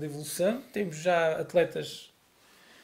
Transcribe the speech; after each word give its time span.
grande 0.00 0.06
evolução. 0.06 0.62
Temos 0.72 0.96
já 0.96 1.38
atletas 1.38 2.10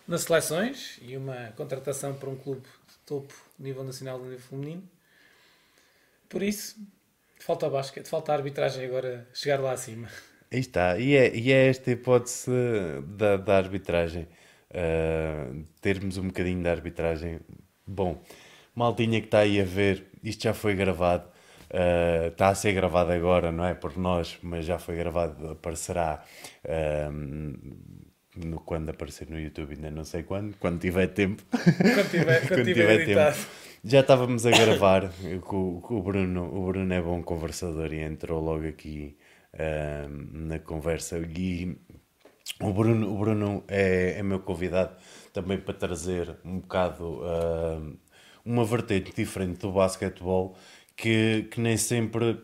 nas 0.07 0.23
seleções 0.23 0.99
e 1.03 1.17
uma 1.17 1.53
contratação 1.57 2.15
para 2.15 2.29
um 2.29 2.37
clube 2.37 2.63
de 2.63 2.99
topo, 3.07 3.35
nível 3.59 3.83
nacional 3.83 4.21
nível 4.21 4.39
feminino. 4.39 4.83
Por 6.29 6.43
isso, 6.43 6.77
falta 7.41 7.69
basquete, 7.69 8.09
falta 8.09 8.33
a 8.33 8.37
arbitragem 8.37 8.85
agora 8.85 9.27
chegar 9.33 9.61
lá 9.61 9.73
acima. 9.73 10.09
Aí 10.53 10.61
está, 10.61 10.99
e 10.99 11.17
é, 11.17 11.35
e 11.35 11.51
é 11.51 11.69
esta 11.69 11.91
hipótese 11.91 12.51
da, 13.17 13.37
da 13.37 13.57
arbitragem. 13.57 14.29
Uh, 14.71 15.65
termos 15.81 16.19
um 16.19 16.27
bocadinho 16.27 16.63
da 16.63 16.71
arbitragem. 16.71 17.41
Bom, 17.87 18.23
maltinha 18.75 19.21
que 19.21 19.27
está 19.27 19.41
aí 19.41 19.61
a 19.61 19.65
ver, 19.65 20.05
isto 20.23 20.43
já 20.43 20.53
foi 20.53 20.75
gravado. 20.75 21.29
Uh, 21.69 22.29
está 22.29 22.49
a 22.49 22.55
ser 22.55 22.73
gravado 22.73 23.13
agora, 23.13 23.51
não 23.51 23.65
é 23.65 23.75
por 23.75 23.97
nós, 23.97 24.39
mas 24.43 24.65
já 24.65 24.79
foi 24.79 24.97
gravado, 24.97 25.51
aparecerá 25.51 26.23
uh, 26.65 27.13
no, 28.37 28.61
quando 28.61 28.91
aparecer 28.91 29.29
no 29.29 29.39
YouTube, 29.39 29.75
ainda 29.75 29.91
não 29.91 30.05
sei 30.05 30.23
quando, 30.23 30.57
quando 30.59 30.81
tiver 30.81 31.09
tempo. 31.09 31.43
Quando 31.51 32.11
tiver, 32.11 32.41
quando 32.41 32.49
quando 32.49 32.65
tiver, 32.65 33.05
tiver 33.05 33.31
tempo. 33.33 33.47
Já 33.83 34.01
estávamos 34.01 34.45
a 34.47 34.51
gravar, 34.51 35.11
o, 35.51 35.83
o, 35.91 36.03
Bruno, 36.03 36.45
o 36.45 36.67
Bruno 36.67 36.93
é 36.93 37.01
bom 37.01 37.23
conversador 37.23 37.93
e 37.93 38.01
entrou 38.01 38.43
logo 38.43 38.67
aqui 38.67 39.17
uh, 39.55 40.09
na 40.33 40.59
conversa. 40.59 41.19
E 41.19 41.77
o 42.61 42.73
Bruno, 42.73 43.13
o 43.13 43.19
Bruno 43.19 43.65
é, 43.69 44.19
é 44.19 44.23
meu 44.23 44.41
convidado 44.41 44.97
também 45.33 45.59
para 45.59 45.75
trazer 45.75 46.37
um 46.45 46.61
bocado 46.61 47.21
uh, 47.23 47.97
uma 48.45 48.65
vertente 48.65 49.13
diferente 49.15 49.61
do 49.61 49.73
basquetebol 49.73 50.57
que, 50.97 51.49
que 51.51 51.61
nem 51.61 51.77
sempre 51.77 52.41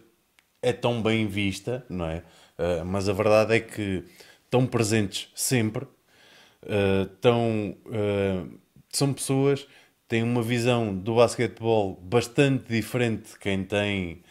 é 0.63 0.73
tão 0.73 1.03
bem 1.03 1.27
vista, 1.27 1.85
não 1.89 2.07
é? 2.07 2.23
Uh, 2.59 2.85
mas 2.85 3.09
a 3.09 3.13
verdade 3.13 3.57
é 3.57 3.61
que 3.61 4.05
estão 4.45 4.67
presentes 4.67 5.29
sempre, 5.35 5.85
uh, 5.85 7.03
estão, 7.13 7.77
uh, 7.87 8.59
são 8.91 9.13
pessoas 9.13 9.65
que 9.65 9.69
têm 10.09 10.23
uma 10.23 10.43
visão 10.43 10.95
do 10.95 11.17
basquetebol 11.17 11.97
bastante 12.01 12.69
diferente 12.69 13.33
de 13.33 13.39
quem 13.39 13.65
tem, 13.65 14.23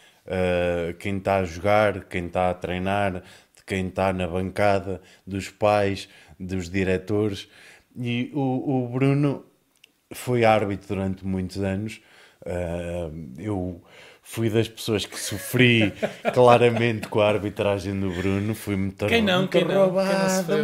quem 1.00 1.18
está 1.18 1.38
a 1.38 1.44
jogar, 1.44 2.04
quem 2.04 2.26
está 2.26 2.50
a 2.50 2.54
treinar, 2.54 3.14
de 3.14 3.64
quem 3.66 3.88
está 3.88 4.12
na 4.12 4.28
bancada, 4.28 5.02
dos 5.26 5.48
pais, 5.50 6.08
dos 6.38 6.70
diretores. 6.70 7.48
E 7.96 8.30
o, 8.32 8.84
o 8.84 8.88
Bruno 8.88 9.44
foi 10.14 10.44
árbitro 10.44 10.94
durante 10.94 11.26
muitos 11.26 11.58
anos. 11.58 12.00
eu 13.36 13.82
fui 14.22 14.48
das 14.48 14.68
pessoas 14.68 15.04
que 15.04 15.18
sofri 15.18 15.92
claramente 16.32 17.08
com 17.08 17.20
a 17.20 17.28
arbitragem 17.28 17.98
do 17.98 18.10
Bruno. 18.10 18.54
Fui 18.54 18.76
muito, 18.76 19.06
quem 19.06 19.20
não, 19.20 19.40
muito 19.40 19.50
quem 19.50 19.66
quem 19.66 19.74
não 19.74 19.90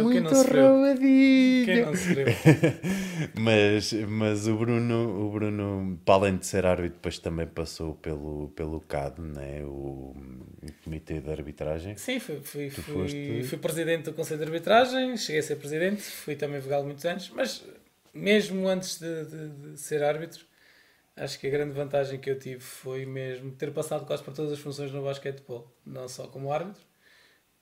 muito 0.03 0.33
roubadinha. 0.33 1.65
Quem 1.65 1.85
não 1.85 1.95
sofreu? 1.95 2.25
mas, 3.37 3.93
mas 4.07 4.47
o 4.47 4.55
Bruno, 4.55 5.27
o 5.27 5.31
Bruno, 5.31 5.99
para 6.05 6.15
além 6.15 6.37
de 6.37 6.47
ser 6.47 6.65
árbitro, 6.65 6.95
depois 6.95 7.19
também 7.19 7.45
passou 7.45 7.95
pelo, 7.95 8.49
pelo 8.55 8.79
CAD, 8.79 9.21
né? 9.21 9.61
o, 9.63 10.15
o 10.15 10.73
Comitê 10.83 11.19
de 11.19 11.29
Arbitragem. 11.29 11.97
Sim, 11.97 12.19
fui, 12.19 12.39
fui, 12.41 12.69
fui, 12.69 12.83
foste... 12.83 13.43
fui 13.43 13.57
presidente 13.57 14.05
do 14.05 14.13
Conselho 14.13 14.39
de 14.39 14.45
Arbitragem, 14.45 15.17
cheguei 15.17 15.41
a 15.41 15.43
ser 15.43 15.57
presidente, 15.57 16.01
fui 16.01 16.35
também 16.35 16.59
vogal 16.59 16.83
muitos 16.83 17.05
anos, 17.05 17.29
mas 17.35 17.63
mesmo 18.13 18.67
antes 18.67 18.99
de, 18.99 19.25
de, 19.25 19.49
de 19.49 19.79
ser 19.79 20.03
árbitro, 20.03 20.48
acho 21.19 21.39
que 21.39 21.47
a 21.47 21.49
grande 21.49 21.73
vantagem 21.73 22.19
que 22.19 22.29
eu 22.29 22.39
tive 22.39 22.61
foi 22.61 23.05
mesmo 23.05 23.51
ter 23.51 23.71
passado 23.71 24.05
quase 24.05 24.23
por 24.23 24.33
todas 24.33 24.51
as 24.53 24.59
funções 24.59 24.91
no 24.91 25.03
basquetebol, 25.03 25.71
não 25.85 26.07
só 26.07 26.27
como 26.27 26.51
árbitro, 26.51 26.81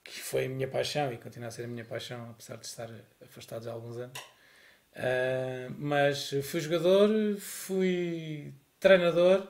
que 0.04 0.20
foi 0.20 0.46
a 0.46 0.48
minha 0.48 0.68
paixão 0.68 1.12
e 1.12 1.18
continua 1.18 1.48
a 1.48 1.50
ser 1.50 1.64
a 1.64 1.68
minha 1.68 1.84
paixão, 1.84 2.30
apesar 2.30 2.56
de 2.56 2.66
estar 2.66 2.90
afastado 3.20 3.68
há 3.68 3.72
alguns 3.72 3.98
anos. 3.98 4.18
Uh, 4.18 5.74
mas 5.78 6.30
fui 6.44 6.60
jogador, 6.60 7.10
fui 7.38 8.54
treinador 8.80 9.46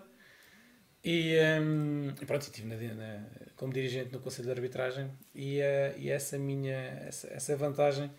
e, 1.02 1.36
um, 1.60 2.10
e 2.20 2.26
pronto, 2.26 2.42
estive 2.42 2.66
na, 2.66 2.94
na, 2.94 3.26
como 3.56 3.72
dirigente 3.72 4.12
no 4.12 4.20
Conselho 4.20 4.47
de 4.47 4.52
Arbitragem 4.52 5.10
e, 5.34 5.60
uh, 5.60 5.98
e 5.98 6.10
essa 6.10 6.36
minha 6.36 6.76
essa, 7.06 7.28
essa 7.28 7.56
vantagem 7.56 8.10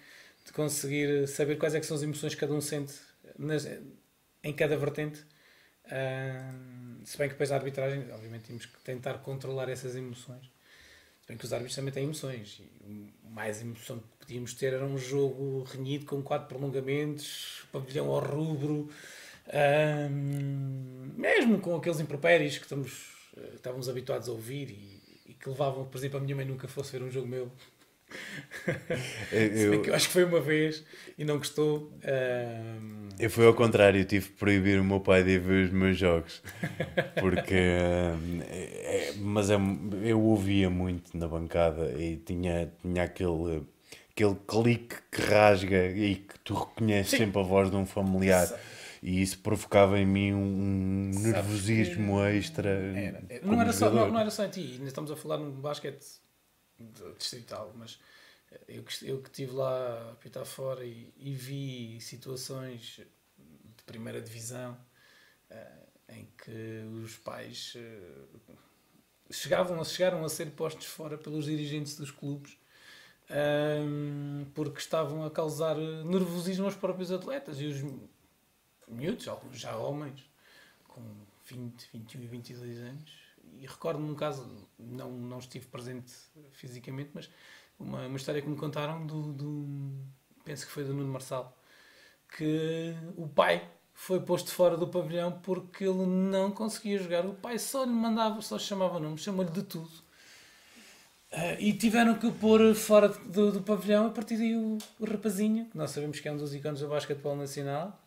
de 0.45 0.53
conseguir 0.53 1.27
saber 1.27 1.57
quais 1.57 1.75
é 1.75 1.81
são 1.81 1.97
as 1.97 2.03
emoções 2.03 2.33
que 2.33 2.39
cada 2.39 2.53
um 2.53 2.61
sente 2.61 2.93
nas, 3.37 3.67
em 4.43 4.53
cada 4.53 4.77
vertente 4.77 5.23
se 7.03 7.17
bem 7.17 7.27
que 7.27 7.33
depois 7.33 7.51
a 7.51 7.55
arbitragem, 7.55 8.11
obviamente, 8.11 8.43
temos 8.43 8.65
que 8.65 8.79
tentar 8.81 9.15
controlar 9.19 9.69
essas 9.69 9.95
emoções. 9.95 10.45
Se 11.21 11.27
bem 11.27 11.37
que 11.37 11.45
os 11.45 11.53
árbitros 11.53 11.75
também 11.75 11.93
têm 11.93 12.03
emoções. 12.03 12.61
E 12.85 13.13
mais 13.29 13.61
emoção 13.61 13.99
que 13.99 14.25
podíamos 14.25 14.53
ter 14.53 14.73
era 14.73 14.85
um 14.85 14.97
jogo 14.97 15.63
renhido 15.63 16.05
com 16.05 16.21
quatro 16.21 16.47
prolongamentos, 16.47 17.65
pavilhão 17.71 18.09
ao 18.09 18.19
rubro, 18.19 18.89
mesmo 21.15 21.59
com 21.59 21.75
aqueles 21.75 21.99
impropérios 21.99 22.57
que 22.57 22.63
estamos, 22.63 23.11
eh, 23.37 23.51
estávamos 23.55 23.89
habituados 23.89 24.27
a 24.27 24.31
ouvir 24.31 24.69
e, 24.69 25.31
e 25.31 25.33
que 25.33 25.49
levavam, 25.49 25.85
por 25.85 25.97
exemplo, 25.97 26.17
a 26.17 26.21
minha 26.21 26.35
mãe 26.35 26.45
nunca 26.45 26.67
fosse 26.67 26.91
ver 26.91 27.03
um 27.03 27.11
jogo 27.11 27.27
meu 27.27 27.51
eu, 29.31 29.83
eu 29.83 29.95
acho 29.95 30.07
que 30.07 30.13
foi 30.13 30.23
uma 30.23 30.39
vez 30.39 30.83
e 31.17 31.23
não 31.23 31.37
gostou. 31.37 31.91
Um... 32.03 33.09
Eu 33.19 33.29
fui 33.29 33.45
ao 33.45 33.53
contrário, 33.53 34.03
tive 34.05 34.29
que 34.29 34.35
proibir 34.35 34.79
o 34.79 34.83
meu 34.83 34.99
pai 34.99 35.23
de 35.23 35.37
ver 35.37 35.65
os 35.65 35.71
meus 35.71 35.97
jogos. 35.97 36.41
Porque. 37.19 37.55
é, 37.55 39.13
mas 39.17 39.49
é, 39.49 39.57
eu 40.03 40.21
ouvia 40.21 40.69
muito 40.69 41.17
na 41.17 41.27
bancada 41.27 41.91
e 41.99 42.17
tinha, 42.17 42.71
tinha 42.81 43.03
aquele, 43.03 43.63
aquele 44.11 44.35
clique 44.47 44.95
que 45.11 45.21
rasga 45.21 45.87
e 45.87 46.15
que 46.15 46.39
tu 46.43 46.53
reconheces 46.53 47.11
Sim. 47.11 47.17
sempre 47.17 47.39
a 47.39 47.43
voz 47.43 47.69
de 47.69 47.75
um 47.75 47.85
familiar. 47.85 48.47
E 49.01 49.21
isso 49.21 49.39
provocava 49.39 49.97
em 49.97 50.05
mim 50.05 50.33
um 50.33 51.11
nervosismo 51.13 52.21
extra. 52.25 52.69
Era. 52.69 53.23
Não, 53.43 53.61
era 53.61 53.71
só, 53.71 53.89
não, 53.89 54.11
não, 54.11 54.19
era 54.19 54.29
só 54.29 54.43
em 54.45 54.49
ti, 54.49 54.73
ainda 54.73 54.87
estamos 54.87 55.09
a 55.09 55.15
falar 55.15 55.37
no 55.37 55.51
basquete 55.51 56.18
distrital, 57.17 57.71
mas 57.75 57.99
eh, 58.51 58.59
eu, 58.67 58.85
eu 59.03 59.21
que 59.21 59.29
estive 59.29 59.51
lá 59.51 60.11
a 60.11 60.15
pitar 60.15 60.45
fora 60.45 60.85
e, 60.85 61.13
e, 61.17 61.33
vi 61.33 61.99
situações 62.01 63.01
de 63.77 63.83
primeira 63.85 64.21
divisão 64.21 64.77
uh, 65.51 66.13
em 66.13 66.27
que 66.37 66.83
os 67.03 67.17
pais 67.17 67.75
uh, 67.75 68.57
chegavam, 69.31 69.83
chegaram 69.83 70.23
a 70.23 70.29
ser 70.29 70.51
postos 70.51 70.85
fora 70.85 71.17
pelos 71.17 71.45
dirigentes 71.45 71.95
dos 71.95 72.11
clubes 72.11 72.57
um, 73.29 74.45
porque 74.55 74.79
estavam 74.79 75.23
a 75.23 75.29
causar 75.29 75.77
nervosismo 75.77 76.65
aos 76.65 76.75
próprios 76.75 77.11
atletas 77.11 77.61
e 77.61 77.67
os 77.67 77.83
miúdos, 78.87 79.27
alguns 79.27 79.59
já 79.59 79.75
homens 79.75 80.27
com 80.87 81.03
20, 81.45 81.89
21 81.93 82.21
e 82.21 82.27
22 82.27 82.79
anos 82.79 83.28
e 83.57 83.65
recordo-me 83.65 84.09
um 84.11 84.15
caso, 84.15 84.67
não, 84.77 85.11
não 85.11 85.39
estive 85.39 85.65
presente 85.67 86.11
fisicamente, 86.51 87.11
mas 87.13 87.29
uma, 87.79 88.07
uma 88.07 88.17
história 88.17 88.41
que 88.41 88.49
me 88.49 88.55
contaram 88.55 89.05
do, 89.05 89.33
do, 89.33 89.91
penso 90.43 90.65
que 90.65 90.71
foi 90.71 90.83
do 90.83 90.93
Nuno 90.93 91.11
Marçal, 91.11 91.57
que 92.37 92.93
o 93.17 93.27
pai 93.27 93.67
foi 93.93 94.21
posto 94.21 94.51
fora 94.51 94.77
do 94.77 94.87
pavilhão 94.87 95.31
porque 95.43 95.83
ele 95.83 96.05
não 96.05 96.51
conseguia 96.51 96.97
jogar. 96.97 97.25
O 97.25 97.33
pai 97.33 97.59
só 97.59 97.83
lhe 97.83 97.91
mandava, 97.91 98.41
só 98.41 98.57
chamava 98.57 98.99
nome, 98.99 99.17
chamou-lhe 99.17 99.51
de 99.51 99.63
tudo. 99.63 99.91
Uh, 101.31 101.59
e 101.59 101.73
tiveram 101.73 102.17
que 102.17 102.31
pôr 102.31 102.73
fora 102.73 103.09
do, 103.09 103.51
do 103.51 103.61
pavilhão 103.61 104.07
a 104.07 104.09
partir 104.09 104.37
daí 104.37 104.55
o, 104.55 104.77
o 104.99 105.05
rapazinho, 105.05 105.65
que 105.65 105.77
nós 105.77 105.91
sabemos 105.91 106.19
que 106.19 106.27
é 106.27 106.31
um 106.31 106.37
dos 106.37 106.55
ícones 106.55 106.79
do 106.79 106.87
basquetebol 106.87 107.35
nacional, 107.35 107.99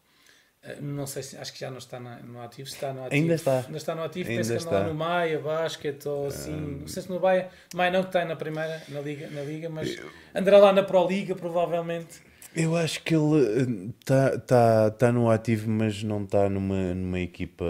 não 0.80 1.06
sei 1.06 1.22
se 1.24 1.36
acho 1.36 1.52
que 1.52 1.58
já 1.58 1.70
não 1.70 1.78
está 1.78 1.98
no 1.98 2.40
ativo. 2.40 2.68
está 2.68 2.92
no 2.92 3.04
ativo. 3.04 3.22
Ainda 3.22 3.34
está. 3.34 3.60
Ainda 3.60 3.76
está 3.76 3.94
no 3.94 4.04
ativo. 4.04 4.30
Ainda 4.30 4.48
Penso 4.48 4.68
que 4.68 4.74
no 4.74 4.94
Maia, 4.94 5.40
basquete 5.40 6.06
ou 6.06 6.28
assim. 6.28 6.54
Um... 6.54 6.78
Não 6.80 6.88
sei 6.88 7.02
se 7.02 7.10
no 7.10 7.20
Maia, 7.20 7.48
Maia 7.74 7.90
não 7.90 8.02
que 8.02 8.08
está 8.08 8.24
na 8.24 8.36
primeira, 8.36 8.80
na 8.88 9.00
Liga, 9.00 9.28
na 9.30 9.42
Liga 9.42 9.68
mas 9.68 9.96
eu... 9.96 10.08
andará 10.34 10.58
lá 10.58 10.72
na 10.72 10.84
Pro 10.84 11.06
Liga 11.06 11.34
provavelmente. 11.34 12.20
Eu 12.54 12.76
acho 12.76 13.02
que 13.02 13.14
ele 13.14 13.92
está 13.98 14.26
eh, 14.26 14.38
tá, 14.38 14.90
tá 14.90 15.10
no 15.10 15.30
ativo, 15.30 15.70
mas 15.70 16.02
não 16.02 16.22
está 16.22 16.50
numa, 16.50 16.94
numa 16.94 17.18
equipa. 17.18 17.64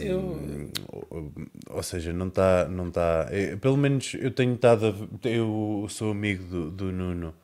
Eu... 0.00 0.70
Ou, 1.10 1.32
ou, 1.68 1.82
seja, 1.82 2.12
não 2.12 2.28
está. 2.28 2.66
Não 2.68 2.90
tá, 2.90 3.28
eu, 3.32 3.58
pelo 3.58 3.76
menos 3.76 4.14
eu 4.14 4.30
tenho 4.30 4.54
estado. 4.54 5.10
Eu 5.24 5.86
sou 5.90 6.12
amigo 6.12 6.44
do, 6.44 6.70
do 6.70 6.92
Nuno. 6.92 7.34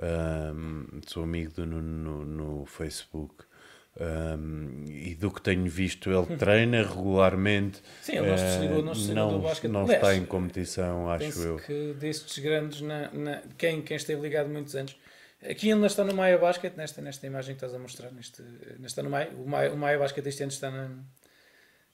Um, 0.00 1.00
sou 1.06 1.24
amigo 1.24 1.52
do 1.52 1.66
Nuno 1.66 2.24
no, 2.24 2.24
no 2.24 2.66
Facebook. 2.66 3.45
Um, 3.98 4.84
e 4.88 5.14
do 5.14 5.30
que 5.30 5.40
tenho 5.40 5.64
visto, 5.70 6.10
ele 6.10 6.26
treina 6.36 6.82
regularmente. 6.82 7.82
Sim, 8.02 8.18
ele 8.18 8.26
não 8.28 8.36
se 8.36 8.44
desligou, 8.44 8.82
não, 8.82 8.94
se 8.94 9.14
não, 9.14 9.30
do 9.32 9.38
basquete. 9.40 9.70
não 9.70 9.90
está 9.90 10.14
em 10.14 10.26
competição, 10.26 11.08
acho 11.08 11.42
eu. 11.42 11.56
que 11.56 11.94
destes 11.94 12.38
grandes, 12.38 12.82
na, 12.82 13.10
na, 13.10 13.42
quem, 13.56 13.80
quem 13.80 13.96
esteve 13.96 14.20
ligado 14.20 14.50
muitos 14.50 14.76
anos, 14.76 14.94
aqui 15.42 15.72
ainda 15.72 15.86
está 15.86 16.04
no 16.04 16.14
Maia 16.14 16.36
Basket, 16.36 16.76
nesta, 16.76 17.00
nesta 17.00 17.26
imagem 17.26 17.54
que 17.54 17.64
estás 17.64 17.74
a 17.74 17.78
mostrar, 17.78 18.12
neste, 18.12 18.42
nesta 18.78 19.02
no 19.02 19.08
Maia, 19.08 19.30
o 19.30 19.48
Maia, 19.48 19.72
o 19.72 19.76
Maia 19.78 19.98
Basket 19.98 20.26
este 20.26 20.42
ano 20.42 20.52
está 20.52 20.70
na, 20.70 20.86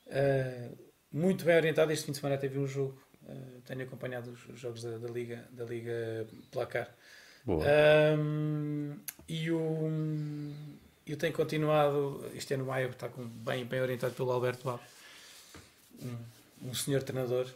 uh, 0.07 0.79
muito 1.13 1.45
bem 1.45 1.57
orientado. 1.57 1.93
Este 1.93 2.07
fim 2.07 2.13
de 2.13 2.19
semana 2.19 2.37
teve 2.37 2.59
um 2.59 2.67
jogo, 2.67 3.01
uh, 3.23 3.61
tenho 3.65 3.83
acompanhado 3.83 4.33
os, 4.33 4.49
os 4.49 4.59
jogos 4.59 4.83
da, 4.83 4.99
da, 4.99 5.09
Liga, 5.09 5.45
da 5.53 5.65
Liga 5.65 6.27
Placar. 6.51 6.93
Um, 7.47 8.97
e 9.29 9.51
o, 9.51 9.89
eu 11.07 11.17
tenho 11.17 11.33
continuado, 11.33 12.25
este 12.35 12.55
ano 12.55 12.67
maio 12.67 12.91
está 12.91 13.09
com, 13.09 13.25
bem, 13.25 13.65
bem 13.65 13.81
orientado 13.81 14.15
pelo 14.15 14.31
Alberto 14.31 14.65
Val, 14.65 14.81
um, 16.01 16.69
um 16.69 16.75
senhor 16.75 17.03
treinador, 17.03 17.47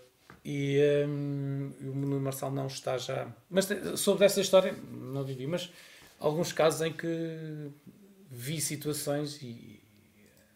e 0.45 0.79
um, 1.07 1.73
o 1.81 1.95
Nuno 1.95 2.21
Marçal 2.21 2.51
não 2.51 2.67
está 2.67 2.99
já. 2.99 3.29
Mas 3.51 3.69
sobre 3.97 4.25
essa 4.25 4.41
história, 4.41 4.73
não 4.91 5.25
vivi, 5.25 5.47
mas 5.47 5.71
alguns 6.21 6.53
casos 6.53 6.83
em 6.83 6.93
que 6.93 7.71
vi 8.31 8.61
situações 8.61 9.43
e, 9.43 9.83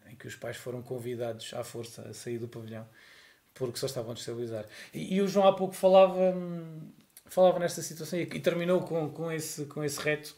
em 0.09 0.15
que 0.15 0.27
os 0.27 0.35
pais 0.35 0.57
foram 0.57 0.81
convidados 0.81 1.53
à 1.53 1.63
força 1.63 2.01
a 2.03 2.13
sair 2.13 2.37
do 2.37 2.47
pavilhão 2.47 2.87
porque 3.53 3.79
só 3.79 3.85
estavam 3.85 4.11
a 4.11 4.13
destabilizar. 4.13 4.65
E, 4.93 5.15
e 5.15 5.21
o 5.21 5.27
João 5.27 5.47
há 5.47 5.53
pouco 5.53 5.73
falava, 5.73 6.33
falava 7.25 7.59
nesta 7.59 7.81
situação 7.81 8.19
e, 8.19 8.23
e 8.23 8.39
terminou 8.39 8.81
com, 8.81 9.09
com, 9.09 9.31
esse, 9.31 9.65
com 9.65 9.83
esse 9.83 9.99
reto. 9.99 10.35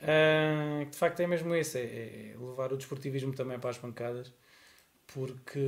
Uh, 0.00 0.88
de 0.88 0.96
facto 0.96 1.20
é 1.20 1.26
mesmo 1.26 1.54
esse: 1.54 1.78
é, 1.78 1.82
é, 1.82 2.36
levar 2.38 2.72
o 2.72 2.76
desportivismo 2.76 3.34
também 3.34 3.58
para 3.58 3.70
as 3.70 3.78
bancadas, 3.78 4.32
porque, 5.06 5.60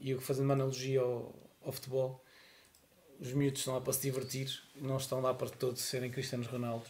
e 0.00 0.10
eu 0.10 0.20
fazendo 0.20 0.44
uma 0.44 0.54
analogia 0.54 1.00
ao, 1.00 1.34
ao 1.64 1.72
futebol, 1.72 2.22
os 3.18 3.32
miúdos 3.32 3.60
estão 3.60 3.74
lá 3.74 3.80
para 3.80 3.92
se 3.92 4.02
divertir, 4.02 4.48
não 4.76 4.98
estão 4.98 5.20
lá 5.20 5.32
para 5.32 5.48
todos 5.48 5.80
serem 5.80 6.10
Cristianos 6.10 6.46
Ronaldo. 6.46 6.84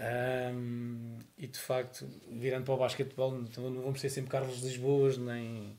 Um, 0.00 1.18
e 1.36 1.46
de 1.46 1.58
facto, 1.58 2.06
virando 2.30 2.64
para 2.64 2.74
o 2.74 2.76
basquetebol, 2.78 3.32
não 3.32 3.82
vamos 3.82 4.00
ter 4.00 4.08
sempre 4.08 4.30
Carlos 4.30 4.60
Lisboas, 4.60 5.18
nem, 5.18 5.78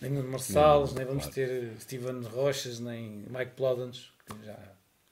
nem 0.00 0.10
Nuno 0.10 0.30
Marçalos, 0.30 0.94
nem 0.94 1.04
vamos 1.04 1.24
claro. 1.24 1.34
ter 1.34 1.80
Steven 1.80 2.22
Rochas, 2.22 2.78
nem 2.78 3.24
Mike 3.28 3.52
Plodens, 3.56 4.12
que 4.26 4.46
já, 4.46 4.58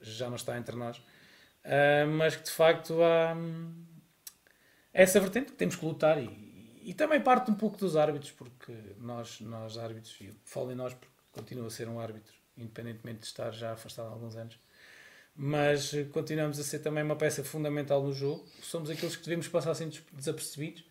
já 0.01 0.29
não 0.29 0.35
está 0.35 0.57
entre 0.57 0.75
nós. 0.75 0.97
Uh, 0.97 2.07
mas 2.17 2.35
que 2.37 2.43
de 2.43 2.51
facto 2.51 3.03
há 3.03 3.33
hum, 3.35 3.86
essa 4.97 5.19
vertente 5.19 5.51
que 5.51 5.57
temos 5.57 5.75
que 5.75 5.85
lutar 5.85 6.17
e, 6.21 6.81
e 6.81 6.91
também 6.91 7.21
parte 7.21 7.51
um 7.51 7.53
pouco 7.53 7.77
dos 7.77 7.95
árbitros, 7.95 8.31
porque 8.31 8.73
nós, 8.99 9.39
nós 9.41 9.77
árbitros, 9.77 10.19
e 10.19 10.33
falo 10.43 10.71
em 10.71 10.75
nós 10.75 10.91
porque 10.91 11.13
continuo 11.31 11.67
a 11.67 11.69
ser 11.69 11.87
um 11.87 11.99
árbitro, 11.99 12.33
independentemente 12.57 13.19
de 13.19 13.25
estar 13.27 13.51
já 13.51 13.73
afastado 13.73 14.07
há 14.07 14.09
alguns 14.09 14.35
anos, 14.35 14.57
mas 15.35 15.91
continuamos 16.11 16.59
a 16.59 16.63
ser 16.63 16.79
também 16.79 17.03
uma 17.03 17.15
peça 17.15 17.43
fundamental 17.43 18.01
no 18.01 18.11
jogo. 18.11 18.43
Somos 18.59 18.89
aqueles 18.89 19.15
que 19.15 19.23
devemos 19.23 19.47
passar 19.47 19.69
assim 19.69 19.87
desapercebidos. 20.13 20.83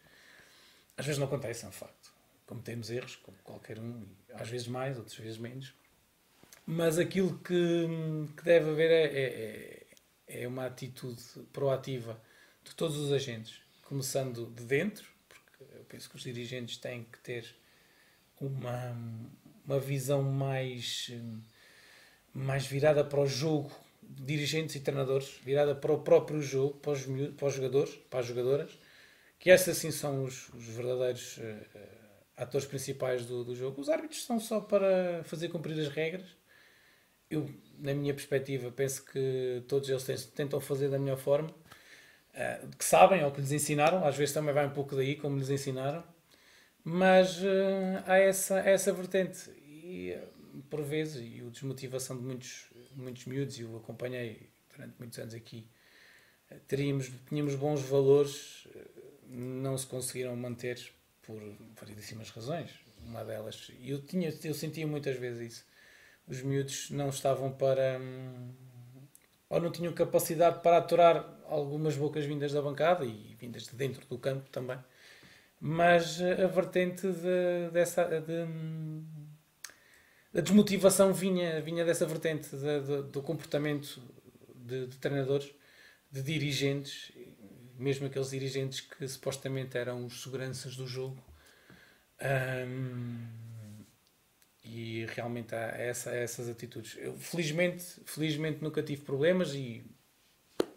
Às 0.97 1.05
vezes 1.05 1.19
não 1.19 1.27
acontece, 1.27 1.65
é 1.65 1.69
um 1.69 1.73
facto. 1.73 2.13
Cometemos 2.47 2.91
erros, 2.91 3.17
como 3.17 3.37
qualquer 3.43 3.81
um, 3.81 4.07
às 4.35 4.49
vezes 4.49 4.69
mais, 4.69 4.97
outras 4.97 5.19
vezes 5.19 5.37
menos. 5.37 5.75
Mas 6.65 6.97
aquilo 6.97 7.37
que, 7.39 7.89
que 8.37 8.45
deve 8.45 8.71
haver 8.71 8.91
é, 8.93 9.05
é, 9.05 9.87
é, 10.29 10.43
é 10.45 10.47
uma 10.47 10.67
atitude 10.67 11.21
proativa 11.53 12.21
de 12.63 12.73
todos 12.77 12.97
os 12.97 13.11
agentes, 13.11 13.66
começando 13.89 14.47
de 14.47 14.65
dentro, 14.65 15.07
porque 15.29 15.77
eu 15.77 15.85
penso 15.85 16.11
que 16.11 16.17
os 16.17 16.23
dirigentes 16.23 16.77
têm 16.77 17.05
que 17.05 17.19
ter 17.21 17.55
uma, 18.41 18.97
uma 19.65 19.79
visão 19.79 20.23
mais, 20.23 21.11
mais 22.35 22.67
virada 22.67 23.05
para 23.05 23.21
o 23.21 23.27
jogo 23.27 23.71
dirigentes 24.09 24.77
e 24.77 24.81
treinadores, 24.81 25.39
virada 25.43 25.75
para 25.75 25.93
o 25.93 26.01
próprio 26.01 26.41
jogo, 26.41 26.75
para 26.79 26.93
os, 26.93 27.05
para 27.37 27.47
os 27.49 27.55
jogadores, 27.55 27.95
para 28.09 28.21
as 28.21 28.27
jogadoras, 28.27 28.71
que 29.39 29.51
esses 29.51 29.69
assim 29.69 29.91
são 29.91 30.25
os, 30.25 30.49
os 30.51 30.65
verdadeiros 30.65 31.39
uh, 31.39 31.87
atores 32.37 32.67
principais 32.67 33.27
do, 33.27 33.45
do 33.45 33.55
jogo. 33.55 33.81
Os 33.81 33.89
árbitros 33.89 34.25
são 34.25 34.39
só 34.39 34.61
para 34.61 35.23
fazer 35.25 35.49
cumprir 35.49 35.79
as 35.81 35.89
regras. 35.89 36.27
Eu, 37.29 37.51
na 37.79 37.93
minha 37.93 38.15
perspectiva, 38.15 38.71
penso 38.71 39.05
que 39.05 39.63
todos 39.67 39.89
eles 39.89 40.27
tentam 40.27 40.61
fazer 40.61 40.89
da 40.89 40.99
melhor 40.99 41.19
forma, 41.19 41.53
uh, 42.37 42.77
que 42.77 42.85
sabem 42.85 43.25
ou 43.25 43.33
que 43.33 43.41
lhes 43.41 43.53
ensinaram, 43.53 44.05
às 44.07 44.17
vezes 44.17 44.35
também 44.35 44.55
vai 44.55 44.67
um 44.67 44.71
pouco 44.71 44.95
daí, 44.95 45.17
como 45.17 45.39
lhes 45.39 45.51
ensinaram, 45.51 46.05
mas 46.85 47.43
uh, 47.43 48.05
há 48.07 48.19
essa, 48.19 48.61
essa 48.61 48.93
vertente. 48.93 49.51
E, 49.67 50.17
por 50.71 50.83
vezes, 50.83 51.17
e 51.17 51.45
a 51.45 51.51
desmotivação 51.51 52.17
de 52.17 52.23
muitos 52.23 52.67
muitos 52.97 53.27
miúdos 53.27 53.59
e 53.59 53.63
eu 53.63 53.77
acompanhei 53.77 54.49
durante 54.75 54.95
muitos 54.99 55.19
anos 55.19 55.35
aqui, 55.35 55.69
teríamos, 56.67 57.11
tínhamos 57.29 57.55
bons 57.55 57.83
valores, 57.83 58.67
não 59.29 59.77
se 59.77 59.87
conseguiram 59.87 60.35
manter 60.37 60.81
por 61.23 61.41
variedíssimas 61.79 62.31
razões. 62.31 62.71
Uma 63.05 63.25
delas, 63.25 63.71
eu, 63.81 64.03
tinha, 64.03 64.33
eu 64.43 64.55
sentia 64.55 64.87
muitas 64.87 65.17
vezes 65.17 65.53
isso. 65.53 65.67
Os 66.27 66.43
miúdos 66.43 66.91
não 66.91 67.09
estavam 67.09 67.53
para. 67.53 68.01
Hum, 68.01 68.53
ou 69.49 69.61
não 69.61 69.71
tinham 69.71 69.93
capacidade 69.93 70.61
para 70.61 70.79
aturar 70.79 71.37
algumas 71.49 71.97
bocas-vindas 71.97 72.53
da 72.53 72.61
bancada 72.61 73.05
e 73.05 73.37
vindas 73.39 73.65
de 73.65 73.77
dentro 73.77 74.07
do 74.07 74.19
campo 74.19 74.49
também. 74.51 74.79
Mas 75.61 76.21
a 76.21 76.47
vertente 76.47 77.07
de, 77.07 77.71
dessa. 77.73 78.05
De, 78.05 78.47
a 80.35 80.41
desmotivação 80.41 81.15
vinha, 81.15 81.63
vinha 81.63 81.83
dessa 81.83 82.05
vertente 82.05 82.55
de, 82.55 82.81
de, 82.81 83.03
do 83.11 83.23
comportamento 83.23 84.03
de, 84.55 84.87
de, 84.87 84.99
treinadores, 84.99 85.51
de 86.11 86.21
dirigentes, 86.21 87.11
mesmo 87.79 88.07
aqueles 88.07 88.31
dirigentes 88.31 88.83
que 88.83 89.09
supostamente 89.09 89.79
eram 89.79 90.05
os 90.05 90.23
seguranças 90.23 90.77
do 90.77 90.87
jogo. 90.87 91.17
Um, 92.21 93.46
e 94.69 95.07
realmente 95.07 95.55
há 95.55 95.69
essa, 95.79 96.11
essas 96.11 96.49
atitudes. 96.49 96.97
Eu, 96.99 97.17
felizmente, 97.17 97.85
felizmente 98.05 98.63
nunca 98.63 98.83
tive 98.83 99.03
problemas 99.03 99.55
e 99.55 99.85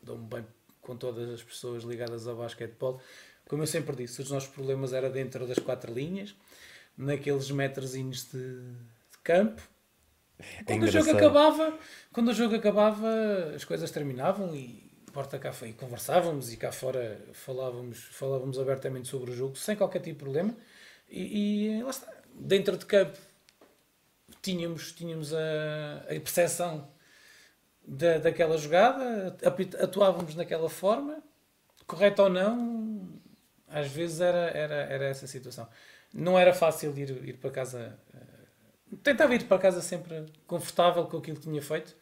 dou-me 0.03 0.27
bem 0.27 0.45
com 0.81 0.95
todas 0.95 1.29
as 1.29 1.43
pessoas 1.43 1.83
ligadas 1.83 2.27
ao 2.27 2.35
basquetebol. 2.35 3.01
Como 3.47 3.63
eu 3.63 3.67
sempre 3.67 3.95
disse, 3.95 4.21
os 4.21 4.29
nossos 4.29 4.49
problemas 4.49 4.93
eram 4.93 5.11
dentro 5.11 5.47
das 5.47 5.57
quatro 5.57 5.91
linhas, 5.93 6.35
naqueles 6.95 7.49
metrozinhos 7.49 8.29
de 8.31 8.75
campo. 9.23 9.61
É 10.39 10.63
quando 10.63 10.83
o 10.83 10.87
jogo 10.87 11.11
acabava, 11.11 11.79
quando 12.13 12.27
o 12.29 12.33
jogo 12.33 12.55
acabava, 12.55 13.09
as 13.55 13.65
coisas 13.65 13.91
terminavam 13.91 14.55
e 14.55 14.87
porta 15.11 15.39
cá 15.39 15.51
e 15.63 15.73
conversávamos 15.73 16.53
e 16.53 16.57
cá 16.57 16.71
fora 16.71 17.19
falávamos, 17.33 17.97
falávamos 18.11 18.59
abertamente 18.59 19.07
sobre 19.07 19.31
o 19.31 19.35
jogo 19.35 19.55
sem 19.55 19.75
qualquer 19.75 19.99
tipo 19.99 20.19
de 20.19 20.23
problema. 20.23 20.55
E, 21.09 21.75
e 21.77 21.83
lá 21.83 21.89
está, 21.89 22.13
dentro 22.35 22.77
de 22.77 22.85
campo 22.85 23.17
tínhamos, 24.41 24.91
tínhamos 24.93 25.33
a, 25.33 25.97
a 26.03 26.19
percepção 26.19 26.91
da, 27.85 28.17
daquela 28.19 28.57
jogada, 28.57 29.37
atuávamos 29.81 30.35
naquela 30.35 30.69
forma, 30.69 31.23
correto 31.87 32.23
ou 32.23 32.29
não, 32.29 33.09
às 33.67 33.87
vezes 33.91 34.21
era, 34.21 34.49
era, 34.51 34.75
era 34.75 35.05
essa 35.05 35.27
situação. 35.27 35.67
Não 36.13 36.37
era 36.37 36.53
fácil 36.53 36.97
ir, 36.97 37.09
ir 37.27 37.37
para 37.37 37.51
casa 37.51 37.99
tentava 39.03 39.35
ir 39.35 39.45
para 39.45 39.59
casa 39.59 39.81
sempre 39.81 40.25
confortável 40.47 41.05
com 41.05 41.17
aquilo 41.17 41.37
que 41.37 41.43
tinha 41.43 41.61
feito 41.61 41.95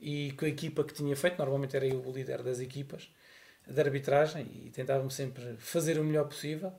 e 0.00 0.32
com 0.32 0.44
a 0.44 0.48
equipa 0.48 0.84
que 0.84 0.94
tinha 0.94 1.16
feito. 1.16 1.38
Normalmente 1.38 1.76
era 1.76 1.86
eu 1.86 2.00
o 2.00 2.12
líder 2.12 2.42
das 2.42 2.60
equipas 2.60 3.10
de 3.66 3.80
arbitragem 3.80 4.46
e 4.64 4.70
tentava-me 4.70 5.10
sempre 5.10 5.56
fazer 5.58 5.98
o 5.98 6.04
melhor 6.04 6.26
possível. 6.26 6.72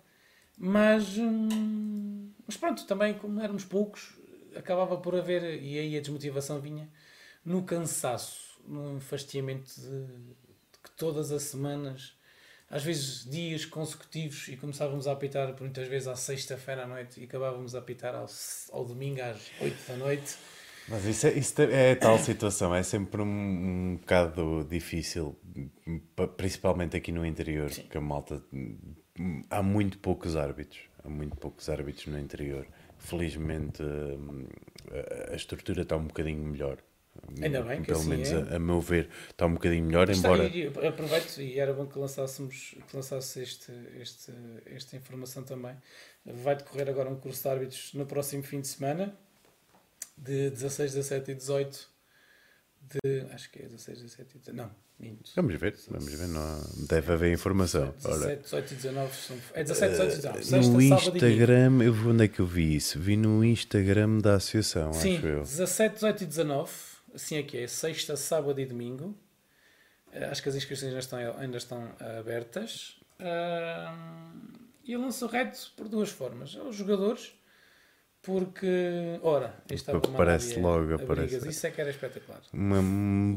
Mas, 0.58 1.18
hum, 1.18 2.32
mas 2.46 2.58
pronto, 2.58 2.86
também 2.86 3.14
como 3.14 3.40
éramos 3.42 3.64
poucos, 3.64 4.19
acabava 4.56 4.98
por 4.98 5.16
haver, 5.16 5.62
e 5.62 5.78
aí 5.78 5.98
a 5.98 6.02
desmotivação 6.02 6.60
vinha, 6.60 6.90
no 7.44 7.64
cansaço, 7.64 8.62
no 8.68 8.98
enfastiamento 8.98 9.70
de, 9.80 10.08
de 10.08 10.80
que 10.84 10.92
todas 10.92 11.32
as 11.32 11.44
semanas 11.44 12.18
às 12.70 12.84
vezes 12.84 13.26
dias 13.26 13.66
consecutivos 13.66 14.48
e 14.48 14.56
começávamos 14.56 15.08
a 15.08 15.14
apitar 15.14 15.56
muitas 15.60 15.88
vezes 15.88 16.08
à 16.08 16.16
sexta-feira 16.16 16.84
à 16.84 16.88
noite 16.88 17.20
e 17.20 17.24
acabávamos 17.24 17.74
a 17.74 17.80
apitar 17.80 18.14
ao, 18.14 18.28
ao 18.72 18.86
domingo 18.86 19.22
às 19.22 19.38
oito 19.60 19.88
da 19.88 19.98
noite. 19.98 20.38
Mas 20.88 21.06
isso 21.06 21.28
é, 21.28 21.34
isso 21.34 21.62
é 21.62 21.96
tal 21.96 22.18
situação, 22.18 22.74
é 22.74 22.82
sempre 22.82 23.22
um, 23.22 23.26
um 23.26 23.98
bocado 23.98 24.66
difícil, 24.70 25.36
principalmente 26.36 26.98
aqui 26.98 27.12
no 27.12 27.26
interior, 27.26 27.70
Sim. 27.70 27.84
que 27.84 27.98
a 27.98 28.02
malta. 28.02 28.42
Há 29.50 29.62
muito 29.62 30.00
poucos 30.00 30.36
árbitros, 30.36 30.82
há 31.04 31.10
muito 31.10 31.36
poucos 31.36 31.70
árbitros 31.70 32.08
no 32.08 32.18
interior. 32.18 32.66
Felizmente 33.00 33.82
hum, 33.82 34.46
a 35.32 35.36
estrutura 35.36 35.82
está 35.82 35.96
um 35.98 36.06
bocadinho 36.06 36.44
melhor. 36.44 36.78
Ainda 37.42 37.62
bem 37.64 37.82
que 37.82 37.88
Pelo 37.88 38.00
assim 38.00 38.10
menos 38.10 38.32
é. 38.32 38.54
a, 38.54 38.56
a, 38.56 38.60
meu 38.60 38.80
ver 38.80 39.10
está 39.30 39.46
um 39.46 39.54
bocadinho 39.54 39.86
melhor, 39.86 40.10
embora... 40.10 40.50
Aproveito 40.88 41.42
e 41.42 41.60
era 41.60 41.74
bom 41.74 41.86
que 41.86 41.98
lançássemos 42.00 42.76
que 42.88 42.96
lançasse 42.96 43.42
este, 43.42 43.72
este, 44.00 44.32
esta 44.66 44.96
informação 44.96 45.44
também. 45.44 45.76
Vai 46.26 46.56
decorrer 46.56 46.90
agora 46.90 47.10
um 47.10 47.16
curso 47.16 47.44
de 47.44 47.50
árbitros 47.50 47.94
no 47.94 48.06
próximo 48.06 48.44
fim 48.44 48.62
de 48.62 48.68
semana, 48.68 49.14
de 50.18 50.50
16, 50.52 50.94
17 50.94 51.32
e 51.32 51.36
18 51.36 51.99
de... 52.90 53.22
Acho 53.34 53.52
que 53.52 53.60
é 53.60 53.64
16, 53.64 54.02
17 54.02 54.36
e 54.36 54.40
18... 54.40 54.58
Não, 54.58 54.72
minto. 55.00 55.32
Vamos 55.36 55.56
ver, 55.56 55.76
vamos 55.90 56.14
ver. 56.14 56.28
Não, 56.28 56.88
deve 56.88 57.14
haver 57.14 57.34
informação. 57.34 57.94
17, 57.98 58.44
18 58.44 58.72
e 58.72 58.76
19 58.76 59.16
são... 59.16 59.38
É 59.54 59.64
17, 59.64 59.92
18 59.92 60.12
e 60.12 60.16
19. 60.16 60.44
Sexta, 60.44 60.72
no 60.72 60.82
Instagram, 60.82 61.84
eu, 61.84 61.94
onde 62.10 62.24
é 62.26 62.28
que 62.28 62.40
eu 62.40 62.46
vi 62.46 62.76
isso? 62.76 63.00
Vi 63.00 63.18
no 63.18 63.44
Instagram 63.44 64.20
da 64.20 64.36
associação, 64.36 64.94
Sim, 64.94 65.18
acho 65.18 65.28
eu. 65.28 65.42
17, 65.42 65.94
18 65.96 66.24
e 66.24 66.26
19 66.28 66.72
assim 67.14 67.38
é 67.38 67.44
que 67.44 67.58
é, 67.58 67.68
sexta, 67.68 68.16
sábado 68.16 68.60
e 68.60 68.66
domingo. 68.66 69.18
Acho 70.32 70.42
que 70.42 70.50
as 70.50 70.56
inscrições 70.56 70.90
ainda 70.90 71.00
estão, 71.00 71.20
ainda 71.38 71.58
estão 71.58 71.96
abertas. 72.20 73.00
E 74.84 74.94
eu 74.94 75.02
lanço 75.02 75.28
reto 75.28 75.72
por 75.76 75.88
duas 75.88 76.10
formas. 76.10 76.56
Aos 76.56 76.76
jogadores, 76.76 77.34
porque, 78.22 79.18
ora, 79.24 79.54
isto 79.72 79.92
Porque 79.92 80.12
parece 80.12 80.60
logo, 80.60 80.94
aparece. 80.94 81.48
Isso 81.48 81.66
é 81.66 81.72
que 81.72 81.80
era 81.80 81.90
espetacular. 81.90 82.42
Uma 82.54 82.82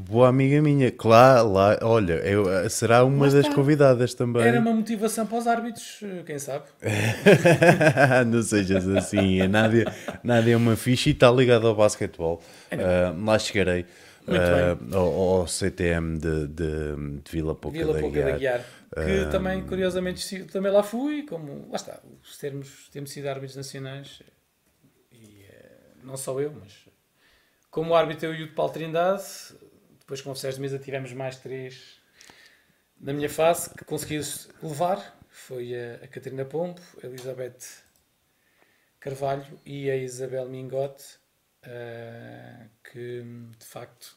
boa 0.02 0.28
amiga 0.28 0.60
minha, 0.60 0.90
claro, 0.90 1.52
lá, 1.52 1.78
olha, 1.82 2.14
eu, 2.14 2.68
será 2.68 3.04
uma 3.04 3.18
Mas 3.18 3.32
das 3.34 3.46
tá. 3.46 3.54
convidadas 3.54 4.12
também. 4.12 4.42
Era 4.42 4.58
uma 4.60 4.72
motivação 4.72 5.24
para 5.24 5.38
os 5.38 5.46
árbitros, 5.46 6.00
quem 6.26 6.38
sabe? 6.38 6.64
Não 8.26 8.42
sejas 8.42 8.88
assim, 8.88 9.40
a 9.40 9.48
Nádia, 9.48 9.84
Nádia 10.22 10.54
é 10.54 10.56
uma 10.56 10.74
ficha 10.74 11.10
e 11.10 11.12
está 11.12 11.30
ligada 11.30 11.68
ao 11.68 11.76
basquetebol. 11.76 12.42
Uh, 12.72 13.24
lá 13.24 13.38
chegarei. 13.38 13.86
Uh, 14.22 14.94
ao, 14.96 15.40
ao, 15.40 15.48
CTM 15.48 16.16
de, 16.16 16.46
de, 16.46 16.96
de 17.24 17.30
Vila 17.30 17.56
Pouca 17.56 17.76
Vila 17.76 17.94
da 17.94 18.00
Pouca 18.00 18.22
da 18.22 18.30
Guiar 18.38 18.64
que 18.94 19.30
também, 19.30 19.62
curiosamente, 19.62 20.44
também 20.44 20.70
lá 20.70 20.82
fui, 20.82 21.22
como, 21.22 21.66
lá 21.70 21.76
está, 21.76 21.98
os 22.22 22.36
termos, 22.36 22.88
temos 22.92 23.10
sido 23.10 23.26
árbitros 23.26 23.56
nacionais, 23.56 24.20
eh, 24.20 24.31
não 26.02 26.16
só 26.16 26.40
eu, 26.40 26.52
mas 26.52 26.88
como 27.70 27.94
árbitro 27.94 28.26
eu 28.26 28.34
e 28.34 28.42
o 28.42 28.48
de 28.48 28.54
Paulo 28.54 28.72
Trindade, 28.72 29.24
depois 29.98 30.20
com 30.20 30.30
o 30.30 30.36
Sérgio 30.36 30.56
de 30.56 30.62
Mesa 30.62 30.78
tivemos 30.78 31.12
mais 31.12 31.36
três 31.36 32.00
na 33.00 33.12
minha 33.12 33.28
face 33.28 33.70
que 33.70 33.84
consegui 33.84 34.20
levar, 34.62 35.18
foi 35.28 35.74
a, 35.74 35.94
a 36.04 36.08
Catarina 36.08 36.44
Pombo, 36.44 36.80
a 37.02 37.06
Elizabeth 37.06 37.58
Carvalho 39.00 39.60
e 39.66 39.90
a 39.90 39.96
Isabel 39.96 40.48
Mingote, 40.48 41.04
uh, 41.66 42.68
que 42.84 43.24
de 43.58 43.64
facto 43.64 44.16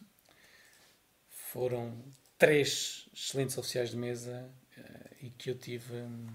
foram 1.27 1.98
três 2.38 3.10
excelentes 3.13 3.58
oficiais 3.58 3.89
de 3.89 3.98
mesa 3.98 4.51
e 5.22 5.30
que 5.30 5.50
eu 5.50 5.56
tive. 5.58 5.96
Hum, 5.96 6.27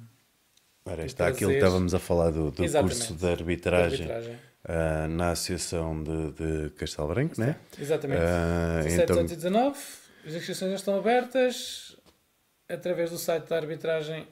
Ora, 0.84 1.04
está 1.04 1.28
aquilo 1.28 1.50
que 1.50 1.58
estávamos 1.58 1.94
a 1.94 1.98
falar 1.98 2.30
do, 2.30 2.50
do 2.50 2.72
curso 2.72 3.14
de 3.14 3.26
arbitragem, 3.26 4.06
de 4.06 4.12
arbitragem. 4.12 4.49
Uh, 4.62 5.08
na 5.08 5.30
Associação 5.30 6.02
de, 6.02 6.32
de 6.32 6.68
Castelo 6.74 7.08
Branco, 7.08 7.34
não 7.38 7.46
é? 7.46 7.56
Exatamente. 7.78 8.20
Uh, 8.20 8.84
17, 8.84 9.12
então... 9.12 9.24
19, 9.24 9.78
as 10.26 10.34
inscrições 10.34 10.70
já 10.70 10.76
estão 10.76 10.98
abertas 10.98 11.96
através 12.68 13.10
do 13.10 13.16
site 13.16 13.48
da 13.48 13.56
arbitragem 13.56 14.28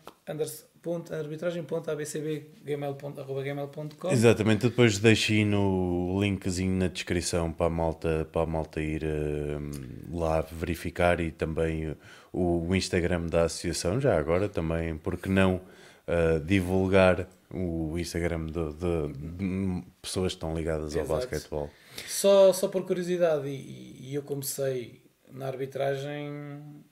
arbitragem.abcb.gmail.com 1.11 4.11
Exatamente, 4.11 4.64
eu 4.64 4.70
depois 4.70 4.99
deixei 4.99 5.42
no 5.44 6.18
linkzinho 6.20 6.78
na 6.78 6.88
descrição 6.88 7.50
para 7.50 7.66
a 7.66 7.70
malta, 7.70 8.28
para 8.30 8.42
a 8.42 8.47
malta 8.47 8.82
ir 8.82 9.02
uh, 9.02 10.16
lá 10.16 10.42
verificar 10.42 11.20
e 11.20 11.30
também 11.30 11.97
o 12.32 12.75
Instagram 12.75 13.26
da 13.26 13.44
associação, 13.44 14.00
já 14.00 14.18
agora 14.18 14.49
também, 14.49 14.97
porque 14.97 15.28
não 15.28 15.61
uh, 16.08 16.40
divulgar 16.40 17.28
o 17.50 17.98
Instagram 17.98 18.46
de, 18.46 18.52
de, 18.52 19.12
de, 19.12 19.84
pessoas 20.02 20.32
que 20.32 20.36
estão 20.36 20.56
ligadas 20.56 20.94
Exato. 20.94 21.12
ao 21.12 21.18
basquetebol. 21.18 21.70
Só, 22.06 22.52
só 22.52 22.68
por 22.68 22.86
curiosidade, 22.86 23.48
e, 23.48 24.10
e 24.10 24.14
eu 24.14 24.22
comecei 24.22 25.02
na 25.30 25.46
arbitragem 25.46 26.84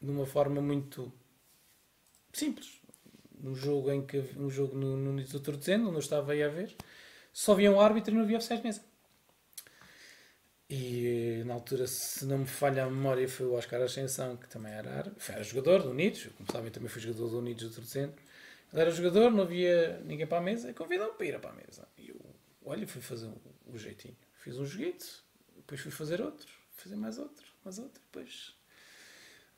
de 0.00 0.10
uma 0.10 0.26
forma 0.26 0.60
muito 0.60 1.12
simples. 2.32 2.80
Um 3.42 3.54
jogo 3.54 3.90
em 3.90 4.04
que 4.04 4.22
um 4.36 4.50
jogo 4.50 4.76
no, 4.76 4.96
no 4.96 5.10
Unidos 5.10 5.32
do 5.32 5.40
Torcendo, 5.40 5.86
onde 5.86 5.96
eu 5.96 6.00
estava 6.00 6.32
aí 6.32 6.42
a 6.42 6.48
ver, 6.48 6.74
só 7.32 7.52
havia 7.52 7.70
um 7.70 7.80
árbitro 7.80 8.12
e 8.12 8.16
não 8.16 8.24
havia 8.24 8.36
oficiais 8.36 8.60
de 8.60 8.66
mesa. 8.66 8.82
E 10.68 11.42
na 11.46 11.54
altura, 11.54 11.86
se 11.86 12.24
não 12.26 12.38
me 12.38 12.46
falha 12.46 12.84
a 12.84 12.90
memória, 12.90 13.28
foi 13.28 13.46
o 13.46 13.54
Oscar 13.54 13.82
Ascensão, 13.82 14.36
que 14.36 14.48
também 14.48 14.72
era 14.72 14.98
árabe, 14.98 15.16
era 15.28 15.42
jogador 15.42 15.82
do 15.82 15.90
Unidos, 15.90 16.28
como 16.36 16.50
sabem, 16.52 16.70
também 16.70 16.88
fui 16.88 17.00
jogador 17.00 17.28
do 17.28 17.38
Unidos 17.38 17.68
do 17.68 17.74
Torcendo. 17.74 18.12
Ele 18.72 18.82
era 18.82 18.90
jogador, 18.90 19.30
não 19.30 19.42
havia 19.42 20.00
ninguém 20.04 20.26
para 20.26 20.38
a 20.38 20.40
mesa, 20.40 20.72
convidou-me 20.72 21.14
para 21.14 21.26
ir 21.26 21.40
para 21.40 21.50
a 21.50 21.54
mesa. 21.54 21.88
E 21.98 22.10
eu, 22.10 22.34
olha, 22.64 22.86
fui 22.86 23.00
fazer 23.00 23.26
o, 23.26 23.40
o 23.66 23.78
jeitinho. 23.78 24.16
Fiz 24.34 24.58
um 24.58 24.64
joguito, 24.64 25.24
depois 25.56 25.80
fui 25.80 25.90
fazer 25.90 26.20
outro, 26.20 26.48
fazer 26.70 26.96
mais 26.96 27.18
outro, 27.18 27.46
mais 27.64 27.78
outro, 27.78 28.00
depois 28.00 28.54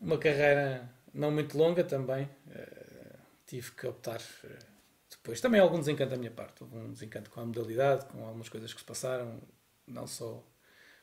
uma 0.02 0.18
carreira 0.18 0.90
não 1.14 1.30
muito 1.30 1.56
longa 1.56 1.84
também. 1.84 2.24
Uh, 2.48 3.18
tive 3.46 3.70
que 3.72 3.86
optar 3.86 4.20
uh, 4.20 4.64
depois. 5.08 5.40
Também 5.40 5.60
algum 5.60 5.78
desencanto 5.78 6.10
da 6.10 6.16
minha 6.16 6.30
parte, 6.30 6.62
algum 6.62 6.90
desencanto 6.90 7.30
com 7.30 7.40
a 7.40 7.46
modalidade, 7.46 8.06
com 8.06 8.24
algumas 8.26 8.48
coisas 8.48 8.74
que 8.74 8.80
se 8.80 8.86
passaram, 8.86 9.40
não 9.86 10.06
só 10.06 10.44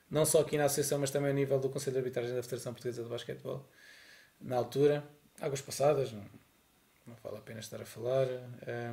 não 0.09 0.25
só 0.25 0.41
aqui 0.41 0.57
na 0.57 0.65
Associação, 0.65 0.97
mas 0.99 1.11
também 1.11 1.29
a 1.29 1.33
nível 1.33 1.59
do 1.59 1.69
Conselho 1.69 1.93
de 1.93 1.99
Arbitragem 1.99 2.35
da 2.35 2.41
Federação 2.41 2.73
Portuguesa 2.73 3.03
de 3.03 3.09
Basquetebol, 3.09 3.69
na 4.41 4.55
altura, 4.55 5.07
águas 5.39 5.61
passadas, 5.61 6.11
não, 6.11 6.25
não 7.09 7.15
vale 7.23 7.37
a 7.37 7.41
pena 7.41 7.59
estar 7.59 7.81
a 7.81 7.85
falar, 7.85 8.27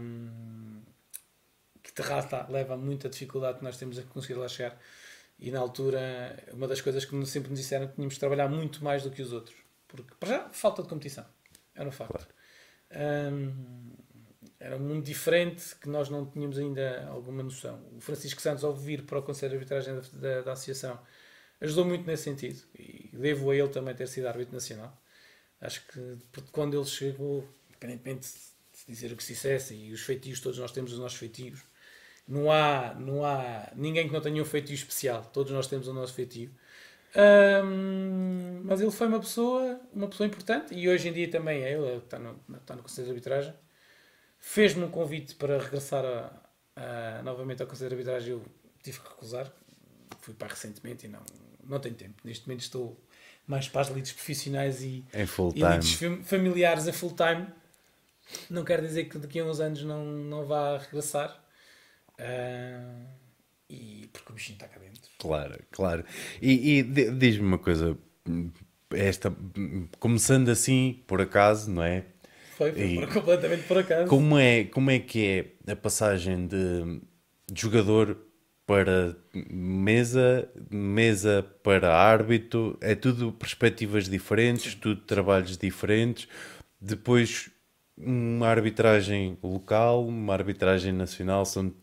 um, 0.01 0.83
que 1.83 1.93
terrata 1.93 2.47
leva 2.51 2.75
a 2.75 2.77
muita 2.77 3.09
dificuldade 3.09 3.59
que 3.59 3.65
nós 3.65 3.77
temos 3.77 3.99
a 3.99 4.03
conseguir 4.03 4.35
lá 4.35 4.49
chegar, 4.49 4.79
e 5.39 5.51
na 5.51 5.61
altura, 5.61 6.37
uma 6.53 6.67
das 6.67 6.81
coisas 6.81 7.05
que 7.05 7.27
sempre 7.27 7.51
nos 7.51 7.61
disseram 7.61 7.85
é 7.85 7.89
que 7.89 7.95
tínhamos 7.95 8.15
de 8.15 8.21
trabalhar 8.21 8.49
muito 8.49 8.83
mais 8.83 9.03
do 9.03 9.11
que 9.11 9.23
os 9.23 9.33
outros, 9.33 9.57
porque, 9.87 10.15
para 10.19 10.29
já, 10.29 10.49
falta 10.49 10.83
de 10.83 10.89
competição, 10.89 11.27
era 11.75 11.89
um 11.89 11.93
facto. 11.93 12.13
Claro. 12.13 12.37
Um, 13.33 13.97
era 14.59 14.77
um 14.77 14.81
mundo 14.81 15.05
diferente 15.05 15.77
que 15.77 15.89
nós 15.89 16.09
não 16.09 16.25
tínhamos 16.27 16.59
ainda 16.59 17.07
alguma 17.09 17.43
noção. 17.43 17.81
O 17.97 18.01
Francisco 18.01 18.41
Santos, 18.41 18.65
ao 18.65 18.75
vir 18.75 19.03
para 19.03 19.19
o 19.19 19.23
Conselho 19.23 19.51
de 19.51 19.57
Arbitragem 19.57 19.95
da, 19.95 20.01
da, 20.01 20.43
da, 20.43 20.53
Associação, 20.53 20.99
ajudou 21.61 21.85
muito 21.85 22.07
nesse 22.07 22.25
sentido 22.25 22.63
e 22.75 23.11
devo 23.13 23.51
a 23.51 23.57
ele 23.57 23.69
também 23.69 23.95
ter 23.95 24.09
sido 24.09 24.27
árbitro 24.27 24.55
nacional. 24.55 24.97
Acho 25.61 25.87
que 25.87 26.19
quando 26.53 26.77
ele 26.77 26.87
chegou, 26.87 27.47
independentemente 27.77 28.29
de 28.29 28.93
dizer 28.93 29.13
o 29.13 29.17
que 29.17 29.25
se 29.25 29.35
dissesse, 29.35 29.75
e 29.75 29.93
os 29.93 30.03
feitios, 30.03 30.41
todos 30.41 30.59
nós 30.59 30.73
temos 30.73 30.93
os 30.93 30.99
nossos 30.99 31.19
feitios, 31.19 31.61
não 32.29 32.51
há, 32.51 32.95
não 32.95 33.25
há 33.25 33.71
ninguém 33.75 34.07
que 34.07 34.13
não 34.13 34.21
tenha 34.21 34.43
um 34.43 34.45
feitio 34.45 34.75
especial, 34.75 35.25
todos 35.33 35.53
nós 35.53 35.67
temos 35.67 35.89
o 35.89 35.95
nosso 35.95 36.15
feitio. 36.15 36.51
Um, 37.65 38.63
mas 38.65 38.81
ele 38.81 38.91
foi 38.91 39.07
uma 39.07 39.21
pessoa, 39.21 39.81
uma 39.93 40.09
pessoa 40.09 40.27
importante 40.27 40.75
e 40.75 40.87
hoje 40.87 41.09
em 41.09 41.13
dia 41.13 41.31
também 41.31 41.63
é, 41.63 41.73
ele 41.73 41.97
está 41.97 42.19
no, 42.19 42.39
está 42.61 42.77
no 42.77 42.83
Conselho 42.83 43.07
de 43.07 43.11
Arbitragem 43.13 43.55
fez-me 44.47 44.85
um 44.85 44.91
convite 44.91 45.35
para 45.35 45.59
regressar 45.59 46.05
a, 46.05 46.31
a, 46.77 47.23
novamente 47.23 47.63
ao 47.63 47.69
Conselho 47.69 47.91
de 47.91 47.95
Arbitragem. 47.97 48.31
Eu 48.31 48.43
tive 48.83 49.01
que 49.01 49.09
recusar. 49.09 49.53
Fui 50.21 50.35
para 50.35 50.49
recentemente 50.49 51.07
e 51.07 51.09
não, 51.09 51.21
não 51.65 51.81
tenho 51.81 51.95
tempo. 51.95 52.15
Neste 52.25 52.47
momento 52.47 52.61
estou 52.61 53.01
mais 53.47 53.69
para 53.69 53.81
as 53.83 53.89
lides 53.89 54.13
profissionais 54.13 54.83
e, 54.83 55.05
e 55.55 55.61
lides 55.75 55.99
familiares 56.25 56.87
a 56.87 56.93
full 56.93 57.15
time. 57.15 57.47
Não 58.51 58.65
quer 58.65 58.81
dizer 58.81 59.05
que 59.05 59.19
daqui 59.19 59.39
a 59.41 59.45
uns 59.45 59.61
anos 59.61 59.83
não, 59.83 60.05
não 60.05 60.45
vá 60.45 60.79
regressar. 60.79 61.43
Uh, 62.19 63.07
e 63.69 64.09
porque 64.13 64.33
o 64.33 64.35
bichinho 64.35 64.57
está 64.57 64.69
cá 64.69 64.79
dentro. 64.79 65.11
Claro, 65.19 65.59
claro. 65.71 66.05
E, 66.41 66.79
e 66.79 66.83
diz-me 66.83 67.47
uma 67.47 67.59
coisa, 67.59 67.97
esta, 68.91 69.35
começando 69.99 70.49
assim, 70.49 71.03
por 71.07 71.21
acaso, 71.21 71.71
não 71.71 71.83
é? 71.83 72.05
Foi, 72.57 72.73
foi 72.73 72.83
e 72.83 73.07
completamente 73.07 73.65
por 73.65 73.79
acaso. 73.79 74.09
Como 74.09 74.39
é, 74.39 74.65
como 74.65 74.91
é 74.91 74.99
que 74.99 75.53
é 75.67 75.73
a 75.73 75.77
passagem 75.77 76.47
de, 76.47 77.01
de 77.51 77.61
jogador 77.61 78.17
para 78.67 79.17
mesa, 79.35 80.49
mesa 80.71 81.43
para 81.63 81.95
árbitro? 81.95 82.79
É 82.81 82.95
tudo 82.95 83.33
perspectivas 83.33 84.09
diferentes, 84.09 84.73
Sim. 84.73 84.79
tudo 84.79 85.03
trabalhos 85.03 85.59
diferentes. 85.59 86.29
Depois, 86.81 87.51
uma 87.97 88.49
arbitragem 88.49 89.39
local, 89.43 90.07
uma 90.07 90.33
arbitragem 90.33 90.93
nacional, 90.93 91.45
são 91.45 91.75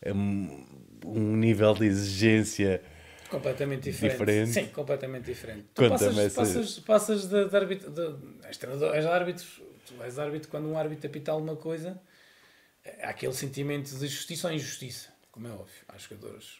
é 0.00 0.12
um, 0.12 0.66
um 1.04 1.36
nível 1.36 1.74
de 1.74 1.86
exigência 1.86 2.82
completamente 3.30 3.90
diferente. 3.90 4.18
diferente. 4.18 4.52
Sim, 4.52 4.66
completamente 4.66 5.24
diferente. 5.24 5.66
Tu 5.74 5.88
passas, 5.88 6.34
passas, 6.34 6.78
passas 6.80 7.26
de, 7.26 7.48
de 7.48 7.56
árbitro, 7.56 7.90
de, 7.90 8.12
de, 8.12 8.46
és 8.46 9.06
árbitro 9.06 9.46
tu 9.84 10.02
és 10.02 10.18
árbitro, 10.18 10.48
quando 10.50 10.68
um 10.68 10.78
árbitro 10.78 11.06
apita 11.06 11.32
alguma 11.32 11.56
coisa, 11.56 12.00
há 13.02 13.10
aquele 13.10 13.32
sentimento 13.32 13.94
de 13.96 14.06
justiça 14.06 14.48
ou 14.48 14.54
injustiça, 14.54 15.10
como 15.30 15.46
é 15.46 15.50
óbvio. 15.50 15.84
Há 15.88 15.98
jogadores 15.98 16.58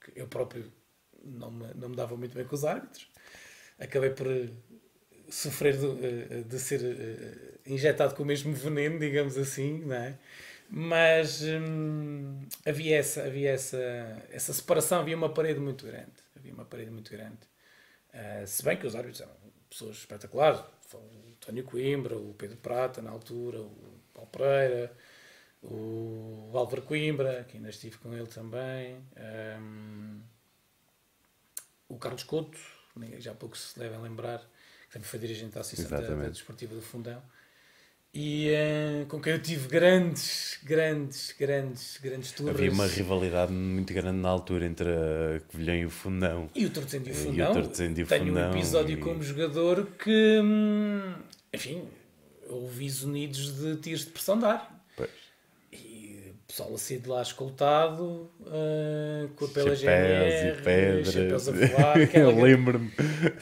que 0.00 0.12
eu 0.14 0.26
próprio 0.26 0.72
não 1.22 1.50
me, 1.50 1.66
não 1.74 1.88
me 1.88 1.96
dava 1.96 2.16
muito 2.16 2.34
bem 2.34 2.44
com 2.44 2.54
os 2.54 2.64
árbitros. 2.64 3.08
Acabei 3.78 4.10
por 4.10 4.26
sofrer 5.34 5.76
de, 5.76 5.86
eh, 5.86 6.42
de 6.42 6.58
ser 6.58 6.80
eh, 6.84 7.58
injetado 7.66 8.14
com 8.14 8.22
o 8.22 8.26
mesmo 8.26 8.52
veneno, 8.54 8.98
digamos 8.98 9.36
assim, 9.36 9.80
não 9.84 9.96
é? 9.96 10.18
Mas 10.70 11.42
hum, 11.42 12.40
havia, 12.66 12.98
essa, 12.98 13.24
havia 13.24 13.50
essa, 13.50 13.78
essa 14.30 14.52
separação, 14.52 15.00
havia 15.00 15.16
uma 15.16 15.32
parede 15.32 15.60
muito 15.60 15.86
grande. 15.86 16.12
Havia 16.36 16.52
uma 16.52 16.64
parede 16.64 16.90
muito 16.90 17.10
grande. 17.10 17.38
Uh, 18.12 18.46
se 18.46 18.64
bem 18.64 18.76
que 18.76 18.86
os 18.86 18.94
árbitros 18.94 19.20
eram 19.20 19.32
pessoas 19.68 19.96
espetaculares, 19.96 20.60
António 21.44 21.64
Coimbra, 21.64 22.16
o 22.16 22.34
Pedro 22.34 22.56
Prata 22.56 23.02
na 23.02 23.10
altura, 23.10 23.60
o 23.60 24.00
Paulo 24.14 24.30
Pereira, 24.30 24.96
o 25.62 26.50
Álvaro 26.54 26.82
Coimbra, 26.82 27.44
que 27.44 27.56
ainda 27.56 27.68
estive 27.68 27.98
com 27.98 28.14
ele 28.14 28.26
também, 28.26 28.96
um, 29.60 30.20
o 31.88 31.98
Carlos 31.98 32.22
Couto, 32.22 32.58
já 33.18 33.34
pouco 33.34 33.56
se 33.58 33.78
devem 33.78 34.00
lembrar, 34.00 34.40
também 34.94 35.08
foi 35.08 35.18
dirigente 35.18 35.54
da 35.54 35.60
Associação 35.60 36.00
da, 36.00 36.14
da 36.14 36.28
Desportiva 36.28 36.74
do 36.74 36.80
Fundão 36.80 37.20
e 38.16 38.48
uh, 38.52 39.06
com 39.06 39.20
quem 39.20 39.32
eu 39.32 39.42
tive 39.42 39.66
grandes, 39.66 40.56
grandes, 40.62 41.34
grandes, 41.36 41.98
grandes 42.00 42.30
turmas. 42.30 42.54
Havia 42.54 42.70
uma 42.70 42.86
rivalidade 42.86 43.52
muito 43.52 43.92
grande 43.92 44.18
na 44.18 44.28
altura 44.28 44.66
entre 44.66 44.88
a 44.88 45.40
Covilhã 45.48 45.74
e 45.74 45.84
o 45.84 45.90
Fundão. 45.90 46.48
E 46.54 46.64
o 46.64 46.70
Torcendo 46.70 47.08
e 47.08 47.10
o 47.10 47.14
Fundão. 47.14 47.52
E 47.52 47.58
o 47.58 47.98
e 47.98 48.02
o 48.04 48.06
Tenho 48.06 48.26
Fundão 48.26 48.50
um 48.52 48.56
episódio 48.56 48.96
e... 48.96 49.00
como 49.00 49.20
jogador 49.20 49.84
que, 49.98 50.40
hum, 50.40 51.12
enfim, 51.52 51.88
houve 52.48 52.84
isonidos 52.84 53.52
de 53.58 53.76
tiros 53.78 54.04
de 54.04 54.12
pressão 54.12 54.38
de 54.38 54.44
ar 54.44 54.73
pessoal 56.54 56.72
assim 56.72 57.00
de 57.00 57.08
lá 57.08 57.20
escoltado, 57.20 58.30
uh, 58.42 59.28
com 59.34 59.44
a 59.44 59.48
pela 59.48 59.74
GNR, 59.74 60.58
e 60.58 60.62
pedras. 60.62 61.12
chapéus 61.12 61.48
a 61.48 61.52
voar. 61.52 61.98
Aquela... 62.00 62.30
Eu 62.30 62.40
lembro-me. 62.40 62.92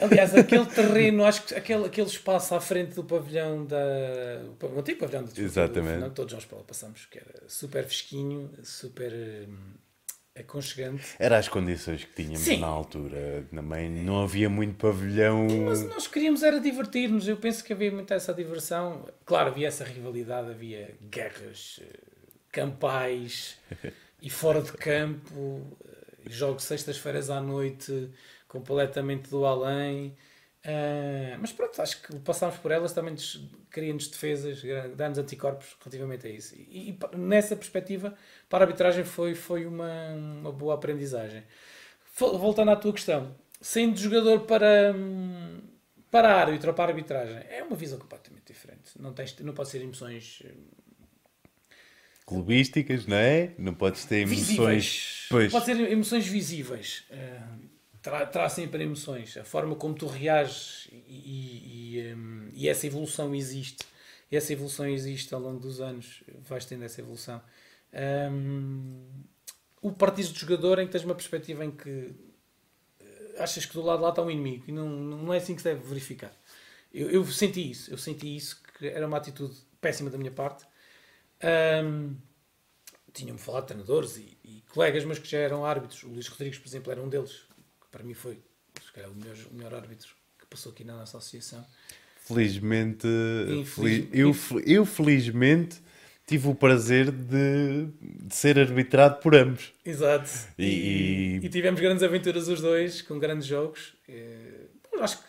Aliás, 0.00 0.34
aquele 0.34 0.64
terreno, 0.74 1.24
acho 1.26 1.42
que 1.42 1.54
aquele, 1.54 1.84
aquele 1.84 2.06
espaço 2.06 2.54
à 2.54 2.60
frente 2.60 2.94
do 2.94 3.04
pavilhão 3.04 3.66
da. 3.66 3.76
O 4.62 4.78
antigo 4.78 5.00
pavilhão 5.00 5.24
da 5.24 5.42
Exatamente. 5.42 5.98
Não, 5.98 6.10
todos 6.10 6.32
nós 6.32 6.46
passamos, 6.66 7.04
que 7.04 7.18
era 7.18 7.42
super 7.46 7.84
fresquinho, 7.84 8.50
super. 8.62 9.12
Hum, 9.12 9.74
aconchegante. 10.34 11.04
Era 11.18 11.36
as 11.36 11.46
condições 11.46 12.04
que 12.04 12.14
tínhamos 12.14 12.40
Sim. 12.40 12.60
na 12.60 12.66
altura. 12.66 13.46
Também 13.54 13.90
não 13.90 14.22
havia 14.22 14.48
muito 14.48 14.76
pavilhão. 14.76 15.46
Mas 15.66 15.82
nós 15.84 16.06
queríamos 16.06 16.42
era 16.42 16.58
divertir-nos. 16.58 17.28
Eu 17.28 17.36
penso 17.36 17.62
que 17.62 17.74
havia 17.74 17.92
muita 17.92 18.14
essa 18.14 18.32
diversão. 18.32 19.04
Claro, 19.26 19.50
havia 19.50 19.68
essa 19.68 19.84
rivalidade, 19.84 20.48
havia 20.48 20.94
guerras 21.10 21.80
eh, 21.82 22.11
campais 22.52 23.58
e 24.20 24.30
fora 24.30 24.62
de 24.62 24.72
campo, 24.72 25.66
eh, 25.84 26.30
jogo 26.30 26.60
sextas-feiras 26.60 27.30
à 27.30 27.40
noite 27.40 28.10
completamente 28.46 29.28
do 29.30 29.44
além. 29.46 30.14
Uh, 30.64 31.34
mas 31.40 31.50
pronto, 31.50 31.82
acho 31.82 32.00
que 32.02 32.16
passámos 32.20 32.56
por 32.58 32.70
elas 32.70 32.92
também 32.92 33.16
cria-nos 33.68 34.06
defesas, 34.06 34.62
dá-nos 34.94 35.18
anticorpos 35.18 35.76
relativamente 35.80 36.26
a 36.26 36.30
isso. 36.30 36.54
E, 36.54 36.90
e, 36.90 37.16
nessa 37.16 37.56
perspectiva, 37.56 38.14
para 38.48 38.64
a 38.64 38.66
arbitragem 38.68 39.02
foi, 39.02 39.34
foi 39.34 39.66
uma, 39.66 40.12
uma 40.12 40.52
boa 40.52 40.74
aprendizagem. 40.74 41.42
Voltando 42.16 42.70
à 42.70 42.76
tua 42.76 42.92
questão, 42.92 43.34
sendo 43.60 43.98
jogador 43.98 44.40
para, 44.40 44.94
para 46.10 46.32
árbitro 46.32 46.68
ou 46.68 46.74
para 46.74 46.92
arbitragem, 46.92 47.42
é 47.48 47.62
uma 47.64 47.74
visão 47.74 47.98
completamente 47.98 48.44
diferente. 48.46 48.92
Não, 49.00 49.12
tens, 49.12 49.36
não 49.40 49.54
pode 49.54 49.70
ser 49.70 49.80
emoções 49.80 50.42
clubísticas, 52.32 53.06
não 53.06 53.16
é? 53.16 53.52
Não 53.58 53.74
podes 53.74 54.04
ter 54.04 54.26
emoções. 54.26 55.26
Pois. 55.28 55.52
Pode 55.52 55.64
ser 55.64 55.78
emoções 55.90 56.26
visíveis. 56.26 57.04
Uh, 57.10 57.68
terá, 58.02 58.48
sempre 58.48 58.82
emoções. 58.82 59.36
A 59.36 59.44
forma 59.44 59.76
como 59.76 59.94
tu 59.94 60.06
reages 60.06 60.88
e, 60.90 61.98
e, 61.98 62.14
um, 62.14 62.48
e, 62.52 62.68
essa 62.68 62.86
evolução 62.86 63.34
existe. 63.34 63.84
Essa 64.30 64.52
evolução 64.52 64.86
existe 64.86 65.34
ao 65.34 65.40
longo 65.40 65.60
dos 65.60 65.80
anos. 65.80 66.22
Vais 66.48 66.64
tendo 66.64 66.84
essa 66.84 67.00
evolução. 67.00 67.40
Um, 68.32 69.06
o 69.80 69.92
partido 69.92 70.32
de 70.32 70.40
jogador 70.40 70.78
em 70.78 70.86
que 70.86 70.92
tens 70.92 71.04
uma 71.04 71.14
perspectiva 71.14 71.64
em 71.64 71.70
que 71.70 72.14
eh, 73.00 73.34
achas 73.38 73.66
que 73.66 73.74
do 73.74 73.82
lado 73.82 74.00
lá 74.00 74.10
está 74.10 74.22
um 74.22 74.30
inimigo 74.30 74.64
e 74.68 74.72
não, 74.72 74.88
não 74.88 75.34
é 75.34 75.38
assim 75.38 75.54
que 75.54 75.60
se 75.60 75.68
deve 75.68 75.86
verificar. 75.86 76.32
Eu, 76.94 77.10
eu 77.10 77.26
senti 77.26 77.70
isso. 77.70 77.90
Eu 77.90 77.98
senti 77.98 78.34
isso 78.34 78.62
que 78.78 78.86
era 78.86 79.06
uma 79.06 79.16
atitude 79.16 79.54
péssima 79.80 80.08
da 80.08 80.16
minha 80.16 80.30
parte 80.30 80.64
um, 81.42 82.16
Tinham-me 83.12 83.38
falado 83.38 83.62
de 83.62 83.68
treinadores 83.68 84.16
e, 84.16 84.38
e, 84.44 84.62
colegas, 84.68 85.04
mas 85.04 85.18
que 85.18 85.28
já 85.28 85.38
eram 85.38 85.64
árbitros. 85.64 86.02
O 86.04 86.08
Luís 86.08 86.28
Rodrigues, 86.28 86.58
por 86.58 86.68
exemplo, 86.68 86.92
era 86.92 87.02
um 87.02 87.08
deles, 87.08 87.32
que 87.80 87.88
para 87.90 88.02
mim 88.02 88.14
foi 88.14 88.42
o 89.06 89.14
melhor, 89.14 89.36
o 89.50 89.54
melhor 89.54 89.74
árbitro 89.74 90.08
que 90.38 90.46
passou 90.46 90.72
aqui 90.72 90.84
na 90.84 90.96
nossa 90.96 91.18
associação. 91.18 91.64
Felizmente, 92.16 93.06
eu, 94.12 94.34
eu 94.64 94.86
felizmente 94.86 95.80
tive 96.26 96.48
o 96.48 96.54
prazer 96.54 97.10
de, 97.10 97.88
de, 98.00 98.34
ser 98.34 98.58
arbitrado 98.58 99.20
por 99.20 99.34
ambos. 99.34 99.72
Exato. 99.84 100.30
E, 100.56 100.64
e, 100.64 101.36
e, 101.42 101.48
tivemos 101.48 101.80
grandes 101.80 102.02
aventuras 102.02 102.48
os 102.48 102.60
dois, 102.60 103.02
com 103.02 103.18
grandes 103.18 103.46
jogos. 103.46 103.94
Eh, 104.08 104.66
acho 105.00 105.18
que 105.18 105.24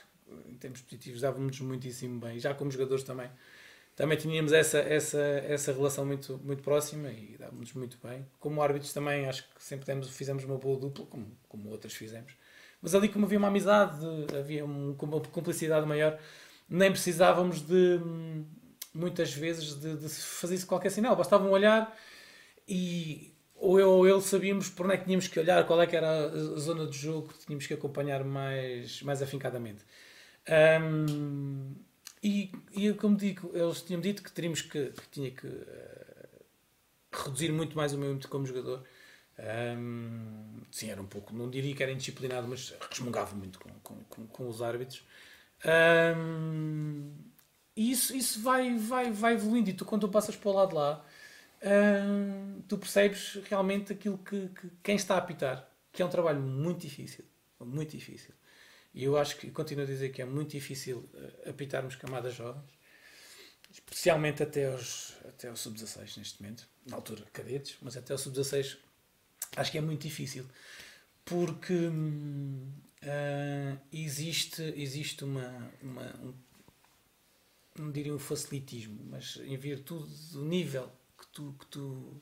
em 0.50 0.56
termos 0.56 0.82
positivos 0.82 1.22
dávamos 1.22 1.60
muitíssimo 1.60 2.20
bem, 2.20 2.40
já 2.40 2.54
como 2.54 2.72
jogadores 2.72 3.04
também 3.04 3.30
também 3.96 4.18
tínhamos 4.18 4.52
essa, 4.52 4.80
essa, 4.80 5.20
essa 5.20 5.72
relação 5.72 6.06
muito, 6.06 6.40
muito 6.44 6.64
próxima 6.64 7.12
e 7.12 7.36
dávamos 7.38 7.74
muito 7.74 7.98
bem. 8.04 8.26
Como 8.40 8.62
árbitros 8.62 8.92
também 8.92 9.28
acho 9.28 9.44
que 9.44 9.64
sempre 9.64 9.86
temos, 9.86 10.10
fizemos 10.10 10.44
uma 10.44 10.58
boa 10.58 10.80
dupla, 10.80 11.06
como, 11.06 11.28
como 11.48 11.70
outras 11.70 11.94
fizemos. 11.94 12.34
Mas 12.82 12.96
ali 12.96 13.08
como 13.08 13.26
havia 13.26 13.38
uma 13.38 13.48
amizade, 13.48 14.06
havia 14.38 14.66
um, 14.66 14.96
uma 15.00 15.20
cumplicidade 15.22 15.86
maior, 15.86 16.20
nem 16.68 16.92
precisávamos 16.92 17.62
de 17.62 18.00
muitas 18.94 19.34
vezes 19.34 19.80
de, 19.80 19.96
de 19.96 20.10
fazer 20.10 20.64
qualquer 20.66 20.90
sinal. 20.90 21.16
Bastava 21.16 21.46
um 21.46 21.52
olhar 21.52 21.96
e 22.68 23.34
ou 23.56 23.80
eu 23.80 23.90
ou 23.90 24.08
ele 24.08 24.22
sabíamos 24.22 24.70
por 24.70 24.86
onde 24.86 24.96
é 24.96 24.98
que 24.98 25.06
tínhamos 25.06 25.28
que 25.28 25.40
olhar, 25.40 25.66
qual 25.66 25.82
é 25.82 25.88
que 25.88 25.96
era 25.96 26.26
a 26.26 26.60
zona 26.60 26.86
de 26.88 26.98
jogo 26.98 27.30
que 27.30 27.46
tínhamos 27.46 27.66
que 27.66 27.74
acompanhar 27.74 28.24
mais, 28.24 29.02
mais 29.04 29.22
afincadamente. 29.22 29.86
Um, 30.82 31.74
e, 32.24 32.52
e 32.72 32.94
como 32.94 33.18
digo, 33.18 33.52
eles 33.54 33.82
tinham 33.82 34.00
dito 34.00 34.24
que 34.24 34.32
teríamos 34.32 34.62
que, 34.62 34.92
que 34.92 35.08
tinha 35.12 35.30
que 35.30 35.46
uh, 35.46 36.46
reduzir 37.12 37.52
muito 37.52 37.76
mais 37.76 37.94
o 37.94 37.98
meu 37.98 38.12
ímpeto 38.12 38.30
como 38.30 38.46
jogador. 38.46 38.84
Um, 39.78 40.62
sim, 40.72 40.90
era 40.90 41.02
um 41.02 41.06
pouco, 41.06 41.34
não 41.34 41.50
diria 41.50 41.76
que 41.76 41.84
era 41.84 41.92
indisciplinado, 41.92 42.48
mas 42.48 42.74
resmungava 42.90 43.36
muito 43.36 43.60
com, 43.60 43.70
com, 43.82 44.04
com, 44.06 44.28
com 44.28 44.48
os 44.48 44.62
árbitros. 44.62 45.04
Um, 45.66 47.12
e 47.76 47.92
isso, 47.92 48.16
isso 48.16 48.42
vai, 48.42 48.78
vai, 48.78 49.12
vai 49.12 49.34
evoluindo. 49.34 49.70
E 49.70 49.74
tu, 49.74 49.86
quando 49.86 50.02
tu 50.02 50.10
passas 50.10 50.36
para 50.36 50.50
o 50.50 50.54
lado 50.54 50.76
lá, 50.76 51.06
um, 51.64 52.62
tu 52.68 52.78
percebes 52.78 53.40
realmente 53.50 53.92
aquilo 53.92 54.18
que, 54.18 54.50
que, 54.50 54.70
quem 54.84 54.96
está 54.96 55.16
a 55.16 55.18
apitar, 55.18 55.68
que 55.92 56.02
é 56.02 56.06
um 56.06 56.10
trabalho 56.10 56.40
muito 56.40 56.82
difícil. 56.82 57.26
Muito 57.60 57.92
difícil. 57.92 58.34
E 58.94 59.04
eu 59.04 59.18
acho 59.18 59.38
que 59.38 59.50
continuo 59.50 59.84
a 59.84 59.88
dizer 59.88 60.12
que 60.12 60.22
é 60.22 60.26
muito 60.26 60.52
difícil 60.52 61.10
uh, 61.14 61.50
apitarmos 61.50 61.96
camadas 61.96 62.36
jovens, 62.36 62.70
especialmente 63.72 64.44
até 64.44 64.72
aos, 64.72 65.16
até 65.28 65.50
aos 65.50 65.60
sub-16 65.62 66.18
neste 66.18 66.42
momento, 66.42 66.68
na 66.86 66.96
altura 66.96 67.26
cadetes, 67.34 67.78
mas 67.82 67.98
até 67.98 68.14
aos 68.14 68.22
sub-16 68.22 68.78
acho 69.56 69.72
que 69.72 69.78
é 69.78 69.82
muito 69.82 70.02
difícil. 70.02 70.46
Porque 71.26 71.74
uh, 71.74 73.80
existe, 73.92 74.62
existe 74.76 75.24
uma, 75.24 75.72
uma 75.82 76.06
um, 76.22 76.34
não 77.80 77.92
diria 77.92 78.14
um 78.14 78.20
facilitismo, 78.20 79.00
mas 79.10 79.38
em 79.38 79.58
virtude 79.58 80.14
do 80.32 80.46
nível 80.46 80.92
que 81.18 81.28
tu, 81.28 81.56
que 81.60 81.66
tu 81.68 82.22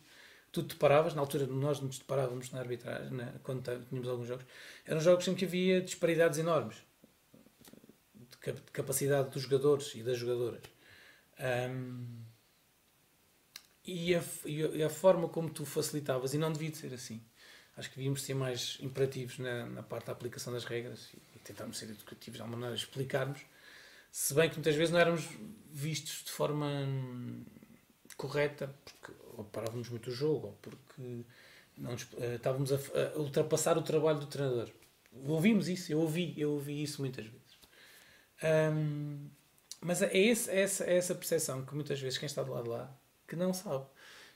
tu 0.51 0.63
te 0.63 0.75
paravas, 0.75 1.13
na 1.13 1.21
altura 1.21 1.47
nós 1.47 1.79
nos 1.79 1.99
deparávamos 1.99 2.51
na 2.51 2.59
arbitragem, 2.59 3.11
na, 3.11 3.33
quando 3.43 3.63
tínhamos 3.87 4.07
alguns 4.07 4.27
jogos, 4.27 4.45
eram 4.85 4.99
jogos 4.99 5.27
em 5.27 5.35
que 5.35 5.45
havia 5.45 5.81
disparidades 5.81 6.37
enormes 6.39 6.77
de, 8.13 8.61
capacidade 8.73 9.29
dos 9.29 9.43
jogadores 9.43 9.93
e 9.95 10.03
das 10.03 10.17
jogadoras. 10.17 10.63
Um, 11.39 12.21
e, 13.85 14.13
a, 14.13 14.23
e, 14.45 14.83
a, 14.83 14.89
forma 14.89 15.27
como 15.29 15.49
tu 15.49 15.65
facilitavas, 15.65 16.33
e 16.33 16.37
não 16.37 16.51
devia 16.51 16.73
ser 16.73 16.93
assim. 16.93 17.23
Acho 17.75 17.89
que 17.89 17.95
devíamos 17.95 18.21
ser 18.21 18.33
mais 18.33 18.77
imperativos 18.81 19.39
na, 19.39 19.65
na 19.65 19.83
parte 19.83 20.07
da 20.07 20.11
aplicação 20.11 20.53
das 20.53 20.65
regras 20.65 21.09
e, 21.13 21.17
e 21.35 21.39
tentarmos 21.39 21.77
ser 21.77 21.89
educativos 21.89 22.37
de 22.37 22.41
alguma 22.41 22.57
maneira, 22.57 22.75
explicarmos, 22.75 23.39
se 24.11 24.33
bem 24.33 24.49
que 24.49 24.55
muitas 24.55 24.75
vezes 24.75 24.91
não 24.91 24.99
éramos 24.99 25.27
vistos 25.71 26.23
de 26.25 26.31
forma 26.31 26.67
correta, 28.17 28.75
porque 28.83 29.13
ou 29.41 29.45
parávamos 29.45 29.89
muito 29.89 30.09
o 30.09 30.13
jogo, 30.13 30.47
ou 30.47 30.53
porque 30.61 31.25
não, 31.77 31.93
uh, 31.93 32.35
estávamos 32.35 32.71
a, 32.71 32.75
a, 32.75 33.19
ultrapassar 33.19 33.77
o 33.77 33.81
trabalho 33.81 34.19
do 34.19 34.27
treinador. 34.27 34.69
Ouvimos 35.27 35.67
isso, 35.67 35.91
eu 35.91 35.99
ouvi, 35.99 36.33
eu 36.37 36.51
ouvi 36.51 36.81
isso 36.81 37.01
muitas 37.01 37.25
vezes. 37.25 37.41
Um, 38.43 39.29
mas 39.81 40.01
é, 40.01 40.15
esse, 40.15 40.49
é, 40.49 40.61
essa, 40.61 40.83
é 40.85 40.95
essa 40.95 41.15
percepção 41.15 41.65
que 41.65 41.73
muitas 41.73 41.99
vezes 41.99 42.17
quem 42.17 42.27
está 42.27 42.43
do 42.43 42.51
lado 42.51 42.63
de 42.63 42.69
lá 42.69 42.97
que 43.27 43.35
não 43.35 43.53
sabe. 43.53 43.85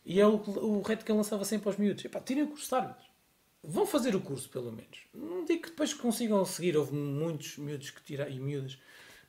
E 0.05 0.19
é 0.19 0.27
o, 0.27 0.35
o 0.35 0.81
reto 0.81 1.03
que 1.03 1.11
ele 1.11 1.17
lançava 1.17 1.43
sempre 1.45 1.67
aos 1.67 1.77
miúdos. 1.77 2.05
Epá, 2.05 2.19
tirem 2.19 2.43
o 2.43 2.47
curso 2.47 2.69
de 2.69 2.75
árbitros. 2.75 3.07
Vão 3.63 3.85
fazer 3.85 4.15
o 4.15 4.21
curso, 4.21 4.47
pelo 4.49 4.71
menos. 4.71 4.99
Não 5.13 5.43
digo 5.43 5.63
que 5.63 5.69
depois 5.69 5.93
consigam 5.93 6.45
seguir. 6.45 6.77
Houve 6.77 6.93
muitos 6.93 7.57
miúdos 7.57 7.89
que 7.89 8.01
tira, 8.03 8.29
e 8.29 8.39
miúdas 8.39 8.75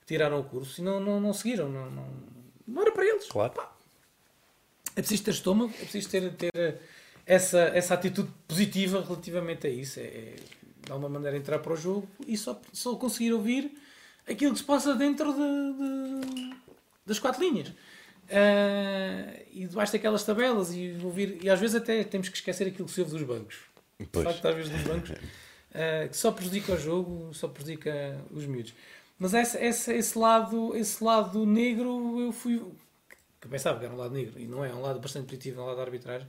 que 0.00 0.06
tiraram 0.06 0.40
o 0.40 0.44
curso 0.44 0.80
e 0.80 0.84
não, 0.84 1.00
não, 1.00 1.18
não 1.18 1.32
seguiram. 1.32 1.68
Não, 1.68 1.90
não, 1.90 2.08
não 2.66 2.82
era 2.82 2.92
para 2.92 3.06
eles. 3.06 3.26
Claro. 3.26 3.52
Epá, 3.52 3.75
é 4.96 5.00
preciso 5.00 5.24
ter 5.24 5.30
estômago, 5.30 5.72
é 5.78 5.82
preciso 5.82 6.08
ter, 6.08 6.32
ter 6.32 6.80
essa, 7.24 7.60
essa 7.74 7.94
atitude 7.94 8.30
positiva 8.48 9.02
relativamente 9.02 9.66
a 9.66 9.70
isso. 9.70 10.00
É, 10.00 10.04
é 10.04 10.36
de 10.84 10.92
alguma 10.92 11.08
maneira 11.08 11.36
entrar 11.36 11.58
para 11.58 11.72
o 11.72 11.76
jogo 11.76 12.08
e 12.26 12.36
só, 12.36 12.60
só 12.72 12.94
conseguir 12.94 13.32
ouvir 13.32 13.76
aquilo 14.28 14.52
que 14.52 14.58
se 14.58 14.64
passa 14.64 14.94
dentro 14.94 15.32
de, 15.32 15.40
de 15.40 16.56
das 17.04 17.18
quatro 17.18 17.42
linhas. 17.42 17.68
Uh, 17.68 19.46
e 19.52 19.66
debaixo 19.66 19.92
daquelas 19.92 20.24
tabelas 20.24 20.74
e 20.74 20.96
ouvir, 21.02 21.38
e 21.42 21.48
às 21.48 21.60
vezes 21.60 21.76
até 21.76 22.02
temos 22.02 22.28
que 22.28 22.36
esquecer 22.36 22.66
aquilo 22.66 22.86
que 22.86 22.92
se 22.92 23.00
ouve 23.00 23.12
dos 23.12 23.22
bancos. 23.22 23.56
Pois. 24.10 24.26
De 24.26 24.32
facto, 24.32 24.48
às 24.48 24.56
vezes 24.56 24.72
dos 24.72 24.82
bancos, 24.82 25.10
uh, 25.10 26.08
que 26.10 26.16
só 26.16 26.32
prejudica 26.32 26.72
o 26.72 26.78
jogo, 26.78 27.32
só 27.32 27.46
prejudica 27.46 28.20
os 28.32 28.44
miúdos. 28.44 28.74
Mas 29.18 29.32
esse, 29.32 29.56
esse, 29.58 29.92
esse, 29.94 30.18
lado, 30.18 30.76
esse 30.76 31.02
lado 31.02 31.46
negro 31.46 32.20
eu 32.20 32.32
fui. 32.32 32.60
Que 33.46 33.52
pensava 33.52 33.78
que 33.78 33.84
era 33.84 33.94
um 33.94 33.96
lado 33.96 34.14
negro, 34.14 34.38
e 34.38 34.46
não 34.46 34.64
é, 34.64 34.70
é 34.70 34.74
um 34.74 34.82
lado 34.82 35.00
bastante 35.00 35.26
positivo, 35.26 35.60
é 35.60 35.64
um 35.64 35.66
lado 35.66 35.76
da 35.76 35.82
arbitragem. 35.82 36.28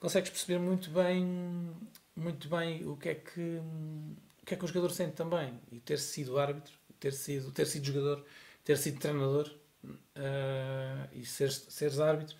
Consegues 0.00 0.30
perceber 0.30 0.58
muito 0.58 0.90
bem, 0.90 1.70
muito 2.16 2.48
bem 2.48 2.86
o 2.86 2.96
que 2.96 3.08
é 3.08 3.14
que, 3.14 3.40
o 3.40 4.46
que, 4.46 4.54
é 4.54 4.56
que 4.56 4.64
o 4.64 4.68
jogador 4.68 4.90
sente 4.90 5.12
também. 5.12 5.58
E 5.72 5.80
ter 5.80 5.98
sido 5.98 6.38
árbitro, 6.38 6.72
ter 7.00 7.12
sido, 7.12 7.50
ter 7.52 7.66
sido 7.66 7.86
jogador, 7.86 8.24
ter 8.64 8.76
sido 8.76 8.98
treinador 8.98 9.50
uh, 9.84 11.08
e 11.12 11.24
seres, 11.24 11.66
seres 11.68 12.00
árbitro, 12.00 12.36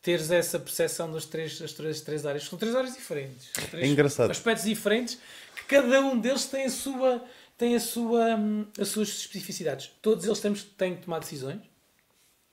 teres 0.00 0.30
essa 0.30 0.58
percepção 0.58 1.12
das 1.12 1.26
três, 1.26 1.58
das 1.58 1.72
três, 1.72 1.96
das 1.96 2.04
três 2.04 2.26
áreas. 2.26 2.44
São 2.44 2.58
três 2.58 2.74
áreas 2.74 2.94
diferentes. 2.94 3.50
Três 3.70 3.84
é 3.84 3.86
engraçado. 3.86 4.30
Aspectos 4.30 4.64
diferentes 4.64 5.18
que 5.56 5.64
cada 5.64 6.00
um 6.00 6.18
deles 6.18 6.46
tem 6.46 6.64
a 6.64 6.70
sua 6.70 7.24
tem 7.56 7.76
a 7.76 7.80
sua, 7.80 8.36
hum, 8.36 8.66
as 8.78 8.88
suas 8.88 9.08
especificidades. 9.08 9.90
Todos 10.02 10.24
eles 10.24 10.40
temos, 10.40 10.64
têm 10.64 10.96
que 10.96 11.02
tomar 11.02 11.20
decisões. 11.20 11.60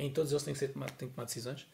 Em 0.02 0.12
todos 0.12 0.32
eles 0.32 0.44
têm 0.44 0.54
que, 0.54 0.60
ser 0.60 0.70
têm 0.70 1.08
que 1.08 1.14
tomar 1.14 1.26
decisões. 1.26 1.68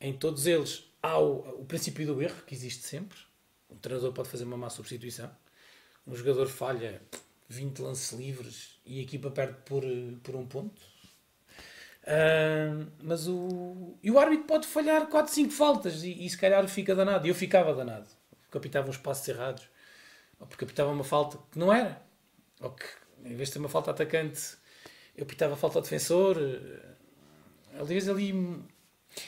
Em 0.00 0.12
todos 0.14 0.46
eles 0.46 0.90
há 1.02 1.18
o, 1.18 1.60
o 1.60 1.64
princípio 1.66 2.06
do 2.06 2.22
erro, 2.22 2.42
que 2.46 2.54
existe 2.54 2.82
sempre. 2.82 3.18
Um 3.70 3.76
treinador 3.76 4.12
pode 4.12 4.30
fazer 4.30 4.44
uma 4.44 4.56
má 4.56 4.70
substituição. 4.70 5.30
Um 6.06 6.16
jogador 6.16 6.48
falha 6.48 7.02
20 7.48 7.78
lances 7.80 8.18
livres 8.18 8.80
e 8.86 9.00
a 9.00 9.02
equipa 9.02 9.30
perde 9.30 9.58
por, 9.66 9.82
por 10.22 10.34
um 10.34 10.46
ponto. 10.46 10.80
Uh, 12.04 12.90
mas 13.02 13.28
o, 13.28 13.98
e 14.02 14.10
o 14.10 14.18
árbitro 14.18 14.46
pode 14.46 14.66
falhar 14.66 15.06
4, 15.06 15.32
5 15.32 15.52
faltas 15.52 16.02
e, 16.02 16.24
e 16.24 16.30
se 16.30 16.38
calhar 16.38 16.66
fica 16.68 16.94
danado. 16.94 17.26
E 17.26 17.28
eu 17.28 17.34
ficava 17.34 17.74
danado. 17.74 18.08
Porque 18.50 18.78
uns 18.78 18.96
passos 18.96 19.28
errados. 19.28 19.68
Ou 20.40 20.46
porque 20.46 20.64
apitava 20.64 20.90
uma 20.90 21.04
falta 21.04 21.38
que 21.50 21.58
não 21.58 21.70
era. 21.70 22.02
Ou 22.62 22.70
que, 22.70 22.86
em 23.26 23.36
vez 23.36 23.48
de 23.48 23.54
ter 23.54 23.58
uma 23.58 23.68
falta 23.68 23.90
atacante, 23.90 24.56
eu 25.14 25.26
pitava 25.26 25.54
falta 25.54 25.78
ao 25.78 25.82
defensor. 25.82 26.38
Aliás, 27.78 28.08
ali 28.08 28.32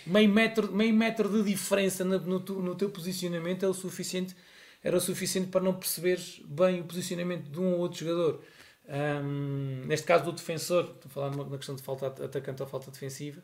meio 0.07 0.29
metro, 0.29 0.73
meio 0.73 0.95
metro 0.95 1.29
de 1.29 1.51
diferença 1.51 2.05
no, 2.05 2.19
no, 2.19 2.39
no 2.39 2.75
teu 2.75 2.91
posicionamento 2.91 3.65
é 3.65 3.69
o 3.69 3.75
suficiente, 3.75 4.35
era 4.83 4.97
o 4.97 5.01
suficiente 5.01 5.49
para 5.49 5.61
não 5.63 5.75
perceberes 5.75 6.41
bem 6.45 6.81
o 6.81 6.85
posicionamento 6.85 7.51
de 7.51 7.61
um 7.61 7.73
ou 7.75 7.81
outro 7.81 8.01
jogador. 8.01 8.45
Um, 8.87 9.87
neste 9.87 10.07
caso 10.07 10.25
do 10.25 10.33
defensor, 10.33 10.85
estou 10.85 11.07
a 11.07 11.09
falar 11.09 11.37
na 11.37 11.57
questão 11.57 11.75
de 11.75 11.83
falta 11.83 12.07
atacante 12.07 12.63
ou 12.63 12.69
falta 12.69 12.91
defensiva, 12.91 13.43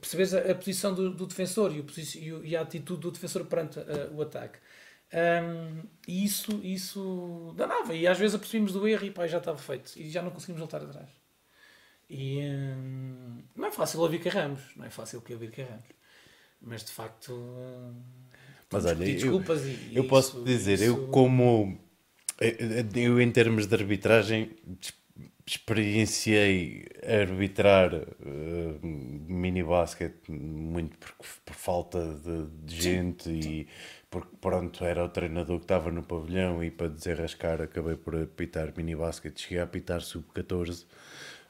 perceberes 0.00 0.34
a, 0.34 0.50
a 0.50 0.54
posição 0.54 0.94
do, 0.94 1.10
do 1.10 1.26
defensor 1.26 1.72
e, 1.74 1.80
o, 2.32 2.44
e, 2.44 2.56
a 2.56 2.60
atitude 2.60 3.00
do 3.00 3.10
defensor 3.10 3.44
perante 3.46 3.78
uh, 3.78 4.14
o 4.14 4.22
ataque. 4.22 4.58
Um, 5.12 5.82
e 6.06 6.24
isso, 6.24 6.60
isso 6.62 7.54
danava. 7.56 7.94
E 7.94 8.06
às 8.06 8.18
vezes 8.18 8.34
apercebíamos 8.34 8.72
do 8.72 8.86
erro 8.86 9.04
e 9.06 9.10
pá, 9.10 9.26
já 9.26 9.38
estava 9.38 9.58
feito. 9.58 9.92
E 9.96 10.10
já 10.10 10.20
não 10.22 10.30
conseguimos 10.30 10.58
voltar 10.58 10.82
atrás. 10.82 11.08
E 12.08 12.40
um, 12.40 13.42
não 13.54 13.66
é 13.66 13.70
fácil 13.72 14.00
ouvir 14.00 14.20
Carramos. 14.20 14.60
Não 14.76 14.84
é 14.84 14.90
fácil 14.90 15.20
que 15.20 15.32
ouvir 15.32 15.50
Carramos. 15.50 15.86
Mas 16.60 16.84
de 16.84 16.92
facto. 16.92 17.32
Um, 17.32 18.02
mas 18.70 18.84
olha, 18.84 19.04
eu, 19.04 19.42
e, 19.90 19.96
eu 19.96 20.04
posso 20.08 20.42
dizer, 20.44 20.74
isso... 20.74 20.84
eu 20.84 21.08
como. 21.08 21.78
Eu, 22.94 23.20
em 23.20 23.30
termos 23.30 23.66
de 23.66 23.74
arbitragem, 23.74 24.50
experienciei 25.46 26.86
arbitrar 27.02 27.94
uh, 27.94 28.80
mini 28.82 29.62
basket 29.62 30.12
muito 30.28 30.98
por, 30.98 31.14
por 31.44 31.54
falta 31.54 32.14
de, 32.16 32.46
de 32.64 32.82
gente 32.82 33.24
sim, 33.24 33.42
sim. 33.42 33.48
e 33.50 33.68
porque 34.10 34.36
pronto, 34.40 34.84
era 34.84 35.04
o 35.04 35.08
treinador 35.08 35.58
que 35.58 35.64
estava 35.64 35.90
no 35.92 36.02
pavilhão 36.02 36.64
e 36.64 36.70
para 36.70 36.88
desenrascar 36.88 37.62
acabei 37.62 37.96
por 37.96 38.16
apitar 38.16 38.72
mini 38.76 38.96
basket, 38.96 39.38
cheguei 39.38 39.60
a 39.60 39.64
apitar 39.64 40.00
sub-14 40.00 40.84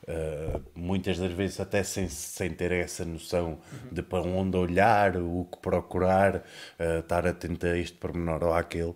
uh, 0.08 0.62
muitas 0.74 1.18
das 1.18 1.32
vezes 1.32 1.60
até 1.60 1.82
sem, 1.82 2.08
sem 2.08 2.50
ter 2.50 2.72
essa 2.72 3.04
noção 3.04 3.58
uhum. 3.72 3.92
de 3.92 4.02
para 4.02 4.22
onde 4.22 4.56
olhar, 4.56 5.16
o 5.16 5.48
que 5.50 5.58
procurar, 5.58 6.36
uh, 6.36 7.00
estar 7.00 7.26
atento 7.26 7.66
a 7.66 7.76
este 7.76 7.96
pormenor 7.98 8.44
ou 8.44 8.54
àquele, 8.54 8.94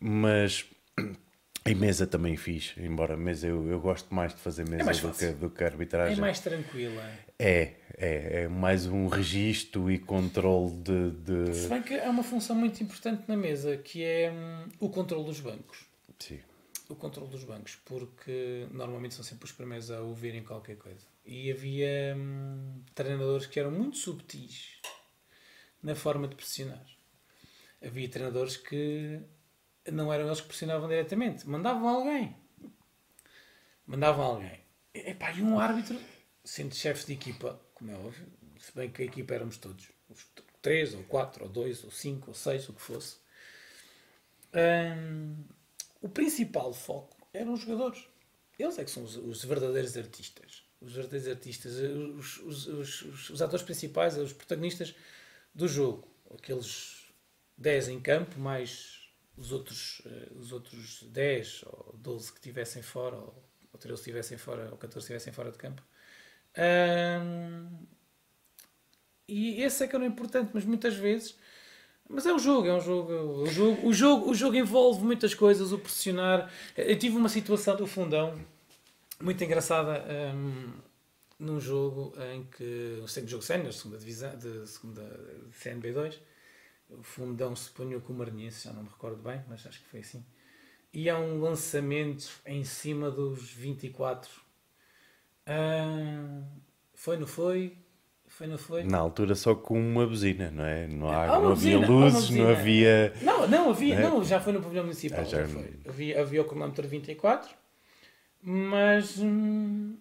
mas 0.00 0.64
em 1.64 1.74
mesa 1.74 2.06
também 2.06 2.36
fiz, 2.36 2.74
embora 2.76 3.16
mesa 3.16 3.46
eu, 3.46 3.68
eu 3.68 3.80
gosto 3.80 4.14
mais 4.14 4.34
de 4.34 4.40
fazer 4.40 4.68
mesa 4.68 4.90
é 4.90 4.94
do, 4.94 5.12
que, 5.12 5.26
do 5.28 5.50
que 5.50 5.64
arbitragem. 5.64 6.18
É 6.18 6.20
mais 6.20 6.40
tranquila. 6.40 7.02
É, 7.38 7.72
é, 7.96 8.42
é 8.42 8.48
mais 8.48 8.86
um 8.86 9.08
registro 9.08 9.90
e 9.90 9.98
controle 9.98 10.72
de, 10.74 11.10
de, 11.10 11.54
Se 11.54 11.68
bem 11.68 11.82
que 11.82 11.98
há 11.98 12.08
uma 12.08 12.22
função 12.22 12.54
muito 12.54 12.82
importante 12.82 13.24
na 13.26 13.36
mesa 13.36 13.76
que 13.76 14.04
é 14.04 14.30
hum, 14.30 14.68
o 14.78 14.88
controle 14.88 15.24
dos 15.24 15.40
bancos. 15.40 15.86
Sim. 16.18 16.38
O 16.92 16.96
controle 16.96 17.30
dos 17.30 17.42
bancos, 17.42 17.76
porque 17.86 18.68
normalmente 18.70 19.14
são 19.14 19.24
sempre 19.24 19.46
os 19.46 19.52
primeiros 19.52 19.90
a 19.90 20.02
ouvirem 20.02 20.44
qualquer 20.44 20.76
coisa. 20.76 21.06
E 21.24 21.50
havia 21.50 22.14
hum, 22.14 22.82
treinadores 22.94 23.46
que 23.46 23.58
eram 23.58 23.70
muito 23.70 23.96
subtis 23.96 24.78
na 25.82 25.94
forma 25.94 26.28
de 26.28 26.36
pressionar. 26.36 26.84
Havia 27.82 28.10
treinadores 28.10 28.58
que 28.58 29.22
não 29.90 30.12
eram 30.12 30.26
eles 30.26 30.42
que 30.42 30.48
pressionavam 30.48 30.86
diretamente, 30.86 31.48
mandavam 31.48 31.88
alguém. 31.88 32.36
Mandavam 33.86 34.26
alguém. 34.26 34.60
Epá, 34.92 35.32
e 35.32 35.42
um 35.42 35.58
árbitro, 35.58 35.98
sendo 36.44 36.74
chefe 36.74 37.06
de 37.06 37.14
equipa, 37.14 37.58
como 37.72 37.90
é 37.90 37.94
óbvio, 37.94 38.26
se 38.58 38.70
bem 38.74 38.90
que 38.90 39.00
a 39.00 39.06
equipa 39.06 39.32
éramos 39.32 39.56
todos, 39.56 39.88
os 40.10 40.26
três, 40.60 40.92
ou 40.92 41.02
quatro, 41.04 41.44
ou 41.44 41.50
dois, 41.50 41.82
ou 41.84 41.90
cinco, 41.90 42.28
ou 42.28 42.34
seis, 42.34 42.68
o 42.68 42.74
que 42.74 42.82
fosse, 42.82 43.16
hum, 44.54 45.42
o 46.02 46.08
principal 46.08 46.74
foco 46.74 47.16
eram 47.32 47.54
os 47.54 47.60
jogadores. 47.60 48.04
Eles 48.58 48.78
é 48.78 48.84
que 48.84 48.90
são 48.90 49.04
os, 49.04 49.16
os 49.16 49.44
verdadeiros 49.44 49.96
artistas. 49.96 50.64
Os 50.80 50.92
verdadeiros 50.92 51.28
artistas, 51.28 51.74
os, 51.74 52.38
os, 52.38 52.66
os, 52.66 53.30
os 53.30 53.42
atores 53.42 53.64
principais, 53.64 54.18
os 54.18 54.32
protagonistas 54.32 54.94
do 55.54 55.66
jogo. 55.66 56.06
Aqueles 56.34 57.06
10 57.56 57.88
em 57.88 58.00
campo, 58.00 58.38
mais 58.38 59.08
os 59.36 59.52
outros, 59.52 60.00
uh, 60.00 60.38
os 60.38 60.52
outros 60.52 61.02
10 61.04 61.64
ou 61.64 61.94
12 61.98 62.32
que 62.32 62.38
estivessem 62.38 62.82
fora, 62.82 63.16
ou, 63.16 63.48
ou 63.72 63.78
13 63.78 64.00
estivessem 64.00 64.36
fora, 64.36 64.70
ou 64.70 64.76
14 64.76 64.98
estivessem 64.98 65.32
fora 65.32 65.50
de 65.50 65.58
campo. 65.58 65.82
Um, 66.58 67.86
e 69.26 69.62
esse 69.62 69.84
é 69.84 69.88
que 69.88 69.96
era 69.96 70.04
o 70.04 70.06
importante, 70.06 70.50
mas 70.52 70.64
muitas 70.64 70.94
vezes. 70.94 71.36
Mas 72.08 72.26
é 72.26 72.32
um 72.32 72.38
jogo, 72.38 72.68
é 72.68 72.74
um 72.74 72.80
jogo. 72.80 73.12
O 73.12 73.46
jogo, 73.46 73.88
o 73.88 73.92
jogo, 73.92 74.30
o 74.30 74.34
jogo 74.34 74.56
envolve 74.56 75.04
muitas 75.04 75.34
coisas, 75.34 75.72
o 75.72 75.78
pressionar. 75.78 76.52
Eu 76.76 76.98
tive 76.98 77.16
uma 77.16 77.28
situação 77.28 77.76
do 77.76 77.86
fundão 77.86 78.38
muito 79.20 79.42
engraçada 79.42 80.04
um, 80.34 80.72
num 81.38 81.60
jogo 81.60 82.12
em 82.32 82.44
que. 82.44 83.00
Um 83.02 83.28
jogo 83.28 83.42
sénior, 83.42 83.72
segunda 83.72 83.98
divisão, 83.98 84.36
de 84.36 84.66
segunda 84.66 85.02
de 85.02 85.56
CNB2 85.58 86.18
o 86.98 87.02
fundão 87.02 87.54
se 87.56 87.70
ponhou 87.70 88.00
com 88.00 88.12
o 88.12 88.16
Maranhense, 88.16 88.64
já 88.64 88.72
não 88.72 88.82
me 88.82 88.88
recordo 88.88 89.22
bem, 89.22 89.42
mas 89.48 89.66
acho 89.66 89.80
que 89.80 89.88
foi 89.88 90.00
assim. 90.00 90.24
E 90.92 91.08
há 91.08 91.18
um 91.18 91.40
lançamento 91.40 92.28
em 92.44 92.64
cima 92.64 93.10
dos 93.10 93.50
24. 93.50 94.30
Ah, 95.46 96.42
foi, 96.94 97.16
não 97.16 97.26
foi? 97.26 97.78
Foi, 98.42 98.48
não 98.48 98.58
foi? 98.58 98.82
Na 98.82 98.98
altura 98.98 99.36
só 99.36 99.54
com 99.54 99.78
uma 99.78 100.04
buzina, 100.04 100.50
não 100.50 100.64
é? 100.64 100.88
Não, 100.88 101.08
há, 101.08 101.38
não 101.38 101.52
havia 101.52 101.78
luzes, 101.78 102.30
não 102.30 102.48
havia. 102.48 103.12
Não, 103.22 103.46
não 103.46 103.70
havia, 103.70 104.00
não, 104.00 104.06
é? 104.06 104.10
não 104.10 104.24
já 104.24 104.40
foi 104.40 104.52
no 104.52 104.60
pavilhão 104.60 104.82
municipal. 104.82 105.20
Ah, 105.20 105.24
já... 105.24 105.46
foi. 105.46 105.74
Havia, 105.88 106.20
havia 106.20 106.42
o 106.42 106.44
cronómetro 106.44 106.88
24, 106.88 107.48
mas 108.42 109.16
hum, 109.18 109.96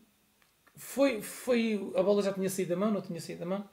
foi, 0.75 1.21
foi. 1.21 1.91
A 1.95 2.01
bola 2.01 2.23
já 2.23 2.33
tinha 2.33 2.49
saído 2.49 2.69
da 2.71 2.75
mão, 2.77 2.89
não 2.89 3.01
tinha 3.01 3.21
saído 3.21 3.41
da 3.41 3.45
mão. 3.45 3.63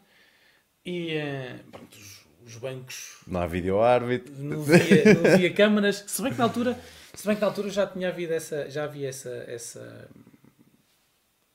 E 0.84 1.16
uh, 1.16 1.70
pronto, 1.70 1.94
os, 1.96 2.26
os 2.44 2.56
bancos. 2.56 3.22
Não 3.26 3.40
há 3.40 3.46
vídeo 3.46 3.80
árbitro. 3.80 4.34
Não 4.36 4.60
havia, 4.60 5.14
não 5.14 5.32
havia 5.32 5.52
câmaras. 5.54 6.04
Se 6.06 6.20
bem 6.20 6.30
que 6.30 6.38
na 6.38 6.44
altura, 6.44 6.78
se 7.14 7.26
bem 7.26 7.36
que 7.36 7.40
na 7.40 7.46
altura 7.46 7.70
já 7.70 7.86
tinha 7.86 8.08
havido 8.08 8.34
essa, 8.34 8.68
já 8.68 8.84
havia 8.84 9.08
essa, 9.08 9.30
essa 9.48 10.10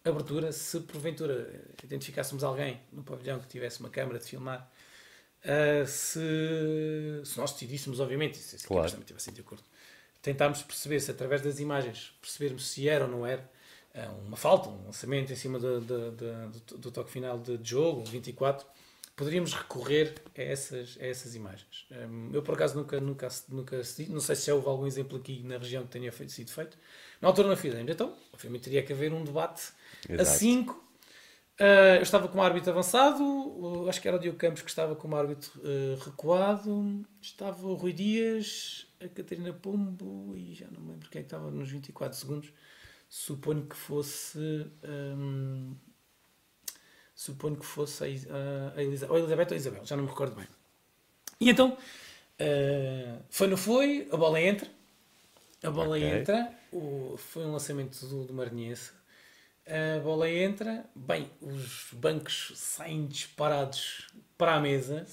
abertura. 0.06 0.52
Se 0.52 0.80
porventura 0.82 1.64
identificássemos 1.84 2.44
alguém 2.44 2.80
no 2.92 3.04
pavilhão 3.04 3.40
que 3.40 3.48
tivesse 3.48 3.80
uma 3.80 3.90
câmara 3.90 4.20
de 4.20 4.26
filmar, 4.26 4.70
uh, 5.44 5.88
se, 5.88 6.20
se 7.24 7.38
nós 7.38 7.52
decidíssemos, 7.54 8.00
obviamente, 8.00 8.38
se 8.38 8.56
as 8.56 8.66
claro. 8.66 8.90
também 8.90 9.02
estivessem 9.02 9.34
de 9.34 9.42
acordo, 9.42 9.64
tentarmos 10.22 10.62
perceber 10.62 11.00
se 11.00 11.12
através 11.12 11.42
das 11.42 11.60
imagens 11.60 12.16
percebermos 12.22 12.68
se 12.68 12.88
era 12.88 13.06
ou 13.06 13.12
não 13.12 13.26
era 13.26 13.50
uh, 13.96 14.28
uma 14.28 14.38
falta, 14.38 14.70
um 14.70 14.86
lançamento 14.86 15.32
em 15.32 15.36
cima 15.36 15.60
do, 15.60 15.82
do, 15.82 16.12
do, 16.12 16.78
do 16.78 16.92
toque 16.92 17.12
final 17.12 17.40
de 17.40 17.60
jogo, 17.64 18.04
24 18.06 18.66
poderíamos 19.16 19.54
recorrer 19.54 20.16
a 20.36 20.42
essas, 20.42 20.98
a 21.00 21.06
essas 21.06 21.36
imagens. 21.36 21.86
Um, 21.92 22.32
eu, 22.34 22.42
por 22.42 22.56
acaso, 22.56 22.76
nunca, 22.76 23.00
nunca, 23.00 23.28
nunca 23.50 23.82
não 24.10 24.20
sei 24.20 24.36
se 24.36 24.48
já 24.48 24.56
houve 24.56 24.68
algum 24.68 24.88
exemplo 24.88 25.18
aqui 25.18 25.44
na 25.44 25.58
região 25.58 25.84
que 25.84 25.90
tenha 25.90 26.12
feito, 26.12 26.32
sido 26.32 26.52
feito. 26.52 26.78
Na 27.22 27.28
altura 27.28 27.48
não 27.48 27.56
fizemos. 27.56 27.92
Então, 27.92 28.16
obviamente, 28.34 28.64
teria 28.64 28.84
que 28.84 28.92
haver 28.92 29.14
um 29.14 29.24
debate 29.24 29.72
Exato. 30.10 30.22
a 30.22 30.26
5. 30.26 30.84
Uh, 31.60 31.98
eu 31.98 32.02
estava 32.02 32.28
com 32.28 32.40
um 32.40 32.42
árbitro 32.42 32.72
avançado, 32.72 33.24
uh, 33.24 33.88
acho 33.88 34.02
que 34.02 34.08
era 34.08 34.18
o 34.18 34.20
Diogo 34.20 34.40
Campos 34.40 34.64
que 34.64 34.70
estava 34.70 34.96
com 34.96 35.08
um 35.08 35.16
árbitro 35.16 35.52
uh, 35.60 36.04
recuado, 36.04 37.06
estava 37.22 37.68
o 37.68 37.76
Rui 37.76 37.94
Dias, 37.94 38.88
a 39.00 39.08
Catarina 39.08 39.54
Pombo 39.54 40.36
e 40.36 40.56
já 40.56 40.66
não 40.72 40.82
me 40.82 40.92
lembro 40.94 41.10
quem 41.12 41.22
é 41.22 41.24
estava 41.24 41.52
nos 41.52 41.70
24 41.70 42.18
segundos. 42.18 42.52
suponho 43.08 43.68
que 43.68 43.76
fosse. 43.76 44.40
Um, 44.84 45.76
suponho 47.14 47.56
que 47.56 47.66
fosse 47.66 48.04
a, 48.04 48.08
a, 48.08 48.80
a, 48.80 48.84
Elizabeth, 48.84 49.12
ou 49.12 49.16
a 49.16 49.20
Elizabeth 49.20 49.48
ou 49.50 49.54
a 49.54 49.56
Isabel, 49.56 49.86
já 49.86 49.96
não 49.96 50.04
me 50.06 50.10
recordo 50.10 50.36
bem. 50.36 50.48
E 51.40 51.52
então, 51.52 51.74
uh, 51.74 53.24
foi 53.30 53.48
não 53.48 53.58
foi, 53.58 54.08
a 54.12 54.18
bola 54.18 54.42
entra, 54.42 54.68
a 55.62 55.70
bola 55.70 55.98
okay. 55.98 56.20
entra, 56.20 56.52
o, 56.72 57.16
foi 57.16 57.46
um 57.46 57.52
lançamento 57.52 58.04
do, 58.08 58.26
do 58.26 58.34
Marinhense, 58.34 58.92
a 59.66 60.00
bola 60.00 60.30
entra, 60.30 60.86
bem, 60.96 61.32
os 61.40 61.88
bancos 61.94 62.52
saem 62.56 63.08
disparados 63.08 64.12
para 64.38 64.56
a 64.56 64.60
mesa, 64.60 65.06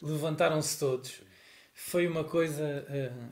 levantaram-se 0.00 0.78
todos. 0.78 1.22
Foi 1.74 2.06
uma 2.06 2.24
coisa 2.24 2.86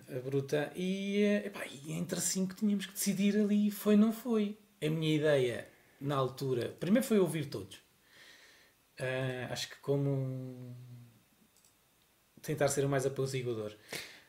uh, 0.08 0.20
bruta 0.22 0.72
e, 0.74 1.24
uh, 1.24 1.46
epá, 1.46 1.66
e 1.66 1.92
entre 1.92 2.18
assim 2.18 2.46
que 2.46 2.54
tínhamos 2.54 2.86
que 2.86 2.92
decidir 2.92 3.36
ali 3.36 3.70
foi 3.70 3.96
não 3.96 4.12
foi. 4.12 4.58
A 4.82 4.88
minha 4.88 5.14
ideia 5.14 5.68
na 6.00 6.16
altura, 6.16 6.74
primeiro 6.80 7.06
foi 7.06 7.18
ouvir 7.18 7.46
todos. 7.46 7.76
Uh, 8.98 9.52
acho 9.52 9.68
que 9.68 9.76
como 9.76 10.74
tentar 12.42 12.68
ser 12.68 12.84
o 12.84 12.88
mais 12.88 13.04
apaziguador. 13.04 13.76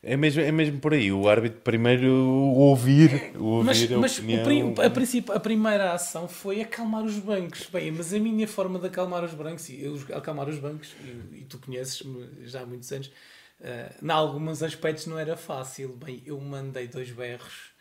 É 0.04 0.16
mesmo, 0.16 0.42
é 0.42 0.50
mesmo 0.50 0.80
por 0.80 0.94
aí, 0.94 1.12
o 1.12 1.28
árbitro 1.28 1.60
primeiro 1.60 2.12
ouvir, 2.12 3.32
ouvir 3.38 3.64
mas, 3.64 3.92
a 3.92 3.98
mas 3.98 4.18
opinião. 4.18 4.74
a, 4.84 4.90
princípio, 4.90 5.32
a 5.32 5.38
primeira 5.38 5.92
ação 5.92 6.26
foi 6.26 6.60
acalmar 6.60 7.04
os 7.04 7.18
bancos. 7.18 7.68
Bem, 7.72 7.92
mas 7.92 8.12
a 8.12 8.18
minha 8.18 8.48
forma 8.48 8.80
de 8.80 8.86
acalmar 8.88 9.22
os 9.22 9.32
bancos, 9.32 9.68
e 9.68 9.80
eu 9.80 9.96
acalmar 10.12 10.48
os 10.48 10.58
bancos, 10.58 10.92
e, 11.04 11.38
e 11.38 11.44
tu 11.48 11.56
conheces-me 11.58 12.28
já 12.44 12.62
há 12.62 12.66
muitos 12.66 12.90
anos, 12.90 13.06
uh, 13.60 14.04
em 14.04 14.10
alguns 14.10 14.60
aspectos 14.64 15.06
não 15.06 15.16
era 15.16 15.36
fácil. 15.36 15.90
Bem, 15.90 16.20
eu 16.26 16.40
mandei 16.40 16.88
dois 16.88 17.10
berros 17.12 17.72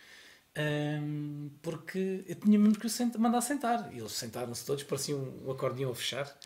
um, 0.57 1.49
porque 1.62 2.25
eu 2.27 2.36
tinha 2.36 2.60
mesmo 2.60 2.77
que 2.77 2.89
sent 2.89 3.15
mandar 3.17 3.41
sentar. 3.41 3.89
E 3.93 3.99
eles 3.99 4.12
sentaram-se 4.12 4.65
todos, 4.65 4.84
parecia 4.84 5.15
um, 5.15 5.47
um 5.47 5.51
acordeão 5.51 5.91
a 5.91 5.95
fechar. 5.95 6.38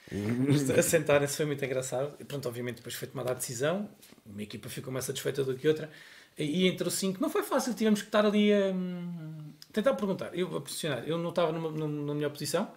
a 0.78 0.82
sentarem-se 0.82 1.36
foi 1.36 1.46
muito 1.46 1.64
engraçado. 1.66 2.14
E 2.20 2.24
pronto, 2.24 2.48
obviamente, 2.48 2.78
depois 2.78 2.96
foi 2.96 3.08
tomada 3.08 3.32
a 3.32 3.34
decisão. 3.34 3.90
Uma 4.26 4.42
equipa 4.42 4.70
ficou 4.70 4.92
mais 4.92 5.06
satisfeita 5.06 5.44
do 5.44 5.56
que 5.56 5.68
outra. 5.68 5.90
E 6.38 6.68
entre 6.68 6.88
os 6.88 6.96
cinco 6.96 7.22
não 7.22 7.30
foi 7.30 7.44
fácil, 7.44 7.74
tivemos 7.74 8.02
que 8.02 8.08
estar 8.08 8.26
ali 8.26 8.54
a 8.54 8.72
um, 8.72 9.54
tentar 9.72 9.94
perguntar. 9.94 10.38
Eu 10.38 10.58
a 10.58 10.62
posicionar, 10.62 11.08
eu 11.08 11.18
não 11.18 11.30
estava 11.30 11.52
numa, 11.52 11.72
na 11.88 12.14
melhor 12.14 12.32
posição 12.32 12.74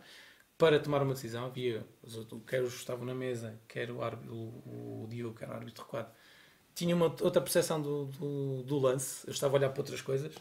para 0.57 0.79
tomar 0.79 1.03
uma 1.03 1.15
decisão. 1.15 1.47
Havia, 1.47 1.85
quer 2.47 2.63
os 2.63 2.75
que 2.75 2.79
estavam 2.81 3.05
na 3.05 3.15
mesa, 3.15 3.59
quer 3.67 3.91
o, 3.91 4.03
árbitro, 4.03 4.35
o, 4.35 5.05
o 5.05 5.09
Diogo, 5.09 5.37
que 5.37 5.45
era 5.45 5.55
o 5.55 5.57
árbitro 5.57 5.85
recuado, 5.85 6.11
tinha 6.75 6.95
uma 6.95 7.07
outra 7.07 7.41
percepção 7.41 7.81
do, 7.83 8.05
do, 8.07 8.63
do 8.63 8.79
lance. 8.79 9.27
Eu 9.27 9.33
estava 9.33 9.57
a 9.57 9.59
olhar 9.59 9.71
para 9.71 9.81
outras 9.81 10.01
coisas 10.01 10.33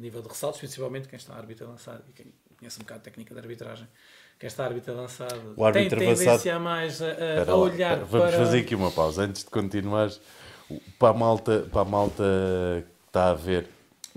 nível 0.00 0.22
de 0.22 0.28
ressaltos, 0.28 0.58
principalmente 0.58 1.08
quem 1.08 1.16
está 1.16 1.34
a 1.34 1.36
árbitro 1.36 1.66
avançado 1.66 2.02
e 2.08 2.12
quem 2.12 2.32
conhece 2.56 2.78
um 2.78 2.82
bocado 2.82 3.00
a 3.00 3.02
técnica 3.02 3.34
de 3.34 3.40
arbitragem, 3.40 3.88
quem 4.40 4.46
está 4.48 4.64
a 4.64 4.66
árbitro 4.68 4.94
avançado 4.94 5.52
o 5.54 5.64
árbitro 5.64 5.98
tem 5.98 5.98
tendência 5.98 6.32
avançado... 6.32 6.60
mais 6.64 7.02
a, 7.02 7.06
a, 7.06 7.50
a 7.50 7.54
olhar 7.54 7.98
lá, 7.98 8.04
Vamos 8.04 8.34
fazer 8.34 8.60
aqui 8.60 8.74
uma 8.74 8.90
pausa 8.90 9.22
antes 9.22 9.44
de 9.44 9.50
continuares. 9.50 10.18
Para 10.98 11.10
a 11.10 11.12
malta, 11.12 11.68
para 11.70 11.82
a 11.82 11.84
malta 11.84 12.24
que 12.82 13.08
está 13.08 13.30
a 13.30 13.34
ver 13.34 13.68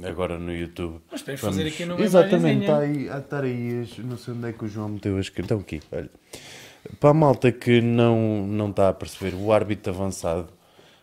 agora 0.01 0.39
no 0.39 0.55
YouTube. 0.55 1.01
Mas 1.11 1.21
podemos 1.21 1.41
vamos... 1.41 1.57
fazer 1.57 1.69
aqui 1.69 1.85
numa 1.85 2.01
Exatamente, 2.01 2.61
está 2.61 2.77
aí, 2.79 3.09
a 3.09 3.17
estar 3.17 3.43
aí, 3.43 3.89
não 3.99 4.17
sei 4.17 4.33
onde 4.33 4.49
é 4.49 4.53
que 4.53 4.63
o 4.63 4.67
João 4.67 4.89
meteu 4.89 5.17
as 5.17 5.31
Então 5.37 5.59
aqui, 5.59 5.81
olha. 5.91 6.09
Para 6.99 7.09
a 7.09 7.13
malta 7.13 7.51
que 7.51 7.81
não, 7.81 8.47
não 8.47 8.69
está 8.69 8.89
a 8.89 8.93
perceber, 8.93 9.35
o 9.35 9.51
árbitro 9.51 9.91
avançado, 9.91 10.49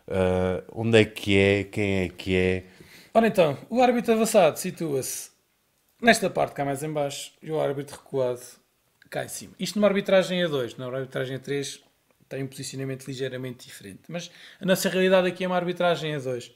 uh, 0.09 0.65
onde 0.73 0.99
é 0.99 1.05
que 1.05 1.37
é, 1.37 1.65
quem 1.65 2.05
é 2.05 2.09
que 2.09 2.35
é, 2.35 2.65
Ora 3.13 3.27
então, 3.27 3.59
o 3.69 3.83
árbitro 3.83 4.15
avançado 4.15 4.59
situa-se 4.59 5.31
nesta 6.01 6.31
parte 6.31 6.55
cá 6.55 6.65
mais 6.65 6.83
em 6.83 6.93
baixo 6.93 7.33
e 7.43 7.51
o 7.51 7.61
árbitro 7.61 7.97
recuado 7.97 8.41
cá 9.11 9.25
em 9.25 9.29
cima. 9.29 9.55
Isto 9.59 9.79
numa 9.79 9.89
arbitragem 9.89 10.43
a 10.43 10.49
2, 10.49 10.77
numa 10.77 10.97
arbitragem 10.97 11.37
a 11.37 11.39
3 11.41 11.83
tem 12.29 12.45
um 12.45 12.47
posicionamento 12.47 13.07
ligeiramente 13.07 13.67
diferente. 13.67 14.03
Mas 14.09 14.31
a 14.61 14.65
nossa 14.65 14.89
realidade 14.89 15.27
aqui 15.27 15.43
é 15.43 15.47
uma 15.49 15.57
arbitragem 15.57 16.15
a 16.15 16.19
2. 16.21 16.55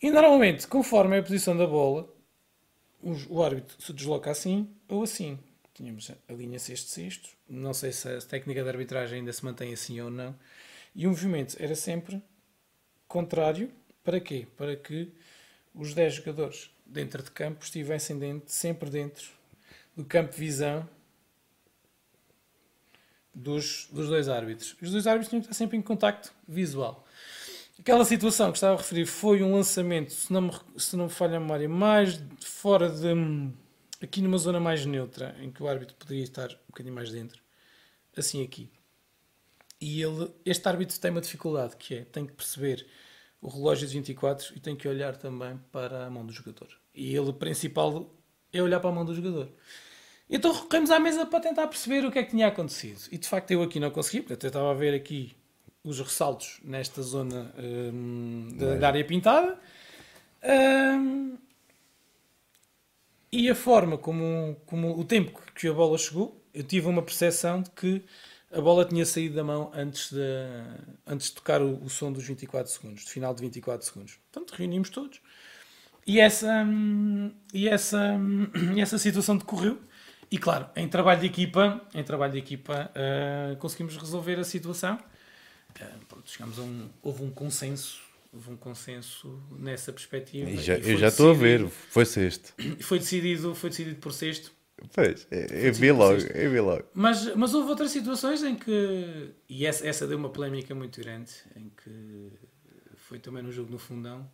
E 0.00 0.10
normalmente, 0.10 0.66
conforme 0.68 1.18
a 1.18 1.22
posição 1.22 1.56
da 1.56 1.66
bola, 1.66 2.08
o 3.28 3.42
árbitro 3.42 3.76
se 3.82 3.92
desloca 3.92 4.30
assim 4.30 4.70
ou 4.88 5.02
assim. 5.02 5.38
Tínhamos 5.74 6.10
a 6.28 6.32
linha 6.32 6.58
sexto-sexto. 6.58 7.30
Não 7.48 7.74
sei 7.74 7.90
se 7.90 8.08
a 8.08 8.20
técnica 8.20 8.62
de 8.62 8.68
arbitragem 8.68 9.18
ainda 9.18 9.32
se 9.32 9.44
mantém 9.44 9.72
assim 9.72 10.00
ou 10.00 10.10
não. 10.10 10.38
E 10.94 11.06
o 11.06 11.10
movimento 11.10 11.56
era 11.58 11.74
sempre 11.74 12.22
contrário. 13.08 13.72
Para 14.04 14.20
quê? 14.20 14.46
Para 14.56 14.76
que 14.76 15.12
os 15.74 15.94
10 15.94 16.14
jogadores 16.14 16.70
dentro 16.86 17.22
de 17.22 17.30
campo 17.30 17.64
estivessem 17.64 18.18
dentro, 18.18 18.48
sempre 18.48 18.88
dentro 18.88 19.30
do 19.96 20.04
campo 20.04 20.32
de 20.32 20.38
visão 20.38 20.88
dos, 23.34 23.88
dos 23.90 24.08
dois 24.08 24.28
árbitros. 24.28 24.76
Os 24.80 24.90
dois 24.90 25.06
árbitros 25.06 25.30
tinham 25.30 25.40
que 25.40 25.46
estar 25.46 25.54
sempre 25.56 25.76
em 25.76 25.82
contacto 25.82 26.32
visual. 26.46 27.06
Aquela 27.78 28.04
situação 28.04 28.52
que 28.52 28.58
estava 28.58 28.74
a 28.74 28.76
referir 28.76 29.06
foi 29.06 29.42
um 29.42 29.54
lançamento, 29.54 30.12
se 30.12 30.32
não 30.32 30.42
me, 30.42 30.52
se 30.76 30.96
não 30.96 31.04
me 31.06 31.10
falha 31.10 31.36
a 31.38 31.40
memória, 31.40 31.68
mais 31.68 32.22
fora 32.40 32.88
de. 32.88 33.08
aqui 34.00 34.22
numa 34.22 34.38
zona 34.38 34.60
mais 34.60 34.86
neutra, 34.86 35.34
em 35.40 35.50
que 35.50 35.62
o 35.62 35.68
árbitro 35.68 35.96
poderia 35.96 36.22
estar 36.22 36.48
um 36.50 36.66
bocadinho 36.68 36.94
mais 36.94 37.10
dentro. 37.10 37.42
Assim 38.16 38.44
aqui. 38.44 38.70
E 39.80 40.00
ele, 40.00 40.30
este 40.44 40.68
árbitro 40.68 41.00
tem 41.00 41.10
uma 41.10 41.20
dificuldade, 41.20 41.76
que 41.76 41.96
é, 41.96 42.04
tem 42.04 42.24
que 42.24 42.32
perceber 42.32 42.86
o 43.40 43.48
relógio 43.48 43.88
de 43.88 43.94
24 43.94 44.56
e 44.56 44.60
tem 44.60 44.76
que 44.76 44.86
olhar 44.86 45.16
também 45.16 45.58
para 45.72 46.06
a 46.06 46.10
mão 46.10 46.24
do 46.24 46.32
jogador. 46.32 46.68
E 46.94 47.16
ele, 47.16 47.32
principal, 47.32 48.14
é 48.52 48.62
olhar 48.62 48.78
para 48.78 48.90
a 48.90 48.92
mão 48.92 49.04
do 49.04 49.12
jogador. 49.12 49.50
Então 50.32 50.50
recorremos 50.50 50.90
à 50.90 50.98
mesa 50.98 51.26
para 51.26 51.40
tentar 51.40 51.66
perceber 51.66 52.06
o 52.06 52.10
que 52.10 52.18
é 52.18 52.22
que 52.22 52.30
tinha 52.30 52.48
acontecido. 52.48 53.02
E 53.12 53.18
de 53.18 53.28
facto 53.28 53.50
eu 53.50 53.62
aqui 53.62 53.78
não 53.78 53.90
consegui, 53.90 54.22
porque 54.22 54.46
eu 54.46 54.48
estava 54.48 54.70
a 54.70 54.74
ver 54.74 54.94
aqui 54.94 55.36
os 55.84 56.00
ressaltos 56.00 56.58
nesta 56.64 57.02
zona 57.02 57.52
hum, 57.58 58.48
da, 58.56 58.76
da, 58.76 58.86
área 58.86 59.04
pintada. 59.04 59.58
Hum, 60.42 61.36
e 63.30 63.50
a 63.50 63.54
forma 63.54 63.98
como, 63.98 64.56
como 64.64 64.98
o 64.98 65.04
tempo 65.04 65.38
que 65.54 65.68
a 65.68 65.72
bola 65.72 65.98
chegou, 65.98 66.42
eu 66.54 66.62
tive 66.62 66.86
uma 66.86 67.02
percepção 67.02 67.60
de 67.60 67.70
que 67.70 68.02
a 68.50 68.60
bola 68.60 68.86
tinha 68.86 69.04
saído 69.04 69.34
da 69.34 69.44
mão 69.44 69.70
antes 69.74 70.12
de, 70.12 70.20
antes 71.06 71.28
de 71.28 71.34
tocar 71.34 71.60
o, 71.60 71.82
o 71.84 71.90
som 71.90 72.10
dos 72.10 72.24
24 72.24 72.72
segundos, 72.72 73.04
de 73.04 73.10
final 73.10 73.34
de 73.34 73.42
24 73.42 73.86
segundos. 73.86 74.18
Portanto, 74.30 74.56
reunimos 74.56 74.88
todos. 74.88 75.20
E 76.06 76.20
essa, 76.20 76.66
e 77.52 77.68
essa, 77.68 78.18
e 78.74 78.80
essa 78.80 78.96
situação 78.96 79.36
decorreu. 79.36 79.78
E 80.32 80.38
claro, 80.38 80.66
em 80.74 80.88
trabalho 80.88 81.20
de 81.20 81.26
equipa, 81.26 81.80
em 81.94 82.02
trabalho 82.02 82.32
de 82.32 82.38
equipa 82.38 82.90
uh, 82.96 83.56
conseguimos 83.58 83.96
resolver 83.96 84.38
a 84.38 84.44
situação. 84.44 84.96
Uh, 84.96 86.06
pronto, 86.08 86.30
chegamos 86.30 86.58
a 86.58 86.62
um, 86.62 86.88
houve 87.02 87.22
um 87.22 87.30
consenso, 87.30 88.00
houve 88.32 88.50
um 88.50 88.56
consenso 88.56 89.38
nessa 89.50 89.92
perspectiva. 89.92 90.50
Já, 90.56 90.78
eu 90.78 90.96
já 90.96 91.08
estou 91.08 91.30
a 91.30 91.34
ver, 91.34 91.68
foi 91.68 92.06
sexto. 92.06 92.54
Foi 92.80 92.98
decidido, 92.98 93.54
foi 93.54 93.68
decidido 93.70 93.96
por 94.00 94.12
sexto 94.12 94.50
Pois, 94.94 95.26
é, 95.30 95.68
eu 95.68 95.72
vi 95.72 95.92
logo, 95.92 96.20
eu 96.34 96.50
vi 96.50 96.60
logo. 96.60 96.84
Mas, 96.94 97.34
mas 97.36 97.54
houve 97.54 97.70
outras 97.70 97.90
situações 97.90 98.42
em 98.42 98.56
que, 98.56 99.30
e 99.48 99.64
essa, 99.64 99.86
essa 99.86 100.06
deu 100.06 100.18
uma 100.18 100.30
polémica 100.30 100.74
muito 100.74 101.00
grande, 101.00 101.30
em 101.54 101.70
que 101.70 102.32
foi 102.96 103.18
também 103.18 103.42
no 103.42 103.52
jogo 103.52 103.70
no 103.70 103.78
fundão, 103.78 104.28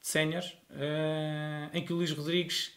de 0.00 0.08
séniores, 0.08 0.56
uh, 0.70 1.70
em 1.72 1.84
que 1.84 1.92
o 1.92 1.96
Luís 1.96 2.10
Rodrigues, 2.10 2.72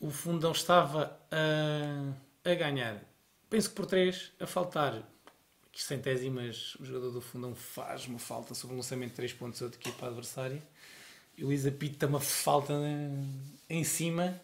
o 0.00 0.10
fundão 0.10 0.52
estava 0.52 1.18
a, 1.30 2.50
a 2.50 2.54
ganhar, 2.54 3.02
penso 3.48 3.70
que 3.70 3.76
por 3.76 3.86
3, 3.86 4.32
a 4.40 4.46
faltar 4.46 5.02
centésimas, 5.74 6.76
o 6.76 6.84
jogador 6.84 7.10
do 7.10 7.20
fundão 7.20 7.54
faz 7.54 8.06
uma 8.06 8.18
falta 8.18 8.54
sobre 8.54 8.74
o 8.74 8.76
lançamento 8.76 9.10
de 9.10 9.16
3 9.16 9.32
pontos 9.32 9.60
da 9.60 9.66
equipa 9.66 10.06
adversária, 10.06 10.62
e 11.36 11.42
o 11.42 11.48
Luís 11.48 11.66
apita 11.66 12.06
uma 12.06 12.20
falta 12.20 12.72
em 13.68 13.82
cima. 13.82 14.40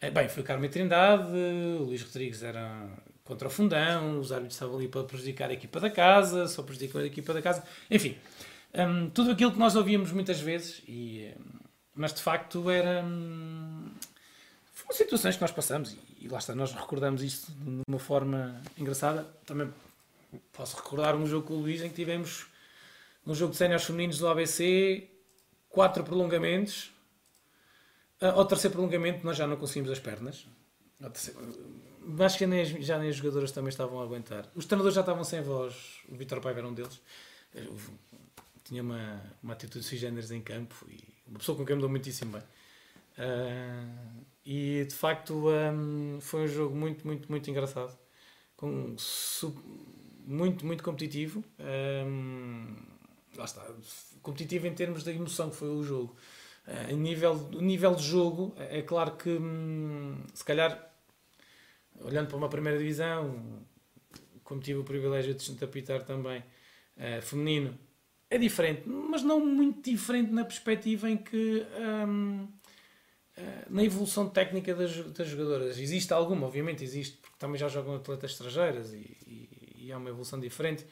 É, 0.00 0.10
bem, 0.10 0.28
foi 0.28 0.42
o 0.42 0.46
Carmen 0.46 0.68
Trindade, 0.68 1.32
o 1.78 1.84
Luís 1.84 2.02
Rodrigues 2.02 2.42
era 2.42 2.90
contra 3.22 3.48
o 3.48 3.50
fundão, 3.50 4.20
os 4.20 4.32
árbitros 4.32 4.54
estavam 4.54 4.76
ali 4.76 4.88
para 4.88 5.04
prejudicar 5.04 5.48
a 5.48 5.54
equipa 5.54 5.80
da 5.80 5.88
casa, 5.88 6.46
só 6.46 6.62
prejudicam 6.62 7.00
a 7.00 7.06
equipa 7.06 7.32
da 7.32 7.40
casa, 7.40 7.64
enfim, 7.90 8.18
um, 8.74 9.08
tudo 9.10 9.30
aquilo 9.30 9.52
que 9.52 9.58
nós 9.58 9.76
ouvíamos 9.76 10.12
muitas 10.12 10.40
vezes, 10.40 10.82
e, 10.86 11.32
um, 11.38 11.58
mas 11.94 12.12
de 12.12 12.20
facto 12.20 12.68
era. 12.68 13.04
Foram 14.74 14.96
situações 14.96 15.36
que 15.36 15.40
nós 15.40 15.52
passamos 15.52 15.92
e, 15.92 16.24
e 16.26 16.28
lá 16.28 16.38
está, 16.38 16.54
nós 16.54 16.72
recordamos 16.72 17.22
isto 17.22 17.50
de 17.52 17.82
uma 17.88 17.98
forma 17.98 18.60
engraçada. 18.76 19.24
Também 19.46 19.72
posso 20.52 20.76
recordar 20.76 21.16
um 21.16 21.26
jogo 21.26 21.46
com 21.46 21.54
o 21.54 21.60
Luís 21.60 21.80
em 21.80 21.88
que 21.88 21.94
tivemos 21.94 22.46
um 23.26 23.34
jogo 23.34 23.52
de 23.52 23.56
séniores 23.56 23.84
femininos 23.86 24.18
do 24.18 24.28
ABC, 24.28 25.08
quatro 25.70 26.04
prolongamentos 26.04 26.92
ah, 28.24 28.30
ao 28.30 28.46
terceiro 28.46 28.72
prolongamento 28.72 29.24
nós 29.24 29.36
já 29.36 29.46
não 29.46 29.56
conseguimos 29.56 29.90
as 29.90 29.98
pernas. 29.98 30.46
Acho 32.20 32.38
que 32.38 32.46
nem 32.46 32.62
as, 32.62 32.68
já 32.68 32.98
nem 32.98 33.10
as 33.10 33.16
jogadoras 33.16 33.52
também 33.52 33.68
estavam 33.68 34.00
a 34.00 34.02
aguentar. 34.02 34.48
Os 34.54 34.64
treinadores 34.64 34.94
já 34.94 35.02
estavam 35.02 35.24
sem 35.24 35.42
voz. 35.42 36.00
O 36.08 36.16
Vitor 36.16 36.40
Paiva 36.40 36.60
era 36.60 36.68
um 36.68 36.72
deles. 36.72 37.00
Tinha 38.64 38.82
uma, 38.82 39.20
uma 39.42 39.52
atitude 39.52 39.84
generis 39.96 40.30
em 40.30 40.40
campo 40.40 40.86
e 40.88 41.04
uma 41.26 41.38
pessoa 41.38 41.56
com 41.56 41.66
quem 41.66 41.76
me 41.76 41.82
deu 41.82 41.90
muitíssimo 41.90 42.32
bem. 42.32 42.42
Uh, 43.18 44.24
e 44.44 44.84
de 44.84 44.94
facto 44.94 45.48
um, 45.48 46.18
foi 46.20 46.44
um 46.44 46.48
jogo 46.48 46.76
muito, 46.76 47.06
muito, 47.06 47.30
muito 47.30 47.50
engraçado. 47.50 47.96
Com, 48.56 48.94
sub, 48.98 49.56
muito, 50.26 50.66
muito 50.66 50.82
competitivo. 50.82 51.42
Um, 51.58 52.76
lá 53.36 53.44
está. 53.44 53.64
Competitivo 54.22 54.66
em 54.66 54.74
termos 54.74 55.04
da 55.04 55.12
emoção 55.12 55.50
que 55.50 55.56
foi 55.56 55.68
o 55.68 55.82
jogo. 55.82 56.16
Uh, 56.66 56.92
em 56.92 56.96
nível, 56.96 57.36
nível 57.52 57.94
de 57.94 58.02
jogo, 58.02 58.54
é 58.58 58.80
claro 58.82 59.16
que 59.16 59.30
hum, 59.30 60.16
se 60.32 60.44
calhar 60.44 60.90
olhando 62.00 62.28
para 62.28 62.36
uma 62.36 62.48
primeira 62.48 62.78
divisão, 62.78 63.62
como 64.42 64.60
tive 64.60 64.80
o 64.80 64.84
privilégio 64.84 65.34
de 65.34 65.64
apitar 65.64 66.04
também, 66.04 66.42
uh, 66.96 67.22
feminino, 67.22 67.78
é 68.30 68.38
diferente, 68.38 68.88
mas 68.88 69.22
não 69.22 69.44
muito 69.44 69.90
diferente 69.90 70.32
na 70.32 70.44
perspectiva 70.44 71.08
em 71.08 71.16
que 71.16 71.64
um, 72.08 72.48
na 73.68 73.82
evolução 73.82 74.28
técnica 74.28 74.74
das, 74.74 74.94
das, 75.12 75.28
jogadoras. 75.28 75.78
Existe 75.78 76.12
alguma, 76.12 76.46
obviamente 76.46 76.84
existe, 76.84 77.16
porque 77.16 77.36
também 77.38 77.58
já 77.58 77.68
jogam 77.68 77.96
atletas 77.96 78.32
estrangeiras 78.32 78.92
e, 78.92 79.16
e, 79.26 79.86
e 79.86 79.92
há 79.92 79.98
uma 79.98 80.08
evolução 80.08 80.38
diferente. 80.38 80.86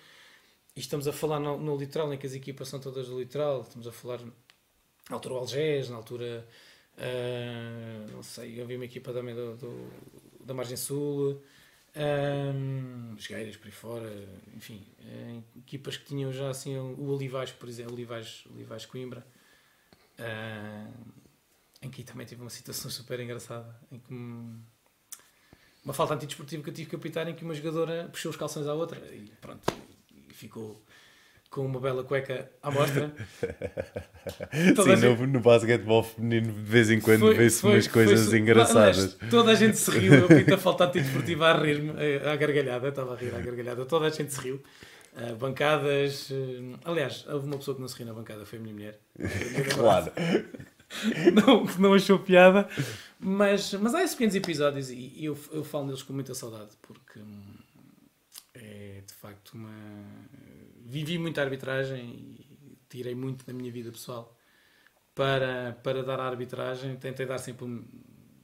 E 0.74 0.80
estamos 0.80 1.06
a 1.06 1.12
falar 1.12 1.38
no, 1.38 1.58
no, 1.58 1.76
litoral, 1.76 2.12
em 2.12 2.18
que 2.18 2.26
as 2.26 2.34
equipas 2.34 2.68
são 2.68 2.80
todas 2.80 3.06
do 3.08 3.18
litoral, 3.18 3.62
estamos 3.62 3.86
a 3.86 3.92
falar 3.92 4.20
na 4.20 4.32
altura 5.10 5.34
Algés, 5.34 5.90
na 5.90 5.96
altura, 5.96 6.46
uh, 6.96 8.12
não 8.12 8.22
sei, 8.22 8.60
havia 8.60 8.76
uma 8.76 8.86
equipa 8.86 9.12
também 9.12 9.34
do, 9.34 9.54
do, 9.56 9.92
da 10.44 10.54
Margem 10.54 10.76
Sul, 10.76 11.42
um, 11.94 13.14
Gueiras 13.16 13.56
por 13.58 13.66
aí 13.66 13.72
fora, 13.72 14.28
enfim, 14.56 14.86
uh, 15.00 15.58
equipas 15.58 15.98
que 15.98 16.06
tinham 16.06 16.32
já 16.32 16.48
assim 16.48 16.76
o 16.76 17.10
Olivais, 17.10 17.52
por 17.52 17.68
exemplo, 17.68 17.92
Olivais, 17.92 18.44
Olivais 18.50 18.86
Coimbra. 18.86 19.24
Uh, 20.18 21.21
em 21.82 21.90
que 21.90 22.04
também 22.04 22.26
tive 22.26 22.40
uma 22.40 22.50
situação 22.50 22.88
super 22.90 23.18
engraçada, 23.20 23.74
em 23.90 23.98
que 23.98 24.14
uma 25.84 25.92
falta 25.92 26.14
antidesportiva 26.14 26.62
que 26.62 26.70
eu 26.70 26.74
tive 26.74 26.90
que 26.90 26.96
apitar 26.96 27.28
em 27.28 27.34
que 27.34 27.44
uma 27.44 27.54
jogadora 27.54 28.08
puxou 28.10 28.30
os 28.30 28.36
calções 28.36 28.66
à 28.66 28.74
outra 28.74 28.98
e 29.12 29.32
pronto, 29.40 29.60
e 30.14 30.32
ficou 30.32 30.82
com 31.50 31.66
uma 31.66 31.78
bela 31.78 32.02
cueca 32.02 32.50
à 32.62 32.70
mostra. 32.70 33.12
Sim, 34.52 34.96
gente... 34.96 35.20
no, 35.20 35.26
no 35.26 35.40
basquetebol 35.40 36.02
feminino 36.02 36.50
de 36.50 36.62
vez 36.62 36.90
em 36.90 36.98
quando 36.98 37.34
vê-se 37.34 37.64
umas 37.66 37.86
coisas 37.86 38.28
foi, 38.28 38.38
engraçadas. 38.38 39.18
toda 39.28 39.50
a 39.52 39.54
gente 39.54 39.76
se 39.76 39.90
riu, 39.90 40.14
eu 40.14 40.28
pinto 40.28 40.54
a 40.54 40.56
falta 40.58 40.84
antidesportiva 40.84 41.48
a 41.48 41.60
rir-me, 41.60 41.90
à 42.26 42.36
gargalhada, 42.36 42.88
estava 42.88 43.12
a 43.12 43.16
rir 43.16 43.34
à 43.34 43.38
gargalhada, 43.38 43.84
toda 43.84 44.06
a 44.06 44.10
gente 44.10 44.32
se 44.32 44.40
riu. 44.40 44.62
Uh, 45.14 45.36
bancadas. 45.36 46.30
Uh, 46.30 46.78
aliás, 46.86 47.26
houve 47.28 47.46
uma 47.46 47.58
pessoa 47.58 47.74
que 47.74 47.82
não 47.82 47.88
se 47.88 47.98
riu 47.98 48.06
na 48.06 48.14
bancada, 48.14 48.46
foi 48.46 48.58
a 48.58 48.62
minha 48.62 48.72
mulher. 48.72 48.98
claro. 49.74 50.10
não, 51.34 51.64
não 51.78 51.94
achou 51.94 52.18
piada. 52.18 52.68
Mas, 53.18 53.72
mas 53.74 53.94
há 53.94 54.02
esses 54.02 54.14
pequenos 54.14 54.34
episódios 54.34 54.90
e 54.90 55.24
eu, 55.24 55.38
eu 55.52 55.64
falo 55.64 55.86
neles 55.86 56.02
com 56.02 56.12
muita 56.12 56.34
saudade 56.34 56.70
porque 56.82 57.20
hum, 57.20 57.54
é 58.54 59.02
de 59.06 59.14
facto 59.14 59.54
uma. 59.54 59.70
Vivi 60.84 61.18
muita 61.18 61.40
arbitragem 61.40 62.04
e 62.04 62.76
tirei 62.88 63.14
muito 63.14 63.46
da 63.46 63.52
minha 63.52 63.70
vida 63.70 63.90
pessoal 63.90 64.36
para, 65.14 65.78
para 65.82 66.02
dar 66.02 66.20
a 66.20 66.26
arbitragem. 66.26 66.96
Tentei 66.96 67.24
dar 67.24 67.38
sempre 67.38 67.64
o 67.64 67.84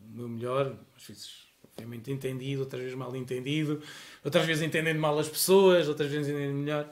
meu 0.08 0.28
melhor, 0.28 0.74
às 0.96 1.04
vezes 1.04 1.48
obviamente 1.62 2.10
entendido, 2.10 2.62
outras 2.62 2.82
vezes 2.82 2.96
mal 2.96 3.14
entendido, 3.14 3.80
outras 4.24 4.44
vezes 4.44 4.62
entendendo 4.62 4.98
mal 4.98 5.16
as 5.18 5.28
pessoas, 5.28 5.88
outras 5.88 6.10
vezes 6.10 6.28
entendendo 6.28 6.56
melhor. 6.56 6.90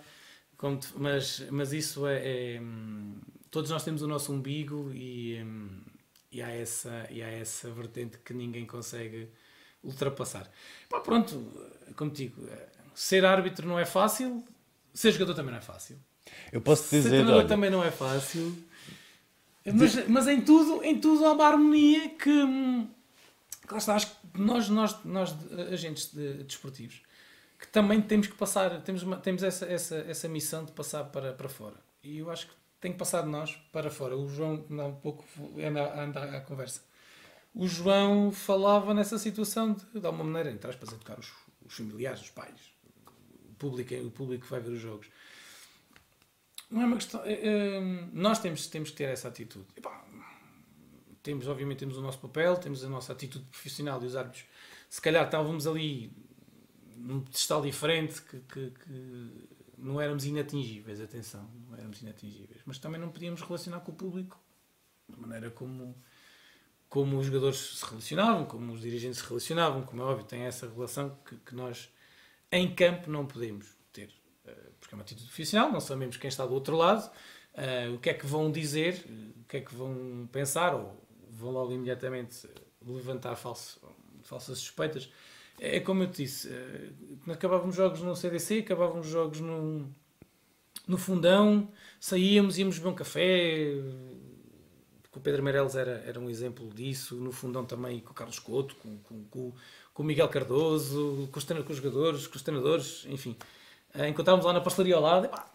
Mas, 0.97 1.45
mas 1.51 1.73
isso 1.73 2.07
é, 2.07 2.55
é 2.55 2.61
hum, 2.61 3.21
todos 3.57 3.71
nós 3.71 3.83
temos 3.83 4.03
o 4.03 4.07
nosso 4.07 4.35
umbigo 4.35 4.93
e, 4.93 5.43
hum, 5.43 5.81
e, 6.31 6.43
há, 6.43 6.51
essa, 6.51 7.07
e 7.11 7.23
há 7.23 7.29
essa 7.29 7.71
vertente 7.71 8.19
que 8.19 8.35
ninguém 8.35 8.67
consegue 8.67 9.31
ultrapassar. 9.83 10.47
Pá, 10.91 11.01
pronto, 11.01 11.51
como 11.97 12.11
digo, 12.11 12.47
ser 12.95 13.25
árbitro 13.25 13.67
não 13.67 13.79
é 13.79 13.87
fácil, 13.87 14.45
ser 14.93 15.11
jogador 15.13 15.33
também 15.33 15.53
não 15.53 15.59
é 15.59 15.63
fácil. 15.63 15.99
Eu 16.53 16.61
posso 16.61 16.83
dizer. 16.83 17.05
Ser 17.05 17.09
treinador 17.09 17.39
olha... 17.39 17.49
também 17.49 17.71
não 17.71 17.83
é 17.83 17.91
fácil. 17.91 18.55
Mas, 19.65 20.07
mas 20.07 20.29
em, 20.29 20.43
tudo, 20.43 20.85
em 20.85 21.01
tudo 21.01 21.25
há 21.25 21.33
uma 21.33 21.47
harmonia 21.47 22.11
que. 22.11 22.29
Hum, 22.29 22.91
lá 23.71 23.79
está, 23.79 23.95
acho 23.95 24.09
que 24.09 24.39
nós, 24.39 24.69
nós, 24.69 25.03
nós 25.03 25.35
agentes 25.73 26.13
de, 26.13 26.45
desportivos, 26.45 27.01
que 27.59 27.69
também 27.69 28.03
temos 28.03 28.27
que 28.27 28.35
passar, 28.35 28.83
temos, 28.83 29.03
uma, 29.03 29.17
temos 29.17 29.43
essa, 29.43 29.65
essa, 29.65 29.97
essa 29.97 30.29
missão 30.29 30.63
de 30.63 30.73
passar 30.73 31.05
para, 31.05 31.33
para 31.33 31.49
fora. 31.49 31.77
E 32.03 32.19
eu 32.19 32.31
acho 32.31 32.49
que 32.49 32.66
tem 32.81 32.93
que 32.93 32.99
passar 32.99 33.23
de 33.23 33.29
nós 33.29 33.57
para 33.73 33.91
fora. 33.91 34.17
O 34.17 34.29
João, 34.29 34.65
não, 34.69 34.91
um 34.91 34.97
pouco 34.97 35.25
anda, 35.59 36.03
anda 36.03 36.37
à 36.37 36.41
conversa. 36.41 36.83
O 37.55 37.67
João 37.67 38.31
falava 38.31 38.93
nessa 38.93 39.19
situação 39.19 39.73
de, 39.73 40.01
de 40.01 40.07
alguma 40.07 40.25
maneira, 40.25 40.51
entre 40.51 40.69
aspas, 40.69 40.93
educar 40.93 41.19
os, 41.19 41.33
os 41.65 41.75
familiares, 41.75 42.21
os 42.21 42.31
pais, 42.31 42.61
o 43.49 43.55
público, 43.55 43.95
o 43.95 44.11
público 44.11 44.45
que 44.45 44.51
vai 44.51 44.61
ver 44.61 44.73
os 44.73 44.81
jogos. 44.81 45.09
Não 46.71 46.83
é 46.83 46.87
uma 46.87 46.97
questão. 46.97 47.23
É, 47.25 47.33
é, 47.33 47.81
nós 48.13 48.39
temos, 48.41 48.67
temos 48.67 48.91
que 48.91 48.97
ter 48.97 49.05
essa 49.05 49.29
atitude. 49.29 49.67
Epá, 49.77 50.05
temos, 51.23 51.49
obviamente, 51.49 51.79
temos 51.79 51.97
o 51.97 52.03
nosso 52.03 52.19
papel, 52.19 52.57
temos 52.57 52.85
a 52.85 52.89
nossa 52.89 53.13
atitude 53.13 53.45
profissional 53.47 54.01
e 54.03 54.07
os 54.07 54.15
árbitros, 54.15 54.45
se 54.89 55.01
calhar 55.01 55.25
estávamos 55.25 55.67
ali 55.67 56.13
num 56.97 57.21
pedestal 57.21 57.63
diferente 57.63 58.23
que, 58.23 58.39
que, 58.41 58.71
que 58.71 59.49
não 59.77 60.01
éramos 60.01 60.25
inatingíveis, 60.25 61.01
atenção, 61.01 61.49
não 61.69 61.77
éramos 61.77 62.01
inatingíveis, 62.03 62.63
mas 62.65 62.79
também 62.79 63.01
não 63.01 63.11
podíamos 63.11 63.41
relacionar 63.43 63.81
com 63.81 63.93
o 63.93 63.95
público 63.95 64.41
da 65.09 65.17
maneira 65.17 65.51
como, 65.51 65.95
como 66.89 67.19
os 67.19 67.27
jogadores 67.27 67.59
se 67.59 67.85
relacionavam, 67.85 68.47
como 68.47 68.73
os 68.73 68.81
dirigentes 68.81 69.21
se 69.21 69.27
relacionavam, 69.27 69.83
como 69.83 70.03
é 70.03 70.05
óbvio, 70.05 70.27
tem 70.27 70.43
essa 70.43 70.69
relação 70.69 71.17
que, 71.25 71.37
que 71.37 71.55
nós 71.55 71.93
em 72.51 72.75
campo 72.75 73.11
não 73.11 73.27
podemos 73.27 73.77
ter, 73.93 74.11
eh, 74.45 74.71
porque 74.81 74.95
é 74.95 74.97
uma 74.97 75.03
atitude 75.03 75.27
profissional, 75.27 75.71
não 75.71 75.81
sabemos 75.81 76.17
quem 76.17 76.29
está 76.29 76.47
do 76.47 76.55
outro 76.55 76.77
lado, 76.77 77.11
uh, 77.55 77.95
o 77.95 77.99
que 77.99 78.11
é 78.11 78.15
que 78.15 78.27
vão 78.27 78.51
dizer, 78.51 79.05
o 79.41 79.45
que 79.45 79.59
é 79.59 79.61
que 79.61 79.75
vão 79.75 80.29
pensar, 80.31 80.75
ou 80.75 81.07
vão 81.31 81.51
logo 81.51 81.73
imediatamente 81.73 82.49
levantar 82.81 83.35
falso, 83.37 83.81
falsas 84.23 84.59
suspeitas. 84.59 85.11
É, 85.61 85.77
é 85.77 85.81
como 85.81 86.03
eu 86.03 86.11
te 86.11 86.25
disse, 86.25 86.49
eh, 86.49 87.33
acabávamos 87.33 87.75
jogos 87.75 88.01
no 88.01 88.15
CDC, 88.15 88.59
acabávamos 88.59 89.07
jogos 89.07 89.41
no, 89.41 89.89
no 90.87 90.99
fundão, 90.99 91.69
saíamos, 92.01 92.59
íamos 92.59 92.79
beber 92.79 92.91
um 92.91 92.95
café. 92.95 93.75
O 95.15 95.21
Pedro 95.21 95.43
Meireles 95.43 95.75
era, 95.75 96.05
era 96.07 96.21
um 96.21 96.29
exemplo 96.29 96.69
disso, 96.75 97.17
no 97.17 97.33
fundão 97.33 97.65
também 97.65 98.01
com 98.01 98.11
o 98.11 98.15
Carlos 98.15 98.39
Couto, 98.39 98.77
com, 98.77 98.99
com, 98.99 99.25
com, 99.25 99.53
com 99.95 100.03
o 100.03 100.07
Miguel 100.07 100.29
Cardoso, 100.29 101.27
com 101.33 101.39
os, 101.39 101.45
com 101.45 101.73
os 101.73 101.77
jogadores, 101.79 102.27
com 102.27 102.37
os 102.37 102.43
treinadores, 102.43 103.07
enfim. 103.09 103.35
Eh, 103.95 104.09
encontrávamos 104.09 104.45
lá 104.45 104.53
na 104.53 104.61
pastelaria 104.61 104.95
ao 104.95 105.01
lado, 105.01 105.29
pá, 105.31 105.47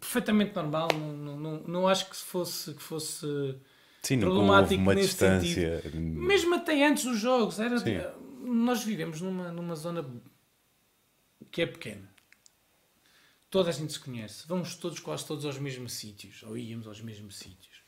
perfeitamente 0.00 0.54
normal, 0.54 0.88
não, 0.94 1.36
não, 1.36 1.60
não 1.66 1.88
acho 1.88 2.08
que 2.08 2.16
fosse, 2.16 2.72
que 2.72 2.82
fosse 2.82 3.26
Sim, 4.02 4.20
problemático 4.20 4.82
nesse 4.94 5.08
distância. 5.08 5.82
sentido. 5.82 6.00
Mesmo 6.00 6.54
até 6.54 6.86
antes 6.86 7.04
dos 7.04 7.18
jogos, 7.18 7.60
era, 7.60 7.78
Sim 7.78 7.98
nós 8.54 8.82
vivemos 8.84 9.20
numa, 9.20 9.52
numa 9.52 9.76
zona 9.76 10.04
que 11.50 11.62
é 11.62 11.66
pequena. 11.66 12.08
Toda 13.50 13.70
a 13.70 13.72
gente 13.72 13.92
se 13.92 14.00
conhece. 14.00 14.46
Vamos 14.46 14.74
todos, 14.74 14.98
quase 15.00 15.26
todos, 15.26 15.44
aos 15.44 15.58
mesmos 15.58 15.92
sítios. 15.92 16.42
Ou 16.42 16.56
íamos 16.56 16.86
aos 16.86 17.00
mesmos 17.00 17.36
sítios. 17.36 17.82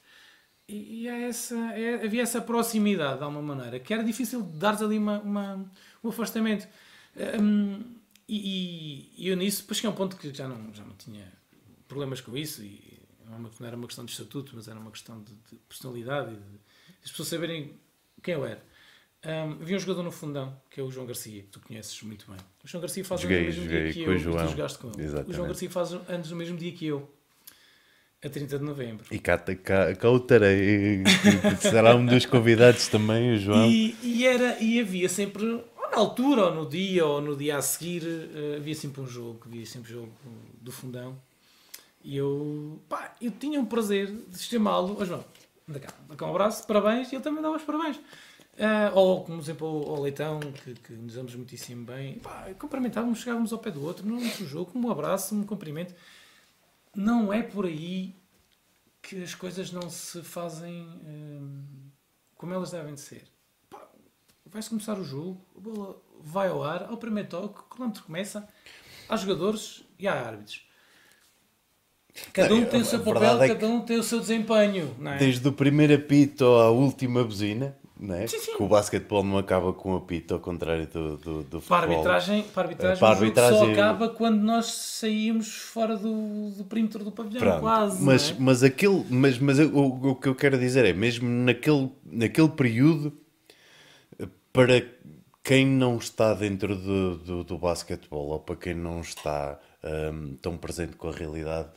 E, 0.67 1.03
e 1.03 1.09
essa, 1.09 1.57
é, 1.75 2.05
havia 2.05 2.23
essa 2.23 2.41
proximidade, 2.41 3.19
de 3.19 3.25
alguma 3.25 3.43
maneira, 3.43 3.81
que 3.81 3.93
era 3.93 4.03
difícil 4.03 4.43
de 4.43 4.57
dar 4.57 4.83
ali 4.83 4.97
uma, 4.97 5.21
uma, 5.21 5.73
um 6.03 6.09
afastamento. 6.09 6.67
Um, 7.41 7.97
e, 8.29 9.13
e, 9.19 9.29
eu 9.29 9.37
nisso, 9.37 9.63
depois 9.63 9.79
cheguei 9.79 9.91
a 9.91 9.93
um 9.93 9.97
ponto 9.97 10.17
que 10.17 10.33
já 10.33 10.47
não, 10.47 10.73
já 10.73 10.85
não 10.85 10.95
tinha 10.95 11.31
problemas 11.89 12.21
com 12.21 12.37
isso. 12.37 12.63
E 12.63 13.01
não 13.27 13.67
era 13.67 13.77
uma 13.77 13.87
questão 13.87 14.05
de 14.05 14.13
estatuto, 14.13 14.53
mas 14.55 14.69
era 14.69 14.79
uma 14.79 14.91
questão 14.91 15.23
de, 15.23 15.35
de 15.35 15.57
personalidade 15.69 16.33
e 16.33 16.37
de 16.37 16.61
as 17.05 17.11
pessoas 17.11 17.29
saberem 17.29 17.79
quem 18.23 18.35
eu 18.35 18.47
era. 18.47 18.65
Um, 19.23 19.53
havia 19.61 19.77
um 19.77 19.81
jogador 19.81 20.03
no 20.03 20.11
fundão, 20.11 20.57
que 20.71 20.81
é 20.81 20.83
o 20.83 20.91
João 20.91 21.07
Garcia, 21.07 21.43
que 21.43 21.49
tu 21.49 21.61
conheces 21.61 22.03
muito 22.03 22.27
bem. 22.27 22.39
O 22.65 22.69
João 22.69 22.81
Garcia 22.81 23.05
faz 23.05 23.21
joguei, 23.21 23.45
anos 23.45 23.57
no 23.57 23.65
mesmo 23.65 23.83
dia 23.83 23.93
que 23.93 24.03
eu. 24.03 24.19
João. 24.19 24.47
Tu 24.47 24.51
jogaste 24.51 24.79
com 24.79 24.89
ele. 24.89 25.03
Exatamente. 25.03 25.31
O 25.31 25.35
João 25.35 25.47
Garcia 25.49 25.71
faz 25.71 25.93
anos 25.93 26.31
no 26.31 26.37
mesmo 26.37 26.57
dia 26.57 26.73
que 26.73 26.87
eu. 26.87 27.11
A 28.25 28.29
30 28.29 28.59
de 28.59 28.65
novembro. 28.65 29.07
E 29.11 29.19
cá, 29.19 29.39
cá, 29.39 29.95
cá 29.95 30.11
o 30.11 30.21
terei. 30.21 31.03
Será 31.61 31.97
um 31.97 32.05
dos 32.05 32.25
convidados 32.27 32.89
também, 32.89 33.35
o 33.35 33.39
João. 33.39 33.71
E, 33.71 33.97
e, 34.03 34.27
era, 34.27 34.59
e 34.63 34.81
havia 34.81 35.09
sempre, 35.09 35.45
ou 35.45 35.91
na 35.91 35.99
altura, 35.99 36.47
ou 36.47 36.55
no 36.55 36.69
dia, 36.69 37.05
ou 37.05 37.21
no 37.21 37.37
dia 37.37 37.59
a 37.59 37.63
seguir, 37.63 38.03
uh, 38.03 38.57
havia 38.57 38.75
sempre 38.75 39.03
um 39.03 39.07
jogo. 39.07 39.41
Havia 39.47 39.67
sempre 39.67 39.93
um 39.93 39.97
jogo 39.97 40.13
do 40.61 40.73
fundão. 40.73 41.21
E 42.03 42.17
eu, 42.17 42.81
pá, 42.89 43.15
eu 43.21 43.31
tinha 43.31 43.61
um 43.61 43.67
prazer 43.67 44.11
de 44.29 44.39
chamá-lo. 44.39 44.97
Ó 44.99 45.05
João, 45.05 45.25
anda 45.69 45.79
cá, 45.79 45.93
dá 46.09 46.17
cá 46.17 46.27
um 46.27 46.31
abraço, 46.31 46.67
parabéns. 46.67 47.13
E 47.13 47.17
ele 47.17 47.23
também 47.23 47.43
dava 47.43 47.57
os 47.57 47.63
parabéns. 47.63 48.01
Uh, 48.61 48.95
ou, 48.95 49.25
como 49.25 49.41
exemplo, 49.41 49.67
o 49.67 50.03
Leitão, 50.03 50.39
que, 50.39 50.75
que 50.75 50.93
nos 50.93 51.15
damos 51.15 51.35
muitíssimo 51.35 51.87
bem. 51.87 52.19
Pá, 52.19 52.47
cumprimentávamos, 52.59 53.21
chegávamos 53.21 53.55
ao 53.55 53.59
pé 53.59 53.71
do 53.71 53.83
outro, 53.83 54.07
no 54.07 54.21
jogo, 54.45 54.79
um 54.79 54.91
abraço, 54.91 55.35
um 55.35 55.45
cumprimento. 55.45 55.95
Não 56.95 57.33
é 57.33 57.43
por 57.43 57.65
aí 57.65 58.15
que 59.01 59.23
as 59.23 59.35
coisas 59.35 59.73
não 59.73 59.89
se 59.89 60.23
fazem 60.23 60.83
uh, 60.83 61.91
como 62.37 62.53
elas 62.53 62.71
devem 62.71 62.93
de 62.93 63.01
ser. 63.01 63.25
Vai-se 64.45 64.69
começar 64.69 64.99
o 64.99 65.05
jogo, 65.05 65.41
a 65.57 65.61
bola 65.61 66.03
vai 66.21 66.49
ao 66.49 66.63
ar, 66.63 66.83
ao 66.83 66.99
primeiro 66.99 67.31
toque, 67.31 67.61
o 67.61 67.63
cronómetro 67.63 68.05
começa, 68.05 68.47
há 69.09 69.17
jogadores 69.17 69.85
e 69.99 70.07
há 70.07 70.13
árbitros. 70.13 70.67
Cada 72.33 72.55
um 72.55 72.67
tem 72.67 72.83
o 72.83 72.85
seu 72.85 73.01
papel, 73.01 73.43
é 73.43 73.49
cada 73.49 73.67
um 73.69 73.81
tem 73.81 73.99
o 73.99 74.03
seu 74.03 74.21
desempenho. 74.21 74.95
É? 75.07 75.17
Desde 75.17 75.49
o 75.49 75.53
primeiro 75.53 75.95
apito 75.95 76.45
à 76.45 76.69
última 76.71 77.25
buzina, 77.25 77.79
não 78.01 78.15
é? 78.15 78.27
Sim, 78.27 78.39
sim. 78.39 78.57
Que 78.57 78.63
o 78.63 78.67
basquetebol 78.67 79.23
não 79.23 79.37
acaba 79.37 79.73
com 79.75 79.93
o 79.93 79.97
apito, 79.99 80.33
ao 80.33 80.41
contrário 80.41 80.87
do, 80.87 81.17
do, 81.19 81.43
do 81.43 81.61
futebol. 81.61 81.61
Para 81.69 81.91
arbitragem, 81.91 82.43
para 82.43 82.63
a 82.63 82.65
arbitragem, 82.65 82.99
para 82.99 83.09
arbitragem 83.11 83.59
só 83.59 83.71
acaba 83.71 84.09
quando 84.09 84.41
nós 84.41 84.67
saímos 84.67 85.55
fora 85.55 85.97
do, 85.97 86.51
do 86.51 86.65
perímetro 86.65 87.05
do 87.05 87.13
pavilhão, 87.13 87.41
Pronto. 87.41 87.61
quase. 87.61 88.03
Mas, 88.03 88.31
é? 88.31 88.37
mas, 88.39 88.63
aquele, 88.63 89.05
mas, 89.11 89.39
mas 89.39 89.59
o, 89.59 89.79
o 89.79 90.15
que 90.15 90.29
eu 90.29 90.35
quero 90.35 90.59
dizer 90.59 90.87
é, 90.87 90.95
mesmo 90.95 91.29
naquele, 91.29 91.91
naquele 92.05 92.49
período, 92.49 93.13
para 94.53 94.83
quem 95.43 95.67
não 95.67 95.97
está 95.97 96.33
dentro 96.33 96.75
do, 96.77 97.17
do, 97.17 97.45
do 97.45 97.59
basquetebol 97.59 98.29
ou 98.29 98.41
para 98.41 98.57
quem 98.57 98.75
não 98.75 99.01
está 99.01 99.59
um, 100.13 100.37
tão 100.37 100.57
presente 100.57 100.97
com 100.97 101.09
a 101.09 101.13
realidade, 101.13 101.69
eh, 101.69 101.73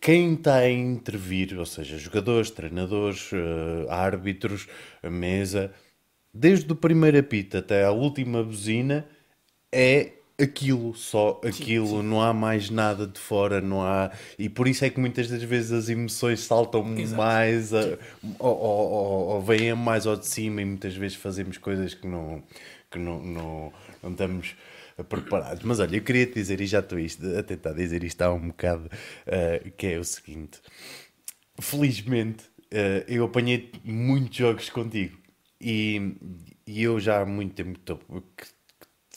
quem 0.00 0.34
está 0.34 0.56
a 0.56 0.70
intervir, 0.70 1.58
ou 1.58 1.64
seja, 1.64 1.96
jogadores, 1.96 2.50
treinadores, 2.50 3.32
uh, 3.32 3.88
árbitros, 3.88 4.68
a 5.02 5.08
mesa, 5.08 5.72
desde 6.32 6.70
o 6.70 6.76
primeiro 6.76 7.18
apito 7.18 7.56
até 7.56 7.84
a 7.84 7.90
última 7.90 8.42
buzina, 8.42 9.06
é 9.72 10.12
aquilo, 10.38 10.94
só 10.94 11.40
aquilo, 11.44 11.86
sim, 11.86 11.96
sim. 12.00 12.02
não 12.02 12.20
há 12.20 12.32
mais 12.32 12.68
nada 12.68 13.06
de 13.06 13.18
fora, 13.18 13.60
não 13.60 13.82
há. 13.82 14.10
E 14.38 14.48
por 14.48 14.68
isso 14.68 14.84
é 14.84 14.90
que 14.90 15.00
muitas 15.00 15.28
das 15.28 15.42
vezes 15.42 15.72
as 15.72 15.88
emoções 15.88 16.40
saltam 16.40 16.96
Exato. 16.98 17.16
mais 17.16 17.72
a, 17.72 17.96
ou, 18.38 18.56
ou, 18.58 18.90
ou, 18.90 19.26
ou 19.28 19.42
vêm 19.42 19.74
mais 19.74 20.06
ao 20.06 20.16
de 20.16 20.26
cima 20.26 20.60
e 20.60 20.64
muitas 20.64 20.94
vezes 20.94 21.16
fazemos 21.16 21.56
coisas 21.56 21.94
que 21.94 22.06
não, 22.06 22.42
que 22.90 22.98
não, 22.98 23.20
não, 23.22 23.72
não 24.02 24.10
estamos 24.10 24.54
preparados. 25.02 25.62
Mas 25.64 25.80
olha, 25.80 25.96
eu 25.96 26.02
queria 26.02 26.26
te 26.26 26.34
dizer, 26.34 26.60
e 26.60 26.66
já 26.66 26.80
estou 26.80 26.98
a 27.38 27.42
tentar 27.42 27.72
dizer 27.72 28.04
isto 28.04 28.22
há 28.22 28.32
um 28.32 28.48
bocado, 28.48 28.86
uh, 28.86 29.70
que 29.72 29.88
é 29.88 29.98
o 29.98 30.04
seguinte: 30.04 30.60
felizmente 31.60 32.44
uh, 32.44 33.04
eu 33.08 33.24
apanhei 33.24 33.72
muitos 33.82 34.36
jogos 34.36 34.70
contigo. 34.70 35.18
E, 35.60 36.14
e 36.66 36.82
eu 36.82 37.00
já 37.00 37.22
há 37.22 37.26
muito 37.26 37.54
tempo 37.54 37.78
estou 37.78 37.98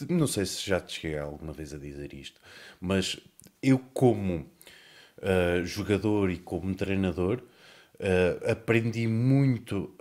não 0.09 0.27
sei 0.27 0.45
se 0.45 0.69
já 0.69 0.79
te 0.79 0.93
cheguei 0.93 1.17
alguma 1.17 1.51
vez 1.51 1.73
a 1.73 1.77
dizer 1.77 2.13
isto, 2.13 2.39
mas 2.79 3.19
eu, 3.63 3.79
como 3.79 4.45
uh, 5.17 5.65
jogador 5.65 6.29
e 6.29 6.37
como 6.37 6.75
treinador, 6.75 7.41
aprendi 8.47 9.07
muito 9.07 9.91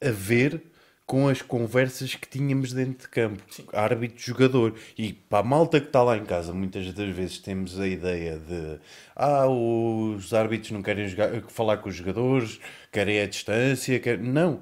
a 0.00 0.10
ver 0.12 0.62
com 1.06 1.28
as 1.28 1.40
conversas 1.40 2.16
que 2.16 2.28
tínhamos 2.28 2.72
dentro 2.72 3.06
de 3.06 3.08
campo, 3.08 3.42
árbitro-jogador. 3.72 4.74
E 4.98 5.12
para 5.12 5.38
a 5.38 5.42
malta 5.42 5.80
que 5.80 5.86
está 5.86 6.02
lá 6.02 6.16
em 6.16 6.24
casa, 6.24 6.52
muitas 6.52 6.92
das 6.92 7.14
vezes 7.14 7.38
temos 7.38 7.78
a 7.78 7.86
ideia 7.86 8.38
de 8.38 8.80
ah, 9.14 9.46
os 9.46 10.34
árbitros 10.34 10.72
não 10.72 10.82
querem 10.82 11.08
jogar, 11.08 11.40
falar 11.48 11.76
com 11.76 11.88
os 11.88 11.94
jogadores, 11.94 12.60
querem 12.90 13.20
a 13.20 13.26
distância. 13.26 14.00
Querem... 14.00 14.24
Não. 14.26 14.60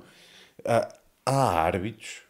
Há, 0.64 0.95
há 1.24 1.61
árbitros 1.62 2.22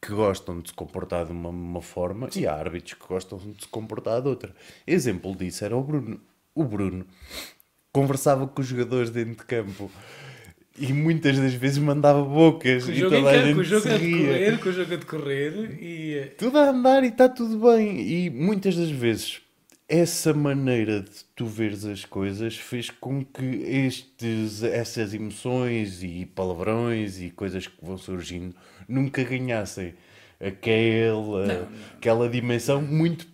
que 0.00 0.12
gostam 0.12 0.60
de 0.60 0.68
se 0.68 0.74
comportar 0.74 1.24
de 1.24 1.32
uma, 1.32 1.48
uma 1.48 1.82
forma 1.82 2.28
e 2.36 2.46
há 2.46 2.54
árbitros 2.54 2.94
que 2.94 3.06
gostam 3.06 3.38
de 3.38 3.62
se 3.62 3.68
comportar 3.68 4.20
de 4.20 4.28
outra. 4.28 4.54
Exemplo 4.86 5.34
disso 5.34 5.64
era 5.64 5.74
o 5.74 5.82
Bruno. 5.82 6.20
O 6.54 6.64
Bruno 6.64 7.06
conversava 7.90 8.46
com 8.46 8.60
os 8.60 8.66
jogadores 8.66 9.10
dentro 9.10 9.36
de 9.36 9.44
campo 9.44 9.90
e 10.80 10.92
muitas 10.92 11.38
das 11.38 11.54
vezes 11.54 11.78
mandava 11.78 12.22
bocas 12.22 12.84
com 12.84 12.92
e 12.92 13.00
toda 13.00 13.30
a 13.30 13.42
gente 13.42 13.54
com 13.54 13.60
o 13.60 13.64
jogo 13.64 13.88
a 13.88 13.96
decorrer, 13.96 14.58
com 14.58 14.68
o 14.68 14.72
jogo 14.72 14.92
a 14.92 14.96
decorrer 14.96 15.78
e... 15.82 16.14
Eh, 16.14 16.34
tudo 16.38 16.58
a 16.58 16.70
andar 16.70 17.04
e 17.04 17.08
está 17.08 17.28
tudo 17.28 17.58
bem 17.58 18.00
e 18.00 18.30
muitas 18.30 18.76
das 18.76 18.90
vezes 18.90 19.40
essa 19.88 20.34
maneira 20.34 21.00
de 21.00 21.24
tu 21.34 21.46
veres 21.46 21.84
as 21.84 22.04
coisas 22.04 22.56
fez 22.56 22.90
com 22.90 23.24
que 23.24 23.44
estes, 23.44 24.62
essas 24.62 25.14
emoções 25.14 26.02
e 26.02 26.26
palavrões 26.26 27.20
e 27.20 27.30
coisas 27.30 27.66
que 27.66 27.82
vão 27.82 27.96
surgindo 27.96 28.54
nunca 28.86 29.24
ganhassem 29.24 29.94
aquela, 30.40 31.46
não, 31.46 31.54
não. 31.62 31.68
aquela 31.96 32.28
dimensão 32.28 32.82
muito 32.82 33.26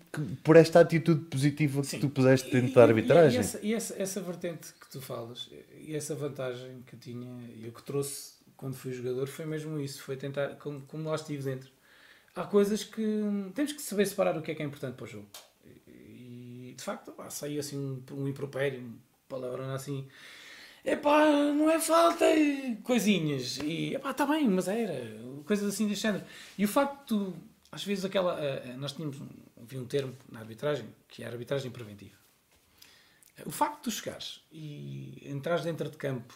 por 0.43 0.57
esta 0.57 0.81
atitude 0.81 1.25
positiva 1.27 1.81
que 1.81 1.87
Sim. 1.89 2.01
tu 2.01 2.09
puseste 2.09 2.51
dentro 2.51 2.71
e, 2.71 2.75
da 2.75 2.83
arbitragem. 2.83 3.39
E, 3.39 3.41
essa, 3.41 3.61
e 3.63 3.75
essa, 3.75 4.03
essa, 4.03 4.21
vertente 4.21 4.73
que 4.81 4.89
tu 4.91 5.01
falas, 5.01 5.51
e 5.79 5.95
essa 5.95 6.15
vantagem 6.15 6.83
que 6.87 6.97
tinha, 6.97 7.29
eu 7.63 7.73
que 7.73 7.83
trouxe 7.83 8.35
quando 8.57 8.75
fui 8.75 8.93
jogador, 8.93 9.27
foi 9.27 9.47
mesmo 9.47 9.79
isso, 9.81 10.03
foi 10.03 10.17
tentar, 10.17 10.57
como, 10.57 10.81
como 10.83 11.09
lá 11.09 11.17
estive 11.17 11.43
dentro. 11.43 11.71
Há 12.35 12.45
coisas 12.45 12.83
que 12.83 13.03
temos 13.55 13.73
que 13.73 13.83
saber 13.83 14.07
separar 14.07 14.37
o 14.37 14.43
que 14.43 14.51
é 14.51 14.55
que 14.55 14.63
é 14.63 14.67
importante 14.67 14.95
para 14.95 15.05
o 15.05 15.07
jogo. 15.07 15.27
E 15.87 16.75
de 16.77 16.83
facto, 16.83 17.13
pá, 17.13 17.31
saiu 17.31 17.61
assim 17.61 17.79
um, 17.79 18.03
um 18.13 18.29
impropério, 18.29 18.81
um 18.81 18.97
palavrão 19.29 19.73
assim 19.73 20.07
epá, 20.85 21.27
não 21.53 21.71
é 21.71 21.81
falta, 21.81 22.27
coisinhas. 22.83 23.59
E 23.59 23.95
epá, 23.95 24.11
está 24.11 24.27
bem, 24.27 24.49
mas 24.49 24.69
era, 24.69 25.17
coisas 25.47 25.73
assim 25.73 25.89
deste 25.89 26.03
género. 26.03 26.25
E 26.59 26.65
o 26.65 26.69
facto 26.69 27.33
de, 27.33 27.35
às 27.75 27.85
vezes, 27.85 28.05
aquela. 28.05 28.35
Uh, 28.35 28.77
nós 28.79 28.93
tínhamos 28.93 29.19
havia 29.65 29.81
um 29.81 29.87
termo 29.87 30.15
na 30.31 30.41
arbitragem 30.41 30.87
que 31.09 31.23
é 31.23 31.27
a 31.27 31.31
arbitragem 31.31 31.71
preventiva. 31.71 32.17
O 33.45 33.51
facto 33.51 33.91
de 33.91 33.97
chegares 33.97 34.41
e 34.53 35.23
entrares 35.25 35.65
dentro 35.65 35.91
de 35.91 35.97
campo, 35.97 36.35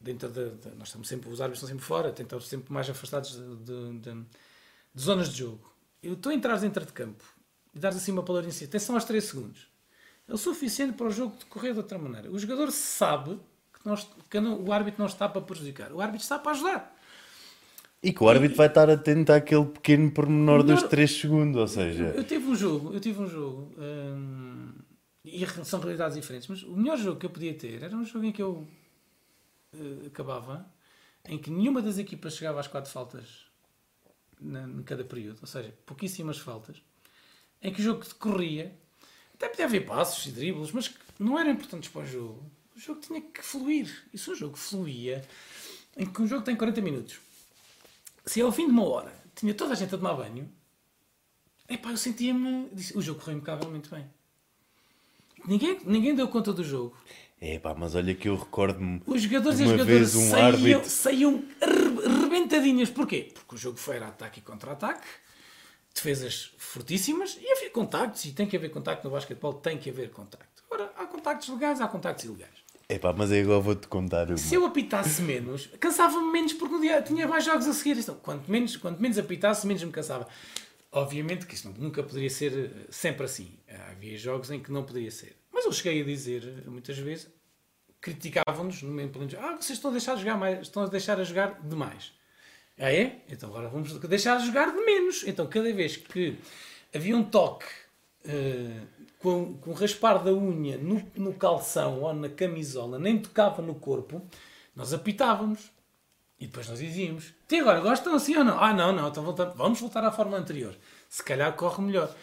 dentro 0.00 0.28
de, 0.28 0.50
de, 0.50 0.74
nós 0.76 0.88
estamos 0.88 1.06
sempre, 1.06 1.30
os 1.30 1.40
árbitros 1.40 1.58
estão 1.58 1.68
sempre 1.68 1.84
fora, 1.84 2.12
tentamos 2.12 2.48
sempre 2.48 2.72
mais 2.72 2.90
afastados 2.90 3.36
de, 3.36 3.98
de 3.98 4.26
zonas 4.98 5.28
de 5.30 5.38
jogo. 5.38 5.72
Eu 6.02 6.14
estou 6.14 6.32
a 6.32 6.34
entrar 6.34 6.58
dentro 6.58 6.84
de 6.84 6.92
campo 6.92 7.24
e 7.72 7.78
dares 7.78 7.98
assim 7.98 8.10
uma 8.10 8.24
palavrinha 8.24 8.50
assim, 8.50 8.64
atenção 8.64 8.96
aos 8.96 9.04
3 9.04 9.22
segundos. 9.22 9.68
É 10.26 10.34
o 10.34 10.38
suficiente 10.38 10.94
para 10.94 11.06
o 11.06 11.10
jogo 11.10 11.36
decorrer 11.36 11.72
de 11.72 11.78
outra 11.78 11.98
maneira. 11.98 12.30
O 12.30 12.38
jogador 12.38 12.72
sabe 12.72 13.38
que, 13.72 13.86
nós, 13.86 14.08
que 14.28 14.38
o 14.38 14.72
árbitro 14.72 15.00
não 15.00 15.06
está 15.06 15.28
para 15.28 15.40
prejudicar. 15.42 15.92
O 15.92 16.00
árbitro 16.00 16.22
está 16.22 16.38
para 16.38 16.52
ajudar. 16.52 16.99
E 18.02 18.12
que 18.12 18.24
o 18.24 18.28
árbitro 18.28 18.56
vai 18.56 18.66
estar 18.66 18.88
atento 18.88 19.32
àquele 19.32 19.66
pequeno 19.66 20.10
pormenor 20.10 20.62
dos 20.62 20.82
3 20.84 21.10
segundos, 21.10 21.60
ou 21.60 21.68
seja... 21.68 22.04
Eu, 22.16 22.24
tive 22.24 22.46
um 22.46 22.56
jogo, 22.56 22.94
eu 22.94 23.00
tive 23.00 23.20
um 23.20 23.28
jogo, 23.28 23.74
hum, 23.78 24.72
e 25.22 25.46
são 25.64 25.80
realidades 25.80 26.16
diferentes, 26.16 26.48
mas 26.48 26.62
o 26.62 26.74
melhor 26.76 26.96
jogo 26.96 27.20
que 27.20 27.26
eu 27.26 27.30
podia 27.30 27.52
ter 27.52 27.82
era 27.82 27.94
um 27.94 28.04
jogo 28.04 28.24
em 28.24 28.32
que 28.32 28.40
eu 28.40 28.66
uh, 29.74 30.06
acabava, 30.06 30.66
em 31.28 31.36
que 31.36 31.50
nenhuma 31.50 31.82
das 31.82 31.98
equipas 31.98 32.36
chegava 32.36 32.58
às 32.58 32.66
4 32.66 32.90
faltas 32.90 33.44
na, 34.40 34.62
em 34.62 34.82
cada 34.82 35.04
período, 35.04 35.38
ou 35.42 35.46
seja, 35.46 35.74
pouquíssimas 35.84 36.38
faltas, 36.38 36.82
em 37.60 37.70
que 37.70 37.82
o 37.82 37.84
jogo 37.84 38.02
decorria, 38.02 38.74
até 39.34 39.46
podia 39.46 39.66
haver 39.66 39.84
passos 39.84 40.24
e 40.24 40.32
dribles, 40.32 40.72
mas 40.72 40.90
não 41.18 41.38
eram 41.38 41.50
importantes 41.50 41.90
para 41.90 42.00
o 42.00 42.06
jogo 42.06 42.50
o 42.80 42.80
jogo 42.80 43.00
tinha 43.00 43.20
que 43.20 43.42
fluir. 43.42 44.04
E 44.12 44.18
se 44.18 44.30
o 44.30 44.34
jogo 44.34 44.56
fluía, 44.56 45.22
em 45.96 46.06
que 46.06 46.22
um 46.22 46.26
jogo 46.26 46.42
tem 46.42 46.56
40 46.56 46.80
minutos, 46.80 47.20
se 48.24 48.40
ao 48.40 48.52
fim 48.52 48.66
de 48.66 48.72
uma 48.72 48.84
hora 48.84 49.12
tinha 49.34 49.54
toda 49.54 49.72
a 49.72 49.76
gente 49.76 49.94
a 49.94 49.98
tomar 49.98 50.14
banho, 50.14 50.50
epá, 51.68 51.90
eu 51.90 51.96
sentia-me. 51.96 52.68
O 52.94 53.02
jogo 53.02 53.20
correu 53.20 53.36
impecavelmente 53.36 53.90
bem. 53.90 54.06
Ninguém, 55.46 55.80
ninguém 55.84 56.14
deu 56.14 56.28
conta 56.28 56.52
do 56.52 56.62
jogo. 56.62 56.96
É 57.40 57.58
pá, 57.58 57.74
mas 57.74 57.94
olha 57.94 58.14
que 58.14 58.28
eu 58.28 58.36
recordo-me. 58.36 59.02
Os 59.06 59.22
jogadores 59.22 59.60
e 59.60 59.62
os 59.64 59.70
jogadores 59.70 60.14
um 60.14 60.30
saíam, 60.30 60.46
árbitro... 60.46 60.90
saíam 60.90 61.44
rebentadinhas. 62.22 62.90
Porquê? 62.90 63.30
Porque 63.32 63.54
o 63.54 63.58
jogo 63.58 63.78
foi 63.78 63.96
era 63.96 64.08
ataque 64.08 64.40
e 64.40 64.42
contra-ataque, 64.42 65.06
defesas 65.94 66.52
fortíssimas 66.58 67.38
e 67.40 67.50
havia 67.50 67.70
contactos. 67.70 68.26
E 68.26 68.32
tem 68.32 68.46
que 68.46 68.56
haver 68.56 68.70
contacto 68.70 69.04
no 69.06 69.14
basquetebol, 69.14 69.54
tem 69.54 69.78
que 69.78 69.88
haver 69.88 70.10
contacto. 70.10 70.62
Ora, 70.70 70.92
há 70.96 71.06
contactos 71.06 71.48
legais, 71.48 71.80
há 71.80 71.88
contactos 71.88 72.26
ilegais. 72.26 72.59
Epá, 72.90 73.12
mas 73.12 73.30
é 73.30 73.38
igual 73.38 73.62
vou-te 73.62 73.86
contar 73.86 74.26
uma. 74.26 74.36
Se 74.36 74.56
eu 74.56 74.66
apitasse 74.66 75.22
menos, 75.22 75.68
cansava-me 75.78 76.32
menos 76.32 76.52
porque 76.52 76.74
no 76.74 76.80
dia 76.80 77.00
tinha 77.00 77.28
mais 77.28 77.44
jogos 77.44 77.68
a 77.68 77.72
seguir. 77.72 77.96
Então, 77.96 78.16
quanto, 78.16 78.50
menos, 78.50 78.76
quanto 78.76 79.00
menos 79.00 79.16
apitasse, 79.16 79.64
menos 79.64 79.84
me 79.84 79.92
cansava. 79.92 80.26
Obviamente 80.90 81.46
que 81.46 81.54
isso 81.54 81.72
nunca 81.78 82.02
poderia 82.02 82.28
ser 82.28 82.52
eh, 82.52 82.86
sempre 82.90 83.24
assim. 83.24 83.52
Havia 83.92 84.18
jogos 84.18 84.50
em 84.50 84.58
que 84.58 84.72
não 84.72 84.82
poderia 84.82 85.10
ser. 85.12 85.36
Mas 85.52 85.64
eu 85.64 85.72
cheguei 85.72 86.02
a 86.02 86.04
dizer, 86.04 86.64
muitas 86.66 86.98
vezes, 86.98 87.28
criticavam-nos 88.00 88.82
no 88.82 88.90
mesmo 88.90 89.12
plano. 89.12 89.30
Ah, 89.38 89.52
vocês 89.52 89.78
estão 89.78 89.90
a 89.90 89.92
deixar 89.92 90.14
de 90.14 90.22
jogar 90.22 90.36
mais, 90.36 90.60
estão 90.62 90.82
a 90.82 90.86
deixar 90.86 91.20
a 91.20 91.22
jogar 91.22 91.60
demais. 91.62 92.12
Ah 92.76 92.92
é? 92.92 93.20
Então 93.28 93.50
agora 93.50 93.68
vamos 93.68 93.92
deixar 94.00 94.38
de 94.38 94.46
jogar 94.46 94.72
de 94.72 94.84
menos. 94.84 95.22
Então 95.26 95.46
cada 95.46 95.72
vez 95.72 95.96
que 95.96 96.36
havia 96.92 97.16
um 97.16 97.22
toque 97.22 97.66
uh, 98.24 98.86
com, 99.20 99.54
com 99.58 99.72
raspar 99.72 100.22
da 100.24 100.32
unha 100.32 100.76
no, 100.78 101.00
no 101.14 101.34
calção 101.34 102.00
ou 102.00 102.12
na 102.12 102.28
camisola, 102.28 102.98
nem 102.98 103.18
tocava 103.18 103.62
no 103.62 103.74
corpo, 103.74 104.26
nós 104.74 104.92
apitávamos. 104.92 105.70
E 106.38 106.46
depois 106.46 106.68
nós 106.68 106.78
dizíamos: 106.78 107.34
E 107.50 107.60
agora, 107.60 107.80
gostam 107.80 108.14
assim 108.14 108.34
ou 108.36 108.44
não? 108.44 108.58
Ah, 108.58 108.72
não, 108.72 108.92
não, 108.92 109.08
então 109.08 109.22
voltamos, 109.22 109.54
vamos 109.56 109.80
voltar 109.80 110.02
à 110.04 110.10
forma 110.10 110.36
anterior. 110.36 110.74
Se 111.08 111.22
calhar 111.22 111.54
corre 111.54 111.82
melhor. 111.82 112.14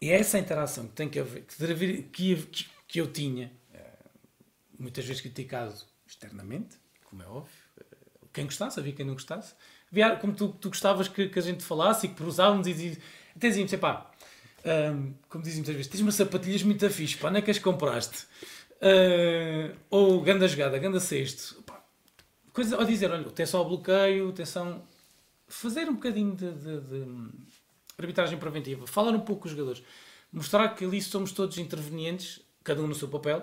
E 0.00 0.10
é 0.10 0.20
essa 0.20 0.38
interação 0.38 0.86
que 0.86 0.92
tem 0.92 1.08
que 1.08 1.18
haver, 1.18 1.42
que, 2.12 2.36
que, 2.36 2.66
que 2.86 3.00
eu 3.00 3.10
tinha, 3.10 3.50
eh, 3.72 3.98
muitas 4.78 5.04
vezes 5.04 5.22
criticado 5.22 5.74
externamente, 6.06 6.76
como 7.04 7.22
é 7.22 7.26
óbvio. 7.26 7.52
Quem 8.32 8.44
gostasse, 8.44 8.78
havia 8.78 8.92
quem 8.92 9.06
não 9.06 9.14
gostasse. 9.14 9.54
Como 10.20 10.34
tu, 10.34 10.50
tu 10.50 10.68
gostavas 10.68 11.08
que, 11.08 11.28
que 11.28 11.38
a 11.38 11.42
gente 11.42 11.64
falasse 11.64 12.06
e 12.06 12.08
que 12.10 12.14
prosávamos 12.14 12.66
e 12.66 12.72
dizíamos, 12.74 12.98
até 13.34 13.48
dizíamos, 13.48 13.74
pá, 13.76 14.10
um, 14.66 15.14
como 15.28 15.44
dizem 15.44 15.58
muitas 15.58 15.76
vezes, 15.76 15.90
tens 15.90 16.00
umas 16.00 16.16
sapatilhas 16.16 16.62
muito 16.64 16.90
fixe, 16.90 17.16
pá, 17.16 17.30
não 17.30 17.38
é 17.38 17.42
que 17.42 17.50
as 17.50 17.58
compraste? 17.58 18.26
Uh, 18.76 19.74
ou 19.88 20.20
ganda 20.20 20.48
jogada, 20.48 20.76
ganda 20.78 20.98
sexto. 20.98 21.62
Coisa, 22.52 22.76
ou 22.76 22.84
dizer, 22.84 23.10
olha, 23.10 23.26
atenção 23.26 23.60
ao 23.60 23.68
bloqueio, 23.68 24.30
atenção. 24.30 24.82
Fazer 25.48 25.88
um 25.88 25.94
bocadinho 25.94 26.34
de, 26.34 26.50
de, 26.52 26.80
de 26.80 27.30
arbitragem 27.96 28.38
preventiva, 28.38 28.86
falar 28.86 29.12
um 29.12 29.20
pouco 29.20 29.42
com 29.42 29.48
os 29.48 29.52
jogadores, 29.52 29.82
mostrar 30.32 30.68
que 30.70 30.84
ali 30.84 31.00
somos 31.00 31.30
todos 31.30 31.56
intervenientes, 31.58 32.40
cada 32.64 32.82
um 32.82 32.88
no 32.88 32.94
seu 32.94 33.06
papel, 33.06 33.42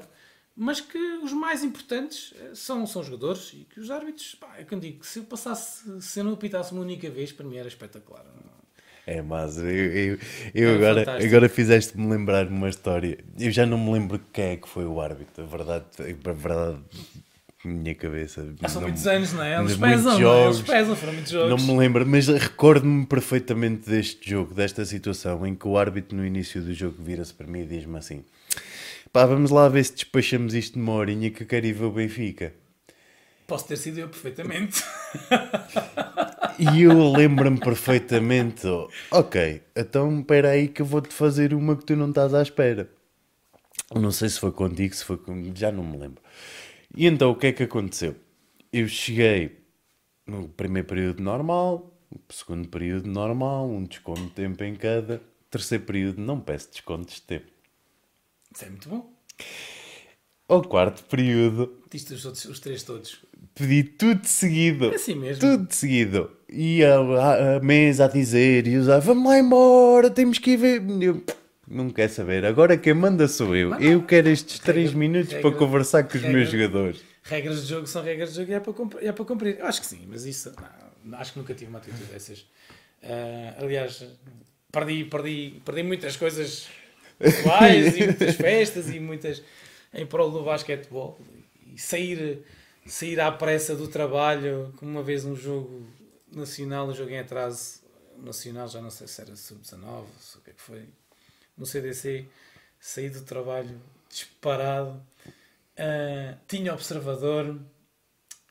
mas 0.56 0.82
que 0.82 0.98
os 0.98 1.32
mais 1.32 1.64
importantes 1.64 2.34
eh, 2.36 2.52
são, 2.54 2.86
são 2.86 3.02
os 3.02 3.08
jogadores 3.08 3.54
e 3.54 3.64
que 3.64 3.80
os 3.80 3.90
árbitros, 3.90 4.36
pá, 4.36 4.58
é 4.58 4.64
que 4.64 4.74
eu 4.74 4.80
digo, 4.80 5.06
se 5.06 5.20
eu 5.20 5.24
passasse, 5.24 6.02
se 6.02 6.20
eu 6.20 6.24
não 6.26 6.34
apitasse 6.34 6.74
uma 6.74 6.82
única 6.82 7.10
vez, 7.10 7.32
para 7.32 7.46
mim 7.46 7.56
era 7.56 7.68
espetacular. 7.68 8.26
É, 9.06 9.22
mas 9.22 9.58
eu, 9.58 9.66
eu, 9.66 10.18
eu 10.54 10.70
é 10.70 10.76
agora, 10.76 11.26
agora 11.26 11.50
fizeste-me 11.50 12.08
lembrar 12.10 12.48
uma 12.48 12.70
história. 12.70 13.18
Eu 13.38 13.52
já 13.52 13.66
não 13.66 13.78
me 13.78 13.92
lembro 13.92 14.20
quem 14.32 14.46
é 14.46 14.56
que 14.56 14.68
foi 14.68 14.86
o 14.86 15.02
árbitro. 15.02 15.44
A 15.44 15.46
verdade, 15.46 15.86
a 16.00 16.34
verdade 16.34 16.80
minha 17.66 17.96
cabeça. 17.96 18.46
Ah, 18.62 18.68
são 18.68 18.82
não, 18.82 18.90
muitos 18.90 19.08
anos, 19.08 19.34
não 19.34 19.44
é? 19.44 19.60
Eles 19.60 19.78
pesam, 19.78 20.20
jogos, 20.20 20.20
não 20.20 20.34
é? 20.34 20.46
Eles 20.46 20.62
pesam, 20.62 20.96
foram 20.96 21.14
muitos 21.14 21.32
jogos. 21.32 21.50
Não 21.50 21.74
me 21.74 21.80
lembro, 21.80 22.06
mas 22.06 22.28
recordo-me 22.28 23.06
perfeitamente 23.06 23.90
deste 23.90 24.30
jogo, 24.30 24.54
desta 24.54 24.86
situação, 24.86 25.46
em 25.46 25.56
que 25.56 25.68
o 25.68 25.78
árbitro 25.78 26.16
no 26.18 26.26
início 26.26 26.62
do 26.62 26.74
jogo 26.74 26.98
vira-se 27.00 27.34
para 27.34 27.48
mim 27.48 27.62
e 27.62 27.66
diz-me 27.66 27.98
assim: 27.98 28.24
pá, 29.12 29.26
vamos 29.26 29.52
lá 29.52 29.68
ver 29.70 29.84
se 29.86 29.94
despachamos 29.94 30.54
isto 30.54 30.78
numa 30.78 30.94
horinha 30.94 31.30
que 31.30 31.44
eu 31.44 31.48
quero 31.48 31.66
ir 31.66 31.74
ver 31.74 31.86
o 31.86 31.92
Benfica. 31.92 32.54
Posso 33.48 33.68
ter 33.68 33.78
sido 33.78 34.00
eu 34.00 34.10
perfeitamente. 34.10 34.84
E 36.60 36.84
eu 36.84 37.12
lembro-me 37.12 37.60
perfeitamente: 37.60 38.68
ok, 39.12 39.62
então 39.76 40.20
espera 40.20 40.52
aí 40.52 40.68
que 40.68 40.82
eu 40.82 40.86
vou-te 40.86 41.14
fazer 41.14 41.54
uma 41.54 41.76
que 41.76 41.86
tu 41.86 41.96
não 41.96 42.10
estás 42.10 42.34
à 42.34 42.42
espera. 42.42 42.90
Não 43.94 44.12
sei 44.12 44.30
se 44.30 44.40
foi 44.40 44.52
contigo, 44.52 44.96
se 44.96 45.04
foi 45.04 45.18
com... 45.18 45.54
já 45.56 45.72
não 45.72 45.84
me 45.84 45.98
lembro. 45.98 46.22
E 46.96 47.06
então 47.06 47.32
o 47.32 47.36
que 47.36 47.48
é 47.48 47.52
que 47.52 47.64
aconteceu? 47.64 48.16
Eu 48.72 48.88
cheguei 48.88 49.60
no 50.26 50.48
primeiro 50.48 50.88
período 50.88 51.22
normal, 51.22 51.92
segundo 52.30 52.68
período 52.70 53.08
normal, 53.08 53.70
um 53.70 53.84
desconto 53.84 54.22
de 54.22 54.32
tempo 54.32 54.64
em 54.64 54.76
cada. 54.76 55.22
Terceiro 55.50 55.84
período 55.84 56.22
não 56.22 56.40
peço 56.40 56.72
descontos 56.72 57.16
de 57.16 57.22
tempo. 57.24 57.52
Isso 58.54 58.66
é 58.66 58.70
muito 58.70 58.90
bom. 58.90 59.14
Ao 60.48 60.62
quarto 60.62 61.04
período. 61.06 61.84
Diste 61.90 62.14
os, 62.14 62.26
outros, 62.26 62.46
os 62.46 62.60
três 62.60 62.84
todos. 62.84 63.24
Pedi 63.56 63.84
tudo 63.84 64.22
de 64.22 64.30
seguido. 64.30 64.92
É 64.92 64.96
assim 64.96 65.16
mesmo. 65.16 65.40
Tudo 65.40 65.68
de 65.68 65.76
seguido. 65.76 66.32
E 66.50 66.84
a, 66.84 66.98
a, 66.98 67.58
a 67.58 67.60
mesa 67.60 68.06
a 68.06 68.08
dizer 68.08 68.68
e 68.68 68.78
usar, 68.78 69.00
vamos 69.00 69.28
lá 69.28 69.40
embora, 69.40 70.10
temos 70.10 70.38
que 70.38 70.52
ir 70.52 70.58
ver. 70.58 70.82
Eu, 71.02 71.24
não 71.68 71.90
quer 71.90 72.10
saber. 72.10 72.46
Agora 72.46 72.78
quem 72.78 72.94
manda 72.94 73.28
sou 73.28 73.56
eu. 73.56 73.74
eu 73.80 74.04
quero 74.04 74.30
estes 74.30 74.60
3 74.60 74.94
minutos 74.94 75.34
regra, 75.34 75.50
para 75.50 75.60
conversar 75.60 76.04
com 76.04 76.10
os 76.18 76.22
regra, 76.22 76.32
meus 76.32 76.50
jogadores. 76.50 77.02
Regras 77.24 77.64
de 77.64 77.70
jogo 77.70 77.88
são 77.88 78.04
regras 78.04 78.32
de 78.32 78.36
jogo 78.38 78.52
e 78.52 78.54
é 78.54 78.60
para, 78.60 78.74
cumprir, 78.74 79.08
é 79.08 79.12
para 79.12 79.26
cumprir. 79.26 79.60
Eu 79.60 79.66
acho 79.66 79.82
que 79.82 79.88
sim, 79.88 80.06
mas 80.08 80.26
isso. 80.26 80.54
Não, 81.04 81.18
acho 81.18 81.34
que 81.34 81.40
nunca 81.40 81.54
tive 81.54 81.70
uma 81.70 81.80
atitude 81.80 82.04
dessas. 82.06 82.40
Uh, 83.02 83.64
aliás, 83.64 84.06
perdi, 84.72 85.06
perdi, 85.06 85.62
perdi 85.66 85.84
muitas 85.84 86.16
coisas 86.16 86.68
pessoais 87.18 87.98
e 87.98 88.06
muitas 88.06 88.36
festas 88.36 88.90
e 88.90 89.00
muitas 89.00 89.42
em 89.94 90.06
prol 90.06 90.32
do 90.32 90.44
basquetebol. 90.44 91.20
E 91.74 91.80
sair, 91.80 92.44
sair 92.86 93.20
à 93.20 93.32
pressa 93.32 93.76
do 93.76 93.88
trabalho, 93.88 94.74
como 94.78 94.92
uma 94.92 95.04
vez 95.04 95.26
um 95.26 95.36
jogo 95.36 95.88
nacional, 96.32 96.88
um 96.88 96.94
jogo 96.94 97.12
em 97.12 97.20
atraso 97.20 97.82
nacional, 98.18 98.68
já 98.68 98.82
não 98.82 98.90
sei 98.90 99.08
se 99.08 99.22
era 99.22 99.36
sub-19, 99.36 100.06
o 100.36 100.42
que 100.42 100.50
é 100.50 100.54
que 100.54 100.62
foi 100.62 100.88
no 101.58 101.66
CDC, 101.66 102.28
saí 102.80 103.10
do 103.10 103.22
trabalho 103.22 103.82
disparado, 104.10 104.92
uh, 104.92 106.38
tinha 106.48 106.74
observador 106.74 107.60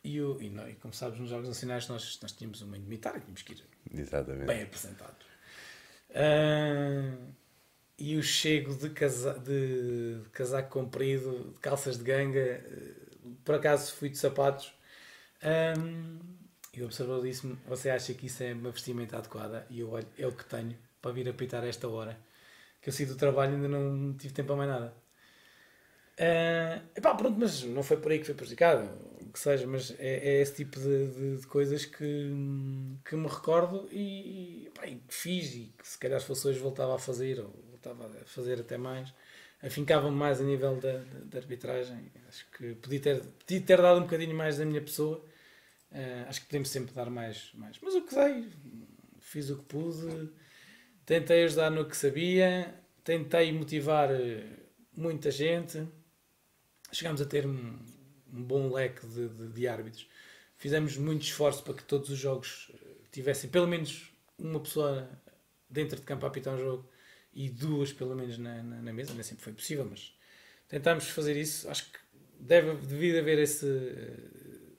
e, 0.05 0.21
o, 0.21 0.41
e, 0.41 0.51
não, 0.51 0.69
e, 0.69 0.75
como 0.75 0.93
sabes, 0.93 1.19
nos 1.19 1.31
Jogos 1.31 1.49
Nacionais 1.49 1.87
nós, 1.89 2.19
nós 2.21 2.33
tínhamos 2.33 2.61
uma 2.63 2.77
indemitária, 2.77 3.21
tínhamos 3.21 3.43
que 3.43 3.53
ir 3.53 3.65
Exatamente. 3.95 4.47
bem 4.47 4.63
apresentados. 4.63 5.27
Uh, 6.11 7.33
e 7.99 8.17
o 8.17 8.23
chego 8.23 8.75
de, 8.75 8.91
casa, 8.91 9.39
de, 9.39 10.21
de, 10.23 10.29
casaco 10.31 10.71
comprido, 10.71 11.53
de 11.53 11.61
calças 11.61 11.97
de 11.97 12.05
ganga, 12.05 12.65
uh, 12.67 13.02
por 13.45 13.55
acaso 13.55 13.93
fui 13.95 14.09
de 14.09 14.19
sapatos. 14.19 14.73
Um, 15.79 16.19
e 16.75 16.83
o 16.83 16.87
observador 16.87 17.23
disse-me: 17.23 17.59
Você 17.67 17.91
acha 17.91 18.15
que 18.15 18.27
isso 18.27 18.43
é 18.43 18.53
uma 18.53 18.71
vestimenta 18.71 19.19
adequada? 19.19 19.67
E 19.71 19.81
eu 19.81 19.91
olho, 19.91 20.07
é 20.19 20.27
o 20.27 20.33
que 20.33 20.45
tenho 20.45 20.77
para 21.01 21.13
vir 21.13 21.29
apitar 21.29 21.65
esta 21.65 21.89
hora 21.89 22.19
que 22.83 22.89
eu 22.89 22.93
saí 22.93 23.07
do 23.07 23.15
trabalho 23.15 23.53
e 23.53 23.55
ainda 23.55 23.69
não 23.69 24.13
tive 24.15 24.35
tempo 24.35 24.53
a 24.53 24.57
mais 24.57 24.69
nada. 24.69 24.95
Uh, 26.19 26.83
epá, 26.97 27.15
pronto, 27.15 27.39
mas 27.39 27.63
não 27.63 27.83
foi 27.83 27.97
por 27.97 28.13
aí 28.13 28.19
que 28.19 28.27
foi 28.27 28.35
prejudicado, 28.35 28.89
que 29.33 29.39
seja, 29.39 29.67
mas 29.67 29.93
é, 29.99 30.29
é 30.29 30.43
esse 30.43 30.57
tipo 30.57 30.79
de, 30.79 31.07
de, 31.09 31.37
de, 31.39 31.47
coisas 31.47 31.87
que, 31.87 32.31
que 33.05 33.17
me 33.17 33.29
recordo 33.29 33.89
e, 33.91 34.67
epá, 34.67 34.87
e 34.87 35.01
fiz 35.09 35.55
e 35.55 35.73
que 35.79 35.89
se 35.89 35.99
calhar 35.99 36.19
as 36.19 36.25
fosse 36.25 36.49
hoje 36.49 36.59
voltava 36.59 36.95
a 36.97 36.99
fazer, 36.99 37.41
ou 37.41 37.51
voltava 37.71 38.07
a 38.07 38.25
fazer 38.27 38.61
até 38.61 38.77
mais, 38.77 39.15
afincava-me 39.63 40.17
mais 40.17 40.41
a 40.41 40.45
nível 40.45 40.77
da, 40.77 40.99
da, 41.25 41.39
arbitragem. 41.39 42.11
Acho 42.29 42.47
que 42.51 42.75
podia 42.75 43.01
ter, 43.01 43.21
podia 43.21 43.61
ter 43.61 43.81
dado 43.81 43.99
um 43.99 44.03
bocadinho 44.03 44.35
mais 44.35 44.59
da 44.59 44.65
minha 44.65 44.81
pessoa, 44.81 45.25
uh, 45.93 46.29
acho 46.29 46.41
que 46.41 46.47
podemos 46.47 46.69
sempre 46.69 46.93
dar 46.93 47.09
mais, 47.09 47.51
mais. 47.55 47.79
Mas 47.81 47.95
o 47.95 48.03
que 48.03 48.15
dei, 48.15 48.49
fiz 49.21 49.51
o 49.51 49.57
que 49.59 49.65
pude 49.65 50.31
Tentei 51.05 51.45
ajudar 51.45 51.71
no 51.71 51.85
que 51.85 51.97
sabia, 51.97 52.73
tentei 53.03 53.53
motivar 53.53 54.09
eh, 54.13 54.47
muita 54.97 55.33
gente. 55.33 55.85
Chegámos 56.93 57.21
a 57.21 57.25
ter 57.25 57.45
um, 57.45 57.79
um 58.33 58.43
bom 58.43 58.73
leque 58.73 59.05
de, 59.07 59.29
de, 59.29 59.49
de, 59.49 59.67
árbitros. 59.67 60.09
Fizemos 60.57 60.97
muito 60.97 61.23
esforço 61.23 61.65
para 61.65 61.75
que 61.75 61.83
todos 61.83 62.09
os 62.09 62.19
jogos 62.19 62.71
eh, 62.73 62.77
tivessem 63.11 63.51
pelo 63.51 63.67
menos 63.67 64.13
uma 64.39 64.61
pessoa 64.61 65.11
dentro 65.69 65.97
de 65.97 66.03
campo 66.03 66.25
a 66.25 66.29
apitar 66.29 66.55
um 66.55 66.59
jogo 66.59 66.89
e 67.33 67.49
duas 67.49 67.93
pelo 67.93 68.15
menos 68.15 68.39
na, 68.39 68.63
na, 68.63 68.83
na 68.83 68.93
mesa. 68.93 69.15
Nem 69.15 69.23
sempre 69.23 69.45
foi 69.45 69.53
possível, 69.53 69.87
mas 69.89 70.17
tentámos 70.69 71.09
fazer 71.09 71.37
isso. 71.37 71.69
Acho 71.71 71.91
que 71.91 71.99
deve, 72.39 72.75
devia 72.87 73.21
haver 73.21 73.39
esse. 73.39 73.67
Eh, 73.67 74.73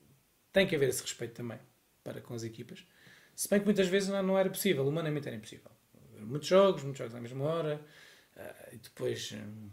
tem 0.51 0.67
que 0.67 0.75
haver 0.75 0.89
esse 0.89 1.01
respeito 1.01 1.33
também 1.33 1.59
para 2.03 2.21
com 2.21 2.33
as 2.33 2.43
equipas. 2.43 2.85
Se 3.35 3.49
bem 3.49 3.59
que 3.59 3.65
muitas 3.65 3.87
vezes 3.87 4.09
não, 4.09 4.21
não 4.21 4.37
era 4.37 4.49
possível, 4.49 4.87
humanamente 4.87 5.27
era 5.27 5.35
impossível 5.35 5.71
muitos 6.25 6.47
jogos, 6.47 6.83
muitos 6.83 6.99
jogos 6.99 7.15
à 7.15 7.21
mesma 7.21 7.45
hora, 7.45 7.81
uh, 8.35 8.75
e 8.75 8.77
depois 8.77 9.33
um, 9.33 9.69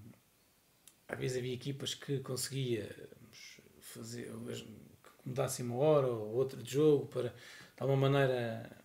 às 1.09 1.19
vezes 1.19 1.39
havia 1.39 1.55
equipas 1.55 1.95
que 1.95 2.21
conseguíamos 2.21 3.61
fazer 3.81 4.27
que 4.27 5.29
mudassem 5.29 5.65
uma 5.65 5.77
hora 5.77 6.07
ou 6.07 6.35
outra 6.35 6.63
de 6.63 6.73
jogo 6.73 7.07
para 7.07 7.29
de 7.31 7.35
alguma 7.81 8.09
maneira 8.09 8.80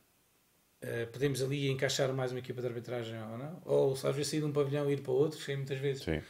uh, 0.84 1.08
podemos 1.12 1.42
ali 1.42 1.70
encaixar 1.70 2.12
mais 2.14 2.32
uma 2.32 2.40
equipa 2.40 2.62
de 2.62 2.68
arbitragem 2.68 3.22
ou 3.32 3.38
não, 3.38 3.62
ou 3.66 3.94
às 3.94 4.16
vezes 4.16 4.28
sair 4.28 4.40
de 4.40 4.46
um 4.46 4.52
pavilhão 4.52 4.90
e 4.90 4.94
ir 4.94 5.02
para 5.02 5.12
outro, 5.12 5.40
que 5.40 5.56
muitas 5.56 5.80
vezes. 5.80 6.04
Sim 6.04 6.22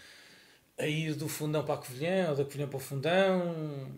a 0.78 0.86
ir 0.86 1.14
do 1.16 1.28
fundão 1.30 1.64
para 1.64 1.76
a 1.76 1.78
Covilhã, 1.78 2.30
ou 2.30 2.36
da 2.36 2.44
Covilhã 2.44 2.68
para 2.68 2.78
o 2.78 2.80
fundão. 2.80 3.92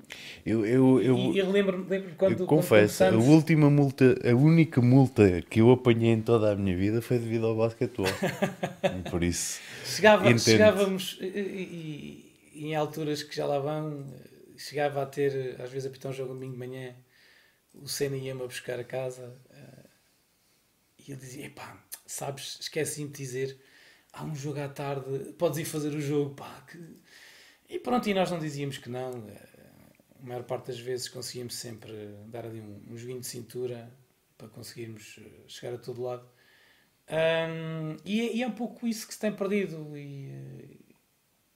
Eu, 0.46 0.66
eu, 0.66 1.02
eu, 1.02 1.18
e 1.34 1.40
eu 1.40 1.50
lembro-me 1.50 1.90
lembro 1.90 2.14
quando. 2.16 2.42
Eu 2.42 2.46
confesso, 2.46 3.04
quando 3.04 3.16
a 3.16 3.24
última 3.24 3.70
multa, 3.70 4.16
a 4.24 4.36
única 4.36 4.82
multa 4.82 5.42
que 5.50 5.62
eu 5.62 5.72
apanhei 5.72 6.12
em 6.12 6.22
toda 6.22 6.52
a 6.52 6.56
minha 6.56 6.76
vida 6.76 7.02
foi 7.02 7.18
devido 7.18 7.48
ao 7.48 7.56
basquetebol. 7.56 8.06
Por 9.10 9.24
isso. 9.24 9.60
Chegava, 9.86 10.38
chegávamos, 10.38 11.18
e, 11.20 11.26
e, 12.54 12.66
em 12.66 12.76
alturas 12.76 13.24
que 13.24 13.36
já 13.36 13.46
lá 13.46 13.58
vão, 13.58 14.06
chegava 14.56 15.02
a 15.02 15.06
ter, 15.06 15.60
às 15.60 15.72
vezes, 15.72 15.88
a 15.88 15.90
pitar 15.90 16.12
um 16.12 16.16
jogo 16.16 16.34
domingo 16.34 16.54
de 16.54 16.60
manhã, 16.60 16.94
o 17.74 17.88
Senna 17.88 18.18
ia-me 18.18 18.44
a 18.44 18.46
buscar 18.46 18.80
a 18.80 18.84
casa 18.84 19.34
e 21.08 21.12
eu 21.12 21.18
dizia: 21.18 21.46
epá, 21.46 21.84
sabes, 22.06 22.58
esqueci-me 22.60 23.10
de 23.10 23.18
dizer 23.18 23.60
há 24.14 24.24
um 24.24 24.36
jogo 24.36 24.60
à 24.60 24.68
tarde, 24.68 25.34
podes 25.34 25.60
ir 25.60 25.66
fazer 25.66 25.94
o 25.94 26.02
jogo, 26.02 26.36
pá, 26.36 26.62
que... 26.62 26.78
E 27.70 27.80
pronto, 27.80 28.08
e 28.10 28.14
nós 28.14 28.32
não 28.32 28.40
dizíamos 28.40 28.78
que 28.78 28.90
não. 28.90 29.28
Eh, 29.30 29.50
a 30.20 30.26
maior 30.26 30.44
parte 30.44 30.68
das 30.68 30.80
vezes 30.80 31.10
conseguíamos 31.10 31.56
sempre 31.56 31.92
dar 32.28 32.46
ali 32.46 32.62
um, 32.62 32.82
um 32.90 32.98
joguinho 32.98 33.20
de 33.20 33.28
cintura 33.28 33.92
para 34.38 34.48
conseguirmos 34.48 35.20
eh, 35.20 35.44
chegar 35.48 35.76
a 35.76 35.78
todo 35.78 36.02
lado. 36.02 36.28
Um, 37.10 37.98
e, 38.06 38.22
é, 38.22 38.36
e, 38.36 38.44
é 38.44 38.48
um 38.48 38.54
pouco 38.54 38.88
isso 38.88 39.06
que 39.06 39.14
se 39.14 39.20
tem 39.20 39.34
perdido. 39.34 39.98
E, 39.98 40.30
eh, 40.30 40.78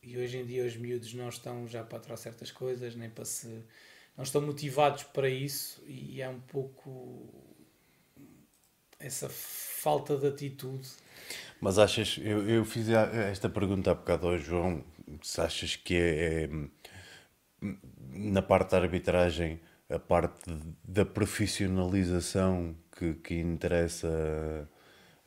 e 0.03 0.17
hoje 0.17 0.37
em 0.37 0.45
dia 0.45 0.65
os 0.65 0.75
miúdos 0.75 1.13
não 1.13 1.29
estão 1.29 1.65
já 1.65 1.83
para 1.83 1.99
trás 1.99 2.19
certas 2.19 2.51
coisas, 2.51 2.93
nem 2.95 3.09
para 3.09 3.25
se. 3.25 3.47
não 4.17 4.23
estão 4.23 4.41
motivados 4.41 5.03
para 5.03 5.29
isso. 5.29 5.81
E 5.87 6.21
é 6.21 6.27
um 6.27 6.41
pouco 6.41 7.50
essa 9.01 9.29
falta 9.29 10.17
de 10.17 10.27
atitude 10.27 10.89
mas 11.61 11.77
achas, 11.77 12.19
eu, 12.23 12.49
eu 12.49 12.65
fiz 12.65 12.89
esta 12.89 13.47
pergunta 13.47 13.91
há 13.91 13.93
bocado 13.93 14.27
ao 14.27 14.37
João, 14.39 14.83
se 15.21 15.39
achas 15.39 15.75
que 15.75 15.93
é, 15.93 16.43
é 16.43 16.49
na 18.13 18.41
parte 18.41 18.71
da 18.71 18.79
arbitragem, 18.79 19.59
a 19.87 19.99
parte 19.99 20.51
da 20.83 21.05
profissionalização 21.05 22.75
que, 22.97 23.13
que 23.13 23.35
interessa 23.35 24.07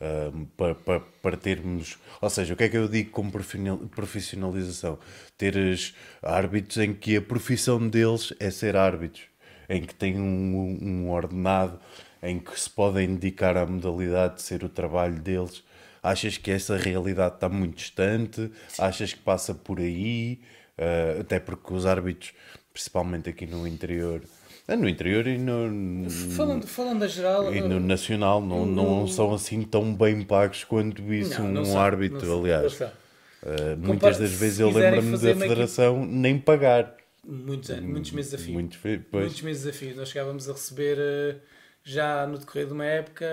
uh, 0.01 0.47
para, 0.57 0.75
para, 0.75 1.01
para, 1.01 1.37
termos. 1.37 1.99
Ou 2.21 2.29
seja, 2.29 2.55
o 2.55 2.57
que 2.57 2.65
é 2.65 2.69
que 2.69 2.77
eu 2.77 2.89
digo 2.89 3.11
como 3.11 3.31
profissionalização? 3.31 4.99
Teres 5.39 5.95
árbitros 6.21 6.79
em 6.79 6.95
que 6.95 7.17
a 7.17 7.23
profissão 7.23 7.89
deles 7.89 8.33
é 8.41 8.51
ser 8.51 8.77
árbitros, 8.77 9.25
em 9.69 9.83
que 9.83 9.95
têm 9.95 10.19
um, 10.19 10.79
um 10.83 11.11
ordenado, 11.11 11.79
em 12.25 12.39
que 12.39 12.59
se 12.59 12.71
podem 12.71 13.15
dedicar 13.15 13.57
à 13.57 13.67
modalidade 13.67 14.37
de 14.37 14.43
ser 14.43 14.65
o 14.65 14.69
trabalho 14.69 15.21
deles. 15.21 15.63
Achas 16.03 16.37
que 16.37 16.51
essa 16.51 16.77
realidade 16.77 17.37
está 17.37 17.49
muito 17.49 17.77
distante? 17.77 18.51
Achas 18.79 19.13
que 19.13 19.21
passa 19.21 19.55
por 19.55 19.79
aí? 19.79 20.41
Uh, 20.79 21.21
até 21.21 21.39
porque 21.39 21.73
os 21.73 21.87
árbitros, 21.87 22.33
principalmente 22.73 23.29
aqui 23.29 23.47
no 23.47 23.67
interior, 23.67 24.23
ah, 24.67 24.77
no 24.77 24.89
interior 24.89 25.27
e 25.27 25.37
no. 25.37 26.09
Falando, 26.35 26.67
falando 26.67 27.03
a 27.05 27.07
geral. 27.07 27.55
E 27.55 27.61
no 27.61 27.79
nacional 27.79 28.41
não, 28.41 28.65
não 28.65 29.07
são 29.07 29.35
assim 29.35 29.63
tão 29.63 29.95
bem 29.95 30.23
pagos 30.23 30.65
quanto 30.65 31.13
isso 31.13 31.43
não, 31.43 31.63
não 31.63 31.63
um 31.63 31.79
árbitro, 31.79 32.27
não 32.27 32.41
aliás. 32.41 32.81
Uh, 32.81 33.77
muitas 33.79 34.19
das 34.19 34.33
vezes 34.33 34.61
eu 34.61 34.71
lembro-me 34.71 35.19
da 35.19 35.37
federação 35.37 36.07
nem 36.07 36.39
pagar. 36.39 36.97
Muitos, 37.23 37.79
muitos 37.81 38.11
meses 38.13 38.35
a 38.35 38.39
fio. 38.39 38.55
Muitos, 38.55 38.79
muitos 39.13 39.43
meses 39.43 39.67
a 39.67 39.73
fio. 39.73 39.95
Nós 39.97 40.09
chegávamos 40.09 40.49
a 40.49 40.53
receber 40.53 40.99
uh, 40.99 41.41
já 41.85 42.27
no 42.27 42.39
decorrer 42.39 42.67
de 42.67 42.73
uma 42.73 42.87
época 42.87 43.27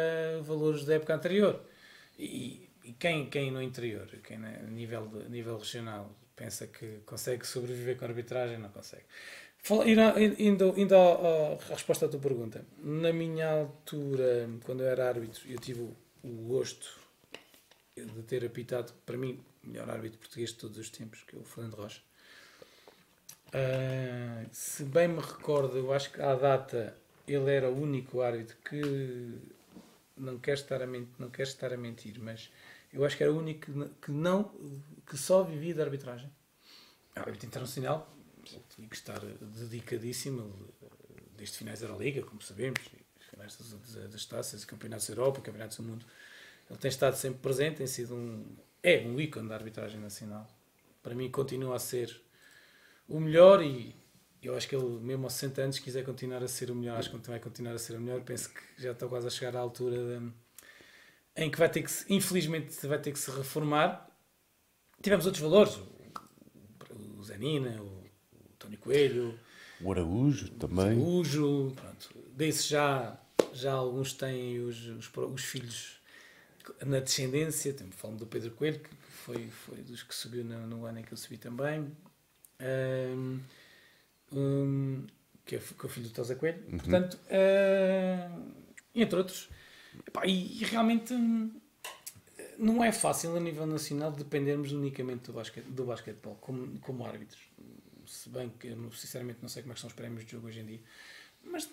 valores 0.44 0.86
da 0.86 0.96
época 0.96 1.16
anterior. 1.16 1.62
E, 2.20 2.70
e 2.84 2.94
quem, 2.94 3.30
quem 3.30 3.50
no 3.50 3.62
interior, 3.62 4.08
quem 4.24 4.38
a 4.38 4.64
nível, 4.64 5.10
nível 5.30 5.58
regional, 5.58 6.14
pensa 6.36 6.68
que 6.68 7.00
consegue 7.06 7.48
sobreviver 7.48 7.98
com 7.98 8.06
a 8.06 8.10
arbitragem, 8.10 8.58
não 8.58 8.70
consegue. 8.70 9.04
Indo, 10.40 10.74
indo 10.76 10.96
à, 10.96 11.14
à, 11.14 11.74
resposta 11.74 12.08
à 12.08 12.10
tua 12.10 12.20
pergunta, 12.20 12.66
na 12.80 13.14
minha 13.14 13.48
altura, 13.48 14.50
quando 14.66 14.82
eu 14.82 14.88
era 14.88 15.08
árbitro, 15.08 15.42
eu 15.48 15.60
tive 15.60 15.82
o 16.24 16.30
gosto 16.48 17.00
de 17.96 18.24
ter 18.24 18.44
apitado, 18.44 18.92
para 19.06 19.18
mim, 19.18 19.40
o 19.64 19.70
melhor 19.70 19.90
árbitro 19.90 20.18
português 20.18 20.50
de 20.50 20.56
todos 20.56 20.78
os 20.80 20.90
tempos, 20.90 21.24
que 21.24 21.36
é 21.36 21.40
o 21.40 21.44
Fernando 21.44 21.76
Rocha. 21.76 22.02
Uh, 23.50 24.48
se 24.52 24.84
bem 24.84 25.10
me 25.10 25.20
recordo, 25.20 25.78
eu 25.78 25.94
acho 25.94 26.12
que 26.12 26.22
à 26.22 26.34
data 26.36 26.98
ele 27.34 27.52
era 27.52 27.70
o 27.70 27.82
único 27.82 28.22
árbitro 28.22 28.58
que 28.68 28.82
não 30.18 30.40
quer 30.40 30.54
estar 30.54 30.82
a 30.82 30.88
mentir, 30.88 31.14
não 31.20 31.30
quer 31.30 31.44
estar 31.44 31.74
a 31.74 31.78
mentir, 31.78 32.20
mas 32.20 32.52
eu 32.94 33.04
acho 33.06 33.18
que 33.18 33.24
era 33.24 33.32
o 33.32 33.38
único 33.38 33.72
que 34.02 34.12
não 34.12 34.52
que 35.06 35.18
só 35.18 35.44
vivia 35.44 35.74
de 35.74 35.82
arbitragem. 35.82 36.32
Árbitro 37.16 37.48
internacional, 37.48 38.14
tinha 38.70 38.88
que 38.88 38.96
estar 38.96 39.20
dedicadíssimo 39.20 40.54
desde 41.36 41.58
finais 41.58 41.80
da 41.80 41.88
Euroliga, 41.88 42.24
como 42.24 42.42
sabemos, 42.42 42.80
finais 43.30 43.56
das, 43.58 44.12
das 44.12 44.26
taças, 44.26 44.64
campeonatos 44.64 45.08
da 45.08 45.14
Europa, 45.14 45.42
campeonatos 45.42 45.78
do 45.78 45.84
mundo. 45.84 46.06
Ele 46.70 46.80
tem 46.80 46.90
estado 46.90 47.16
sempre 47.16 47.40
presente, 47.40 47.78
tem 47.78 47.88
sido 47.88 48.16
um 48.16 48.46
é 48.84 49.00
um 49.06 49.20
ícone 49.20 49.48
da 49.48 49.56
arbitragem 49.56 50.00
nacional. 50.00 50.48
Para 51.04 51.14
mim 51.14 51.30
continua 51.30 51.76
a 51.76 51.80
ser 51.80 52.20
o 53.08 53.20
melhor 53.20 53.62
e 53.62 53.96
eu 54.48 54.56
acho 54.56 54.68
que 54.68 54.76
ele, 54.76 55.00
mesmo 55.00 55.26
aos 55.26 55.34
60 55.34 55.62
anos, 55.62 55.80
quiser 55.80 56.04
continuar 56.04 56.42
a 56.44 56.48
ser 56.48 56.72
o 56.72 56.76
melhor, 56.76 56.98
acho 56.98 57.12
que 57.12 57.30
vai 57.30 57.40
continuar 57.40 57.74
a 57.74 57.78
ser 57.78 57.96
o 57.96 58.02
melhor. 58.02 58.22
Penso 58.22 58.50
que 58.50 58.82
já 58.82 58.92
está 58.92 59.08
quase 59.08 59.28
a 59.28 59.30
chegar 59.30 59.56
à 59.56 59.60
altura 59.60 59.98
de, 59.98 60.32
em 61.36 61.52
que 61.52 61.60
vai 61.60 61.70
ter 61.70 61.84
que, 61.84 61.92
infelizmente, 62.10 62.88
vai 62.88 63.00
ter 63.00 63.12
que 63.12 63.20
se 63.20 63.30
reformar. 63.30 64.10
Tivemos 65.02 65.26
outros 65.26 65.44
valores, 65.44 65.76
o, 65.76 67.20
o 67.20 67.24
Zanina, 67.24 67.82
o 67.82 68.04
António 68.54 68.80
Coelho. 68.80 69.40
O 69.80 69.92
Araújo 69.92 70.50
também. 70.52 70.98
O 70.98 71.02
Araújo, 71.02 71.74
pronto. 71.76 72.10
Desses 72.36 72.68
já, 72.68 73.20
já 73.54 73.74
alguns 73.74 74.14
têm 74.14 74.60
os, 74.60 74.88
os, 74.88 75.12
os 75.16 75.44
filhos 75.44 76.02
na 76.86 77.00
descendência. 77.00 77.76
Falo 77.92 78.16
do 78.16 78.26
Pedro 78.26 78.52
Coelho, 78.52 78.80
que 78.80 78.90
foi, 79.12 79.50
foi 79.50 79.78
dos 79.84 80.02
que 80.04 80.16
subiu 80.16 80.44
no, 80.44 80.66
no 80.66 80.86
ano 80.86 81.00
em 81.00 81.04
que 81.04 81.14
eu 81.14 81.18
subi 81.18 81.38
também. 81.38 81.92
Um, 82.60 83.40
um, 84.32 85.06
que, 85.46 85.56
é, 85.56 85.60
que 85.60 85.84
é 85.84 85.86
o 85.86 85.90
filho 85.90 86.08
do 86.08 86.14
Tosa 86.14 86.36
Coelho. 86.36 86.64
Uhum. 86.70 86.78
Portanto, 86.78 87.20
uh, 87.28 88.52
entre 88.94 89.18
outros. 89.18 89.50
Epá, 90.08 90.26
e, 90.26 90.62
e, 90.62 90.66
realmente 90.66 91.14
hum, 91.14 91.52
não 92.58 92.84
é 92.84 92.92
fácil 92.92 93.36
a 93.36 93.40
nível 93.40 93.66
nacional 93.66 94.12
dependermos 94.12 94.72
unicamente 94.72 95.24
do, 95.24 95.34
basquete, 95.34 95.66
do 95.66 95.84
basquetebol 95.84 96.36
como, 96.36 96.80
como 96.80 97.06
árbitros 97.06 97.52
se 98.12 98.30
bem 98.30 98.50
que 98.50 98.68
eu 98.68 98.92
sinceramente 98.92 99.40
não 99.42 99.50
sei 99.50 99.64
como 99.64 99.74
é 99.74 99.78
são 99.78 99.88
os 99.88 99.94
prémios 99.94 100.26
de 100.26 100.32
jogo 100.32 100.48
hoje 100.48 100.60
em 100.60 100.66
dia, 100.66 100.82
mas 101.44 101.70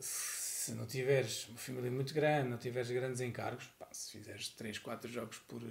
se 0.00 0.72
não 0.72 0.86
tiveres 0.86 1.48
uma 1.48 1.58
família 1.58 1.90
muito 1.90 2.12
grande, 2.12 2.50
não 2.50 2.58
tiveres 2.58 2.90
grandes 2.90 3.20
encargos, 3.20 3.66
pá, 3.78 3.88
se 3.92 4.12
fizeres 4.12 4.48
3, 4.50 4.78
4 4.78 5.10
jogos 5.10 5.38
por, 5.48 5.62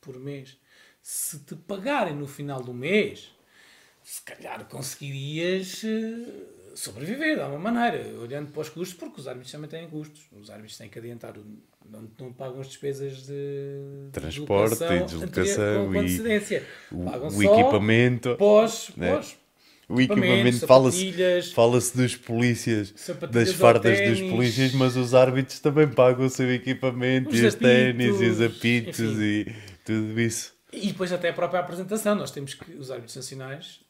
por 0.00 0.18
mês, 0.18 0.58
se 1.00 1.38
te 1.40 1.54
pagarem 1.54 2.14
no 2.14 2.26
final 2.26 2.62
do 2.62 2.74
mês, 2.74 3.32
se 4.02 4.22
calhar 4.22 4.64
conseguirias 4.66 5.82
eh, 5.84 6.74
sobreviver 6.74 7.36
de 7.36 7.42
alguma 7.42 7.70
maneira, 7.70 8.18
olhando 8.18 8.50
para 8.50 8.60
os 8.60 8.68
custos, 8.68 8.98
porque 8.98 9.20
os 9.20 9.28
árbitros 9.28 9.52
também 9.52 9.70
têm 9.70 9.88
custos. 9.88 10.22
Os 10.32 10.50
árbitros 10.50 10.76
têm 10.76 10.88
que 10.88 10.98
adiantar, 10.98 11.34
não, 11.88 12.10
não 12.18 12.32
pagam 12.32 12.60
as 12.60 12.68
despesas 12.68 13.26
de 13.26 14.10
transporte 14.12 14.78
de 14.78 14.94
e 14.94 15.04
deslocação 15.04 15.94
e 15.94 16.62
o, 16.90 17.36
o 17.36 17.42
equipamento. 17.42 18.36
Pós, 18.36 18.90
né? 18.96 19.14
pós, 19.14 19.36
o 19.88 20.00
equipamento 20.00 20.66
fala-se 20.66 21.52
fala 21.52 21.78
dos 21.78 22.16
polícias, 22.16 22.94
das 23.30 23.52
fardas 23.52 24.00
dos 24.08 24.20
polícias, 24.20 24.72
mas 24.72 24.96
os 24.96 25.14
árbitros 25.14 25.60
também 25.60 25.88
pagam 25.88 26.26
o 26.26 26.30
seu 26.30 26.52
equipamento 26.52 27.30
os 27.30 27.38
e 27.38 27.46
os 27.46 27.54
ténis 27.54 28.20
e 28.20 28.24
os 28.24 28.40
apitos 28.40 29.00
enfim. 29.00 29.50
e 29.50 29.54
tudo 29.84 30.20
isso. 30.20 30.54
E 30.72 30.86
depois 30.86 31.12
até 31.12 31.28
a 31.28 31.32
própria 31.34 31.60
apresentação, 31.60 32.14
nós 32.14 32.30
temos 32.30 32.54
que 32.54 32.72
os 32.72 32.90
árbitros 32.90 33.16
nacionais, 33.16 33.80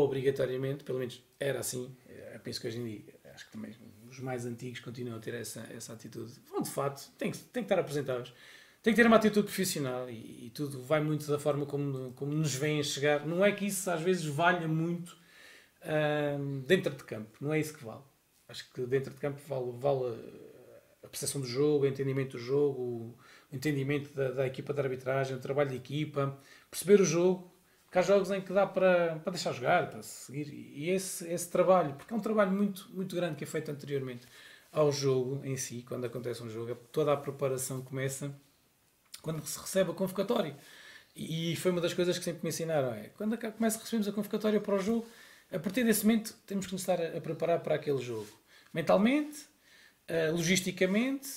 obrigatoriamente, 0.00 0.84
pelo 0.84 0.98
menos 0.98 1.22
era 1.38 1.60
assim, 1.60 1.94
penso 2.42 2.60
que 2.60 2.68
hoje 2.68 2.78
em 2.78 2.84
dia, 2.84 3.14
acho 3.34 3.46
que 3.46 3.52
também 3.52 3.74
os 4.08 4.18
mais 4.20 4.44
antigos 4.44 4.80
continuam 4.80 5.16
a 5.16 5.20
ter 5.20 5.34
essa, 5.34 5.66
essa 5.74 5.92
atitude. 5.92 6.32
Vão 6.50 6.62
de 6.62 6.70
fato, 6.70 7.10
tem 7.16 7.30
que, 7.30 7.38
tem 7.38 7.62
que 7.62 7.66
estar 7.66 7.78
apresentáveis. 7.78 8.32
Tem 8.82 8.92
que 8.92 9.00
ter 9.00 9.06
uma 9.06 9.16
atitude 9.16 9.46
profissional 9.46 10.10
e, 10.10 10.46
e, 10.46 10.50
tudo 10.50 10.82
vai 10.82 11.00
muito 11.00 11.26
da 11.30 11.38
forma 11.38 11.64
como, 11.64 12.12
como 12.14 12.32
nos 12.32 12.54
vêm 12.54 12.82
chegar. 12.82 13.24
Não 13.24 13.44
é 13.44 13.52
que 13.52 13.66
isso 13.66 13.88
às 13.90 14.00
vezes 14.00 14.24
valha 14.24 14.66
muito 14.66 15.16
dentro 16.66 16.94
de 16.94 17.04
campo, 17.04 17.36
não 17.40 17.52
é 17.52 17.60
isso 17.60 17.76
que 17.76 17.84
vale. 17.84 18.02
Acho 18.48 18.70
que 18.72 18.82
dentro 18.86 19.12
de 19.12 19.18
campo 19.18 19.40
vale, 19.48 19.72
vale 19.78 20.16
a 21.02 21.08
percepção 21.08 21.40
do 21.40 21.46
jogo, 21.46 21.84
o 21.84 21.88
entendimento 21.88 22.36
do 22.36 22.38
jogo, 22.38 22.82
o 22.82 23.56
entendimento 23.56 24.14
da, 24.14 24.30
da 24.30 24.46
equipa 24.46 24.72
de 24.72 24.80
arbitragem, 24.80 25.36
o 25.36 25.40
trabalho 25.40 25.70
de 25.70 25.76
equipa, 25.76 26.38
perceber 26.70 27.00
o 27.00 27.04
jogo 27.04 27.51
porque 27.92 27.98
há 27.98 28.02
jogos 28.02 28.30
em 28.30 28.40
que 28.40 28.54
dá 28.54 28.66
para, 28.66 29.16
para 29.16 29.32
deixar 29.32 29.52
jogar, 29.52 29.90
para 29.90 30.02
seguir. 30.02 30.50
E 30.50 30.88
esse, 30.88 31.30
esse 31.30 31.50
trabalho, 31.50 31.92
porque 31.92 32.14
é 32.14 32.16
um 32.16 32.20
trabalho 32.20 32.50
muito, 32.50 32.88
muito 32.90 33.14
grande 33.14 33.36
que 33.36 33.44
é 33.44 33.46
feito 33.46 33.70
anteriormente 33.70 34.26
ao 34.72 34.90
jogo 34.90 35.44
em 35.44 35.58
si, 35.58 35.84
quando 35.86 36.06
acontece 36.06 36.42
um 36.42 36.48
jogo, 36.48 36.74
toda 36.90 37.12
a 37.12 37.16
preparação 37.18 37.82
começa 37.82 38.34
quando 39.20 39.44
se 39.44 39.58
recebe 39.58 39.90
a 39.90 39.94
convocatória. 39.94 40.56
E 41.14 41.54
foi 41.56 41.70
uma 41.70 41.82
das 41.82 41.92
coisas 41.92 42.18
que 42.18 42.24
sempre 42.24 42.42
me 42.42 42.48
ensinaram: 42.48 42.94
é 42.94 43.10
quando 43.10 43.36
começa 43.36 43.76
a 43.76 43.80
recebermos 43.80 44.08
a 44.08 44.12
convocatória 44.12 44.58
para 44.58 44.74
o 44.74 44.78
jogo, 44.78 45.06
a 45.52 45.58
partir 45.58 45.84
desse 45.84 46.06
momento 46.06 46.34
temos 46.46 46.64
que 46.64 46.72
nos 46.72 46.80
estar 46.80 46.98
a, 46.98 47.20
preparar 47.20 47.60
para 47.60 47.74
aquele 47.74 48.00
jogo. 48.00 48.32
Mentalmente, 48.72 49.38
uh, 50.08 50.32
logisticamente. 50.32 51.28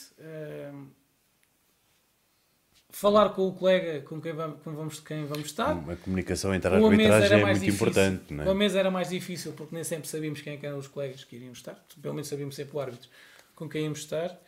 Falar 2.96 3.32
com 3.32 3.46
o 3.46 3.54
colega 3.54 4.00
com 4.04 4.22
quem 4.22 4.32
vamos, 4.32 4.62
com 4.62 4.72
vamos, 4.72 5.00
quem 5.02 5.26
vamos 5.26 5.48
estar. 5.48 5.72
A 5.72 5.96
comunicação 5.98 6.56
entre 6.56 6.74
a 6.74 6.78
arbitragem 6.78 7.42
é 7.42 7.46
muito 7.46 7.60
difícil. 7.60 7.74
importante. 7.74 8.34
Não 8.34 8.46
é? 8.46 8.50
a 8.50 8.54
mesa 8.54 8.80
era 8.80 8.90
mais 8.90 9.10
difícil 9.10 9.52
porque 9.52 9.76
nem 9.76 9.84
sempre 9.84 10.08
sabíamos 10.08 10.40
quem 10.40 10.54
é 10.54 10.66
eram 10.66 10.78
os 10.78 10.88
colegas 10.88 11.26
que 11.26 11.36
iriam 11.36 11.52
estar. 11.52 11.76
Pelo 12.02 12.14
menos 12.14 12.30
sabíamos 12.30 12.56
sempre 12.56 12.78
o 12.78 12.80
árbitro 12.80 13.10
com 13.54 13.68
quem 13.68 13.84
íamos 13.84 14.00
estar. 14.00 14.40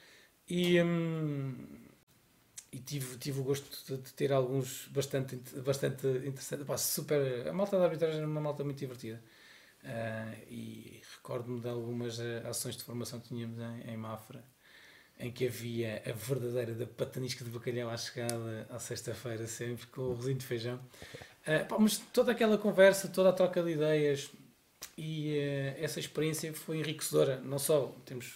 E, 0.48 0.82
hum, 0.82 1.58
e 2.72 2.80
tive, 2.80 3.18
tive 3.18 3.42
o 3.42 3.44
gosto 3.44 3.68
de, 3.86 4.02
de, 4.02 4.14
ter 4.14 4.32
alguns 4.32 4.88
bastante, 4.92 5.36
bastante 5.60 6.08
interessantes. 6.08 6.66
Pá, 6.66 6.78
super, 6.78 7.50
a 7.50 7.52
malta 7.52 7.78
da 7.78 7.84
arbitragem 7.84 8.20
era 8.20 8.28
uma 8.28 8.40
malta 8.40 8.64
muito 8.64 8.80
divertida. 8.80 9.22
Uh, 9.84 10.48
e 10.50 11.02
recordo-me 11.18 11.60
de 11.60 11.68
algumas 11.68 12.18
eh, 12.18 12.44
ações 12.46 12.78
de 12.78 12.84
formação 12.86 13.20
que 13.20 13.28
tínhamos 13.28 13.60
em, 13.60 13.92
em 13.92 13.98
Mafra 13.98 14.42
em 15.20 15.32
que 15.32 15.48
havia 15.48 16.02
a 16.06 16.12
verdadeira 16.12 16.74
da 16.74 16.86
patanisca 16.86 17.44
de 17.44 17.50
bacalhau 17.50 17.90
à 17.90 17.98
chegada 17.98 18.68
à 18.70 18.80
sexta-feira, 18.80 19.48
sempre 19.48 19.88
com 19.88 20.02
o 20.02 20.14
rosinho 20.14 20.38
de 20.38 20.46
feijão. 20.46 20.80
Uh, 21.48 21.66
pá, 21.68 21.78
mas 21.80 21.98
toda 21.98 22.32
aquela 22.32 22.58
conversa, 22.58 23.08
toda 23.08 23.30
a 23.30 23.34
troca 23.34 23.64
de 23.64 23.72
ideias 23.72 24.30
e 24.98 25.38
uh, 25.38 25.84
essa 25.84 26.00
experiência 26.00 26.54
foi 26.54 26.78
enriquecedora. 26.78 27.40
Não 27.40 27.58
só 27.58 27.96
temos 28.06 28.36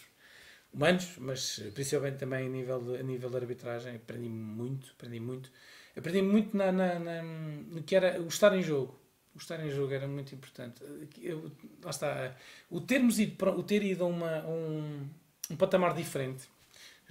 humanos, 0.73 1.17
mas 1.17 1.59
principalmente 1.73 2.17
também 2.17 2.47
a 2.47 2.49
nível 2.49 2.81
de, 2.81 2.97
a 2.97 3.03
nível 3.03 3.29
de 3.29 3.35
arbitragem. 3.35 3.95
Aprendi 3.95 4.29
muito, 4.29 4.91
aprendi 4.97 5.19
muito. 5.19 5.51
Aprendi 5.95 6.21
muito 6.21 6.55
na, 6.55 6.71
na, 6.71 6.99
na, 6.99 7.23
no 7.23 7.83
que 7.83 7.95
era 7.95 8.21
o 8.21 8.27
estar 8.27 8.55
em 8.55 8.63
jogo. 8.63 8.97
O 9.35 9.37
estar 9.37 9.63
em 9.65 9.69
jogo 9.69 9.93
era 9.93 10.07
muito 10.07 10.33
importante. 10.33 10.81
Eu, 11.21 11.51
lá 11.83 11.89
está. 11.89 12.35
O, 12.69 12.81
termos 12.81 13.19
ido, 13.19 13.45
o 13.49 13.63
ter 13.63 13.83
ido 13.83 14.03
a 14.03 14.07
uma, 14.07 14.45
um, 14.47 15.09
um 15.49 15.55
patamar 15.55 15.93
diferente, 15.93 16.49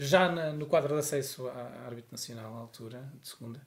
já 0.00 0.30
na, 0.32 0.52
no 0.52 0.64
quadro 0.66 0.94
de 0.94 1.00
acesso 1.00 1.46
à 1.48 1.84
árbitro 1.84 2.12
nacional, 2.12 2.54
à 2.54 2.58
altura, 2.58 3.12
de 3.20 3.28
segunda, 3.28 3.60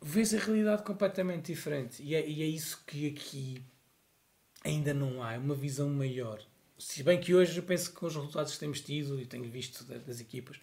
vês 0.00 0.32
a 0.32 0.38
realidade 0.38 0.84
completamente 0.84 1.52
diferente. 1.52 2.00
E 2.00 2.14
é, 2.14 2.26
e 2.26 2.42
é 2.42 2.46
isso 2.46 2.82
que 2.86 3.08
aqui 3.08 3.64
ainda 4.64 4.94
não 4.94 5.20
há, 5.20 5.34
é 5.34 5.38
uma 5.38 5.54
visão 5.54 5.88
maior. 5.88 6.40
Se 6.78 7.02
bem 7.02 7.20
que 7.20 7.34
hoje 7.34 7.58
eu 7.58 7.64
penso 7.64 7.90
que 7.90 7.96
com 7.96 8.06
os 8.06 8.14
resultados 8.14 8.52
que 8.52 8.60
temos 8.60 8.80
tido 8.80 9.20
e 9.20 9.26
tenho 9.26 9.50
visto 9.50 9.84
das 9.84 10.20
equipas, 10.20 10.60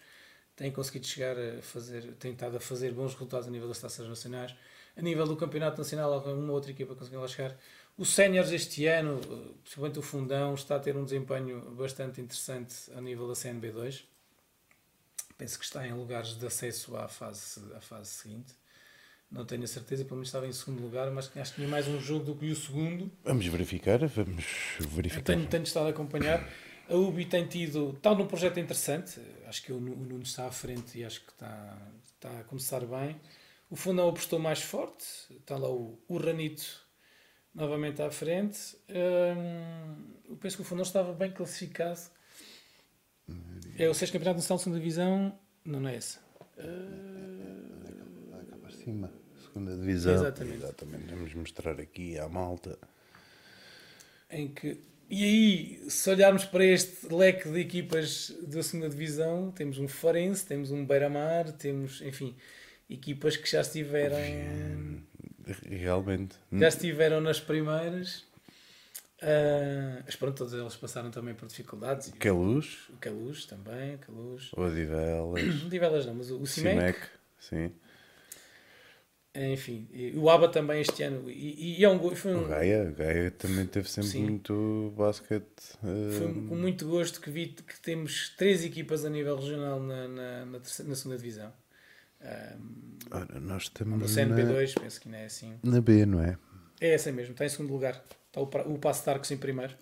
têm 0.56 0.72
conseguido 0.72 1.06
chegar 1.06 1.36
a 1.38 1.60
fazer, 1.60 2.14
têm 2.14 2.32
estado 2.32 2.56
a 2.56 2.60
fazer 2.60 2.92
bons 2.92 3.12
resultados 3.12 3.46
a 3.46 3.50
nível 3.50 3.68
das 3.68 3.78
taças 3.78 4.08
nacionais. 4.08 4.54
A 4.96 5.02
nível 5.02 5.26
do 5.26 5.36
campeonato 5.36 5.78
nacional, 5.78 6.18
uma 6.26 6.52
outra 6.54 6.70
equipa 6.70 6.94
conseguiu 6.94 7.20
lá 7.20 7.28
chegar. 7.28 7.56
O 7.96 8.04
Séniores 8.04 8.50
este 8.50 8.86
ano, 8.86 9.20
principalmente 9.62 9.98
o 9.98 10.02
Fundão, 10.02 10.54
está 10.54 10.76
a 10.76 10.80
ter 10.80 10.96
um 10.96 11.04
desempenho 11.04 11.60
bastante 11.72 12.20
interessante 12.20 12.74
a 12.96 13.00
nível 13.00 13.28
da 13.28 13.34
CNB2. 13.34 14.04
Penso 15.38 15.58
que 15.58 15.64
está 15.64 15.86
em 15.86 15.92
lugares 15.92 16.36
de 16.36 16.46
acesso 16.46 16.96
à 16.96 17.08
fase, 17.08 17.62
à 17.74 17.80
fase 17.80 18.10
seguinte 18.10 18.54
não 19.30 19.44
tenho 19.44 19.64
a 19.64 19.66
certeza, 19.66 20.04
pelo 20.04 20.16
menos 20.16 20.28
estava 20.28 20.46
em 20.46 20.52
segundo 20.52 20.82
lugar, 20.82 21.10
mas 21.10 21.30
acho 21.36 21.50
que 21.50 21.56
tinha 21.56 21.68
mais 21.68 21.86
um 21.86 22.00
jogo 22.00 22.24
do 22.24 22.34
que 22.34 22.50
o 22.50 22.56
segundo. 22.56 23.10
Vamos 23.22 23.46
verificar, 23.46 23.98
vamos 24.06 24.44
verificar. 24.80 25.22
Tenho, 25.22 25.46
tenho 25.46 25.64
estado 25.64 25.86
a 25.86 25.90
acompanhar. 25.90 26.48
A 26.88 26.94
UBI 26.94 27.26
tem 27.26 27.46
tido, 27.46 27.90
está 27.90 28.14
num 28.14 28.26
projeto 28.26 28.58
interessante, 28.58 29.20
acho 29.46 29.62
que 29.62 29.70
o, 29.70 29.78
Nuno 29.78 30.22
está 30.22 30.46
à 30.46 30.50
frente 30.50 30.98
e 30.98 31.04
acho 31.04 31.20
que 31.20 31.32
está, 31.32 31.76
está 32.06 32.40
a 32.40 32.44
começar 32.44 32.80
bem. 32.86 33.20
O 33.68 33.76
Fundão 33.76 34.08
apostou 34.08 34.38
mais 34.38 34.62
forte, 34.62 35.04
está 35.30 35.58
lá 35.58 35.68
o, 35.68 36.00
o 36.08 36.16
Ranito 36.16 36.86
novamente 37.54 38.00
à 38.00 38.10
frente. 38.10 38.78
Hum, 38.88 40.06
eu 40.30 40.36
penso 40.36 40.56
que 40.56 40.62
o 40.62 40.64
Fundão 40.64 40.82
estava 40.82 41.12
bem 41.12 41.30
classificado. 41.30 42.00
É 43.78 43.88
o 43.88 43.94
sexto 43.94 44.12
campeonato 44.12 44.38
nacional 44.38 44.58
de 44.58 44.64
segunda 44.64 44.80
divisão, 44.80 45.38
não, 45.64 45.80
não 45.80 45.88
é 45.88 45.96
esse. 45.96 46.18
Uh... 46.58 48.46
Cá 48.50 48.56
para 48.56 48.70
cima 48.70 49.12
segunda 49.58 49.76
divisão. 49.76 50.14
Exatamente. 50.14 50.56
Exatamente. 50.56 51.04
Vamos 51.10 51.34
mostrar 51.34 51.80
aqui 51.80 52.18
à 52.18 52.28
malta. 52.28 52.78
Em 54.30 54.48
que. 54.48 54.80
E 55.10 55.24
aí, 55.24 55.90
se 55.90 56.10
olharmos 56.10 56.44
para 56.44 56.64
este 56.64 57.12
leque 57.12 57.48
de 57.48 57.60
equipas 57.60 58.30
da 58.46 58.62
segunda 58.62 58.90
divisão, 58.90 59.50
temos 59.50 59.78
um 59.78 59.88
Farense, 59.88 60.44
temos 60.44 60.70
um 60.70 60.84
Beira-Mar, 60.84 61.50
temos, 61.52 62.02
enfim, 62.02 62.36
equipas 62.90 63.34
que 63.34 63.50
já 63.50 63.62
estiveram. 63.62 64.18
Realmente. 65.64 66.36
Já 66.52 66.68
estiveram 66.68 67.22
nas 67.22 67.40
primeiras. 67.40 68.26
Uh, 69.20 70.02
mas 70.04 70.14
pronto, 70.14 70.36
todos 70.36 70.52
eles 70.52 70.76
passaram 70.76 71.10
também 71.10 71.34
por 71.34 71.48
dificuldades. 71.48 72.08
O 72.08 72.16
Caluz. 72.16 72.88
O 72.90 72.96
Caluz 72.98 73.46
também, 73.46 73.96
o 73.96 73.98
Caluz. 73.98 74.52
O 74.52 74.60
Odivelas. 74.60 75.62
O 75.62 75.66
Odivelas 75.66 76.06
não, 76.06 76.14
mas 76.14 76.30
o, 76.30 76.40
o 76.40 76.46
Cimec. 76.46 76.98
Sim. 77.38 77.72
Enfim, 79.34 79.88
o 80.16 80.28
ABA 80.30 80.48
também 80.48 80.80
este 80.80 81.02
ano. 81.02 81.30
E, 81.30 81.78
e 81.78 81.84
é 81.84 81.88
um, 81.88 82.14
foi 82.14 82.34
um, 82.34 82.44
o 82.44 82.48
Gaia, 82.48 82.90
o 82.90 82.94
Gaia 82.94 83.30
também 83.30 83.66
teve 83.66 83.88
sempre 83.88 84.10
sim. 84.10 84.22
muito 84.22 84.92
basquete. 84.96 85.76
Uh... 85.82 86.10
Foi 86.12 86.26
com 86.48 86.56
muito 86.56 86.88
gosto 86.88 87.20
que 87.20 87.30
vi 87.30 87.48
que 87.48 87.80
temos 87.80 88.30
três 88.36 88.64
equipas 88.64 89.04
a 89.04 89.10
nível 89.10 89.36
regional 89.36 89.80
na, 89.80 90.08
na, 90.08 90.46
na, 90.46 90.58
terceira, 90.58 90.88
na 90.88 90.96
segunda 90.96 91.18
divisão. 91.18 91.52
Um, 92.20 92.98
Ora, 93.12 93.40
nós 93.40 93.64
estamos. 93.64 94.00
No 94.00 94.06
CNP2, 94.06 94.74
na... 94.74 94.82
penso 94.82 95.00
que 95.00 95.08
não 95.08 95.18
é 95.18 95.24
assim. 95.26 95.54
Na 95.62 95.80
B, 95.80 96.04
não 96.04 96.20
é? 96.20 96.36
É 96.80 96.94
essa 96.94 97.10
mesmo, 97.12 97.32
está 97.32 97.44
em 97.44 97.48
segundo 97.48 97.72
lugar. 97.72 98.02
Está 98.26 98.40
o, 98.40 98.74
o 98.74 98.78
Passo 98.78 99.04
Tarcos 99.04 99.30
em 99.30 99.36
primeiro. 99.36 99.74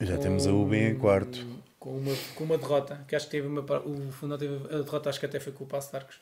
Já 0.00 0.16
com, 0.16 0.22
temos 0.22 0.46
a 0.46 0.52
UB 0.52 0.76
em 0.76 0.98
quarto. 0.98 1.46
Com 1.78 1.96
uma, 1.96 2.14
com 2.34 2.44
uma 2.44 2.58
derrota, 2.58 3.04
que 3.06 3.14
acho 3.14 3.26
que 3.26 3.32
teve 3.32 3.46
uma. 3.46 3.60
O 3.60 4.12
Fundão 4.12 4.36
teve 4.36 4.54
a 4.74 4.82
derrota, 4.82 5.08
acho 5.08 5.20
que 5.20 5.26
até 5.26 5.40
foi 5.40 5.52
com 5.52 5.64
o 5.64 5.66
Passo 5.66 5.90
Tarcos. 5.90 6.20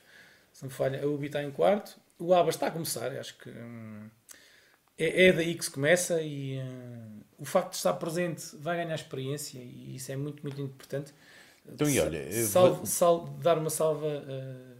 Se 0.52 0.62
não 0.62 0.70
falha, 0.70 1.02
a 1.02 1.06
UB 1.06 1.26
está 1.26 1.42
em 1.42 1.50
quarto 1.50 1.98
o 2.18 2.32
ABA 2.32 2.50
está 2.50 2.68
a 2.68 2.70
começar, 2.70 3.10
acho 3.16 3.36
que 3.38 3.50
hum, 3.50 4.08
é, 4.96 5.26
é, 5.26 5.32
daí 5.32 5.54
que 5.54 5.64
se 5.64 5.70
começa 5.70 6.20
e 6.22 6.58
hum, 6.60 7.20
o 7.38 7.44
facto 7.44 7.70
de 7.70 7.76
estar 7.76 7.94
presente 7.94 8.56
vai 8.56 8.76
ganhar 8.76 8.94
experiência 8.94 9.58
e 9.58 9.96
isso 9.96 10.12
é 10.12 10.16
muito, 10.16 10.42
muito 10.42 10.60
importante. 10.60 11.12
Então, 11.66 11.88
e 11.88 11.98
olha, 11.98 12.30
salve, 12.46 12.86
salve, 12.86 13.42
dar 13.42 13.58
uma 13.58 13.70
salva 13.70 14.06
uh, 14.06 14.76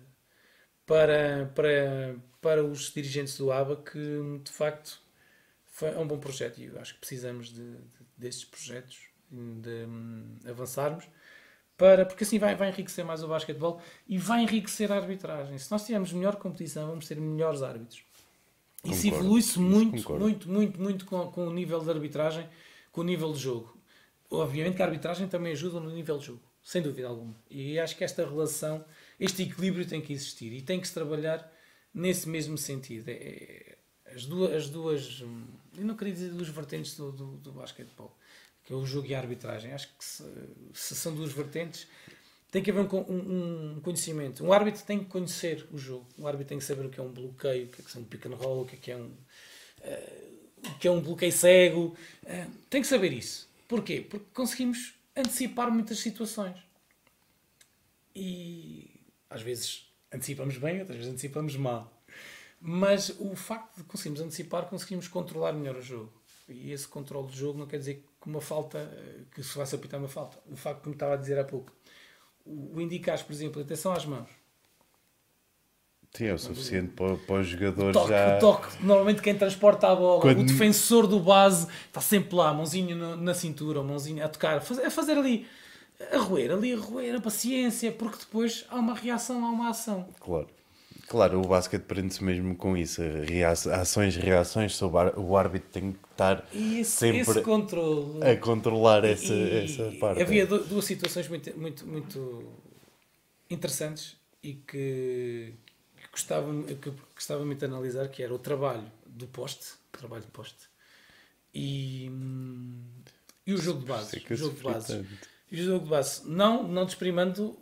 para, 0.87 1.51
para, 1.55 2.15
para 2.41 2.63
os 2.63 2.93
dirigentes 2.93 3.39
do 3.39 3.51
ABA 3.51 3.77
que 3.77 4.41
de 4.45 4.53
facto 4.53 5.01
foi, 5.75 5.89
é 5.89 5.99
um 5.99 6.07
bom 6.07 6.19
projeto 6.19 6.59
e 6.59 6.67
eu 6.67 6.81
acho 6.81 6.95
que 6.95 7.01
precisamos 7.01 7.49
de, 7.49 7.73
de 7.73 8.07
destes 8.17 8.45
projetos, 8.45 9.09
de 9.29 9.85
um, 9.87 10.39
avançarmos 10.49 11.05
para, 11.77 12.07
porque 12.07 12.23
assim 12.23 12.39
vai, 12.39 12.55
vai 12.55 12.69
enriquecer 12.69 13.05
mais 13.05 13.25
o 13.25 13.29
basquetebol 13.29 13.81
e 14.07 14.17
vai 14.17 14.43
enriquecer 14.43 14.93
a 14.93 14.97
arbitragem. 14.97 15.59
Se 15.59 15.69
nós 15.73 15.85
tivermos 15.85 16.13
melhor 16.13 16.37
competição, 16.37 16.87
vamos 16.87 17.09
ter 17.09 17.21
melhores 17.21 17.61
árbitros. 17.61 18.05
Concordo. 18.83 18.97
Isso 18.97 19.09
evolui-se 19.09 19.59
muito, 19.59 20.13
muito, 20.13 20.49
muito, 20.49 20.81
muito 20.81 21.07
com, 21.07 21.27
com 21.33 21.49
o 21.49 21.53
nível 21.53 21.81
de 21.81 21.91
arbitragem, 21.91 22.49
com 22.93 23.01
o 23.01 23.05
nível 23.05 23.33
de 23.33 23.41
jogo. 23.41 23.77
Obviamente 24.31 24.77
que 24.77 24.83
a 24.83 24.87
arbitragem 24.87 25.27
também 25.27 25.55
ajuda 25.55 25.81
no 25.81 25.91
nível 25.91 26.19
de 26.19 26.27
jogo, 26.27 26.43
sem 26.63 26.83
dúvida 26.83 27.09
alguma. 27.09 27.35
E 27.51 27.81
acho 27.81 27.97
que 27.97 28.05
esta 28.05 28.25
relação, 28.25 28.85
este 29.19 29.43
equilíbrio 29.43 29.85
tem 29.85 30.01
que 30.01 30.13
existir 30.13 30.53
e 30.53 30.63
tem 30.63 30.81
que 30.81 30.87
se 30.87 30.95
trabalhar 30.95 31.53
nesse 31.93 32.29
mesmo 32.29 32.57
sentido. 32.57 33.09
É, 33.09 33.15
é 33.15 33.77
as, 34.15 34.25
duas, 34.25 34.53
as 34.53 34.69
duas, 34.69 35.25
eu 35.77 35.85
não 35.85 35.97
queria 35.97 36.13
dizer 36.13 36.31
duas 36.31 36.49
vertentes 36.49 36.97
do, 36.97 37.13
do, 37.13 37.27
do 37.37 37.53
basquetebol 37.53 38.15
que 38.65 38.73
é 38.73 38.77
o 38.77 38.85
jogo 38.85 39.07
e 39.07 39.15
a 39.15 39.19
arbitragem. 39.19 39.73
Acho 39.73 39.89
que 39.89 40.05
se, 40.05 40.25
se 40.73 40.97
são 40.97 41.15
duas 41.15 41.33
vertentes, 41.33 41.87
tem 42.51 42.63
que 42.63 42.71
haver 42.71 42.81
um, 42.83 43.77
um, 43.77 43.81
conhecimento. 43.81 44.45
Um 44.45 44.53
árbitro 44.53 44.83
tem 44.85 45.01
que 45.01 45.07
conhecer 45.07 45.67
o 45.71 45.79
jogo. 45.79 46.07
Um 46.19 46.27
árbitro 46.27 46.49
tem 46.49 46.59
que 46.59 46.65
saber 46.65 46.87
o 46.87 46.91
que 46.91 46.99
é 46.99 47.03
um 47.03 47.13
bloqueio, 47.13 47.67
o 47.67 47.69
que 47.69 47.83
é, 47.83 47.85
que 47.85 47.97
é 47.97 48.01
um 48.01 48.05
pick 48.05 48.27
and 48.27 48.37
roll, 48.37 48.63
o 48.63 48.67
que 48.67 48.77
é, 48.77 48.79
que 48.79 48.91
é 48.91 48.97
um, 48.97 49.07
uh, 49.07 50.69
o 50.69 50.79
que 50.79 50.89
é 50.89 50.91
um 50.91 51.01
bloqueio 51.01 51.33
cego. 51.33 51.97
Uh, 52.23 52.51
tem 52.71 52.81
que 52.81 52.87
saber 52.87 53.13
isso. 53.13 53.49
Porquê? 53.69 54.01
Porque 54.01 54.27
conseguimos 54.33 54.95
antecipar 55.15 55.71
muitas 55.71 55.99
situações. 55.99 56.57
E 58.17 58.89
às 59.29 59.43
vezes 59.43 59.89
antecipamos 60.13 60.57
bem, 60.57 60.81
outras 60.81 60.97
vezes 60.97 61.13
antecipamos 61.13 61.57
mal. 61.57 61.93
Mas 62.67 63.15
o 63.19 63.37
facto 63.37 63.77
de 63.77 63.85
conseguirmos 63.85 64.23
antecipar, 64.23 64.65
conseguimos 64.65 65.07
controlar 65.07 65.53
melhor 65.53 65.77
o 65.77 65.83
jogo. 65.83 66.11
E 66.49 66.73
esse 66.73 66.89
controle 66.89 67.27
do 67.27 67.37
jogo 67.37 67.59
não 67.59 67.67
quer 67.67 67.77
dizer 67.77 68.03
que 68.19 68.27
uma 68.27 68.41
falta, 68.41 68.91
que 69.35 69.43
se 69.43 69.55
vai 69.55 69.67
apitar 69.71 70.01
uma 70.01 70.09
falta. 70.09 70.39
O 70.51 70.57
facto 70.57 70.81
que 70.81 70.89
me 70.89 70.95
estava 70.95 71.13
a 71.13 71.17
dizer 71.19 71.39
há 71.39 71.45
pouco, 71.45 71.71
o 72.47 72.81
indicar, 72.81 73.23
por 73.23 73.35
exemplo, 73.35 73.61
atenção 73.61 73.93
às 73.93 74.07
mãos. 74.07 74.31
Sim, 76.15 76.25
é 76.25 76.33
o 76.33 76.39
suficiente 76.39 76.93
para, 76.93 77.17
para 77.19 77.41
os 77.41 77.47
jogadores 77.49 77.91
o 77.95 78.01
toque, 78.01 78.09
já. 78.09 78.37
O 78.37 78.41
toque, 78.41 78.83
normalmente 78.83 79.21
quem 79.21 79.37
transporta 79.37 79.89
a 79.89 79.95
bola, 79.95 80.23
Quando... 80.23 80.41
o 80.41 80.45
defensor 80.45 81.07
do 81.07 81.21
base 81.21 81.69
está 81.87 82.01
sempre 82.01 82.35
lá, 82.35 82.55
mãozinha 82.55 82.97
na 82.97 83.35
cintura, 83.35 83.83
mãozinha 83.83 84.25
a 84.25 84.29
tocar, 84.31 84.57
a 84.57 84.91
fazer 84.91 85.19
ali, 85.19 85.47
a 86.13 86.17
roer, 86.17 86.51
ali 86.51 86.73
a 86.73 86.79
roer, 86.79 87.17
a 87.17 87.21
paciência, 87.21 87.93
porque 87.93 88.21
depois 88.21 88.65
há 88.71 88.77
uma 88.77 88.95
reação, 88.95 89.45
há 89.45 89.51
uma 89.51 89.69
ação. 89.69 90.09
Claro. 90.19 90.49
Claro, 91.07 91.41
o 91.41 91.47
basquete 91.47 91.83
prende-se 91.83 92.25
mesmo 92.25 92.57
com 92.57 92.77
isso. 92.77 93.03
Ações, 93.73 94.17
reações, 94.17 94.75
sobre 94.75 95.13
o 95.17 95.37
árbitro 95.37 95.69
tem 95.71 95.93
que 95.93 95.99
estar 96.11 96.49
esse, 96.53 96.91
sempre 96.91 97.21
esse 97.21 97.43
controle. 97.43 98.25
a 98.25 98.37
controlar 98.39 99.05
essa, 99.05 99.35
e, 99.35 99.65
essa 99.65 99.93
parte. 99.99 100.23
Havia 100.23 100.47
duas 100.47 100.85
situações 100.85 101.29
muito, 101.29 101.59
muito, 101.59 101.87
muito 101.87 102.45
interessantes 103.51 104.17
e 104.43 104.55
que, 104.55 105.55
que, 105.97 106.09
gostava, 106.11 106.51
que 106.63 106.93
gostava 107.15 107.45
muito 107.45 107.59
de 107.59 107.67
analisar, 107.67 108.09
que 108.09 108.23
era 108.23 108.35
o 108.35 108.39
trabalho 108.39 108.91
do 109.07 109.27
poste, 109.27 109.75
trabalho 109.93 110.23
de 110.23 110.29
poste, 110.29 110.69
e, 111.55 112.11
e 113.47 113.53
o 113.53 113.59
jogo 113.59 113.81
de 113.81 113.87
base. 113.87 114.25
O 114.31 114.37
jogo 114.37 114.57
de 114.57 114.63
base. 114.63 115.07
E 115.51 115.61
o 115.61 115.65
jogo 115.65 115.85
de 115.85 115.91
base, 115.91 116.23
não, 116.27 116.67
não 116.67 116.85
desprimando 116.85 117.57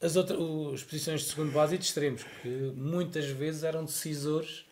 as, 0.00 0.16
outras, 0.16 0.38
as 0.74 0.82
posições 0.82 1.22
de 1.22 1.28
segundo 1.28 1.52
base 1.52 1.74
e 1.74 1.78
de 1.78 1.84
extremos, 1.84 2.22
que 2.42 2.48
muitas 2.74 3.26
vezes 3.26 3.62
eram 3.62 3.84
decisores 3.84 4.64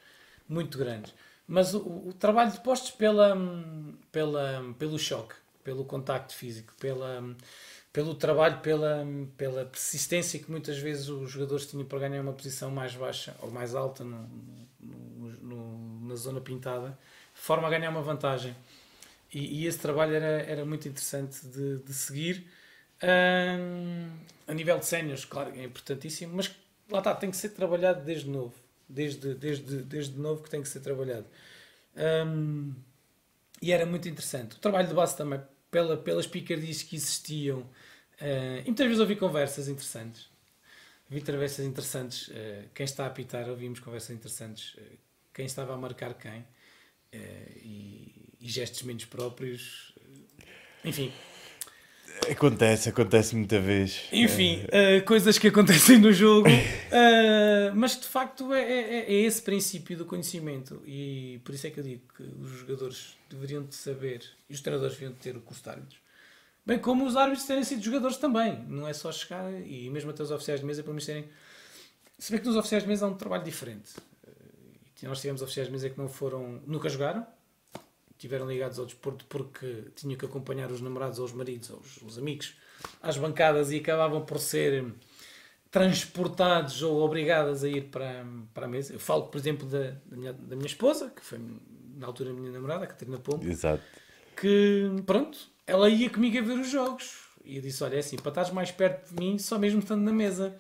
muito 0.48 0.78
grandes. 0.78 1.14
Mas 1.46 1.74
o, 1.74 1.78
o 1.80 2.12
trabalho 2.12 2.52
de 2.52 2.60
postos 2.60 2.90
pela, 2.90 3.36
pela, 4.10 4.74
pelo 4.78 4.98
choque, 4.98 5.34
pelo 5.62 5.84
contacto 5.84 6.34
físico, 6.34 6.72
pela, 6.78 7.22
pelo 7.92 8.14
trabalho, 8.14 8.60
pela, 8.60 9.06
pela 9.36 9.64
persistência 9.66 10.38
que 10.38 10.50
muitas 10.50 10.78
vezes 10.78 11.08
os 11.08 11.30
jogadores 11.30 11.66
tinham 11.66 11.84
para 11.84 12.00
ganhar 12.00 12.22
uma 12.22 12.32
posição 12.32 12.70
mais 12.70 12.94
baixa 12.94 13.36
ou 13.40 13.50
mais 13.50 13.74
alta 13.74 14.04
no, 14.04 14.28
no, 14.80 15.28
no, 15.42 16.08
na 16.08 16.16
zona 16.16 16.40
pintada, 16.40 16.98
forma 17.34 17.66
a 17.66 17.70
ganhar 17.70 17.90
uma 17.90 18.02
vantagem. 18.02 18.54
E, 19.32 19.62
e 19.62 19.66
esse 19.66 19.78
trabalho 19.78 20.14
era, 20.14 20.42
era 20.42 20.64
muito 20.64 20.88
interessante 20.88 21.46
de, 21.46 21.78
de 21.78 21.92
seguir 21.92 22.46
um, 23.04 24.10
a 24.46 24.54
nível 24.54 24.78
de 24.78 24.86
séniores, 24.86 25.24
claro, 25.24 25.52
é 25.54 25.64
importantíssimo, 25.64 26.34
mas 26.34 26.54
lá 26.90 26.98
está, 26.98 27.14
tem 27.14 27.30
que 27.30 27.36
ser 27.36 27.50
trabalhado 27.50 28.04
desde 28.04 28.28
novo. 28.28 28.54
Desde, 28.88 29.34
desde, 29.34 29.82
desde 29.82 30.18
novo 30.18 30.42
que 30.42 30.50
tem 30.50 30.62
que 30.62 30.68
ser 30.68 30.80
trabalhado. 30.80 31.26
Um, 31.96 32.74
e 33.60 33.72
era 33.72 33.86
muito 33.86 34.08
interessante. 34.08 34.56
O 34.56 34.58
trabalho 34.58 34.88
de 34.88 34.94
base 34.94 35.16
também, 35.16 35.40
pela, 35.70 35.96
pelas 35.96 36.26
picardias 36.26 36.82
que 36.82 36.96
existiam, 36.96 37.60
uh, 37.60 38.60
e 38.60 38.64
muitas 38.66 38.86
vezes 38.86 39.00
ouvi 39.00 39.16
conversas 39.16 39.68
interessantes. 39.68 40.28
Vi 41.08 41.20
conversas 41.20 41.64
interessantes. 41.64 42.28
Uh, 42.28 42.68
quem 42.74 42.84
está 42.84 43.04
a 43.04 43.06
apitar, 43.06 43.48
ouvimos 43.48 43.80
conversas 43.80 44.10
interessantes. 44.10 44.74
Uh, 44.74 44.98
quem 45.32 45.46
estava 45.46 45.74
a 45.74 45.76
marcar 45.76 46.14
quem. 46.14 46.44
E, 47.12 48.34
e, 48.40 48.48
gestos 48.48 48.82
menos 48.82 49.04
próprios. 49.04 49.94
Enfim, 50.84 51.12
Acontece, 52.30 52.88
acontece 52.88 53.36
muita 53.36 53.60
vez. 53.60 54.08
Enfim, 54.12 54.64
uh, 54.64 55.04
coisas 55.04 55.38
que 55.38 55.48
acontecem 55.48 55.98
no 55.98 56.12
jogo, 56.12 56.48
uh, 56.48 57.74
mas 57.74 58.00
de 58.00 58.06
facto 58.06 58.52
é, 58.54 58.62
é, 58.62 58.98
é, 59.00 59.12
esse 59.12 59.42
princípio 59.42 59.96
do 59.96 60.06
conhecimento 60.06 60.80
e 60.86 61.40
por 61.44 61.54
isso 61.54 61.66
é 61.66 61.70
que 61.70 61.80
eu 61.80 61.84
digo 61.84 62.02
que 62.16 62.22
os 62.22 62.50
jogadores 62.60 63.16
deveriam 63.28 63.64
de 63.64 63.74
saber 63.74 64.22
e 64.48 64.54
os 64.54 64.60
treinadores 64.60 64.94
deveriam 64.94 65.12
de 65.12 65.18
ter 65.18 65.36
o 65.36 65.40
curso 65.40 65.62
de 65.62 65.70
árbitros, 65.70 66.00
bem 66.64 66.78
como 66.78 67.04
os 67.04 67.16
árbitros 67.16 67.46
terem 67.46 67.64
sido 67.64 67.82
jogadores 67.82 68.16
também, 68.16 68.64
não 68.68 68.88
é 68.88 68.92
só 68.92 69.12
chegar 69.12 69.52
e 69.52 69.90
mesmo 69.90 70.10
até 70.10 70.22
os 70.22 70.30
oficiais 70.30 70.60
de 70.60 70.66
mesa 70.66 70.82
para 70.82 70.92
mim 70.92 71.00
serem. 71.00 71.28
Se 72.18 72.30
bem 72.30 72.40
que 72.40 72.46
nos 72.46 72.56
oficiais 72.56 72.84
de 72.84 72.88
mesa 72.88 73.06
há 73.06 73.08
um 73.08 73.14
trabalho 73.14 73.44
diferente. 73.44 73.90
Uh, 74.26 75.08
nós 75.08 75.20
tivemos 75.20 75.42
oficiais 75.42 75.68
de 75.68 75.72
mesa 75.72 75.90
que 75.90 75.98
não 75.98 76.08
foram, 76.08 76.62
nunca 76.66 76.88
jogaram, 76.88 77.26
estiveram 78.24 78.48
ligados 78.48 78.78
ao 78.78 78.86
desporto 78.86 79.24
porque 79.26 79.84
tinham 79.94 80.16
que 80.16 80.24
acompanhar 80.24 80.70
os 80.70 80.80
namorados 80.80 81.18
ou 81.18 81.26
os 81.26 81.32
maridos 81.32 81.70
ou 81.70 81.78
os, 81.78 82.02
os 82.02 82.18
amigos 82.18 82.56
às 83.02 83.16
bancadas 83.16 83.70
e 83.70 83.76
acabavam 83.76 84.24
por 84.24 84.38
ser 84.38 84.84
transportados 85.70 86.82
ou 86.82 87.02
obrigadas 87.02 87.64
a 87.64 87.68
ir 87.68 87.84
para, 87.84 88.24
para 88.52 88.66
a 88.66 88.68
mesa. 88.68 88.92
Eu 88.92 89.00
falo, 89.00 89.24
por 89.24 89.38
exemplo, 89.38 89.66
da, 89.66 89.92
da, 90.06 90.16
minha, 90.16 90.32
da 90.32 90.56
minha 90.56 90.66
esposa, 90.66 91.10
que 91.14 91.22
foi 91.22 91.40
na 91.96 92.06
altura 92.06 92.30
a 92.30 92.32
minha 92.32 92.52
namorada, 92.52 92.84
a 92.84 92.86
Catarina 92.86 93.18
Pombo, 93.18 93.44
Exato. 93.44 93.82
que, 94.36 94.88
pronto, 95.04 95.38
ela 95.66 95.88
ia 95.88 96.08
comigo 96.08 96.38
a 96.38 96.42
ver 96.42 96.58
os 96.58 96.70
jogos. 96.70 97.24
E 97.44 97.56
eu 97.56 97.62
disse, 97.62 97.82
olha, 97.84 97.96
é 97.96 97.98
assim, 97.98 98.16
para 98.16 98.30
estares 98.30 98.50
mais 98.50 98.70
perto 98.70 99.12
de 99.12 99.20
mim, 99.20 99.38
só 99.38 99.58
mesmo 99.58 99.80
estando 99.80 100.02
na 100.02 100.12
mesa. 100.12 100.56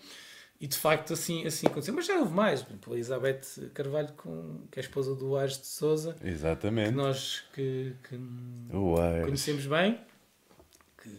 E 0.64 0.66
de 0.66 0.78
facto 0.78 1.12
assim, 1.12 1.46
assim 1.46 1.66
aconteceu. 1.66 1.92
Mas 1.92 2.06
já 2.06 2.18
houve 2.18 2.32
mais. 2.32 2.62
Por 2.62 2.70
exemplo, 2.70 2.92
a 2.94 2.96
Elizabeth 2.96 3.42
Carvalho, 3.74 4.08
com, 4.16 4.62
que 4.70 4.78
é 4.78 4.80
a 4.80 4.86
esposa 4.86 5.14
do 5.14 5.36
Aires 5.36 5.58
de 5.58 5.66
Souza. 5.66 6.16
Exatamente. 6.24 6.88
Que 6.88 6.94
nós 6.94 7.44
que, 7.52 7.92
que 8.08 8.18
conhecemos 8.70 9.66
bem. 9.66 10.00
Que... 11.02 11.10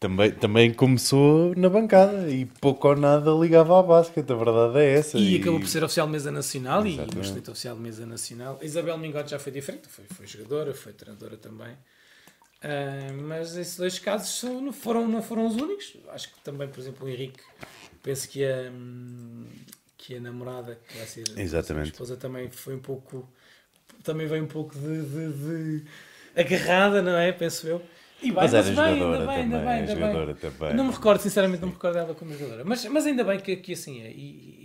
Também, 0.00 0.32
também 0.32 0.74
começou 0.74 1.54
na 1.54 1.68
bancada 1.68 2.28
e 2.28 2.44
pouco 2.44 2.88
ou 2.88 2.96
nada 2.96 3.30
ligava 3.30 3.78
à 3.78 3.82
basquete, 3.84 4.28
a 4.32 4.34
verdade 4.34 4.78
é 4.80 4.94
essa. 4.94 5.16
E, 5.16 5.36
e... 5.36 5.40
acabou 5.40 5.60
por 5.60 5.68
ser 5.68 5.84
oficial 5.84 6.08
de 6.08 6.12
mesa 6.14 6.32
nacional 6.32 6.84
Exatamente. 6.84 7.16
e 7.16 7.20
excelente 7.20 7.50
oficial 7.52 7.76
de 7.76 7.82
mesa 7.82 8.04
nacional. 8.04 8.58
A 8.60 8.64
Isabel 8.64 8.98
Mingote 8.98 9.30
já 9.30 9.38
foi 9.38 9.52
diferente, 9.52 9.86
foi, 9.86 10.06
foi 10.06 10.26
jogadora, 10.26 10.74
foi 10.74 10.92
treinadora 10.92 11.36
também. 11.36 11.70
Uh, 11.70 13.22
mas 13.22 13.56
esses 13.56 13.76
dois 13.76 14.00
casos 14.00 14.42
não 14.42 14.72
foram, 14.72 15.06
não 15.06 15.22
foram 15.22 15.46
os 15.46 15.54
únicos. 15.54 15.96
Acho 16.08 16.32
que 16.32 16.40
também, 16.40 16.66
por 16.66 16.80
exemplo, 16.80 17.06
o 17.06 17.08
Henrique 17.08 17.40
penso 18.04 18.28
que 18.28 18.44
a, 18.44 18.70
que 19.96 20.16
a 20.16 20.20
namorada, 20.20 20.78
que 20.86 20.98
vai 20.98 21.06
ser 21.06 21.24
Exatamente. 21.36 21.86
a 21.86 21.90
esposa, 21.90 22.16
também 22.16 22.48
foi 22.50 22.76
um 22.76 22.80
pouco. 22.80 23.28
Também 24.04 24.26
veio 24.26 24.44
um 24.44 24.46
pouco 24.46 24.78
de, 24.78 25.02
de, 25.02 25.32
de 25.32 25.84
agarrada, 26.36 27.02
não 27.02 27.16
é? 27.16 27.32
Penso 27.32 27.66
eu. 27.66 27.82
E 28.22 28.26
bem, 28.26 28.34
mas 28.34 28.54
era 28.54 28.62
bem, 28.62 28.74
jogadora 28.74 28.94
ainda 28.94 29.18
bem, 29.18 29.26
também, 29.26 29.36
ainda 29.36 29.58
bem, 29.58 29.68
ainda 29.68 29.94
jogadora 29.94 30.34
bem. 30.34 30.50
também. 30.50 30.74
Não 30.74 30.84
me 30.84 30.92
recordo, 30.92 31.20
sinceramente, 31.20 31.60
não 31.60 31.68
me 31.68 31.74
recordo 31.74 31.94
dela 31.94 32.14
como 32.14 32.32
jogadora. 32.32 32.64
Mas, 32.64 32.84
mas 32.84 33.06
ainda 33.06 33.24
bem 33.24 33.40
que, 33.40 33.56
que 33.56 33.72
assim 33.72 34.02
é. 34.02 34.10
E, 34.10 34.63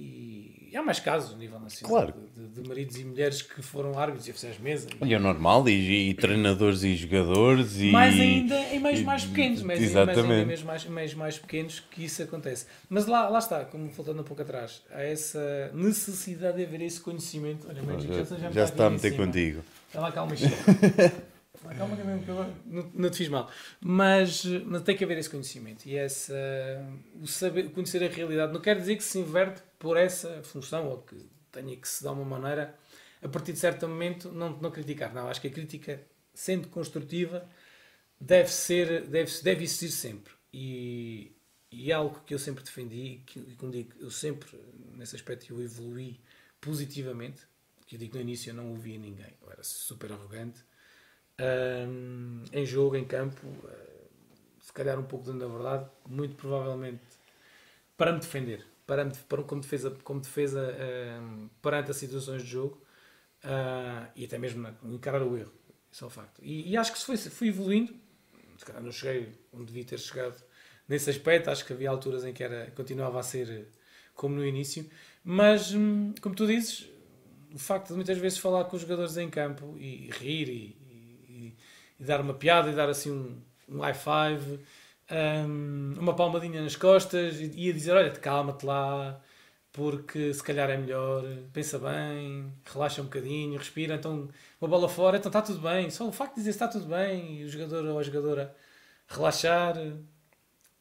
e 0.72 0.78
há 0.78 0.84
mais 0.84 1.00
casos 1.00 1.34
a 1.34 1.38
nível 1.38 1.60
nacional. 1.60 1.90
Claro. 1.90 2.14
De, 2.36 2.62
de, 2.62 2.68
maridos 2.68 2.98
e 2.98 3.04
mulheres 3.04 3.42
que 3.42 3.62
foram 3.62 3.98
árbitros 3.98 4.28
e 4.28 4.32
oficiais 4.32 4.56
de 4.58 4.62
mesa. 4.62 4.88
E 5.04 5.14
é 5.14 5.20
normal, 5.20 5.68
e, 5.68 6.10
e, 6.10 6.14
treinadores 6.14 6.84
e 6.84 6.96
jogadores. 6.96 7.80
E, 7.80 7.92
mais 7.92 8.20
ainda 8.20 8.56
em 8.74 8.80
meios 8.80 9.02
mais 9.02 9.26
pequenos, 9.26 9.62
mas 9.64 9.82
exatamente. 9.82 10.44
em 10.44 10.46
meios 10.46 10.64
mais, 10.64 10.86
meios 10.86 11.14
mais 11.14 11.38
pequenos 11.40 11.80
que 11.80 12.06
isso 12.06 12.22
acontece. 12.22 12.66
Mas 12.90 13.06
lá, 13.06 13.28
lá 13.30 13.40
está, 13.40 13.66
como 13.66 13.90
voltando 13.90 14.22
um 14.22 14.24
pouco 14.24 14.42
atrás, 14.42 14.84
há 14.92 15.02
essa 15.02 15.72
necessidade 15.74 16.58
de 16.58 16.64
haver 16.64 16.82
esse 16.82 17.00
conhecimento. 17.00 17.68
Olha, 17.68 17.82
já, 18.00 18.24
já, 18.24 18.38
já, 18.38 18.52
já 18.52 18.64
está 18.64 18.88
a 18.88 18.90
meter 18.90 19.16
contigo. 19.16 19.62
Está 19.88 20.02
lá, 20.02 20.12
calma, 20.12 20.36
Calma 21.78 21.96
que 21.96 22.04
mesmo 22.04 22.24
que 22.24 22.30
eu 22.30 22.56
não, 22.66 22.92
não 22.94 23.10
te 23.10 23.18
fiz 23.18 23.28
mal. 23.28 23.52
Mas, 23.82 24.46
mas 24.46 24.82
tem 24.84 24.96
que 24.96 25.04
haver 25.04 25.18
esse 25.18 25.30
conhecimento 25.30 25.86
e 25.86 25.96
essa, 25.96 26.34
o 27.22 27.28
saber, 27.28 27.70
conhecer 27.72 28.04
a 28.04 28.08
realidade. 28.08 28.54
Não 28.54 28.62
quer 28.62 28.78
dizer 28.78 28.96
que 28.96 29.04
se 29.04 29.20
inverte 29.20 29.62
por 29.78 29.98
essa 29.98 30.42
função 30.44 30.88
ou 30.88 31.02
que 31.02 31.16
tenha 31.52 31.76
que 31.76 31.88
se 31.88 32.04
dar 32.04 32.14
uma 32.14 32.26
maneira, 32.26 32.76
a 33.22 33.28
partir 33.28 33.54
de 33.54 33.60
certo 33.60 33.88
momento, 33.88 34.32
não, 34.32 34.58
não 34.58 34.72
criticar. 34.72 35.14
Não, 35.14 35.28
acho 35.28 35.42
que 35.42 35.48
a 35.48 35.52
crítica, 35.52 36.02
sendo 36.34 36.70
construtiva, 36.70 37.48
deve, 38.20 38.50
ser, 38.50 39.08
deve, 39.08 39.32
deve 39.42 39.64
existir 39.64 39.90
sempre. 39.90 40.34
E, 40.54 41.36
e 41.72 41.92
é 41.92 41.96
algo 41.96 42.22
que 42.26 42.34
eu 42.34 42.40
sempre 42.40 42.64
defendi, 42.64 43.22
que, 43.26 43.40
e 43.40 43.56
como 43.56 43.72
digo, 43.72 43.94
eu 44.00 44.10
sempre, 44.10 44.50
nesse 44.96 45.16
aspecto, 45.16 45.52
eu 45.52 45.62
evolui 45.62 46.20
positivamente. 46.62 47.42
Que 47.86 47.96
eu 47.96 48.00
digo 48.00 48.16
no 48.16 48.22
início, 48.22 48.52
eu 48.52 48.54
não 48.54 48.70
ouvia 48.70 49.00
ninguém, 49.00 49.34
eu 49.42 49.52
era 49.52 49.64
super 49.64 50.12
arrogante. 50.12 50.64
Um, 51.40 52.44
em 52.52 52.66
jogo, 52.66 52.96
em 52.96 53.06
campo, 53.06 53.48
uh, 53.48 54.60
se 54.62 54.74
calhar 54.74 55.00
um 55.00 55.04
pouco 55.04 55.32
de 55.32 55.38
verdade, 55.38 55.90
muito 56.08 56.36
provavelmente 56.36 57.02
para 57.96 58.12
me 58.12 58.20
defender 58.20 58.66
para, 58.90 59.06
para, 59.06 59.44
como 59.44 59.62
defesa, 59.62 59.96
como 60.04 60.20
defesa 60.20 60.74
uh, 60.74 61.50
perante 61.62 61.92
as 61.92 61.98
situações 61.98 62.42
de 62.42 62.50
jogo 62.50 62.82
uh, 63.44 64.10
e 64.16 64.26
até 64.26 64.40
mesmo 64.40 64.68
encarar 64.86 65.22
o 65.22 65.38
erro. 65.38 65.54
Isso 65.92 66.04
é 66.04 66.08
um 66.08 66.10
facto. 66.10 66.42
E, 66.44 66.72
e 66.72 66.76
acho 66.76 66.92
que 66.92 66.98
se 66.98 67.06
foi, 67.06 67.16
fui 67.18 67.48
evoluindo, 67.50 67.94
se 68.58 68.66
calhar 68.66 68.82
não 68.82 68.92
cheguei 68.92 69.32
onde 69.54 69.66
devia 69.66 69.86
ter 69.86 70.00
chegado 70.00 70.44
nesse 70.88 71.08
aspecto, 71.08 71.52
acho 71.52 71.64
que 71.66 71.74
havia 71.74 71.88
alturas 71.92 72.26
em 72.26 72.34
que 72.34 72.44
era, 72.44 72.72
continuava 72.72 73.20
a 73.20 73.24
ser 73.24 73.68
como 74.16 74.36
no 74.36 74.44
início, 74.44 74.90
mas 75.24 75.72
hum, 75.72 76.12
como 76.20 76.34
tu 76.34 76.48
dizes, 76.48 76.90
o 77.54 77.60
facto 77.60 77.90
de 77.90 77.94
muitas 77.94 78.18
vezes 78.18 78.40
falar 78.40 78.64
com 78.66 78.76
os 78.76 78.82
jogadores 78.82 79.18
em 79.18 79.30
campo 79.30 79.76
e 79.78 80.10
rir 80.14 80.50
e, 80.50 80.78
e, 82.00 82.04
dar 82.04 82.22
uma 82.22 82.34
piada 82.34 82.70
e 82.70 82.76
dar 82.76 82.90
assim 82.90 83.12
um, 83.12 83.42
um 83.68 83.80
high 83.80 83.94
five 83.94 84.60
um, 85.12 85.96
uma 86.00 86.16
palmadinha 86.16 86.62
nas 86.62 86.76
costas 86.76 87.40
e 87.40 87.52
ia 87.56 87.74
dizer: 87.74 87.94
Olha, 87.94 88.12
calma-te 88.12 88.66
lá, 88.66 89.20
porque 89.72 90.34
se 90.34 90.44
calhar 90.44 90.70
é 90.70 90.78
melhor, 90.78 91.24
pensa 91.52 91.80
bem, 91.80 92.52
relaxa 92.66 93.02
um 93.02 93.06
bocadinho, 93.06 93.58
respira. 93.58 93.96
Então, 93.96 94.30
uma 94.62 94.70
bola 94.70 94.88
fora, 94.88 95.18
então 95.18 95.30
está 95.30 95.42
tudo 95.42 95.60
bem. 95.60 95.90
Só 95.90 96.08
o 96.08 96.12
facto 96.12 96.36
de 96.36 96.42
dizer 96.42 96.52
está 96.52 96.68
tudo 96.68 96.86
bem 96.86 97.40
e 97.40 97.44
o 97.44 97.50
jogador 97.50 97.86
ou 97.86 98.00
a 98.00 98.04
jogadora 98.04 98.56
relaxar, 99.08 99.76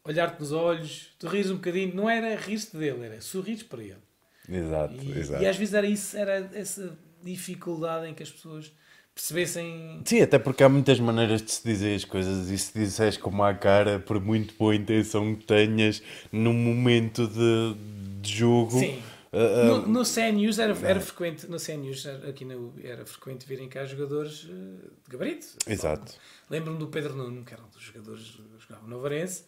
olhar-te 0.05 0.41
nos 0.41 0.53
olhos, 0.53 1.15
tu 1.19 1.27
rires 1.27 1.51
um 1.51 1.57
bocadinho, 1.57 1.95
não 1.95 2.09
era 2.09 2.37
rir-te 2.37 2.77
dele, 2.77 3.07
era 3.07 3.21
sorrir 3.21 3.65
para 3.65 3.83
ele. 3.83 4.09
Exato, 4.49 4.95
e, 4.95 5.19
exato. 5.19 5.43
E 5.43 5.47
às 5.47 5.57
vezes 5.57 5.75
era 5.75 5.87
isso, 5.87 6.17
era 6.17 6.51
essa 6.55 6.99
dificuldade 7.23 8.07
em 8.07 8.15
que 8.15 8.23
as 8.23 8.31
pessoas 8.31 8.73
percebessem. 9.19 10.01
Sim, 10.05 10.23
até 10.23 10.39
porque 10.39 10.63
há 10.63 10.69
muitas 10.69 11.01
maneiras 11.01 11.43
de 11.43 11.51
se 11.51 11.65
dizer 11.65 11.97
as 11.97 12.05
coisas 12.05 12.49
e 12.49 12.57
se 12.57 12.73
disseres 12.73 13.17
com 13.17 13.31
uma 13.31 13.53
cara, 13.53 13.99
por 13.99 14.21
muito 14.21 14.55
boa 14.55 14.75
intenção 14.75 15.35
que 15.35 15.45
tenhas, 15.45 16.01
num 16.31 16.53
momento 16.53 17.27
de, 17.27 17.75
de 18.23 18.33
jogo. 18.33 18.79
Sim. 18.79 19.03
Uh, 19.31 19.67
no, 19.67 19.87
no 19.89 20.05
CNews 20.05 20.59
era, 20.59 20.75
era 20.87 21.01
frequente, 21.01 21.47
no 21.49 21.59
CNews 21.59 22.07
aqui 22.07 22.47
no, 22.47 22.73
era 22.83 23.05
frequente 23.05 23.47
virem 23.47 23.69
cá 23.69 23.85
jogadores 23.85 24.47
de 24.47 24.81
gabarito. 25.09 25.49
Exato. 25.67 26.15
Lembro-me 26.49 26.79
do 26.79 26.87
Pedro 26.87 27.15
Nuno, 27.15 27.45
que 27.45 27.53
era 27.53 27.63
um 27.63 27.69
dos 27.69 27.83
jogadores 27.83 28.23
que 28.25 28.43
jogava 28.61 28.87
no 28.87 29.01
Varense, 29.01 29.45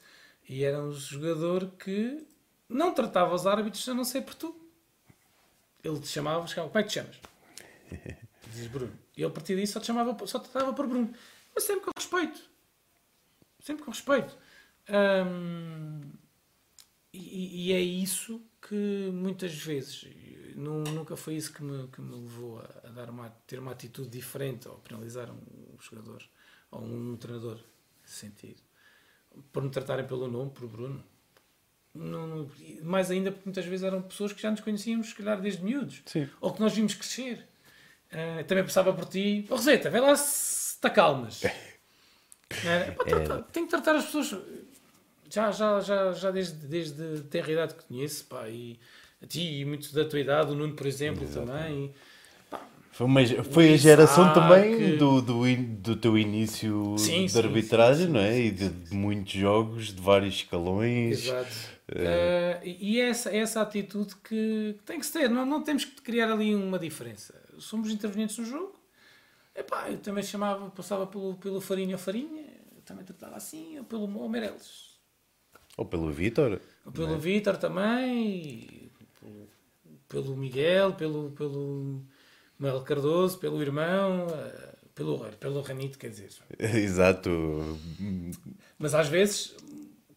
e 0.48 0.64
era 0.64 0.82
um 0.82 0.92
jogador 0.92 1.70
que 1.78 2.26
não 2.68 2.92
tratava 2.92 3.34
os 3.34 3.46
árbitros 3.46 3.88
a 3.88 3.94
não 3.94 4.04
ser 4.04 4.22
por 4.22 4.34
tu. 4.34 4.54
Ele 5.82 5.98
te 5.98 6.08
chamava, 6.08 6.46
chegava, 6.46 6.68
como 6.68 6.78
é 6.78 6.82
que 6.82 6.88
te 6.90 6.94
chamas? 6.96 7.16
Dizes 8.52 8.66
Bruno. 8.66 8.92
E 9.20 9.22
ele, 9.22 9.30
a 9.30 9.34
partir 9.34 9.54
disso, 9.54 9.74
só 9.74 9.80
te 9.80 9.86
chamava, 9.86 10.16
só 10.26 10.38
te 10.38 10.48
tratava 10.48 10.72
por 10.72 10.86
Bruno. 10.86 11.12
Mas 11.54 11.64
sempre 11.64 11.84
com 11.84 11.90
respeito. 11.94 12.40
Sempre 13.60 13.84
com 13.84 13.90
respeito. 13.90 14.36
e, 17.12 17.68
e, 17.68 17.72
é 17.72 17.80
isso 17.80 18.40
que 18.66 19.10
muitas 19.12 19.54
vezes, 19.54 20.06
nunca 20.56 21.16
foi 21.16 21.34
isso 21.34 21.52
que 21.52 21.62
me, 21.62 21.86
que 21.88 22.00
me 22.00 22.14
levou 22.14 22.60
a, 22.60 22.88
a 22.88 22.90
dar 22.92 23.10
uma, 23.10 23.28
ter 23.46 23.58
uma 23.58 23.72
atitude 23.72 24.08
diferente 24.08 24.66
ou 24.66 24.76
penalizar 24.76 25.30
um, 25.30 25.78
jogador 25.78 26.22
ou 26.70 26.82
um, 26.82 27.16
treinador 27.16 27.60
nesse 28.02 28.14
sentido. 28.14 28.62
Por 29.52 29.62
me 29.62 29.70
tratarem 29.70 30.06
pelo 30.06 30.28
nome, 30.28 30.50
por 30.50 30.66
Bruno. 30.66 31.04
Não, 31.92 32.26
não, 32.26 32.50
mais 32.84 33.10
ainda 33.10 33.30
porque 33.30 33.46
muitas 33.46 33.66
vezes 33.66 33.84
eram 33.84 34.00
pessoas 34.00 34.32
que 34.32 34.40
já 34.40 34.50
nos 34.50 34.60
conhecíamos, 34.60 35.08
se 35.08 35.14
calhar, 35.14 35.40
desde 35.42 35.62
miúdos. 35.62 36.02
Sim. 36.06 36.26
Ou 36.40 36.54
que 36.54 36.60
nós 36.60 36.72
vimos 36.72 36.94
crescer. 36.94 37.49
Uh, 38.12 38.44
também 38.44 38.64
passava 38.64 38.92
por 38.92 39.04
ti. 39.06 39.46
Oh, 39.48 39.54
Roseta, 39.54 39.88
vê 39.88 40.00
lá 40.00 40.16
se 40.16 40.74
está 40.74 40.90
calmas. 40.90 41.44
é. 41.44 41.50
é. 42.66 43.42
Tenho 43.52 43.66
que 43.66 43.70
tratar 43.70 43.94
as 43.94 44.06
pessoas. 44.06 44.36
Já, 45.28 45.52
já, 45.52 45.80
já, 45.80 46.12
já 46.12 46.30
desde, 46.32 46.66
desde 46.66 47.20
ter 47.22 47.44
a 47.44 47.52
idade 47.52 47.74
que 47.74 47.84
conheço, 47.84 48.24
pá, 48.24 48.48
e 48.48 48.80
a 49.22 49.26
ti 49.26 49.60
e 49.60 49.64
muitos 49.64 49.92
da 49.92 50.04
tua 50.04 50.18
idade, 50.18 50.50
o 50.50 50.54
Nuno, 50.56 50.74
por 50.74 50.86
exemplo, 50.86 51.22
Exatamente. 51.22 51.62
também. 51.62 51.84
E, 51.84 51.94
Foi, 52.90 53.06
uma, 53.06 53.24
foi 53.44 53.72
a 53.72 53.76
geração 53.76 54.32
também 54.34 54.96
do, 54.96 55.22
do, 55.22 55.42
do 55.56 55.96
teu 55.96 56.18
início 56.18 56.96
sim, 56.98 57.26
de 57.26 57.38
arbitragem, 57.38 58.06
sim, 58.06 58.06
sim, 58.06 58.12
não 58.12 58.20
é? 58.20 58.38
E 58.38 58.50
de, 58.50 58.68
de, 58.68 58.94
muitos 58.94 59.32
jogos, 59.32 59.92
de 59.94 60.02
vários 60.02 60.34
escalões. 60.34 61.24
Exato. 61.24 61.70
Uh, 61.90 62.64
e 62.64 63.00
é 63.00 63.08
essa, 63.08 63.30
é 63.30 63.38
essa 63.38 63.62
atitude 63.62 64.14
que 64.16 64.76
tem 64.84 64.98
que 64.98 65.06
se 65.06 65.12
ter. 65.12 65.30
Não, 65.30 65.46
não 65.46 65.62
temos 65.62 65.84
que 65.84 66.00
criar 66.02 66.30
ali 66.30 66.54
uma 66.54 66.78
diferença. 66.78 67.34
Somos 67.58 67.90
intervenientes 67.90 68.38
no 68.38 68.44
jogo. 68.44 68.78
Epá, 69.54 69.90
eu 69.90 69.98
também 69.98 70.22
chamava, 70.22 70.70
passava 70.70 71.06
pelo, 71.06 71.34
pelo 71.34 71.60
Farinha 71.60 71.94
ou 71.94 71.98
Farinha, 71.98 72.44
eu 72.74 72.82
também 72.82 73.04
tratava 73.04 73.36
assim, 73.36 73.78
ou 73.78 73.84
pelo 73.84 74.18
ou 74.18 74.28
Meirelles. 74.28 74.98
Ou 75.76 75.84
pelo 75.84 76.10
Vítor. 76.10 76.60
Ou 76.84 76.92
pelo 76.92 77.14
é? 77.14 77.18
Vítor 77.18 77.56
também, 77.56 78.90
pelo, 79.18 79.48
pelo 80.08 80.36
Miguel, 80.36 80.94
pelo, 80.94 81.30
pelo 81.32 82.04
Manuel 82.60 82.82
Cardoso, 82.82 83.38
pelo 83.38 83.62
irmão, 83.62 84.26
eh, 84.28 84.74
pelo, 84.94 85.18
pelo 85.36 85.62
Ranito, 85.62 85.98
quer 85.98 86.10
dizer. 86.10 86.28
Exato. 86.60 87.30
Mas 88.78 88.94
às 88.94 89.08
vezes, 89.08 89.56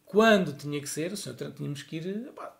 quando 0.04 0.52
tinha 0.52 0.78
que 0.78 0.88
ser, 0.88 1.10
o 1.12 1.16
senhor 1.16 1.36
tínhamos 1.52 1.82
que 1.82 1.96
ir. 1.96 2.28
Epá, 2.28 2.54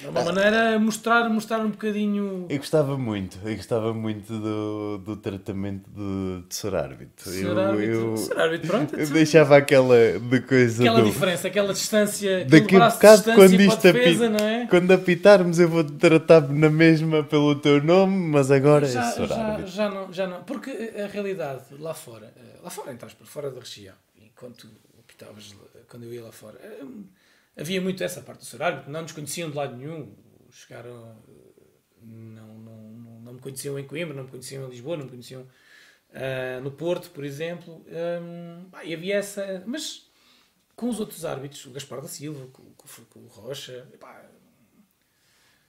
de 0.00 0.08
uma 0.08 0.22
maneira 0.22 0.78
mostrar, 0.78 1.28
mostrar 1.28 1.58
um 1.60 1.70
bocadinho. 1.70 2.46
Eu 2.48 2.58
gostava 2.58 2.96
muito, 2.96 3.38
eu 3.44 3.56
gostava 3.56 3.92
muito 3.92 4.32
do, 4.32 4.98
do 4.98 5.16
tratamento 5.16 5.88
de, 5.90 6.48
de 6.48 6.54
ser 6.54 6.74
árbitro. 6.74 7.30
Ser 7.30 7.58
árbitro, 7.58 7.84
eu, 7.84 8.16
ser 8.16 8.38
árbitro 8.38 8.68
pronto. 8.68 8.96
Eu 8.96 9.06
deixava 9.08 9.56
aquela 9.56 9.96
de 10.18 10.40
coisa. 10.40 10.82
Aquela 10.82 11.00
do, 11.00 11.06
diferença, 11.06 11.48
aquela 11.48 11.72
distância. 11.72 12.44
Daqui 12.46 12.76
a 12.76 12.88
bocado, 12.88 13.24
quando 13.34 13.60
isto 13.60 13.82
defesa, 13.82 14.26
apita, 14.26 14.44
é? 14.44 14.66
quando 14.66 14.90
apitarmos, 14.92 15.58
eu 15.58 15.68
vou 15.68 15.84
tratar 15.84 16.48
na 16.48 16.70
mesma 16.70 17.22
pelo 17.24 17.54
teu 17.56 17.82
nome, 17.82 18.16
mas 18.16 18.50
agora 18.50 18.86
já, 18.86 19.08
é 19.08 19.12
ser 19.12 19.28
já, 19.28 19.36
árbitro. 19.36 19.72
Já 19.72 19.88
não, 19.88 20.12
já 20.12 20.26
não. 20.26 20.42
Porque 20.44 20.70
a 20.70 21.06
realidade 21.06 21.64
lá 21.78 21.94
fora, 21.94 22.32
eh, 22.36 22.58
lá 22.62 22.70
fora, 22.70 22.92
entras 22.92 23.12
por 23.12 23.26
fora 23.26 23.50
da 23.50 23.60
região, 23.60 23.94
enquanto 24.20 24.66
apitavas, 24.98 25.54
quando 25.88 26.04
eu 26.04 26.14
ia 26.14 26.22
lá 26.22 26.32
fora 26.32 26.58
havia 27.60 27.80
muito 27.80 28.02
essa 28.02 28.22
parte 28.22 28.40
do 28.40 28.44
ser 28.44 28.62
árbitro, 28.62 28.90
não 28.90 29.02
nos 29.02 29.12
conheciam 29.12 29.50
de 29.50 29.56
lado 29.56 29.76
nenhum, 29.76 30.14
chegaram, 30.50 31.16
não, 32.02 32.58
não, 32.58 33.20
não, 33.20 33.32
me 33.34 33.40
conheciam 33.40 33.78
em 33.78 33.86
Coimbra, 33.86 34.14
não 34.14 34.24
me 34.24 34.30
conheciam 34.30 34.66
em 34.66 34.70
Lisboa, 34.70 34.96
não 34.96 35.04
me 35.04 35.10
conheciam 35.10 35.42
uh, 35.42 36.60
no 36.62 36.70
Porto, 36.70 37.10
por 37.10 37.24
exemplo, 37.24 37.84
um, 37.86 38.70
e 38.82 38.94
havia 38.94 39.16
essa, 39.16 39.62
mas 39.66 40.10
com 40.74 40.88
os 40.88 40.98
outros 40.98 41.24
árbitros, 41.24 41.66
o 41.66 41.70
Gaspar 41.70 42.00
da 42.00 42.08
Silva, 42.08 42.46
com, 42.46 42.64
com, 42.72 43.04
com 43.10 43.20
o 43.20 43.26
Rocha, 43.26 43.86
pá, 44.00 44.24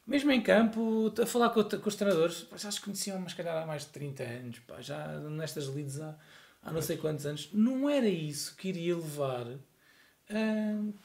mesmo 0.08 0.32
em 0.32 0.42
campo, 0.42 1.14
a 1.22 1.26
falar 1.26 1.50
com, 1.50 1.64
com 1.64 1.89
os 1.89 1.96
treinadores, 1.96 2.44
pá, 2.44 2.56
já 2.56 2.72
se 2.72 2.80
conheciam, 2.80 3.20
mas 3.20 3.34
calhar 3.34 3.62
há 3.62 3.66
mais 3.66 3.84
de 3.84 3.89
30 3.89 4.24
anos, 4.24 4.60
pá, 4.60 4.82
já 4.82 5.20
nestas 5.20 5.68
leads 5.68 6.00
há, 6.00 6.18
há 6.64 6.72
não 6.72 6.82
sei 6.82 6.96
quantos 6.96 7.26
anos, 7.26 7.50
não 7.52 7.89
era 7.89 8.08
isso 8.08 8.56
que 8.56 8.70
iria 8.70 8.96
levar 8.96 9.46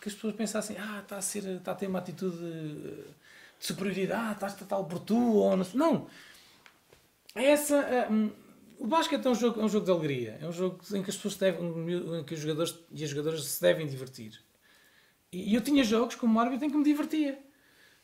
que 0.01 0.09
as 0.09 0.15
pessoas 0.15 0.35
pensassem, 0.35 0.77
ah, 0.79 1.01
está 1.03 1.17
a, 1.17 1.23
ser, 1.23 1.45
está 1.45 1.73
a 1.73 1.75
ter 1.75 1.87
uma 1.87 1.99
atitude 1.99 2.37
de 2.37 3.05
superioridade, 3.59 4.35
está 4.35 4.47
a 4.47 4.67
tal 4.67 4.85
por 4.85 4.99
tu, 5.01 5.17
ou 5.17 5.57
não. 5.57 5.67
não. 5.75 6.07
Essa. 7.35 8.09
O 8.79 8.87
basquete 8.87 9.25
é 9.25 9.31
um, 9.31 9.35
jogo, 9.35 9.61
é 9.61 9.65
um 9.65 9.69
jogo 9.69 9.87
de 9.87 9.91
alegria, 9.91 10.39
é 10.41 10.47
um 10.47 10.53
jogo 10.53 10.79
em 10.93 11.03
que 11.03 11.09
as 11.09 11.17
pessoas 11.17 11.37
devem, 11.37 12.19
em 12.19 12.25
que 12.25 12.35
os 12.35 12.41
jogadores 12.41 12.79
e 12.93 13.03
as 13.03 13.09
jogadoras 13.09 13.43
se 13.43 13.63
devem 13.63 13.87
divertir. 13.87 14.39
E 15.33 15.55
eu 15.55 15.61
tinha 15.61 15.83
jogos 15.83 16.15
como 16.15 16.39
árbitro 16.39 16.67
em 16.67 16.71
que 16.71 16.77
me 16.77 16.85
divertia. 16.85 17.39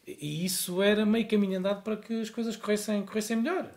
E 0.07 0.45
isso 0.45 0.83
era 0.83 1.07
meio 1.07 1.29
caminho 1.29 1.59
andado 1.59 1.83
para 1.83 1.97
que 1.97 2.21
as 2.21 2.31
coisas 2.31 2.57
corressem, 2.57 3.05
corressem 3.05 3.37
melhor. 3.37 3.71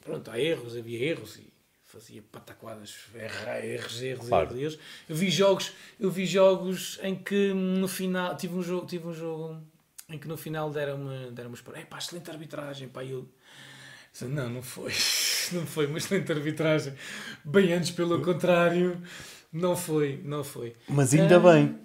Pronto, 0.00 0.30
há 0.30 0.38
erros, 0.38 0.76
havia 0.76 0.98
erros, 0.98 1.36
e 1.36 1.51
fazia 1.92 2.22
pataquadas, 2.32 2.96
erros, 3.14 4.00
erros, 4.00 4.28
claro. 4.28 4.58
erros. 4.58 4.78
Eu 5.06 5.14
vi 5.14 5.30
jogos, 5.30 5.72
eu 6.00 6.10
vi 6.10 6.24
jogos 6.24 6.98
em 7.02 7.14
que 7.14 7.52
no 7.52 7.86
final 7.86 8.34
tive 8.34 8.54
um 8.54 8.62
jogo, 8.62 8.86
tive 8.86 9.06
um 9.06 9.12
jogo 9.12 9.60
em 10.08 10.18
que 10.18 10.26
no 10.26 10.36
final 10.38 10.70
deram-me 10.70 11.30
deram 11.32 11.52
é 11.74 11.84
pá, 11.84 11.98
excelente 11.98 12.30
arbitragem, 12.30 12.88
pá, 12.88 13.04
eu 13.04 13.28
não, 14.22 14.48
não 14.48 14.62
foi, 14.62 14.92
não 15.52 15.66
foi 15.66 15.86
uma 15.86 15.98
excelente 15.98 16.32
arbitragem. 16.32 16.94
Bem 17.44 17.74
antes, 17.74 17.90
pelo 17.90 18.22
contrário, 18.22 19.00
não 19.52 19.76
foi, 19.76 20.18
não 20.24 20.42
foi. 20.42 20.74
Mas 20.88 21.12
ainda 21.12 21.38
bem 21.38 21.78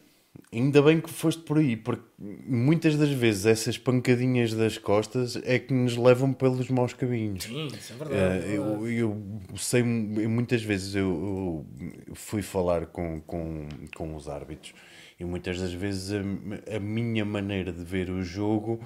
Ainda 0.52 0.82
bem 0.82 1.02
que 1.02 1.10
foste 1.10 1.42
por 1.42 1.58
aí, 1.58 1.76
porque 1.76 2.04
muitas 2.18 2.96
das 2.96 3.10
vezes 3.10 3.46
essas 3.46 3.78
pancadinhas 3.78 4.54
das 4.54 4.78
costas 4.78 5.36
é 5.44 5.60
que 5.60 5.74
nos 5.74 5.98
levam 5.98 6.32
pelos 6.32 6.70
maus 6.70 6.94
caminhos. 6.94 7.44
Sim, 7.44 7.68
isso 7.68 7.94
é 7.94 7.96
verdade. 7.96 8.46
Uh, 8.46 8.88
eu, 8.88 8.90
eu, 8.90 9.58
sei, 9.58 9.84
muitas 9.84 10.64
vezes 10.64 10.96
eu, 10.96 11.66
eu, 12.08 12.16
fui 12.16 12.42
falar 12.42 12.86
com, 12.88 13.20
com, 13.22 13.68
com 13.96 14.16
os 14.16 14.30
árbitros 14.30 14.74
e 15.20 15.26
muitas 15.26 15.60
das 15.60 15.74
vezes 15.74 16.14
a, 16.14 16.76
a 16.76 16.80
minha 16.80 17.26
maneira 17.26 17.72
de 17.72 17.84
ver 17.84 18.10
o 18.10 18.22
jogo 18.22 18.80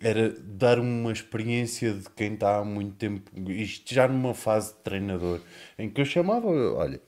era 0.00 0.30
dar 0.30 0.78
uma 0.78 1.12
experiência 1.12 1.92
de 1.92 2.08
quem 2.16 2.34
está 2.34 2.58
há 2.58 2.64
muito 2.64 2.94
tempo, 2.96 3.30
isto 3.50 3.92
já 3.92 4.08
numa 4.08 4.32
fase 4.32 4.72
de 4.72 4.78
treinador, 4.80 5.40
em 5.78 5.90
que 5.90 6.00
eu 6.00 6.04
chamava, 6.04 6.48
olha 6.48 7.00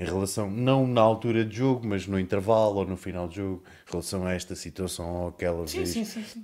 em 0.00 0.04
relação, 0.04 0.50
não 0.50 0.86
na 0.86 1.02
altura 1.02 1.44
de 1.44 1.54
jogo, 1.54 1.86
mas 1.86 2.06
no 2.06 2.18
intervalo 2.18 2.76
ou 2.76 2.86
no 2.86 2.96
final 2.96 3.28
de 3.28 3.36
jogo, 3.36 3.62
em 3.86 3.90
relação 3.90 4.24
a 4.24 4.32
esta 4.32 4.54
situação 4.54 5.24
ou 5.24 5.28
aquela 5.28 5.66
sim, 5.66 5.76
vez, 5.76 5.90
sim, 5.90 6.04
sim, 6.06 6.24
sim. 6.24 6.42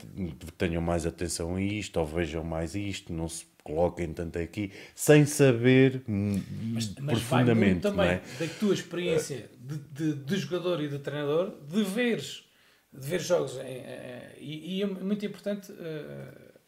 tenham 0.58 0.82
mais 0.82 1.06
atenção 1.06 1.56
a 1.56 1.62
isto, 1.62 1.98
ou 1.98 2.04
vejam 2.04 2.44
mais 2.44 2.74
isto, 2.74 3.14
não 3.14 3.26
se 3.26 3.46
coloquem 3.64 4.12
tanto 4.12 4.38
aqui, 4.38 4.70
sem 4.94 5.24
saber 5.24 6.02
mas, 6.06 6.94
mas 6.96 7.18
profundamente. 7.18 7.80
Vai 7.88 7.92
também 7.92 8.10
é? 8.10 8.46
da 8.46 8.54
tua 8.60 8.74
experiência 8.74 9.50
de, 9.58 9.78
de, 9.78 10.12
de, 10.22 10.36
jogador 10.36 10.82
e 10.82 10.88
de 10.88 10.98
treinador, 10.98 11.54
de 11.66 11.82
veres, 11.82 12.44
de 12.92 13.08
ver 13.08 13.22
jogos, 13.22 13.56
é, 13.56 13.62
é, 13.62 14.36
e, 14.38 14.76
e, 14.76 14.82
é 14.82 14.86
muito 14.86 15.24
importante 15.24 15.72
uh, 15.72 15.76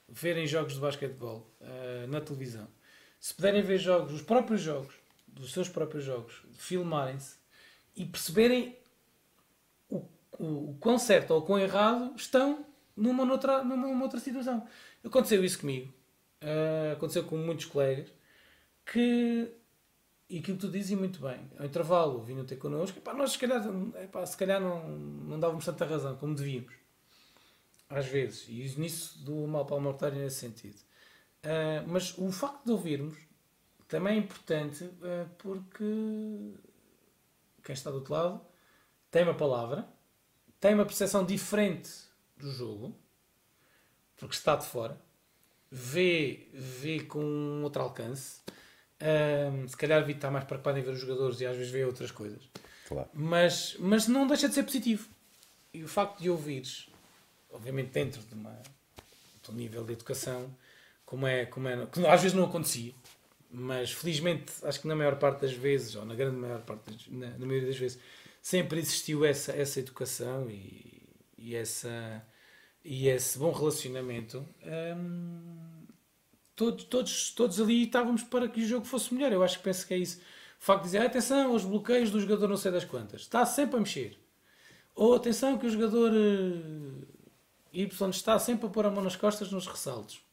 verem 0.08 0.46
jogos 0.46 0.72
de 0.72 0.80
basquetebol 0.80 1.54
uh, 1.60 2.06
na 2.08 2.22
televisão. 2.22 2.66
Se 3.20 3.34
puderem 3.34 3.60
ver 3.60 3.78
jogos, 3.78 4.14
os 4.14 4.22
próprios 4.22 4.62
jogos, 4.62 4.94
dos 5.38 5.52
seus 5.52 5.68
próprios 5.68 6.04
jogos, 6.04 6.42
filmarem-se 6.52 7.36
e 7.94 8.04
perceberem 8.04 8.76
o, 9.88 10.04
o, 10.38 10.70
o 10.70 10.76
quão 10.80 10.98
certo 10.98 11.32
ou 11.32 11.40
o 11.40 11.42
quão 11.42 11.58
errado 11.58 12.14
estão 12.16 12.64
numa 12.96 13.24
outra, 13.30 13.62
numa 13.62 14.02
outra 14.02 14.20
situação. 14.20 14.66
Aconteceu 15.04 15.44
isso 15.44 15.60
comigo, 15.60 15.92
uh, 16.42 16.92
aconteceu 16.92 17.24
com 17.24 17.36
muitos 17.36 17.66
colegas 17.66 18.12
que 18.84 19.52
e 20.30 20.40
aquilo 20.40 20.58
que 20.58 20.66
tu 20.66 20.70
dizes 20.70 20.96
muito 20.98 21.20
bem, 21.22 21.40
ao 21.58 21.64
intervalo 21.64 22.22
vinham 22.22 22.44
ter 22.44 22.56
connosco, 22.56 22.98
epá, 22.98 23.14
nós 23.14 23.32
se 23.32 23.38
calhar, 23.38 23.62
epá, 24.02 24.26
se 24.26 24.36
calhar 24.36 24.60
não, 24.60 24.86
não 24.86 25.40
dávamos 25.40 25.64
tanta 25.64 25.86
razão 25.86 26.16
como 26.16 26.34
devíamos, 26.34 26.74
às 27.88 28.04
vezes, 28.04 28.46
e 28.46 28.78
nisso 28.78 29.18
do 29.24 29.46
mal 29.46 29.64
para 29.64 29.76
o 29.76 29.80
mortário 29.80 30.18
nesse 30.18 30.40
sentido. 30.40 30.76
Uh, 31.42 31.86
mas 31.86 32.16
o 32.18 32.30
facto 32.30 32.66
de 32.66 32.72
ouvirmos 32.72 33.16
também 33.88 34.16
é 34.16 34.18
importante 34.18 34.84
uh, 34.84 35.28
porque 35.38 35.84
quem 37.64 37.72
está 37.72 37.90
do 37.90 37.96
outro 37.96 38.12
lado 38.12 38.40
tem 39.10 39.22
uma 39.22 39.34
palavra, 39.34 39.88
tem 40.60 40.74
uma 40.74 40.84
percepção 40.84 41.24
diferente 41.24 41.90
do 42.36 42.50
jogo, 42.52 42.94
porque 44.16 44.34
está 44.34 44.54
de 44.56 44.66
fora, 44.66 45.00
vê, 45.70 46.48
vê 46.52 47.00
com 47.00 47.62
outro 47.62 47.82
alcance. 47.82 48.42
Um, 49.00 49.66
se 49.66 49.76
calhar 49.76 50.04
vi 50.04 50.12
estar 50.12 50.30
mais 50.30 50.44
preocupado 50.44 50.78
em 50.78 50.82
ver 50.82 50.90
os 50.90 51.00
jogadores 51.00 51.40
e 51.40 51.46
às 51.46 51.56
vezes 51.56 51.72
vê 51.72 51.84
outras 51.84 52.10
coisas. 52.10 52.42
Claro. 52.86 53.08
Mas, 53.14 53.76
mas 53.78 54.06
não 54.08 54.26
deixa 54.26 54.48
de 54.48 54.54
ser 54.54 54.64
positivo. 54.64 55.08
E 55.72 55.82
o 55.82 55.88
facto 55.88 56.20
de 56.20 56.28
ouvires, 56.28 56.88
obviamente 57.50 57.90
dentro 57.90 58.20
de, 58.22 58.34
uma, 58.34 58.60
de 59.42 59.50
um 59.50 59.54
nível 59.54 59.84
de 59.84 59.92
educação, 59.92 60.54
como 61.06 61.26
é, 61.26 61.46
como 61.46 61.68
é, 61.68 61.86
que 61.86 62.06
às 62.06 62.20
vezes 62.20 62.36
não 62.36 62.44
acontecia, 62.44 62.92
mas 63.50 63.92
felizmente 63.92 64.52
acho 64.62 64.80
que 64.80 64.88
na 64.88 64.94
maior 64.94 65.16
parte 65.18 65.40
das 65.40 65.52
vezes, 65.52 65.94
ou 65.94 66.04
na 66.04 66.14
grande 66.14 66.36
maior 66.36 66.60
parte, 66.62 66.90
das, 66.90 67.08
na, 67.08 67.30
na, 67.38 67.46
maioria 67.46 67.68
das 67.68 67.78
vezes, 67.78 67.98
sempre 68.42 68.78
existiu 68.78 69.24
essa, 69.24 69.52
essa 69.52 69.80
educação 69.80 70.50
e, 70.50 71.02
e, 71.36 71.54
essa, 71.54 72.22
e 72.84 73.08
esse 73.08 73.38
bom 73.38 73.50
relacionamento. 73.50 74.46
Todos, 76.54 76.84
todos, 76.84 77.30
todos 77.30 77.60
ali 77.60 77.84
estávamos 77.84 78.22
para 78.22 78.48
que 78.48 78.60
o 78.60 78.66
jogo 78.66 78.84
fosse 78.84 79.14
melhor. 79.14 79.32
Eu 79.32 79.42
acho 79.42 79.58
que 79.58 79.64
penso 79.64 79.86
que 79.86 79.94
é 79.94 79.98
isso. 79.98 80.18
O 80.60 80.64
facto 80.64 80.82
de 80.82 80.90
dizer, 80.90 81.02
atenção 81.02 81.52
aos 81.52 81.64
bloqueios 81.64 82.10
do 82.10 82.20
jogador 82.20 82.48
não 82.48 82.56
sei 82.56 82.72
das 82.72 82.84
quantas, 82.84 83.22
está 83.22 83.46
sempre 83.46 83.76
a 83.76 83.80
mexer. 83.80 84.18
Ou 84.94 85.14
atenção 85.14 85.56
que 85.56 85.66
o 85.66 85.70
jogador 85.70 86.12
uh, 86.12 87.06
Y 87.72 88.10
está 88.10 88.38
sempre 88.40 88.66
a 88.66 88.70
pôr 88.70 88.84
a 88.84 88.90
mão 88.90 89.04
nas 89.04 89.14
costas 89.14 89.52
nos 89.52 89.68
ressaltos 89.68 90.27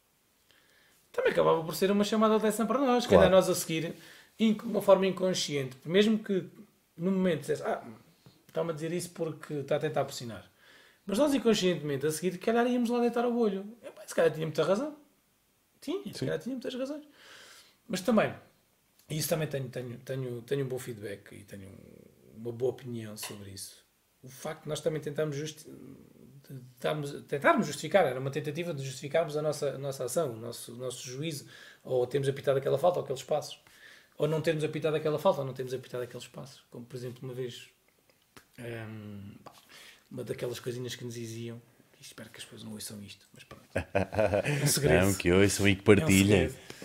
também 1.16 1.32
acabava 1.32 1.64
por 1.64 1.74
ser 1.74 1.90
uma 1.90 2.04
chamada 2.04 2.38
de 2.38 2.46
atenção 2.46 2.66
para 2.66 2.78
nós. 2.78 3.06
Claro. 3.06 3.22
Cada 3.22 3.34
nós 3.34 3.48
a 3.48 3.54
seguir, 3.54 3.94
de 4.38 4.56
uma 4.64 4.82
forma 4.82 5.06
inconsciente, 5.06 5.76
mesmo 5.82 6.18
que 6.18 6.46
no 6.96 7.10
momento 7.10 7.40
dissesse, 7.40 7.62
ah, 7.62 7.82
está-me 8.46 8.70
a 8.70 8.74
dizer 8.74 8.92
isso 8.92 9.10
porque 9.10 9.54
está 9.54 9.76
a 9.76 9.78
tentar 9.80 10.04
pressionar. 10.04 10.50
Mas 11.06 11.18
nós 11.18 11.32
inconscientemente 11.32 12.06
a 12.06 12.10
seguir, 12.10 12.32
se 12.32 12.38
calhar 12.38 12.66
íamos 12.66 12.90
lá 12.90 13.00
deitar 13.00 13.24
o 13.24 13.38
olho. 13.38 13.64
se 14.06 14.14
calhar 14.14 14.32
tinha 14.32 14.46
muita 14.46 14.62
razão. 14.62 14.94
Tinha, 15.80 16.12
se 16.12 16.20
calhar 16.20 16.38
tinha 16.38 16.54
muitas 16.54 16.74
razões. 16.74 17.06
Mas 17.88 18.00
também, 18.02 18.34
e 19.08 19.16
isso 19.16 19.28
também 19.28 19.48
tenho, 19.48 19.68
tenho, 19.68 19.98
tenho, 19.98 20.42
tenho 20.42 20.64
um 20.64 20.68
bom 20.68 20.78
feedback 20.78 21.32
e 21.32 21.44
tenho 21.44 21.70
uma 22.36 22.52
boa 22.52 22.72
opinião 22.72 23.16
sobre 23.16 23.50
isso. 23.50 23.84
O 24.22 24.28
facto 24.28 24.64
de 24.64 24.68
nós 24.68 24.80
também 24.80 25.00
tentarmos, 25.00 25.36
justi 25.36 25.64
tentarmos, 26.48 27.12
tentarmos 27.26 27.66
justificar, 27.66 28.06
era 28.06 28.18
uma 28.18 28.30
tentativa 28.30 28.72
de 28.72 28.84
justificarmos 28.84 29.36
a 29.36 29.42
nossa, 29.42 29.70
a 29.70 29.78
nossa 29.78 30.04
ação, 30.04 30.32
o 30.32 30.36
nosso, 30.36 30.72
o 30.72 30.76
nosso 30.76 31.08
juízo, 31.08 31.46
ou 31.84 32.06
termos 32.06 32.28
apitado 32.28 32.58
aquela 32.58 32.78
falta 32.78 32.98
ou 32.98 33.04
aqueles 33.04 33.22
passos, 33.22 33.58
ou 34.18 34.26
não 34.26 34.40
termos 34.40 34.64
apitado 34.64 34.96
aquela 34.96 35.18
falta 35.18 35.40
ou 35.40 35.46
não 35.46 35.52
termos 35.52 35.74
apitado 35.74 36.04
aqueles 36.04 36.26
passos. 36.26 36.62
Como, 36.70 36.84
por 36.84 36.96
exemplo, 36.96 37.20
uma 37.22 37.34
vez, 37.34 37.68
hum, 38.58 39.34
uma 40.10 40.24
daquelas 40.24 40.58
coisinhas 40.58 40.94
que 40.94 41.04
nos 41.04 41.14
diziam, 41.14 41.60
espero 42.00 42.30
que 42.30 42.38
as 42.38 42.44
pessoas 42.44 42.62
não 42.62 42.72
ouçam 42.72 43.02
isto, 43.02 43.26
mas 43.34 43.44
pronto. 43.44 43.64
É 44.44 44.64
um 44.64 44.66
segredo. 44.66 45.06
Não, 45.06 45.14
que 45.14 45.32
ouçam 45.32 45.68
e 45.68 45.76
que 45.76 45.82
partilhem. 45.82 46.44
É 46.44 46.48
um 46.48 46.76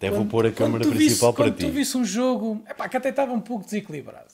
até 0.00 0.10
vou 0.10 0.24
pôr 0.24 0.46
a 0.46 0.50
câmera 0.50 0.88
principal 0.88 1.34
para 1.34 1.50
ti. 1.50 1.58
Quando 1.58 1.70
tu 1.70 1.74
visse 1.74 1.94
um 1.98 2.04
jogo 2.06 2.64
epá, 2.66 2.88
que 2.88 2.96
até 2.96 3.10
estava 3.10 3.32
um 3.32 3.40
pouco 3.40 3.66
desequilibrado. 3.66 4.32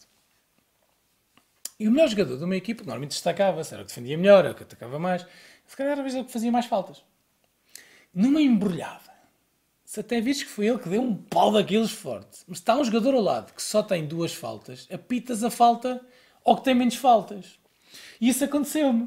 E 1.78 1.86
o 1.86 1.90
melhor 1.90 2.08
jogador 2.08 2.38
de 2.38 2.44
uma 2.44 2.56
equipa, 2.56 2.82
normalmente 2.82 3.10
destacava-se, 3.10 3.74
era 3.74 3.82
o 3.82 3.86
que 3.86 3.92
defendia 3.92 4.16
melhor, 4.16 4.44
era 4.44 4.52
o 4.52 4.56
que 4.56 4.62
atacava 4.62 4.98
mais, 4.98 5.26
se 5.66 5.76
calhar 5.76 5.98
era 5.98 6.20
o 6.20 6.24
que 6.24 6.32
fazia 6.32 6.50
mais 6.50 6.66
faltas. 6.66 7.02
Numa 8.14 8.40
embrulhada, 8.40 9.12
se 9.84 10.00
até 10.00 10.20
viste 10.20 10.46
que 10.46 10.50
foi 10.50 10.66
ele 10.66 10.78
que 10.78 10.88
deu 10.88 11.02
um 11.02 11.14
pau 11.14 11.52
daqueles 11.52 11.90
forte, 11.90 12.40
mas 12.46 12.58
está 12.58 12.76
um 12.76 12.84
jogador 12.84 13.14
ao 13.14 13.20
lado 13.20 13.52
que 13.52 13.62
só 13.62 13.82
tem 13.82 14.06
duas 14.06 14.34
faltas, 14.34 14.88
apitas 14.90 15.44
a 15.44 15.50
falta 15.50 16.00
ou 16.42 16.56
que 16.56 16.64
tem 16.64 16.74
menos 16.74 16.96
faltas. 16.96 17.58
E 18.20 18.28
isso 18.28 18.44
aconteceu-me. 18.44 19.04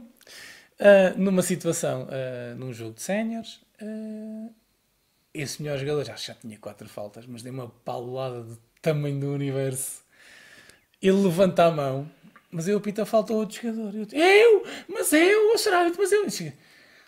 Uh, 0.80 1.18
numa 1.18 1.42
situação, 1.42 2.04
uh, 2.04 2.56
num 2.58 2.72
jogo 2.72 2.94
de 2.94 3.02
séniores, 3.02 3.60
uh, 3.82 4.54
esse 5.34 5.62
melhor 5.62 5.78
jogador 5.78 6.06
já, 6.06 6.16
já 6.16 6.34
tinha 6.34 6.58
quatro 6.58 6.88
faltas, 6.88 7.26
mas 7.26 7.42
deu 7.42 7.52
uma 7.52 7.70
paulada 7.84 8.44
do 8.44 8.58
tamanho 8.82 9.20
do 9.20 9.34
universo. 9.34 10.02
Ele 11.02 11.18
levanta 11.18 11.66
a 11.66 11.72
mão, 11.72 12.10
mas 12.52 12.68
eu 12.68 12.78
apito 12.78 13.02
a 13.02 13.06
falta 13.06 13.34
a 13.34 13.36
outro 13.36 13.62
jogador. 13.62 13.96
Eu, 13.96 14.08
eu 14.12 14.64
mas 14.88 15.14
eu, 15.14 15.58
será? 15.58 15.90
Mas 15.98 16.12
eu. 16.12 16.26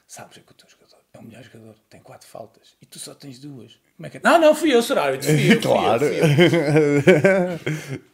Sabes 0.07 0.37
é 0.37 0.41
que 0.41 0.51
o 0.51 0.55
teu 0.55 0.69
jogador 0.69 0.97
é 1.13 1.19
o 1.19 1.23
melhor 1.23 1.43
jogador, 1.43 1.75
tem 1.89 2.01
quatro 2.01 2.27
faltas 2.27 2.75
e 2.81 2.85
tu 2.85 2.99
só 2.99 3.13
tens 3.13 3.39
duas. 3.39 3.79
Como 3.95 4.07
é 4.07 4.09
que 4.09 4.17
é? 4.17 4.21
Não, 4.23 4.39
não, 4.39 4.55
fui 4.55 4.73
eu, 4.73 4.81
será? 4.81 5.05
Fui 5.21 5.53
eu, 5.53 5.61
claro. 5.61 5.99
Fui 5.99 6.19
eu, 6.19 6.23
fui 6.23 7.97
eu. 7.97 8.01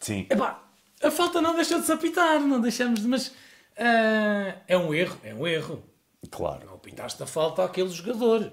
Sim. 0.00 0.26
Epá, 0.28 0.62
a 1.02 1.10
falta 1.10 1.40
não 1.40 1.54
deixou 1.54 1.80
de 1.80 1.86
se 1.86 1.92
apitar, 1.92 2.40
não 2.40 2.60
deixamos 2.60 3.00
de. 3.00 3.08
Mas 3.08 3.28
uh, 3.28 4.60
é 4.66 4.76
um 4.76 4.92
erro, 4.92 5.18
é 5.22 5.34
um 5.34 5.46
erro. 5.46 5.82
Claro. 6.30 6.66
Não 6.66 6.74
apitaste 6.74 7.22
a 7.22 7.26
falta 7.26 7.64
àquele 7.64 7.90
jogador. 7.90 8.52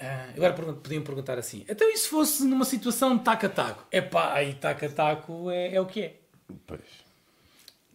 Uh, 0.00 0.36
agora 0.36 0.52
podiam 0.52 1.02
perguntar 1.02 1.38
assim: 1.38 1.64
então 1.68 1.88
e 1.88 1.96
se 1.96 2.08
fosse 2.08 2.44
numa 2.44 2.64
situação 2.64 3.16
de 3.16 3.24
taco-a-taco? 3.24 3.86
É 3.90 4.00
pá, 4.00 4.32
aí 4.34 4.54
taco-a-taco 4.54 5.50
é, 5.50 5.74
é 5.74 5.80
o 5.80 5.86
que 5.86 6.02
é. 6.02 6.23
Pois. 6.66 7.04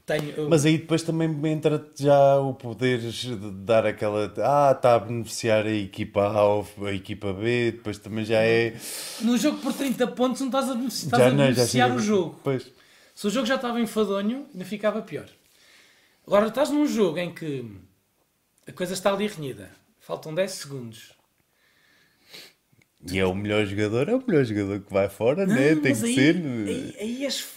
Tenho, 0.06 0.50
Mas 0.50 0.66
aí 0.66 0.80
depois 0.80 1.04
também 1.04 1.30
entra 1.52 1.88
já 1.96 2.40
o 2.40 2.56
poder 2.56 2.98
de 3.00 3.36
dar 3.64 3.86
aquela. 3.86 4.34
Ah, 4.38 4.72
está 4.76 4.96
a 4.96 5.00
beneficiar 5.00 5.68
a 5.68 5.72
equipa 5.72 6.22
A 6.24 6.44
ou 6.44 6.68
a 6.84 6.92
equipa 6.92 7.32
B, 7.32 7.74
depois 7.74 8.00
também 8.00 8.26
já 8.26 8.40
é. 8.40 8.76
No 9.22 9.38
jogo 9.38 9.60
por 9.60 9.72
30 9.72 10.08
pontos 10.08 10.42
não 10.42 10.48
estás 10.48 10.70
a 10.70 10.74
beneficiar, 10.74 11.06
estás 11.06 11.22
a 11.22 11.30
não, 11.30 11.44
beneficiar 11.46 11.96
o 11.96 12.00
jogo. 12.00 12.40
Pois. 12.44 12.72
Se 13.14 13.28
o 13.28 13.30
jogo 13.30 13.46
já 13.46 13.56
estava 13.56 13.80
enfadonho, 13.80 14.48
ainda 14.52 14.66
ficava 14.66 15.02
pior. 15.04 15.30
Agora 16.26 16.48
estás 16.48 16.72
num 16.72 16.88
jogo 16.88 17.20
em 17.20 17.32
que 17.32 17.72
a 18.68 18.72
coisa 18.72 18.94
está 18.94 19.14
ali 19.14 19.28
renhida, 19.28 19.70
faltam 20.00 20.34
10 20.34 20.52
segundos 20.52 21.20
e 23.08 23.18
é 23.18 23.26
o 23.26 23.34
melhor 23.34 23.66
jogador, 23.66 24.10
é 24.10 24.16
o 24.16 24.24
melhor 24.26 24.44
jogador 24.44 24.82
que 24.82 24.94
vai 24.94 25.08
fora, 25.08 25.46
não, 25.46 25.56
né? 25.56 25.76
Tem 25.76 25.96
que 25.96 26.06
aí, 26.06 26.16
ser. 26.16 26.36
Aí, 26.36 26.96
aí 27.00 27.26
as, 27.26 27.48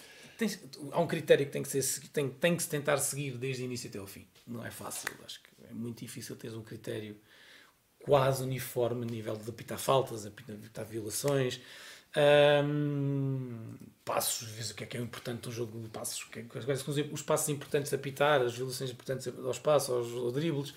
há 0.93 1.01
um 1.01 1.07
critério 1.07 1.47
que 1.47 1.53
tem 1.53 1.63
que, 1.63 1.69
ser, 1.69 2.09
tem, 2.09 2.29
tem 2.29 2.57
que 2.57 2.63
se 2.63 2.69
tentar 2.69 2.99
seguir 2.99 3.37
desde 3.39 3.63
o 3.63 3.65
início 3.65 3.89
até 3.89 3.99
ao 3.99 4.07
fim. 4.07 4.27
Não 4.47 4.65
é 4.65 4.71
fácil, 4.71 5.11
acho 5.25 5.41
que 5.43 5.49
é 5.69 5.73
muito 5.73 6.01
difícil 6.01 6.37
teres 6.37 6.57
um 6.57 6.63
critério 6.63 7.17
quase 8.03 8.43
uniforme 8.43 9.07
a 9.07 9.11
nível 9.11 9.37
de 9.37 9.49
apitar 9.49 9.79
faltas, 9.79 10.27
apitar 10.27 10.85
violações. 10.85 11.61
Um, 12.15 13.75
passos, 14.05 14.49
vês 14.49 14.71
o 14.71 14.75
que 14.75 14.85
é 14.85 14.87
que 14.87 14.97
é 14.99 15.01
importante 15.01 15.47
no 15.47 15.53
jogo 15.53 15.81
de 15.81 15.89
passos, 15.89 16.25
que, 16.25 16.41
é, 16.41 16.45
os 17.11 17.23
passos 17.23 17.49
importantes 17.49 17.93
a 17.93 17.97
apitar, 17.97 18.43
as 18.43 18.55
violações 18.55 18.91
importantes 18.91 19.27
aos 19.29 19.59
passos, 19.59 19.91
aos, 19.91 20.13
aos 20.13 20.33
dribles. 20.35 20.75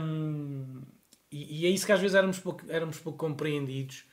Um, 0.00 0.82
e, 1.30 1.62
e 1.62 1.66
é 1.66 1.70
isso 1.70 1.84
que 1.84 1.92
às 1.92 2.00
vezes 2.00 2.14
éramos 2.14 2.38
pouco, 2.38 2.64
éramos 2.68 2.98
pouco 2.98 3.18
compreendidos 3.18 4.04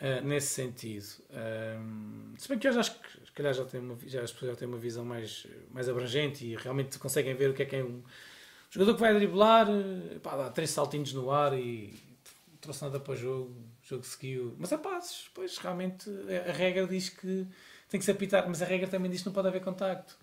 uh, 0.00 0.24
nesse 0.24 0.48
sentido. 0.48 1.06
Um, 1.30 2.34
se 2.36 2.48
bem 2.48 2.58
que 2.58 2.68
hoje 2.68 2.78
acho 2.78 3.00
que 3.00 3.27
calhar 3.38 3.54
já, 3.54 3.64
tem 3.64 3.80
uma, 3.80 3.96
já 4.06 4.22
as 4.22 4.32
pessoas 4.32 4.52
já 4.52 4.56
têm 4.56 4.68
uma 4.68 4.78
visão 4.78 5.04
mais, 5.04 5.46
mais 5.70 5.88
abrangente 5.88 6.44
e 6.44 6.54
realmente 6.56 6.98
conseguem 6.98 7.34
ver 7.34 7.50
o 7.50 7.54
que 7.54 7.62
é 7.62 7.66
que 7.66 7.76
é 7.76 7.82
um 7.82 8.02
jogador 8.70 8.94
que 8.94 9.00
vai 9.00 9.14
driblar, 9.14 9.68
eh, 9.70 10.18
pá, 10.18 10.36
dá 10.36 10.50
três 10.50 10.70
saltinhos 10.70 11.12
no 11.12 11.30
ar 11.30 11.58
e 11.58 11.94
trouxe 12.60 12.82
nada 12.82 13.00
para 13.00 13.12
o 13.12 13.16
jogo, 13.16 13.50
o 13.50 13.88
jogo 13.88 14.04
seguiu. 14.04 14.54
Mas 14.58 14.72
a 14.72 14.78
passos, 14.78 15.30
pois 15.34 15.56
realmente 15.58 16.10
a 16.48 16.52
regra 16.52 16.86
diz 16.86 17.08
que 17.08 17.46
tem 17.88 17.98
que 17.98 18.04
se 18.04 18.10
apitar, 18.10 18.46
mas 18.46 18.60
a 18.60 18.66
regra 18.66 18.88
também 18.88 19.10
diz 19.10 19.20
que 19.20 19.26
não 19.26 19.32
pode 19.32 19.48
haver 19.48 19.62
contacto. 19.62 20.18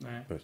Não 0.00 0.10
é? 0.10 0.24
Pois. 0.26 0.42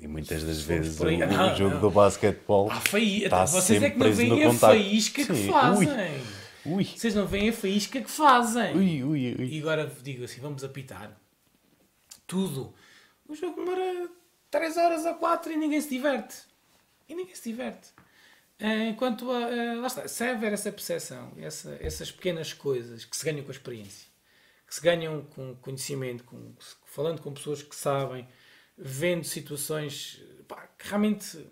E 0.00 0.08
muitas 0.08 0.42
das 0.42 0.60
vezes 0.60 0.98
o, 0.98 1.06
o, 1.06 1.56
jogo 1.56 1.74
não. 1.74 1.80
do 1.80 1.90
basquetebol 1.90 2.68
faí... 2.68 3.24
está 3.24 3.44
Vocês 3.44 3.82
é 3.82 3.90
que 3.90 3.98
não 3.98 4.12
veem 4.12 4.44
a 4.44 4.52
faísca 4.52 5.24
que 5.24 5.48
fazem. 5.48 5.88
Ui. 5.88 6.43
Ui. 6.66 6.84
Vocês 6.84 7.14
não 7.14 7.26
veem 7.26 7.50
a 7.50 7.52
faísca 7.52 8.00
que 8.00 8.10
fazem. 8.10 8.76
Ui, 8.76 9.04
ui, 9.04 9.36
ui. 9.38 9.46
E 9.46 9.60
agora 9.60 9.90
digo 10.02 10.24
assim, 10.24 10.40
vamos 10.40 10.64
apitar. 10.64 11.14
Tudo. 12.26 12.74
O 13.28 13.34
jogo 13.34 13.56
demora 13.56 14.08
3 14.50 14.76
horas 14.76 15.04
ou 15.04 15.14
4 15.14 15.52
e 15.52 15.56
ninguém 15.56 15.80
se 15.80 15.90
diverte. 15.90 16.36
E 17.08 17.14
ninguém 17.14 17.34
se 17.34 17.50
diverte. 17.50 17.88
Eh, 18.58 18.88
enquanto 18.88 19.30
a, 19.30 19.44
a, 19.44 19.74
lá 19.74 19.86
está, 19.86 20.06
se 20.06 20.24
haver 20.24 20.52
essa 20.52 20.70
percepção, 20.70 21.32
essa, 21.38 21.76
essas 21.80 22.10
pequenas 22.10 22.52
coisas 22.52 23.04
que 23.04 23.16
se 23.16 23.24
ganham 23.24 23.42
com 23.42 23.50
a 23.50 23.54
experiência, 23.54 24.08
que 24.66 24.74
se 24.74 24.80
ganham 24.80 25.22
com 25.22 25.56
conhecimento, 25.56 26.24
com, 26.24 26.54
falando 26.86 27.20
com 27.20 27.34
pessoas 27.34 27.62
que 27.62 27.74
sabem, 27.74 28.26
vendo 28.76 29.24
situações 29.24 30.22
pá, 30.46 30.68
que 30.78 30.88
realmente 30.88 31.46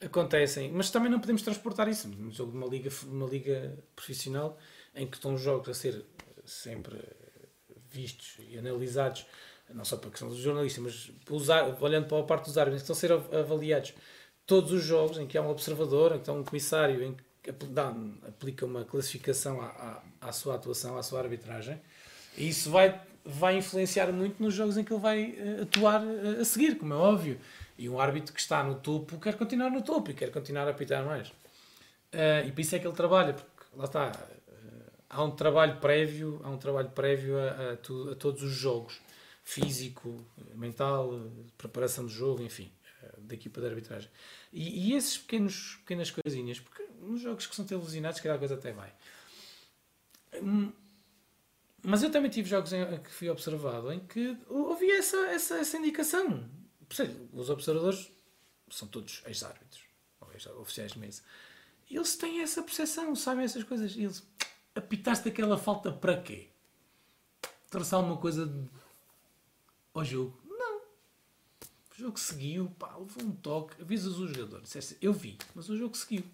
acontecem, 0.00 0.70
mas 0.72 0.90
também 0.90 1.10
não 1.10 1.20
podemos 1.20 1.42
transportar 1.42 1.88
isso. 1.88 2.08
No 2.08 2.30
jogo 2.30 2.52
de 2.52 2.58
uma 2.58 2.66
liga, 2.66 2.90
uma 3.04 3.26
liga 3.26 3.78
profissional 3.94 4.58
em 4.94 5.06
que 5.06 5.16
estão 5.16 5.34
os 5.34 5.40
jogos 5.40 5.68
a 5.68 5.74
ser 5.74 6.04
sempre 6.44 6.98
vistos 7.90 8.36
e 8.48 8.58
analisados, 8.58 9.26
não 9.72 9.84
só 9.84 9.96
pela 9.96 10.10
questão 10.10 10.28
dos 10.28 10.38
jornalistas, 10.38 10.82
mas 10.82 11.80
olhando 11.80 12.06
para 12.06 12.20
a 12.20 12.22
parte 12.22 12.46
dos 12.46 12.58
árbitros, 12.58 12.82
estão 12.82 12.94
a 12.94 12.98
ser 12.98 13.12
avaliados. 13.36 13.94
Todos 14.46 14.70
os 14.72 14.84
jogos 14.84 15.18
em 15.18 15.26
que 15.26 15.36
há 15.36 15.42
um 15.42 15.50
observador, 15.50 16.14
em 16.14 16.20
que 16.20 16.30
há 16.30 16.32
um 16.32 16.44
comissário, 16.44 17.02
em 17.02 17.16
que 17.42 17.52
dá, 17.66 17.92
aplica 18.26 18.64
uma 18.64 18.84
classificação 18.84 19.60
à, 19.60 20.02
à, 20.20 20.28
à 20.28 20.32
sua 20.32 20.54
atuação, 20.54 20.96
à 20.96 21.02
sua 21.02 21.20
arbitragem, 21.20 21.80
e 22.36 22.48
isso 22.48 22.70
vai 22.70 23.00
vai 23.26 23.58
influenciar 23.58 24.12
muito 24.12 24.40
nos 24.40 24.54
jogos 24.54 24.76
em 24.76 24.84
que 24.84 24.92
ele 24.92 25.00
vai 25.00 25.30
uh, 25.30 25.62
atuar 25.62 26.00
uh, 26.00 26.40
a 26.40 26.44
seguir, 26.44 26.76
como 26.76 26.94
é 26.94 26.96
óbvio. 26.96 27.40
E 27.78 27.88
um 27.88 28.00
árbitro 28.00 28.32
que 28.32 28.40
está 28.40 28.62
no 28.62 28.76
topo 28.76 29.18
quer 29.18 29.36
continuar 29.36 29.70
no 29.70 29.82
topo 29.82 30.10
e 30.10 30.14
quer 30.14 30.30
continuar 30.30 30.66
a 30.66 30.70
apitar 30.70 31.04
mais. 31.04 31.28
Uh, 31.28 32.46
e 32.46 32.52
por 32.52 32.60
isso 32.60 32.74
é 32.74 32.78
que 32.78 32.86
ele 32.86 32.96
trabalha, 32.96 33.34
porque 33.34 33.64
lá 33.74 33.84
está, 33.84 34.12
há 35.08 35.22
um 35.22 35.30
trabalho 35.30 35.78
prévio, 35.78 36.40
há 36.42 36.50
um 36.50 36.58
trabalho 36.58 36.90
prévio 36.90 37.38
a, 37.38 37.72
a, 37.72 37.76
tu, 37.76 38.10
a 38.10 38.14
todos 38.14 38.42
os 38.42 38.52
jogos, 38.52 39.00
físico, 39.42 40.24
mental, 40.54 41.30
preparação 41.58 42.04
do 42.04 42.10
jogo, 42.10 42.42
enfim, 42.42 42.70
da 43.18 43.34
equipa 43.34 43.60
de 43.60 43.66
arbitragem. 43.66 44.10
E, 44.52 44.90
e 44.90 44.96
esses 44.96 45.18
pequenos, 45.18 45.76
pequenas 45.80 46.10
coisinhas, 46.10 46.60
porque 46.60 46.84
nos 47.00 47.20
jogos 47.20 47.46
que 47.46 47.54
são 47.54 47.64
televisionados, 47.64 48.20
cada 48.20 48.38
coisa 48.38 48.54
até 48.54 48.72
vai. 48.72 48.92
Hum, 50.42 50.72
mas 51.82 52.02
eu 52.02 52.10
também 52.10 52.30
tive 52.30 52.48
jogos 52.48 52.72
em 52.72 52.98
que 52.98 53.10
fui 53.10 53.30
observado 53.30 53.92
em 53.92 54.00
que 54.00 54.36
havia 54.72 54.98
essa, 54.98 55.16
essa, 55.28 55.58
essa 55.58 55.76
indicação. 55.76 56.44
Os 57.32 57.50
observadores 57.50 58.10
são 58.70 58.88
todos 58.88 59.22
ex-árbitros, 59.26 59.82
ou 60.20 60.32
ex-oficiais 60.32 60.92
de 60.92 60.98
mesa. 60.98 61.22
Eles 61.90 62.16
têm 62.16 62.40
essa 62.40 62.62
percepção, 62.62 63.14
sabem 63.14 63.44
essas 63.44 63.62
coisas. 63.62 63.96
Eles 63.96 64.26
apitaste 64.74 65.28
aquela 65.28 65.56
falta 65.56 65.92
para 65.92 66.20
quê? 66.20 66.48
Traçar 67.70 67.98
alguma 67.98 68.16
coisa 68.16 68.46
de... 68.46 68.68
ao 69.94 70.04
jogo? 70.04 70.38
Não. 70.48 70.78
O 70.78 71.94
jogo 71.94 72.18
seguiu, 72.18 72.70
pá, 72.78 72.96
levou 72.96 73.24
um 73.24 73.32
toque, 73.32 73.80
avisas 73.80 74.18
o 74.18 74.26
jogador. 74.26 74.62
Eu 75.00 75.12
vi, 75.12 75.38
mas 75.54 75.68
o 75.68 75.76
jogo 75.76 75.96
seguiu. 75.96 76.24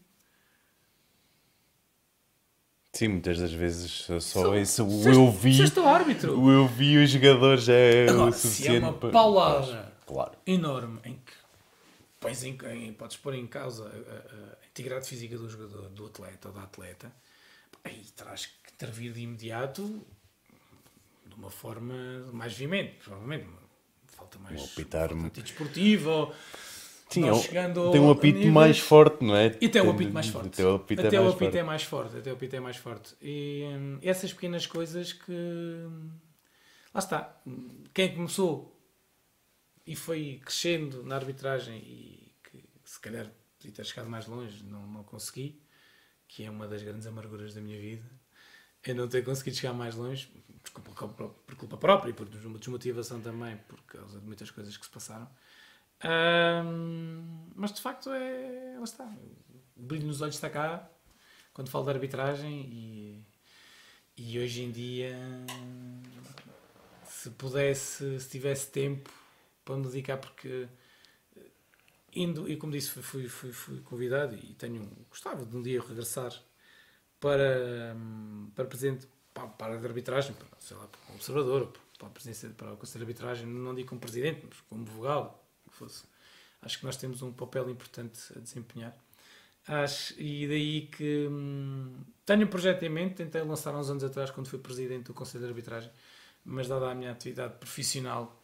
Sim, 2.94 3.08
muitas 3.08 3.38
das 3.38 3.52
vezes 3.52 3.90
só 3.90 4.20
só 4.20 4.56
isso. 4.56 4.84
O 4.84 5.08
eu 5.08 5.30
vi. 5.30 5.58
o 5.62 5.86
árbitro. 5.86 6.38
O 6.38 6.50
eu 6.50 6.68
vi 6.68 6.98
os 6.98 7.10
jogadores 7.10 7.64
já 7.64 7.72
é 7.72 8.08
Agora, 8.08 8.30
o 8.30 8.32
suficiente. 8.32 8.70
Se 8.70 8.76
é 8.76 8.78
uma 8.78 8.92
paulada 8.92 9.91
claro. 10.12 10.32
enorme 10.46 11.00
em 11.04 11.14
que 11.14 11.32
pões 12.20 12.44
em, 12.44 12.56
em, 12.72 12.92
podes 12.92 13.16
pôr 13.16 13.34
em 13.34 13.46
causa 13.46 13.84
a, 13.84 14.62
a, 14.62 14.66
integridade 14.68 15.06
física 15.06 15.36
do 15.36 15.48
jogador, 15.48 15.88
do 15.90 16.06
atleta 16.06 16.48
ou 16.48 16.54
da 16.54 16.62
atleta, 16.62 17.12
aí 17.84 18.04
terás 18.16 18.46
que 18.46 18.72
intervir 18.74 19.12
de 19.12 19.20
imediato 19.20 20.02
de 21.26 21.34
uma 21.34 21.50
forma 21.50 21.94
mais 22.32 22.56
veemente, 22.56 22.96
provavelmente. 23.02 23.46
Falta 24.06 24.38
mais 24.38 24.60
um 24.60 24.64
apitar 24.64 25.08
desportivo 25.32 26.10
ou 26.10 26.34
Sim, 27.12 27.28
é 27.28 27.34
chegando 27.34 27.90
tem 27.90 28.00
um 28.00 28.10
apito 28.10 28.38
níveis... 28.38 28.54
mais 28.54 28.78
forte, 28.78 29.24
não 29.24 29.36
é? 29.36 29.54
E 29.60 29.68
tem 29.68 29.82
um 29.82 29.90
apito 29.90 30.12
mais 30.12 30.28
forte. 30.28 30.48
Até 30.48 30.64
o 30.64 30.74
apito, 30.76 31.06
até 31.06 31.16
é, 31.16 31.20
mais 31.20 31.32
o 31.32 31.36
apito 31.36 31.56
é 31.56 31.62
mais 31.62 31.82
forte. 31.82 32.16
Até 32.16 32.30
o 32.30 32.32
apito 32.34 32.56
é 32.56 32.60
mais 32.60 32.76
forte. 32.76 33.14
E 33.20 33.64
hum, 33.66 33.98
essas 34.02 34.32
pequenas 34.32 34.66
coisas 34.66 35.12
que. 35.12 35.32
Lá 36.94 36.98
está. 36.98 37.36
Quem 37.92 38.14
começou 38.14 38.71
e 39.86 39.96
foi 39.96 40.40
crescendo 40.44 41.02
na 41.02 41.16
arbitragem 41.16 41.78
e 41.78 42.34
que 42.44 42.64
se 42.84 43.00
calhar 43.00 43.30
podia 43.58 43.72
ter 43.72 43.84
chegado 43.84 44.08
mais 44.08 44.26
longe, 44.26 44.62
não, 44.64 44.86
não 44.86 45.04
consegui, 45.04 45.60
que 46.28 46.44
é 46.44 46.50
uma 46.50 46.66
das 46.66 46.82
grandes 46.82 47.06
amarguras 47.06 47.54
da 47.54 47.60
minha 47.60 47.78
vida, 47.80 48.04
é 48.84 48.94
não 48.94 49.08
ter 49.08 49.24
conseguido 49.24 49.56
chegar 49.56 49.72
mais 49.72 49.94
longe, 49.94 50.26
por 50.62 50.94
culpa, 50.94 51.28
por 51.28 51.54
culpa 51.54 51.76
própria 51.76 52.10
e 52.10 52.12
por 52.12 52.28
desmotivação 52.28 53.20
também, 53.20 53.56
por 53.68 53.80
causa 53.82 54.18
de 54.18 54.26
muitas 54.26 54.50
coisas 54.50 54.76
que 54.76 54.84
se 54.84 54.90
passaram. 54.90 55.28
Um, 56.04 57.50
mas 57.54 57.72
de 57.72 57.80
facto 57.80 58.10
é. 58.10 58.74
Lá 58.76 58.84
está. 58.84 59.04
O 59.76 59.82
brilho 59.82 60.06
nos 60.06 60.20
olhos 60.20 60.34
está 60.34 60.50
cá 60.50 60.90
quando 61.54 61.70
falo 61.70 61.84
de 61.84 61.90
arbitragem 61.90 62.66
e, 62.72 63.26
e 64.16 64.38
hoje 64.38 64.62
em 64.62 64.72
dia 64.72 65.16
se 67.06 67.30
pudesse, 67.30 68.18
se 68.18 68.28
tivesse 68.28 68.70
tempo 68.70 69.21
para 69.64 69.76
me 69.76 69.84
dedicar 69.84 70.18
porque 70.18 70.68
indo, 72.14 72.48
e 72.48 72.56
como 72.56 72.72
disse, 72.72 72.90
fui, 72.90 73.28
fui, 73.28 73.52
fui 73.52 73.80
convidado 73.80 74.34
e 74.34 74.54
tenho 74.54 74.90
gostava 75.08 75.44
de 75.44 75.56
um 75.56 75.62
dia 75.62 75.80
regressar 75.80 76.32
para, 77.18 77.96
para 78.54 78.64
presidente 78.66 79.08
para, 79.32 79.46
para 79.48 79.74
arbitragem, 79.74 80.34
para, 80.34 80.48
sei 80.58 80.76
lá, 80.76 80.86
para 80.86 81.12
o 81.12 81.14
observador, 81.14 81.72
para 81.98 82.08
a 82.08 82.10
presidência, 82.10 82.50
para 82.50 82.72
o 82.72 82.76
Conselho 82.76 83.04
de 83.04 83.12
Arbitragem, 83.12 83.46
não 83.46 83.74
digo 83.74 83.88
como 83.88 84.00
presidente, 84.00 84.44
mas 84.48 84.60
como 84.68 84.84
vogal, 84.84 85.46
fosse. 85.70 86.04
Acho 86.60 86.78
que 86.78 86.84
nós 86.84 86.96
temos 86.96 87.22
um 87.22 87.32
papel 87.32 87.68
importante 87.70 88.20
a 88.36 88.40
desempenhar. 88.40 88.94
Acho, 89.66 90.20
e 90.20 90.46
daí 90.46 90.86
que 90.88 91.28
hum, 91.28 92.04
tenho 92.26 92.44
um 92.44 92.48
projeto 92.48 92.82
em 92.82 92.88
mente, 92.88 93.14
tentei 93.16 93.42
lançar 93.42 93.74
há 93.74 93.78
uns 93.78 93.90
anos 93.90 94.04
atrás 94.04 94.30
quando 94.30 94.48
fui 94.48 94.58
presidente 94.58 95.04
do 95.04 95.14
Conselho 95.14 95.44
de 95.44 95.50
Arbitragem, 95.50 95.90
mas 96.44 96.68
dada 96.68 96.90
a 96.90 96.94
minha 96.94 97.12
atividade 97.12 97.54
profissional 97.58 98.41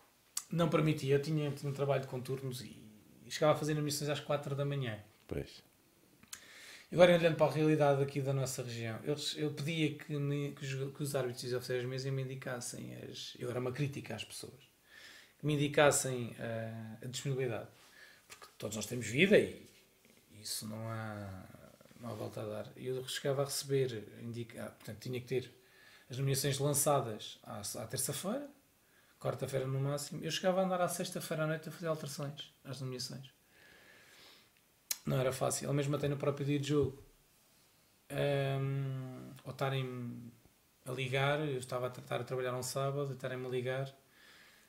não 0.50 0.68
permitia, 0.68 1.16
eu 1.16 1.22
tinha, 1.22 1.50
tinha 1.50 1.70
um 1.70 1.74
trabalho 1.74 2.02
de 2.02 2.08
contornos 2.08 2.62
e, 2.62 2.76
e 3.24 3.30
chegava 3.30 3.52
a 3.52 3.56
fazer 3.56 3.74
missões 3.74 4.08
às 4.08 4.20
4 4.20 4.54
da 4.54 4.64
manhã. 4.64 4.98
Pois. 5.26 5.62
Agora, 6.90 7.14
olhando 7.14 7.36
para 7.36 7.46
a 7.46 7.50
realidade 7.50 8.02
aqui 8.02 8.22
da 8.22 8.32
nossa 8.32 8.62
região, 8.62 8.98
eu, 9.04 9.14
eu 9.36 9.50
pedia 9.52 9.94
que, 9.94 10.16
me, 10.16 10.52
que, 10.52 10.64
os, 10.64 10.96
que 10.96 11.02
os 11.02 11.14
árbitros 11.14 11.44
e 11.44 11.46
os 11.48 11.52
oficiais 11.52 11.82
de 11.82 11.86
mesa 11.86 12.10
me 12.10 12.22
indicassem, 12.22 12.94
as, 12.96 13.36
eu 13.38 13.50
era 13.50 13.60
uma 13.60 13.72
crítica 13.72 14.14
às 14.14 14.24
pessoas, 14.24 14.70
que 15.38 15.46
me 15.46 15.54
indicassem 15.54 16.34
a, 16.38 17.04
a 17.04 17.08
disponibilidade. 17.08 17.68
Porque 18.26 18.46
todos 18.56 18.76
nós 18.76 18.86
temos 18.86 19.06
vida 19.06 19.38
e 19.38 19.68
isso 20.40 20.66
não 20.66 20.88
há, 20.88 21.44
não 22.00 22.10
há 22.10 22.14
volta 22.14 22.40
a 22.40 22.46
dar. 22.46 22.72
Eu 22.74 23.06
chegava 23.06 23.42
a 23.42 23.44
receber, 23.44 24.04
indica, 24.22 24.64
ah, 24.64 24.70
portanto, 24.70 24.98
tinha 24.98 25.20
que 25.20 25.26
ter 25.26 25.52
as 26.08 26.16
nomeações 26.16 26.58
lançadas 26.58 27.38
à, 27.42 27.60
à 27.60 27.86
terça-feira, 27.86 28.48
quarta-feira 29.18 29.66
no 29.66 29.80
máximo. 29.80 30.22
Eu 30.22 30.30
chegava 30.30 30.60
a 30.60 30.64
andar 30.64 30.80
à 30.80 30.88
sexta-feira 30.88 31.44
à 31.44 31.46
noite 31.46 31.68
a 31.68 31.72
fazer 31.72 31.88
alterações 31.88 32.52
às 32.64 32.80
nomeações. 32.80 33.30
Não 35.04 35.18
era 35.18 35.32
fácil. 35.32 35.68
Ao 35.68 35.74
mesmo 35.74 35.96
até 35.96 36.08
no 36.08 36.16
próprio 36.16 36.46
dia 36.46 36.58
de 36.58 36.68
jogo. 36.68 37.02
Um, 38.10 39.32
ou 39.44 39.52
estarem 39.52 40.32
a 40.86 40.92
ligar, 40.92 41.40
eu 41.40 41.58
estava 41.58 41.86
a 41.86 41.90
tentar 41.90 42.20
a 42.20 42.24
trabalhar 42.24 42.54
um 42.54 42.62
sábado, 42.62 43.10
e 43.10 43.14
estarem-me 43.14 43.46
a 43.46 43.50
ligar. 43.50 43.94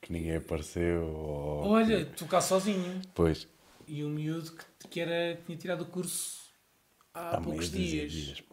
Que 0.01 0.11
ninguém 0.11 0.37
apareceu. 0.37 1.05
Ou... 1.05 1.67
Olha, 1.67 2.05
tocar 2.05 2.41
sozinho. 2.41 3.01
Pois. 3.13 3.47
E 3.87 4.03
um 4.03 4.09
miúdo 4.09 4.51
que, 4.51 4.87
que, 4.87 4.99
era, 4.99 5.35
que 5.37 5.43
tinha 5.45 5.57
tirado 5.57 5.81
o 5.81 5.85
curso 5.85 6.53
há, 7.13 7.37
há 7.37 7.41
poucos 7.41 7.71
dias. 7.71 8.11
dias. 8.11 8.43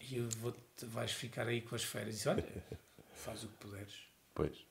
E 0.00 0.16
eu 0.16 0.28
vou 0.40 0.54
vais 0.82 1.10
ficar 1.10 1.48
aí 1.48 1.62
com 1.62 1.74
as 1.74 1.82
férias. 1.82 2.14
E 2.14 2.16
disse, 2.18 2.28
olha, 2.28 2.44
faz 3.14 3.44
o 3.44 3.48
que 3.48 3.54
puderes. 3.54 3.94
Pois. 4.34 4.66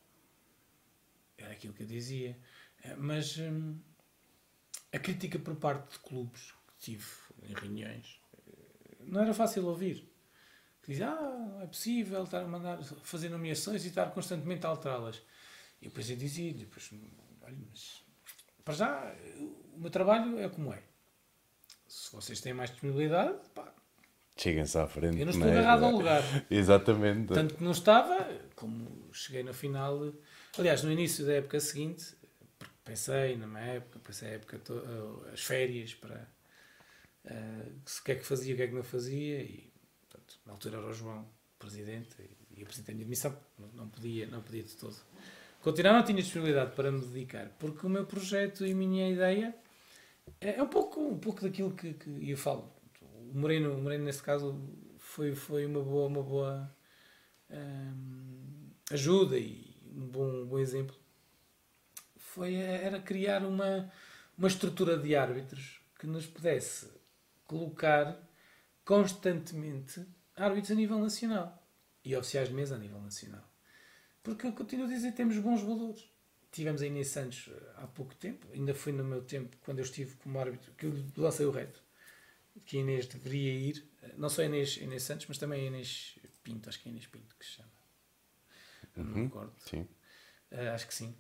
Era 1.46 1.54
aquilo 1.54 1.74
que 1.74 1.84
eu 1.84 1.88
dizia. 1.88 2.38
Eh, 2.84 2.96
mas 2.98 3.38
hum, 3.38 3.80
a 4.92 5.00
crítica 5.00 5.40
por 5.40 5.56
parte 5.56 5.94
de 5.94 6.00
clubes 6.00 6.54
que 6.68 6.78
tive 6.80 7.06
em 7.44 7.54
reuniões 7.54 8.20
eh, 8.48 8.96
não 9.02 9.22
era 9.22 9.34
fácil 9.34 9.66
ouvir. 9.68 10.12
Dizia, 10.88 11.10
ah, 11.10 11.60
é 11.64 11.68
possível 11.68 12.24
estar 12.24 12.42
a 12.42 12.48
mandar 12.48 12.84
fazer 12.84 13.30
nomeações 13.30 13.86
e 13.86 13.88
estar 13.88 14.12
constantemente 14.12 14.66
a 14.66 14.70
alterá-las. 14.70 15.22
E 15.82 15.86
depois 15.86 16.10
eu 16.10 16.16
dizia, 16.16 16.54
depois, 16.54 16.92
olha, 17.42 17.58
mas 17.70 18.04
para 18.64 18.74
já 18.74 19.16
o 19.74 19.80
meu 19.80 19.90
trabalho 19.90 20.40
é 20.40 20.50
como 20.50 20.74
é. 20.74 20.84
Se 21.88 22.12
vocês 22.12 22.40
têm 22.42 22.54
mais 22.54 22.72
disponibilidade, 22.72 23.38
pá, 23.54 23.74
Cheguem-se 24.38 24.78
à 24.78 24.86
frente. 24.86 25.18
Eu 25.18 25.26
não 25.26 25.34
estou 25.34 25.50
agarrado 25.50 25.86
ao 25.86 25.92
lugar. 25.92 26.22
Exatamente. 26.52 27.34
Tanto 27.34 27.56
que 27.56 27.64
não 27.64 27.72
estava, 27.72 28.28
como 28.54 29.10
cheguei 29.14 29.44
no 29.44 29.54
final. 29.54 30.14
Aliás, 30.58 30.84
no 30.84 30.92
início 30.92 31.26
da 31.26 31.34
época 31.34 31.60
seguinte, 31.60 32.16
pensei 32.84 33.36
numa 33.36 33.60
época, 33.60 34.00
pensei 34.00 34.30
a 34.30 34.32
época, 34.32 34.62
eh, 34.70 35.34
as 35.34 35.42
férias 35.42 35.94
para 35.94 36.28
uh, 37.26 37.82
o 38.00 38.04
que 38.04 38.12
é 38.14 38.16
que 38.16 38.24
fazia, 38.24 38.54
o 38.54 38.58
que 38.58 38.64
é 38.64 38.68
que 38.68 38.74
não 38.74 38.84
fazia, 38.84 39.42
e 39.42 39.70
portanto, 40.02 40.40
na 40.46 40.54
altura 40.54 40.78
era 40.78 40.88
o 40.88 40.94
João, 40.94 41.28
presidente, 41.60 42.16
e 42.56 42.64
apresentei 42.64 42.94
a 42.94 42.96
minha 42.96 43.06
admissão, 43.06 43.38
não, 43.60 43.68
não, 43.74 43.90
podia, 43.90 44.28
não 44.28 44.42
podia 44.42 44.64
de 44.64 44.76
todo. 44.76 44.96
Continuar 45.62 45.94
não 45.94 46.04
tinha 46.04 46.22
disponibilidade 46.22 46.74
para 46.74 46.92
me 46.92 47.02
dedicar, 47.02 47.50
porque 47.60 47.86
o 47.86 47.90
meu 47.90 48.06
projeto 48.06 48.66
e 48.66 48.72
a 48.72 48.76
minha 48.76 49.10
ideia 49.10 49.54
é, 50.40 50.56
é 50.56 50.64
um 50.64 50.68
pouco, 50.68 51.02
um 51.02 51.18
pouco 51.18 51.42
daquilo 51.42 51.72
que, 51.74 51.94
que 51.96 52.30
eu 52.30 52.38
falo 52.38 52.74
o 53.02 53.38
Moreno, 53.38 53.74
o 53.76 53.82
Moreno 53.82 54.06
nesse 54.06 54.24
caso 54.24 54.58
foi, 54.98 55.36
foi 55.36 55.66
uma 55.66 55.82
boa, 55.82 56.08
uma 56.08 56.24
boa 56.24 56.76
hum, 57.50 58.70
ajuda 58.92 59.38
e 59.38 59.65
um 59.96 60.08
bom, 60.08 60.28
um 60.28 60.46
bom 60.46 60.60
exemplo. 60.60 60.96
Foi, 62.18 62.56
era 62.56 63.00
criar 63.00 63.44
uma, 63.46 63.92
uma 64.38 64.48
estrutura 64.48 64.98
de 64.98 65.16
árbitros 65.16 65.82
que 65.98 66.06
nos 66.06 66.26
pudesse 66.26 66.90
colocar 67.46 68.22
constantemente 68.84 70.06
árbitros 70.36 70.72
a 70.72 70.76
nível 70.76 71.00
nacional 71.00 71.66
e 72.04 72.16
oficiais 72.16 72.50
de 72.50 72.54
mesa 72.54 72.76
a 72.76 72.78
nível 72.78 73.02
nacional. 73.02 73.50
Porque 74.22 74.48
eu 74.48 74.54
continuo 74.54 74.86
a 74.86 74.90
dizer 74.90 75.14
temos 75.14 75.38
bons 75.38 75.62
valores. 75.62 76.10
Tivemos 76.52 76.82
a 76.82 76.88
Inês 76.88 77.10
Santos 77.10 77.50
eh, 77.52 77.74
há 77.78 77.88
pouco 77.88 78.16
tempo, 78.16 78.48
ainda 78.54 78.74
foi 78.74 78.94
no 78.94 79.04
meu 79.04 79.22
tempo, 79.22 79.58
quando 79.62 79.80
eu 79.80 79.84
estive 79.84 80.16
como 80.16 80.40
árbitro, 80.40 80.72
que 80.74 80.86
eu 80.86 80.94
lancei 81.18 81.46
o 81.46 81.52
reto 81.52 81.86
que 82.64 82.78
a 82.78 82.82
Inês 82.82 83.08
deveria 83.08 83.54
ir, 83.54 83.86
não 84.18 84.30
só 84.30 84.42
a 84.42 84.46
Inês, 84.46 84.78
Inês 84.78 85.04
Santos, 85.04 85.26
mas 85.28 85.38
também 85.38 85.64
a 85.64 85.68
Inês 85.68 86.18
Pinto, 86.44 86.70
acho 86.70 86.80
que 86.80 86.88
é 86.88 86.90
a 86.90 86.94
Inês 86.94 87.08
Pinto 87.08 87.36
que 87.36 87.46
se 87.46 87.54
chama. 87.54 87.75
Uhum, 88.98 89.04
não 89.04 89.14
me 89.16 89.24
recordo. 89.24 89.54
Sim. 89.58 89.88
Uh, 90.52 90.70
acho 90.74 90.88
que 90.88 90.94
sim. 90.94 91.16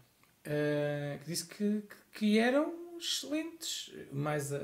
Uh, 0.46 1.20
que 1.20 1.26
disse 1.26 1.46
que, 1.48 1.84
que, 2.14 2.40
eram 2.40 2.98
excelentes. 2.98 3.94
Mais 4.12 4.54
a, 4.54 4.58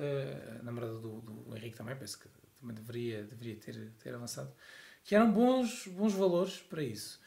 a 0.59 0.63
namorada 0.63 0.93
do, 0.93 1.21
do, 1.21 1.55
Henrique 1.55 1.77
também, 1.77 1.95
penso 1.95 2.19
que 2.19 2.27
também 2.59 2.75
deveria, 2.75 3.23
deveria 3.23 3.55
ter, 3.55 3.91
ter 3.99 4.13
avançado. 4.13 4.51
Que 5.03 5.15
eram 5.15 5.31
bons, 5.31 5.88
bons 5.88 6.13
valores 6.13 6.59
para 6.59 6.83
isso. 6.83 7.19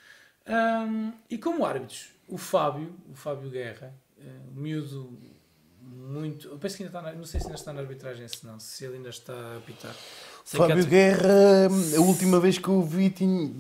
Um, 0.47 1.13
e 1.29 1.39
como 1.39 1.65
árbitros, 1.65 2.13
o 2.29 2.37
Fábio, 2.37 2.95
o 3.09 3.15
Fábio 3.15 3.51
Guerra, 3.51 3.95
uh, 4.19 4.51
o 4.51 4.61
miúdo 4.61 5.19
muito. 6.05 6.49
Eu 6.49 6.59
penso 6.59 6.77
que 6.77 6.83
ainda 6.83 6.99
está 6.99 7.03
na, 7.11 7.17
Não 7.17 7.25
sei 7.25 7.41
se 7.41 7.47
ainda 7.47 7.59
está 7.59 7.73
na 7.73 7.81
arbitragem, 7.81 8.29
se 8.29 8.47
não, 8.47 8.61
se 8.61 8.85
ele 8.85 8.97
ainda 8.97 9.09
está 9.09 9.33
a 9.33 9.57
apitar. 9.57 9.95
Sei 10.45 10.59
Fábio 10.59 10.87
Guerra, 10.87 11.69
a 11.97 12.01
última 12.01 12.39
vez 12.39 12.59
que 12.59 12.69
eu 12.69 12.83
vi 12.83 13.11
tinha. 13.11 13.51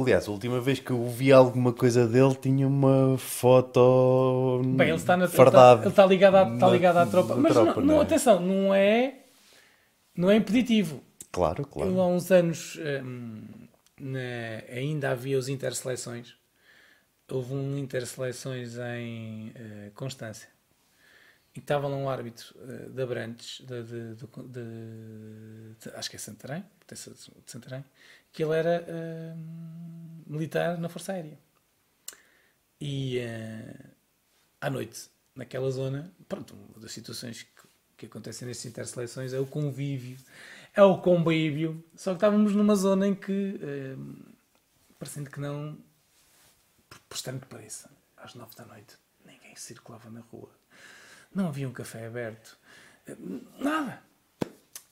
Aliás, 0.00 0.28
a 0.28 0.30
última 0.30 0.60
vez 0.60 0.78
que 0.78 0.90
eu 0.90 1.08
vi 1.08 1.32
alguma 1.32 1.72
coisa 1.72 2.06
dele 2.06 2.34
tinha 2.34 2.66
uma 2.66 3.16
foto. 3.16 4.60
Bem, 4.76 4.88
ele 4.88 4.96
está, 4.96 5.16
na, 5.16 5.24
ele 5.24 5.32
está, 5.32 5.78
ele 5.80 5.88
está 5.88 6.06
ligado, 6.06 6.34
à, 6.36 6.54
está 6.54 6.68
ligado 6.68 6.96
à 6.98 7.06
tropa. 7.06 7.34
Mas 7.36 7.52
tropa, 7.52 7.80
não, 7.80 7.86
não, 7.86 8.00
é? 8.00 8.02
atenção, 8.02 8.40
não 8.40 8.74
é. 8.74 9.14
Não 10.14 10.30
é 10.30 10.36
impeditivo. 10.36 11.02
Claro, 11.32 11.66
claro. 11.66 11.90
Eu, 11.90 12.00
há 12.00 12.06
uns 12.06 12.30
anos 12.30 12.78
hum, 13.04 13.42
na, 13.98 14.18
ainda 14.70 15.10
havia 15.10 15.38
os 15.38 15.48
interseleções. 15.48 16.34
Houve 17.30 17.54
um 17.54 17.76
interseleções 17.78 18.76
em 18.78 19.48
uh, 19.48 19.90
Constância 19.94 20.55
e 21.56 21.58
estava 21.58 21.88
lá 21.88 21.96
um 21.96 22.08
árbitro 22.08 22.54
uh, 22.58 22.90
de 22.90 23.02
Abrantes, 23.02 23.64
de, 23.64 23.82
de, 23.82 24.14
de, 24.14 25.90
acho 25.94 26.10
que 26.10 26.16
é 26.16 26.18
Santarém, 26.18 26.62
de 26.86 27.50
Santarém, 27.50 27.82
que 28.30 28.44
ele 28.44 28.54
era 28.54 28.84
uh, 28.84 30.30
militar 30.30 30.76
na 30.78 30.90
Força 30.90 31.14
Aérea. 31.14 31.38
E 32.78 33.20
uh, 33.20 33.90
à 34.60 34.68
noite, 34.68 35.08
naquela 35.34 35.70
zona, 35.70 36.12
pronto, 36.28 36.54
uma 36.54 36.78
das 36.78 36.92
situações 36.92 37.42
que, 37.42 37.68
que 37.96 38.06
acontecem 38.06 38.46
nestas 38.46 38.66
interseleções 38.66 39.32
é 39.32 39.40
o 39.40 39.46
convívio, 39.46 40.18
é 40.74 40.82
o 40.82 40.98
convívio. 40.98 41.82
Só 41.94 42.10
que 42.10 42.16
estávamos 42.18 42.54
numa 42.54 42.74
zona 42.76 43.08
em 43.08 43.14
que, 43.14 43.58
eh, 43.62 43.96
parecendo 44.98 45.30
que 45.30 45.40
não, 45.40 45.78
por, 46.88 46.98
por 47.00 47.14
estranho 47.14 47.40
que 47.40 47.46
pareça, 47.46 47.90
às 48.16 48.34
nove 48.34 48.54
da 48.56 48.66
noite, 48.66 48.96
ninguém 49.24 49.56
circulava 49.56 50.10
na 50.10 50.20
rua. 50.20 50.50
Não 51.36 51.48
havia 51.48 51.68
um 51.68 51.72
café 51.72 52.06
aberto. 52.06 52.56
Eh, 53.06 53.14
nada. 53.58 54.02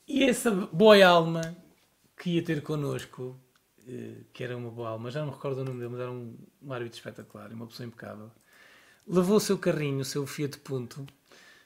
E 0.06 0.24
essa 0.24 0.50
boa 0.50 1.02
alma 1.02 1.56
que 2.18 2.32
ia 2.32 2.44
ter 2.44 2.62
connosco, 2.62 3.34
eh, 3.88 4.24
que 4.30 4.44
era 4.44 4.54
uma 4.54 4.70
boa 4.70 4.90
alma, 4.90 5.10
já 5.10 5.20
não 5.20 5.28
me 5.28 5.32
recordo 5.32 5.62
o 5.62 5.64
nome 5.64 5.78
dele, 5.78 5.92
mas 5.92 6.00
era 6.02 6.10
um, 6.10 6.36
um 6.60 6.70
árbitro 6.70 6.98
espetacular, 6.98 7.50
uma 7.50 7.66
pessoa 7.66 7.86
impecável, 7.86 8.30
levou 9.08 9.38
o 9.38 9.40
seu 9.40 9.56
carrinho, 9.56 10.00
o 10.00 10.04
seu 10.04 10.26
Fiat 10.26 10.58
Punto, 10.58 11.06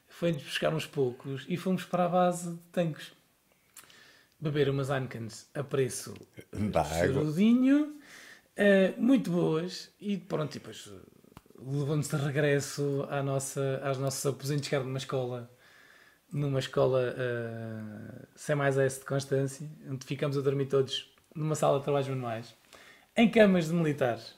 foi-nos 0.07 0.45
buscar 0.45 0.73
uns 0.73 0.87
poucos 0.87 1.45
e 1.49 1.57
fomos 1.57 1.85
para 1.85 2.05
a 2.05 2.09
base 2.09 2.53
de 2.53 2.59
tanques. 2.71 3.13
Beber 4.39 4.71
umas 4.71 4.91
Heinekens 4.91 5.49
a 5.53 5.65
preço 5.65 6.15
charudinho, 7.01 7.99
uh, 8.57 9.03
muito 9.03 9.29
boas, 9.33 9.91
e 10.01 10.17
pronto, 10.17 10.55
e 10.55 10.61
depois 10.61 10.89
levamos 11.61 12.09
de 12.09 12.17
regresso 12.17 13.07
à 13.11 13.23
nossa, 13.23 13.81
aos 13.85 13.99
nossos 13.99 14.25
aposentos, 14.25 14.69
que 14.69 14.75
era 14.75 14.85
numa 14.85 14.99
escola, 14.99 15.51
numa 16.33 16.59
escola 16.59 17.15
uh, 17.15 18.27
sem 18.35 18.55
mais 18.55 18.79
S 18.79 19.01
de 19.01 19.07
Constância, 19.07 19.69
onde 19.89 20.07
ficamos 20.07 20.37
a 20.37 20.41
dormir 20.41 20.67
todos 20.67 21.11
numa 21.35 21.55
sala 21.55 21.79
de 21.79 21.85
trabalhos 21.85 22.09
manuais, 22.09 22.55
em 23.17 23.31
camas 23.31 23.69
de 23.69 23.75
militares. 23.75 24.35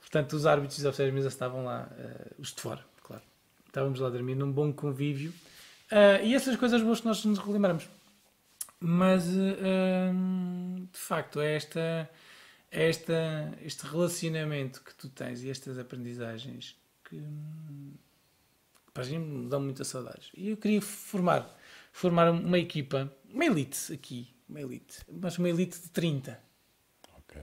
Portanto, 0.00 0.32
os 0.34 0.46
árbitros 0.46 0.78
e 0.78 0.80
os 0.80 0.86
oficiais 0.86 1.10
de 1.10 1.14
mesa 1.14 1.28
estavam 1.28 1.64
lá, 1.64 1.88
uh, 1.92 2.34
os 2.38 2.54
de 2.54 2.60
fora, 2.60 2.84
claro. 3.02 3.22
Estávamos 3.66 4.00
lá 4.00 4.08
a 4.08 4.10
dormir 4.10 4.34
num 4.34 4.50
bom 4.50 4.72
convívio. 4.72 5.30
Uh, 5.90 6.24
e 6.24 6.34
essas 6.34 6.56
coisas 6.56 6.82
boas 6.82 7.00
que 7.00 7.06
nós 7.06 7.24
nos 7.24 7.38
relembramos. 7.38 7.88
Mas, 8.80 9.26
uh, 9.28 10.86
de 10.92 10.98
facto, 10.98 11.40
é 11.40 11.56
esta, 11.56 12.08
esta, 12.70 13.52
este 13.62 13.86
relacionamento 13.86 14.82
que 14.82 14.94
tu 14.94 15.08
tens 15.08 15.42
e 15.42 15.50
estas 15.50 15.78
aprendizagens 15.78 16.76
que, 17.04 17.22
para 18.92 19.02
a 19.02 19.06
gente 19.06 19.24
me 19.24 19.48
dão 19.48 19.60
muitas 19.60 19.88
saudades. 19.88 20.30
E 20.34 20.50
eu 20.50 20.56
queria 20.56 20.82
formar, 20.82 21.56
formar 21.92 22.30
uma 22.30 22.58
equipa, 22.58 23.12
uma 23.28 23.44
elite 23.44 23.92
aqui, 23.92 24.34
uma 24.48 24.60
elite, 24.60 24.98
mas 25.10 25.38
uma 25.38 25.48
elite 25.48 25.80
de 25.80 25.88
30. 25.90 26.38
Ok. 27.16 27.40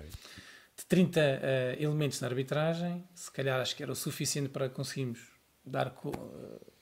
De 0.78 0.86
30 0.86 1.20
uh, 1.20 1.84
elementos 1.84 2.20
na 2.22 2.28
arbitragem, 2.28 3.04
se 3.14 3.32
calhar 3.32 3.60
acho 3.62 3.76
que 3.76 3.84
era 3.84 3.92
o 3.92 3.96
suficiente 3.96 4.50
para 4.50 4.70
conseguirmos 4.70 5.20
dar 5.66 5.92
co 5.92 6.10
uh, 6.10 6.76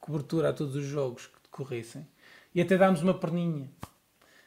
cobertura 0.00 0.48
a 0.48 0.52
todos 0.52 0.74
os 0.74 0.84
jogos 0.84 1.26
que 1.26 1.40
decorressem 1.44 2.08
e 2.54 2.60
até 2.60 2.76
darmos 2.76 3.02
uma 3.02 3.14
perninha 3.14 3.70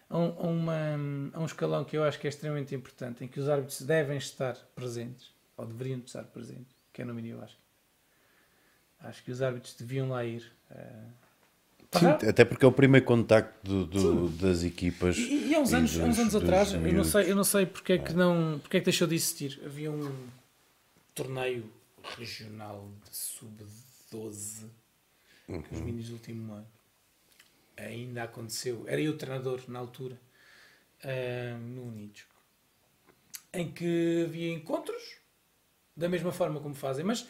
a 0.10 0.18
um, 0.18 0.40
a, 0.40 0.48
uma, 0.48 1.32
a 1.34 1.40
um 1.40 1.45
escalão 1.45 1.84
que 1.84 1.98
eu 1.98 2.03
acho 2.03 2.19
que 2.19 2.27
é 2.27 2.30
extremamente 2.30 2.73
importante, 2.76 3.23
em 3.23 3.27
que 3.27 3.40
os 3.40 3.49
árbitros 3.49 3.82
devem 3.82 4.18
estar 4.18 4.56
presentes, 4.76 5.32
ou 5.57 5.65
deveriam 5.65 5.99
estar 5.99 6.23
presentes, 6.23 6.76
que 6.94 7.02
é 7.02 7.06
no 7.06 7.14
mínimo, 7.14 7.40
eu 7.40 7.44
acho. 7.44 7.57
Acho 8.99 9.23
que 9.23 9.32
os 9.32 9.41
árbitros 9.41 9.73
deviam 9.76 10.10
lá 10.10 10.23
ir. 10.26 10.52
Uh, 10.72 11.26
Sim, 11.99 12.07
até 12.07 12.44
porque 12.44 12.65
é 12.65 12.68
o 12.68 12.72
primeiro 12.72 13.06
contacto 13.06 13.53
do, 13.64 13.86
do, 13.86 14.30
das 14.30 14.64
equipas. 14.64 15.15
E, 15.18 15.48
e 15.48 15.56
há 15.56 15.60
uns 15.60 15.73
anos, 15.73 15.94
dos, 15.94 16.02
uns 16.02 16.19
anos 16.19 16.36
atrás, 16.36 16.73
eu 16.73 16.80
não, 16.80 17.03
sei, 17.03 17.32
eu 17.32 17.36
não 17.36 17.44
sei 17.44 17.65
porque 17.65 17.94
é 17.94 17.98
que, 17.98 18.11
é. 18.11 18.15
não, 18.15 18.60
porque 18.60 18.77
é 18.77 18.80
que 18.80 18.86
deixou 18.86 19.07
de 19.07 19.15
existir. 19.15 19.61
Havia 19.64 19.91
um 19.91 20.14
torneio 21.14 21.72
regional 22.18 22.90
de 23.10 23.15
sub-12 23.15 24.65
uhum. 25.48 25.64
os 25.72 25.80
meninos 25.80 26.07
do 26.10 26.14
último 26.14 26.53
ano. 26.53 26.68
Ainda 27.77 28.23
aconteceu. 28.23 28.85
Era 28.88 29.02
eu 29.02 29.18
treinador 29.18 29.64
na 29.68 29.80
altura, 29.80 30.19
uh, 31.03 31.57
no 31.57 31.84
Unidos, 31.84 32.26
em 33.53 33.72
que 33.72 34.23
havia 34.26 34.53
encontros, 34.53 35.18
da 35.95 36.10
mesma 36.10 36.31
forma 36.31 36.60
como 36.60 36.76
fazem, 36.76 37.06
mas 37.06 37.27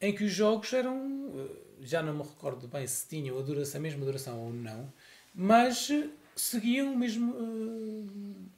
em 0.00 0.14
que 0.14 0.24
os 0.24 0.32
jogos 0.32 0.72
eram 0.72 1.32
já 1.80 2.02
não 2.02 2.14
me 2.14 2.22
recordo 2.22 2.66
bem 2.66 2.86
se 2.86 3.06
tinham 3.08 3.38
a, 3.38 3.42
duração, 3.42 3.78
a 3.78 3.82
mesma 3.82 4.04
duração 4.04 4.40
ou 4.40 4.52
não, 4.52 4.92
mas 5.34 5.90
seguiam 6.34 6.92
o 6.92 6.96
mesmo, 6.96 7.32
uh, 7.32 8.50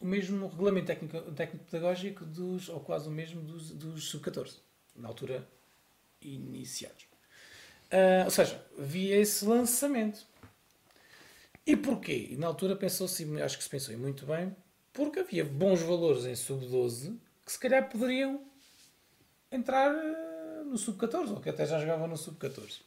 o 0.00 0.06
mesmo 0.06 0.48
regulamento 0.48 0.86
técnico-pedagógico 0.86 2.24
dos, 2.24 2.68
ou 2.68 2.80
quase 2.80 3.08
o 3.08 3.12
mesmo 3.12 3.42
dos, 3.42 3.70
dos 3.70 4.08
sub-14, 4.08 4.56
na 4.96 5.08
altura 5.08 5.48
iniciados. 6.20 7.04
Uh, 7.86 8.24
ou 8.24 8.30
seja, 8.30 8.64
havia 8.78 9.16
esse 9.16 9.44
lançamento. 9.44 10.26
E 11.70 11.76
porquê? 11.76 12.34
na 12.36 12.48
altura 12.48 12.74
pensou-se, 12.74 13.24
acho 13.40 13.56
que 13.56 13.62
se 13.62 13.70
pensou 13.70 13.96
muito 13.96 14.26
bem, 14.26 14.56
porque 14.92 15.20
havia 15.20 15.44
bons 15.44 15.80
valores 15.80 16.24
em 16.24 16.34
sub-12 16.34 17.16
que 17.46 17.52
se 17.52 17.60
calhar 17.60 17.88
poderiam 17.88 18.44
entrar 19.52 19.92
no 20.64 20.76
sub-14, 20.76 21.30
ou 21.30 21.40
que 21.40 21.48
até 21.48 21.64
já 21.64 21.78
jogavam 21.78 22.08
no 22.08 22.16
sub-14. 22.16 22.80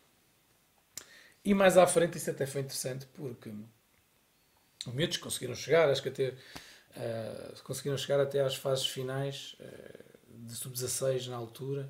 E 1.46 1.54
mais 1.54 1.78
à 1.78 1.88
frente 1.88 2.18
isso 2.18 2.30
até 2.30 2.46
foi 2.46 2.60
interessante 2.60 3.06
porque 3.14 3.54
os 4.86 4.94
miúdos 4.94 5.16
conseguiram 5.16 5.56
chegar, 5.56 5.90
acho 5.90 6.02
que 6.02 6.10
até 6.10 6.32
uh, 6.32 7.64
conseguiram 7.64 7.98
chegar 7.98 8.20
até 8.20 8.42
às 8.42 8.58
fases 8.58 8.86
finais 8.86 9.56
uh, 9.62 10.46
de 10.46 10.56
sub-16 10.56 11.28
na 11.28 11.38
altura. 11.38 11.90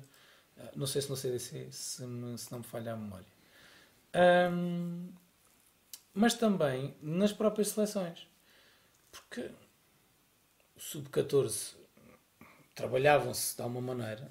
Uh, 0.56 0.78
não 0.78 0.86
sei 0.86 1.02
se 1.02 1.10
no 1.10 1.16
CDC, 1.16 1.72
se, 1.72 2.06
me, 2.06 2.38
se 2.38 2.52
não 2.52 2.60
me 2.60 2.64
falha 2.64 2.92
a 2.92 2.96
memória. 2.96 3.26
Um, 4.52 5.12
mas 6.14 6.34
também 6.34 6.96
nas 7.02 7.32
próprias 7.32 7.68
seleções. 7.68 8.26
Porque 9.10 9.50
o 10.76 10.80
sub-14 10.80 11.74
trabalhavam-se 12.74 13.56
de 13.56 13.62
alguma 13.62 13.94
maneira, 13.94 14.30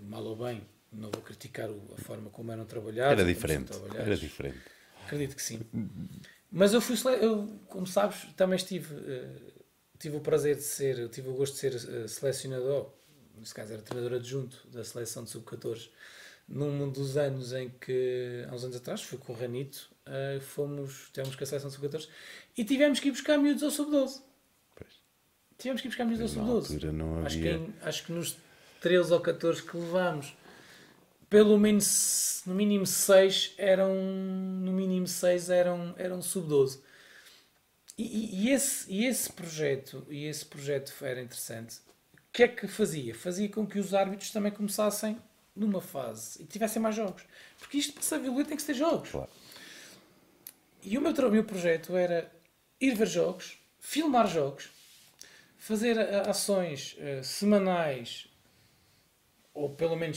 mal 0.00 0.24
ou 0.24 0.36
bem, 0.36 0.66
não 0.92 1.10
vou 1.10 1.22
criticar 1.22 1.68
a 1.70 2.02
forma 2.02 2.30
como 2.30 2.52
eram 2.52 2.64
trabalhados. 2.64 3.20
Era 3.20 3.24
diferente. 3.24 3.72
Era 3.94 4.16
diferente. 4.16 4.60
Acredito 5.04 5.36
que 5.36 5.42
sim. 5.42 5.60
Mas 6.50 6.72
eu 6.72 6.80
fui, 6.80 6.96
eu, 7.20 7.46
como 7.68 7.86
sabes, 7.86 8.24
também 8.36 8.56
estive, 8.56 8.94
uh, 8.94 9.64
tive 9.98 10.16
o 10.16 10.20
prazer 10.20 10.56
de 10.56 10.62
ser, 10.62 11.08
tive 11.10 11.28
o 11.28 11.34
gosto 11.34 11.54
de 11.54 11.58
ser 11.58 11.74
uh, 11.74 12.08
selecionador, 12.08 12.92
nesse 13.36 13.54
caso 13.54 13.72
era 13.72 13.82
treinador 13.82 14.18
adjunto 14.18 14.66
da 14.68 14.82
seleção 14.82 15.24
de 15.24 15.30
sub-14, 15.30 15.90
num 16.48 16.88
dos 16.90 17.16
anos 17.16 17.52
em 17.52 17.68
que, 17.68 18.46
há 18.48 18.54
uns 18.54 18.64
anos 18.64 18.76
atrás, 18.76 19.02
fui 19.02 19.18
com 19.18 19.32
o 19.32 19.36
Ranito, 19.36 19.90
uh, 20.06 20.40
fomos, 20.40 21.10
tivemos 21.12 21.36
com 21.36 21.44
a 21.44 21.46
seleção 21.46 21.70
de 21.70 21.76
sub-14 21.76 22.08
e 22.56 22.64
tivemos 22.64 23.00
que 23.00 23.08
ir 23.08 23.12
buscar 23.12 23.38
miúdos 23.38 23.62
ao 23.62 23.70
sub-12. 23.70 24.22
Tivemos 25.58 25.80
que 25.80 25.88
ir 25.88 25.90
buscar 25.90 26.04
miúdos 26.04 26.22
ao 26.22 26.28
sub-12. 26.28 26.70
Acho, 27.24 27.38
que, 27.38 27.70
acho 27.82 28.04
que 28.04 28.12
nos 28.12 28.36
13 28.80 29.12
ou 29.12 29.20
14 29.20 29.62
que 29.62 29.76
levámos 29.76 30.36
pelo 31.28 31.58
menos 31.58 32.42
no 32.46 32.54
mínimo 32.54 32.86
6 32.86 33.54
eram 33.58 33.94
no 33.94 34.72
mínimo 34.72 35.06
6 35.06 35.50
eram 35.50 35.94
eram 35.98 36.22
sub 36.22 36.48
12 36.48 36.80
e, 37.98 38.44
e, 38.44 38.50
esse 38.50 38.92
e 38.92 39.06
esse 39.06 39.32
projeto 39.32 40.06
e 40.08 40.26
esse 40.26 40.44
projeto 40.44 40.92
era 41.02 41.20
interessante 41.20 41.78
o 42.12 42.32
que 42.32 42.42
é 42.44 42.48
que 42.48 42.68
fazia 42.68 43.14
fazia 43.14 43.48
com 43.48 43.66
que 43.66 43.78
os 43.78 43.92
árbitros 43.94 44.30
também 44.30 44.52
começassem 44.52 45.18
numa 45.54 45.80
fase 45.80 46.42
e 46.42 46.46
tivessem 46.46 46.80
mais 46.80 46.94
jogos 46.94 47.24
porque 47.58 47.78
isto 47.78 47.92
para 47.92 48.02
ser 48.02 48.20
violento 48.20 48.48
tem 48.48 48.56
que 48.56 48.64
ter 48.64 48.74
jogos 48.74 49.10
claro. 49.10 49.30
E 50.86 50.96
o 50.96 51.00
meu, 51.00 51.12
o 51.12 51.30
meu 51.30 51.44
projeto 51.44 51.96
era 51.96 52.32
ir 52.80 52.94
ver 52.94 53.08
jogos 53.08 53.58
filmar 53.80 54.26
jogos 54.28 54.70
fazer 55.58 55.98
ações 55.98 56.96
uh, 56.98 57.24
semanais 57.24 58.28
ou 59.52 59.70
pelo 59.70 59.96
menos 59.96 60.16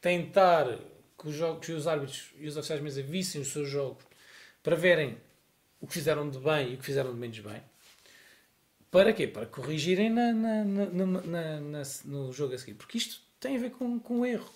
tentar 0.00 0.78
que 1.18 1.28
os, 1.28 1.34
jogos, 1.34 1.66
que 1.66 1.72
os 1.72 1.86
árbitros 1.86 2.32
e 2.38 2.48
os 2.48 2.56
oficiais 2.56 2.80
de 2.80 2.84
mesa 2.84 3.02
vissem 3.02 3.40
os 3.40 3.48
seus 3.48 3.68
jogos 3.68 4.04
para 4.62 4.74
verem 4.74 5.18
o 5.80 5.86
que 5.86 5.94
fizeram 5.94 6.28
de 6.28 6.38
bem 6.38 6.72
e 6.72 6.74
o 6.74 6.78
que 6.78 6.84
fizeram 6.84 7.12
de 7.12 7.18
menos 7.18 7.38
bem. 7.38 7.62
Para 8.90 9.12
quê? 9.12 9.26
Para 9.26 9.46
corrigirem 9.46 10.10
na, 10.10 10.32
na, 10.32 10.64
na, 10.64 11.82
no 12.04 12.32
jogo 12.32 12.54
a 12.54 12.58
seguir. 12.58 12.74
Porque 12.74 12.98
isto 12.98 13.20
tem 13.38 13.56
a 13.56 13.60
ver 13.60 13.70
com, 13.70 14.00
com 14.00 14.20
o 14.20 14.26
erro. 14.26 14.50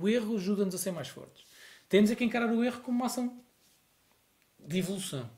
O 0.00 0.08
erro 0.08 0.36
ajuda-nos 0.36 0.74
a 0.74 0.78
ser 0.78 0.90
mais 0.90 1.08
fortes. 1.08 1.44
Temos 1.88 2.10
é 2.10 2.14
que 2.14 2.24
encarar 2.24 2.50
o 2.50 2.64
erro 2.64 2.80
como 2.80 2.96
uma 2.96 3.06
ação 3.06 3.40
de 4.68 4.78
evolução. 4.78 5.28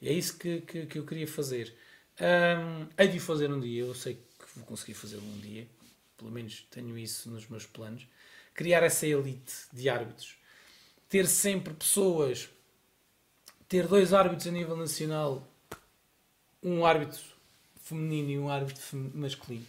E 0.00 0.08
é 0.08 0.12
isso 0.12 0.36
que, 0.38 0.60
que, 0.62 0.86
que 0.86 0.98
eu 0.98 1.06
queria 1.06 1.26
fazer. 1.26 1.74
Um, 2.20 2.88
hei 2.98 3.08
de 3.08 3.20
fazer 3.20 3.50
um 3.50 3.60
dia, 3.60 3.82
eu 3.82 3.94
sei 3.94 4.14
que 4.14 4.46
vou 4.56 4.64
conseguir 4.66 4.94
fazer 4.94 5.16
um 5.16 5.38
dia, 5.38 5.66
pelo 6.16 6.30
menos 6.30 6.66
tenho 6.70 6.98
isso 6.98 7.30
nos 7.30 7.48
meus 7.48 7.64
planos 7.66 8.06
criar 8.58 8.82
essa 8.82 9.06
elite 9.06 9.54
de 9.72 9.88
árbitros, 9.88 10.34
ter 11.08 11.28
sempre 11.28 11.72
pessoas, 11.72 12.48
ter 13.68 13.86
dois 13.86 14.12
árbitros 14.12 14.48
a 14.48 14.50
nível 14.50 14.76
nacional, 14.76 15.46
um 16.60 16.84
árbitro 16.84 17.22
feminino 17.80 18.30
e 18.30 18.36
um 18.36 18.50
árbitro 18.50 18.82
masculino 19.14 19.64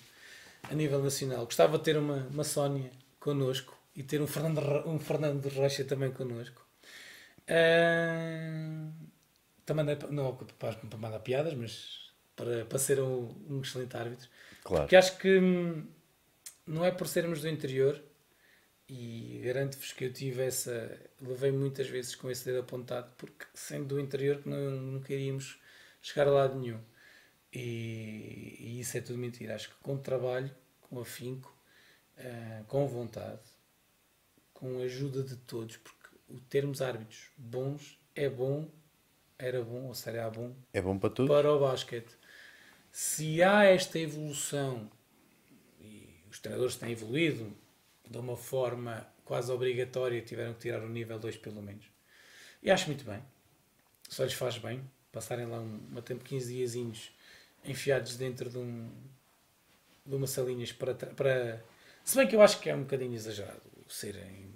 a 0.63 0.73
nível 0.73 1.03
nacional. 1.03 1.45
Gostava 1.45 1.77
de 1.77 1.83
ter 1.83 1.97
uma, 1.97 2.27
uma 2.31 2.43
Sónia 2.43 2.91
connosco 3.19 3.77
e 3.95 4.01
ter 4.01 4.23
um 4.23 4.25
Fernando, 4.25 4.59
um 4.87 4.97
Fernando 4.97 5.47
Rocha 5.49 5.83
também 5.83 6.09
connosco. 6.09 6.65
Uh, 7.49 8.93
também 9.65 9.85
não 10.11 10.35
para, 10.35 10.73
para 10.75 10.97
mandar 10.97 11.19
piadas, 11.19 11.53
mas 11.53 12.11
para, 12.35 12.65
para 12.65 12.77
ser 12.79 12.99
um, 12.99 13.35
um 13.49 13.61
excelente 13.61 13.97
árbitro. 13.97 14.29
Claro. 14.63 14.83
Porque 14.83 14.95
acho 14.95 15.17
que 15.17 15.39
hum, 15.39 15.87
não 16.65 16.85
é 16.85 16.91
por 16.91 17.07
sermos 17.07 17.41
do 17.41 17.49
interior 17.49 18.01
e 18.87 19.41
garanto-vos 19.43 19.91
que 19.93 20.05
eu 20.05 20.13
tive 20.13 20.43
essa. 20.43 20.99
levei 21.21 21.51
muitas 21.51 21.87
vezes 21.87 22.15
com 22.15 22.29
esse 22.29 22.45
dedo 22.45 22.59
apontado, 22.59 23.11
porque 23.17 23.45
sendo 23.53 23.95
do 23.95 23.99
interior 23.99 24.41
que 24.41 24.49
não, 24.49 24.71
não 24.71 25.01
queríamos 25.01 25.59
chegar 26.01 26.27
a 26.27 26.31
lado 26.31 26.59
nenhum. 26.59 26.79
E, 27.53 28.55
e, 28.59 28.79
isso 28.79 28.97
é 28.97 29.01
tudo 29.01 29.17
mentira. 29.19 29.55
Acho 29.55 29.69
que 29.69 29.75
com 29.81 29.97
trabalho, 29.97 30.51
com 30.81 30.99
afinco, 30.99 31.55
uh, 32.17 32.63
com 32.65 32.87
vontade, 32.87 33.41
com 34.53 34.79
a 34.79 34.83
ajuda 34.83 35.23
de 35.23 35.35
todos, 35.35 35.77
porque 35.77 35.98
o 36.29 36.39
termos 36.39 36.81
árbitros 36.81 37.29
bons 37.37 37.99
é 38.15 38.29
bom, 38.29 38.67
era 39.37 39.63
bom 39.63 39.85
ou 39.85 39.93
será 39.93 40.29
bom. 40.29 40.53
É 40.73 40.81
bom 40.81 40.97
para 40.97 41.09
tudo. 41.09 41.27
Para 41.27 41.51
o 41.51 41.59
basquete. 41.59 42.15
Se 42.91 43.41
há 43.41 43.63
esta 43.65 43.99
evolução, 43.99 44.89
e 45.79 46.09
os 46.29 46.39
treinadores 46.39 46.75
têm 46.75 46.91
evoluído, 46.91 47.53
de 48.09 48.17
uma 48.17 48.35
forma 48.35 49.07
quase 49.23 49.51
obrigatória, 49.51 50.21
tiveram 50.21 50.53
que 50.53 50.61
tirar 50.61 50.81
o 50.81 50.89
nível 50.89 51.19
2 51.19 51.37
pelo 51.37 51.61
menos. 51.61 51.85
E 52.61 52.71
acho 52.71 52.87
muito 52.87 53.05
bem. 53.05 53.23
Só 54.07 54.23
lhes 54.23 54.33
faz 54.33 54.57
bem 54.57 54.81
passarem 55.11 55.45
lá 55.45 55.59
um, 55.59 55.79
um 55.95 56.01
tempo 56.01 56.23
15 56.23 56.53
diazinhos 56.53 57.11
enfiados 57.63 58.15
dentro 58.15 58.49
de, 58.49 58.57
um, 58.57 58.89
de 60.05 60.15
uma 60.15 60.27
salinhas 60.27 60.71
para, 60.71 60.93
para. 60.93 61.63
Se 62.03 62.17
bem 62.17 62.27
que 62.27 62.35
eu 62.35 62.41
acho 62.41 62.59
que 62.59 62.69
é 62.69 62.75
um 62.75 62.81
bocadinho 62.81 63.13
exagerado 63.13 63.61
serem 63.87 64.53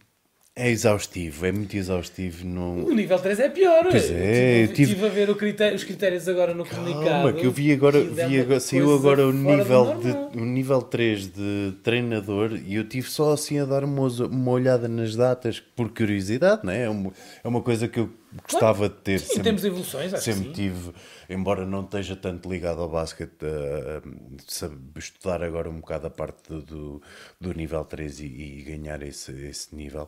é 0.55 0.69
exaustivo, 0.69 1.47
é 1.47 1.51
muito 1.51 1.75
exaustivo. 1.75 2.45
No... 2.45 2.85
O 2.85 2.93
nível 2.93 3.17
3 3.17 3.39
é 3.39 3.49
pior. 3.49 3.87
Pois 3.89 4.11
é, 4.11 4.67
tive, 4.67 4.93
tive... 4.93 5.05
a 5.07 5.09
ver 5.09 5.35
critério, 5.35 5.75
os 5.75 5.83
critérios 5.83 6.27
agora 6.27 6.53
no 6.53 6.63
Calma, 6.63 6.91
comunicado. 6.91 7.33
que 7.33 7.45
eu 7.45 7.51
vi 7.51 7.71
agora, 7.71 7.99
vi 7.99 8.39
agora 8.39 8.59
saiu 8.59 8.93
agora 8.93 9.27
o 9.27 9.33
nível, 9.33 9.97
de, 9.97 10.39
o 10.39 10.45
nível 10.45 10.81
3 10.83 11.27
de 11.27 11.73
treinador 11.81 12.51
e 12.53 12.75
eu 12.75 12.87
tive 12.87 13.09
só 13.09 13.33
assim 13.33 13.57
a 13.59 13.65
dar 13.65 13.83
uma, 13.83 14.07
uma 14.07 14.51
olhada 14.51 14.87
nas 14.87 15.15
datas 15.15 15.59
por 15.59 15.89
curiosidade, 15.89 16.63
não 16.63 16.71
é? 16.71 16.83
É 16.83 16.89
uma, 16.89 17.11
é 17.43 17.47
uma 17.47 17.61
coisa 17.61 17.87
que 17.87 17.99
eu 17.99 18.11
gostava 18.43 18.77
claro. 18.77 18.93
de 18.93 18.99
ter. 19.01 19.19
Sim, 19.21 19.27
sempre, 19.27 19.43
temos 19.43 19.65
evoluções, 19.65 20.13
acho 20.13 20.23
Sempre 20.23 20.51
tive, 20.51 20.93
embora 21.27 21.65
não 21.65 21.81
esteja 21.81 22.15
tanto 22.15 22.47
ligado 22.47 22.79
ao 22.79 22.89
basquete, 22.89 23.43
uh, 23.43 24.99
estudar 24.99 25.41
agora 25.41 25.67
um 25.67 25.79
bocado 25.79 26.05
a 26.05 26.09
parte 26.11 26.47
do, 26.47 26.61
do, 26.61 27.01
do 27.41 27.53
nível 27.55 27.83
3 27.83 28.19
e, 28.19 28.25
e 28.25 28.61
ganhar 28.61 29.01
esse, 29.01 29.31
esse 29.31 29.75
nível 29.75 30.07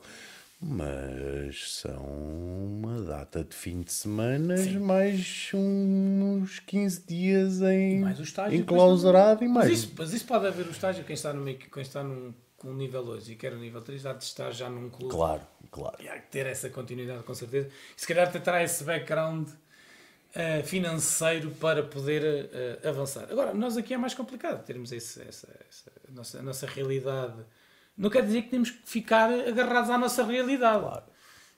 mas 0.67 1.73
são 1.73 2.01
uma 2.03 2.99
data 2.99 3.43
de 3.43 3.55
fim 3.55 3.81
de 3.81 3.93
semana, 3.93 4.55
mais 4.79 5.51
uns 5.53 6.57
15 6.57 7.05
dias 7.05 7.61
em 7.61 7.99
mais 7.99 8.19
o 8.19 8.23
estágio, 8.23 8.57
enclausurado 8.57 9.43
e 9.43 9.47
mais. 9.47 9.69
Mas 9.69 9.79
isso, 9.79 9.93
mas 9.95 10.13
isso 10.13 10.25
pode 10.25 10.47
haver 10.47 10.65
o 10.65 10.71
estágio, 10.71 11.05
quem 11.05 11.13
está, 11.13 11.31
no 11.31 11.45
quem 11.45 11.81
está 11.83 12.03
num, 12.03 12.33
com 12.57 12.73
nível 12.73 13.05
2 13.05 13.29
e 13.29 13.35
quer 13.35 13.53
o 13.53 13.59
nível 13.59 13.79
3, 13.79 14.07
há 14.07 14.13
de 14.13 14.23
estar 14.23 14.49
já 14.49 14.67
num 14.67 14.89
clube. 14.89 15.13
Claro, 15.13 15.43
claro. 15.69 15.97
E 16.01 16.09
há 16.09 16.15
de 16.15 16.23
ter 16.23 16.47
essa 16.47 16.67
continuidade, 16.71 17.21
com 17.21 17.35
certeza. 17.35 17.69
E 17.95 18.01
se 18.01 18.07
calhar 18.07 18.31
terá 18.31 18.63
esse 18.63 18.83
background 18.83 19.47
uh, 19.49 20.65
financeiro 20.65 21.51
para 21.51 21.83
poder 21.83 22.49
uh, 22.83 22.89
avançar. 22.89 23.27
Agora, 23.29 23.53
nós 23.53 23.77
aqui 23.77 23.93
é 23.93 23.97
mais 23.97 24.15
complicado 24.15 24.65
termos 24.65 24.91
esse, 24.91 25.21
essa, 25.21 25.47
essa 25.69 25.91
a, 26.09 26.11
nossa, 26.11 26.39
a 26.39 26.41
nossa 26.41 26.65
realidade 26.65 27.45
não 27.97 28.09
quer 28.09 28.23
dizer 28.23 28.43
que 28.43 28.49
temos 28.49 28.71
que 28.71 28.87
ficar 28.87 29.29
agarrados 29.31 29.89
à 29.89 29.97
nossa 29.97 30.23
realidade. 30.23 30.81
Claro. 30.81 31.03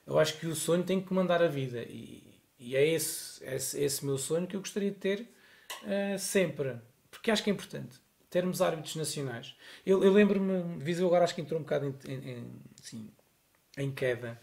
Eu 0.06 0.18
acho 0.18 0.38
que 0.38 0.46
o 0.46 0.54
sonho 0.54 0.84
tem 0.84 1.00
que 1.00 1.06
comandar 1.06 1.42
a 1.42 1.48
vida 1.48 1.82
e, 1.82 2.22
e 2.58 2.76
é 2.76 2.86
esse, 2.86 3.44
esse, 3.44 3.80
esse 3.80 4.04
meu 4.04 4.16
sonho 4.16 4.46
que 4.46 4.56
eu 4.56 4.60
gostaria 4.60 4.90
de 4.90 4.96
ter 4.96 5.28
uh, 5.82 6.18
sempre. 6.18 6.76
Porque 7.10 7.30
acho 7.30 7.42
que 7.42 7.50
é 7.50 7.52
importante 7.52 8.00
termos 8.30 8.60
árbitros 8.60 8.96
nacionais. 8.96 9.56
Eu, 9.84 10.02
eu 10.04 10.12
lembro-me, 10.12 10.78
Viseu 10.82 11.06
agora 11.06 11.24
acho 11.24 11.34
que 11.34 11.40
entrou 11.40 11.58
um 11.58 11.62
bocado 11.62 11.94
em, 12.06 12.12
em, 12.12 12.46
assim, 12.82 13.10
em 13.76 13.90
queda. 13.90 14.40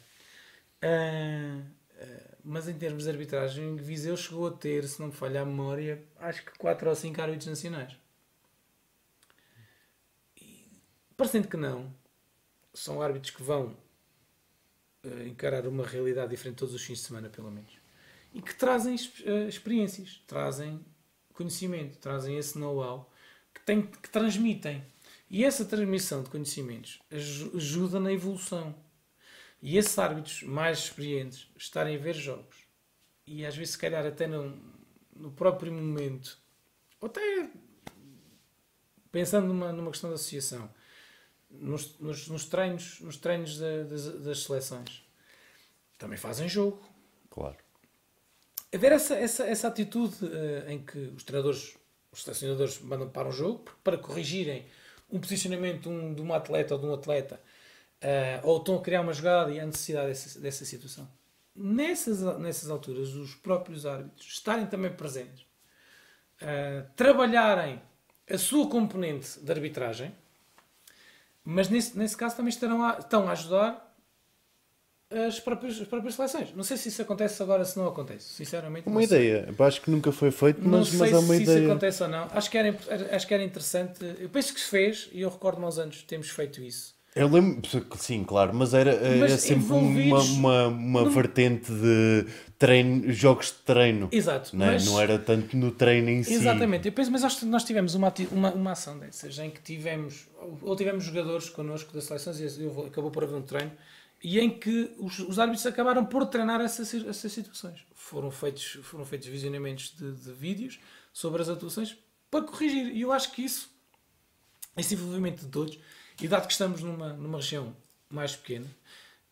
Uh, 0.83 1.59
uh, 1.61 2.37
mas 2.43 2.67
em 2.67 2.73
termos 2.73 3.03
de 3.03 3.09
arbitragem, 3.09 3.75
Viseu 3.75 4.17
chegou 4.17 4.47
a 4.47 4.51
ter, 4.51 4.87
se 4.87 4.99
não 4.99 5.07
me 5.07 5.13
falha 5.13 5.41
a 5.41 5.45
memória, 5.45 6.03
acho 6.17 6.45
que 6.45 6.57
4 6.57 6.89
ou 6.89 6.95
5 6.95 7.21
árbitros 7.21 7.47
nacionais. 7.47 7.95
Parecendo 11.17 11.47
que 11.47 11.57
não, 11.57 11.93
são 12.73 13.01
árbitros 13.01 13.35
que 13.35 13.43
vão 13.43 13.77
uh, 15.03 15.27
encarar 15.27 15.67
uma 15.67 15.85
realidade 15.85 16.31
diferente 16.31 16.57
todos 16.57 16.73
os 16.73 16.83
fins 16.83 16.99
de 16.99 17.05
semana, 17.05 17.29
pelo 17.29 17.51
menos. 17.51 17.71
E 18.33 18.41
que 18.41 18.53
trazem 18.53 18.95
uh, 18.95 19.47
experiências, 19.47 20.21
trazem 20.27 20.83
conhecimento, 21.33 21.97
trazem 21.97 22.37
esse 22.37 22.57
know-how 22.57 23.11
que, 23.53 23.81
que 23.83 24.09
transmitem. 24.09 24.83
E 25.29 25.43
essa 25.43 25.65
transmissão 25.65 26.21
de 26.21 26.29
conhecimentos 26.29 26.99
ajuda 27.53 27.99
na 27.99 28.11
evolução. 28.11 28.75
E 29.61 29.77
esses 29.77 29.97
árbitros 29.97 30.43
mais 30.43 30.79
experientes 30.79 31.47
estarem 31.57 31.95
a 31.95 31.99
ver 31.99 32.13
jogos 32.13 32.65
e 33.27 33.45
às 33.45 33.55
vezes, 33.55 33.73
se 33.73 33.77
calhar, 33.77 34.05
até 34.05 34.27
no, 34.27 34.55
no 35.15 35.31
próprio 35.31 35.71
momento, 35.71 36.37
ou 37.01 37.07
até 37.07 37.49
pensando 39.11 39.47
numa, 39.47 39.73
numa 39.73 39.91
questão 39.91 40.09
de 40.09 40.15
associação, 40.15 40.71
nos, 41.59 41.97
nos, 41.99 42.27
nos 42.27 42.45
treinos, 42.45 42.99
nos 43.01 43.17
treinos 43.17 43.57
das, 43.57 44.23
das 44.23 44.43
seleções. 44.43 45.03
Também 45.97 46.17
fazem 46.17 46.47
jogo. 46.49 46.81
Claro. 47.29 47.57
Haver 48.73 48.91
essa, 48.91 49.15
essa, 49.15 49.45
essa 49.45 49.67
atitude 49.67 50.25
uh, 50.25 50.69
em 50.69 50.83
que 50.83 50.97
os 51.15 51.23
treinadores, 51.23 51.77
os 52.11 52.23
selecionadores 52.23 52.79
mandam 52.81 53.09
para 53.09 53.27
um 53.27 53.31
jogo 53.31 53.63
para 53.83 53.97
corrigirem 53.97 54.65
um 55.09 55.19
posicionamento 55.19 55.89
um, 55.89 56.13
de 56.13 56.21
um 56.21 56.33
atleta 56.33 56.75
ou 56.75 56.79
de 56.79 56.85
um 56.85 56.93
atleta 56.93 57.39
uh, 58.03 58.47
ou 58.47 58.57
estão 58.57 58.75
a 58.75 58.81
criar 58.81 59.01
uma 59.01 59.13
jogada 59.13 59.51
e 59.51 59.59
há 59.59 59.65
necessidade 59.65 60.07
dessa, 60.07 60.39
dessa 60.39 60.65
situação. 60.65 61.09
Nessas, 61.55 62.21
nessas 62.37 62.69
alturas, 62.69 63.13
os 63.13 63.33
próprios 63.35 63.85
árbitros 63.85 64.27
estarem 64.27 64.65
também 64.65 64.91
presentes, 64.91 65.45
uh, 66.41 66.85
trabalharem 66.95 67.81
a 68.29 68.37
sua 68.37 68.67
componente 68.69 69.39
de 69.39 69.51
arbitragem, 69.51 70.13
mas 71.45 71.69
nesse, 71.69 71.97
nesse 71.97 72.17
caso 72.17 72.35
também 72.35 72.49
estarão 72.49 72.83
a, 72.83 72.97
estão 72.99 73.29
a 73.29 73.31
ajudar 73.31 73.85
as 75.27 75.39
próprias, 75.39 75.79
as 75.79 75.87
próprias 75.87 76.15
seleções. 76.15 76.51
Não 76.53 76.63
sei 76.63 76.77
se 76.77 76.89
isso 76.89 77.01
acontece 77.01 77.41
agora, 77.41 77.63
se 77.63 77.77
não 77.77 77.87
acontece. 77.87 78.33
Sinceramente, 78.33 78.87
uma 78.87 79.03
ideia. 79.03 79.47
Sei. 79.55 79.65
Acho 79.65 79.81
que 79.81 79.91
nunca 79.91 80.11
foi 80.11 80.31
feito, 80.31 80.59
mas, 80.61 80.91
não 80.91 80.99
mas 80.99 81.11
é 81.11 81.17
uma 81.17 81.35
se 81.35 81.43
ideia. 81.43 81.59
isso 81.59 81.71
acontece 81.71 82.03
ou 82.03 82.09
não. 82.09 82.27
Acho 82.31 82.49
que, 82.49 82.57
era, 82.57 82.77
acho 83.15 83.27
que 83.27 83.33
era 83.33 83.43
interessante. 83.43 83.99
Eu 84.19 84.29
penso 84.29 84.53
que 84.53 84.59
se 84.59 84.69
fez, 84.69 85.09
e 85.13 85.21
eu 85.21 85.29
recordo-me 85.29 85.65
aos 85.65 85.77
anos 85.77 86.01
temos 86.03 86.29
feito 86.29 86.61
isso. 86.61 86.94
Eu 87.15 87.29
lembro, 87.29 87.61
sim, 87.97 88.25
claro, 88.25 88.53
mas 88.53 88.73
era, 88.73 88.91
mas 88.91 89.31
era 89.31 89.37
sempre 89.37 89.71
uma, 89.71 90.21
uma, 90.21 90.67
uma 90.67 91.09
vertente 91.09 91.71
de 91.71 92.25
treino, 92.59 93.09
jogos 93.13 93.47
de 93.47 93.59
treino. 93.59 94.09
Exato. 94.11 94.53
Não, 94.53 94.65
é? 94.65 94.73
mas... 94.73 94.85
não 94.85 94.99
era 94.99 95.17
tanto 95.17 95.55
no 95.55 95.71
treino 95.71 96.09
em 96.09 96.23
si. 96.23 96.33
Exatamente. 96.33 96.89
Eu 96.89 96.91
penso, 96.91 97.09
mas 97.09 97.23
acho 97.23 97.39
que 97.39 97.45
nós 97.45 97.63
tivemos 97.63 97.95
uma, 97.95 98.13
uma, 98.31 98.51
uma 98.51 98.71
ação 98.73 98.99
dessas 98.99 99.39
em 99.39 99.49
que 99.49 99.61
tivemos, 99.61 100.27
ou 100.61 100.75
tivemos 100.75 101.05
jogadores 101.05 101.47
connosco 101.49 101.93
das 101.93 102.03
seleções 102.03 102.37
e 102.39 102.67
acabou 102.85 103.09
por 103.09 103.23
haver 103.23 103.35
um 103.35 103.41
treino 103.41 103.71
e 104.21 104.39
em 104.39 104.49
que 104.49 104.91
os, 104.97 105.19
os 105.19 105.39
árbitros 105.39 105.65
acabaram 105.67 106.03
por 106.03 106.25
treinar 106.25 106.59
essas, 106.59 106.93
essas 106.93 107.31
situações. 107.31 107.85
Foram 107.93 108.31
feitos, 108.31 108.79
foram 108.83 109.05
feitos 109.05 109.27
visionamentos 109.27 109.95
de, 109.95 110.11
de 110.11 110.31
vídeos 110.33 110.79
sobre 111.13 111.41
as 111.41 111.47
atuações 111.47 111.95
para 112.29 112.43
corrigir. 112.43 112.87
E 112.87 113.01
eu 113.01 113.11
acho 113.13 113.31
que 113.31 113.43
isso, 113.43 113.69
esse 114.75 114.95
envolvimento 114.95 115.45
de 115.45 115.51
todos, 115.51 115.79
e 116.21 116.27
dado 116.27 116.47
que 116.47 116.53
estamos 116.53 116.81
numa, 116.81 117.13
numa 117.13 117.37
região 117.37 117.75
mais 118.09 118.35
pequena, 118.35 118.67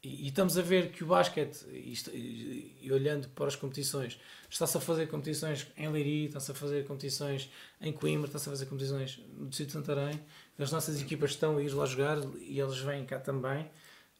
e, 0.04 0.26
e 0.26 0.28
estamos 0.28 0.58
a 0.58 0.62
ver 0.62 0.92
que 0.92 1.04
o 1.04 1.08
basquete, 1.08 1.66
e, 1.72 1.94
e, 2.12 2.78
e 2.82 2.92
olhando 2.92 3.30
para 3.30 3.48
as 3.48 3.56
competições, 3.56 4.20
está-se 4.50 4.78
a 4.78 4.82
fazer 4.82 5.08
competições 5.08 5.68
em 5.78 5.88
Leiria, 5.88 6.28
está-se 6.28 6.52
a 6.52 6.54
fazer 6.54 6.86
competições 6.86 7.50
em 7.80 7.94
Coimbra, 7.94 8.28
está-se 8.28 8.50
a 8.50 8.52
fazer 8.52 8.66
competições 8.66 9.20
no 9.38 9.48
Distrito 9.48 9.70
de 9.70 9.74
Santarém, 9.74 10.20
as 10.60 10.72
nossas 10.72 11.02
equipas 11.02 11.32
estão 11.32 11.58
a 11.58 11.64
ir 11.64 11.74
lá 11.74 11.86
jogar 11.86 12.18
e 12.40 12.60
eles 12.60 12.78
vêm 12.80 13.06
cá 13.06 13.20
também. 13.20 13.70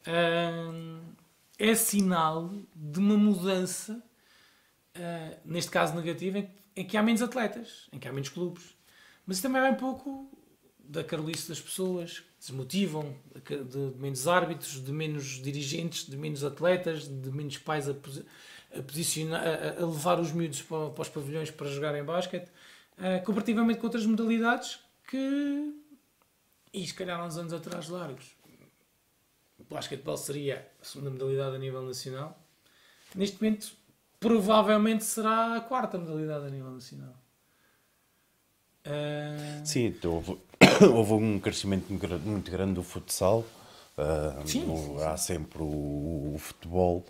Hum, 0.06 1.00
é 1.58 1.74
sinal 1.74 2.52
de 2.74 2.98
uma 2.98 3.16
mudança, 3.16 4.02
uh, 4.96 5.38
neste 5.44 5.70
caso 5.70 5.94
negativa, 5.94 6.38
em, 6.38 6.50
em, 6.76 6.84
que 6.84 6.96
há 6.96 7.02
menos 7.02 7.22
atletas, 7.22 7.88
em 7.92 7.98
que 7.98 8.08
há 8.08 8.12
menos 8.12 8.28
clubes. 8.28 8.74
Mas 9.26 9.40
também 9.40 9.60
vai 9.60 9.70
um 9.70 9.76
pouco 9.76 10.30
da 10.78 11.04
carolice 11.04 11.48
das 11.48 11.60
pessoas, 11.60 12.22
desmotivam, 12.44 13.16
de 13.34 13.98
menos 13.98 14.28
árbitros, 14.28 14.84
de 14.84 14.92
menos 14.92 15.40
dirigentes, 15.42 16.06
de 16.06 16.16
menos 16.16 16.44
atletas, 16.44 17.08
de 17.08 17.30
menos 17.30 17.56
pais 17.56 17.88
a, 17.88 17.94
posicionar, 18.82 19.42
a, 19.42 19.86
levar 19.86 20.20
os 20.20 20.30
miúdos 20.32 20.60
para, 20.62 20.90
para, 20.90 21.02
os 21.02 21.08
pavilhões 21.08 21.50
para 21.50 21.68
jogarem 21.68 22.04
basquete, 22.04 22.48
uh, 22.98 23.24
comparativamente 23.24 23.78
com 23.78 23.86
outras 23.86 24.04
modalidades 24.04 24.78
que, 25.08 25.74
e 26.72 26.86
se 26.86 26.92
calhar 26.92 27.18
há 27.18 27.24
uns 27.24 27.38
anos 27.38 27.52
atrás 27.52 27.88
largos, 27.88 28.36
o 29.58 29.64
basquetebol 29.64 30.16
seria 30.16 30.70
a 30.80 30.84
segunda 30.84 31.10
modalidade 31.10 31.56
a 31.56 31.58
nível 31.58 31.82
nacional. 31.82 32.38
Neste 33.14 33.42
momento 33.42 33.72
provavelmente 34.20 35.04
será 35.04 35.56
a 35.56 35.60
quarta 35.60 35.96
modalidade 35.96 36.46
a 36.46 36.50
nível 36.50 36.72
nacional. 36.72 37.23
Uh... 38.86 39.64
Sim, 39.64 39.86
então 39.86 40.14
houve, 40.14 40.38
houve 40.94 41.12
um 41.14 41.40
crescimento 41.40 41.86
muito 41.90 42.50
grande 42.50 42.74
do 42.74 42.82
futsal. 42.82 43.44
Uh, 43.96 44.46
sim, 44.46 44.62
sim, 44.62 45.02
há 45.04 45.16
sempre 45.16 45.62
o, 45.62 46.32
o, 46.34 46.36
futebol. 46.38 47.04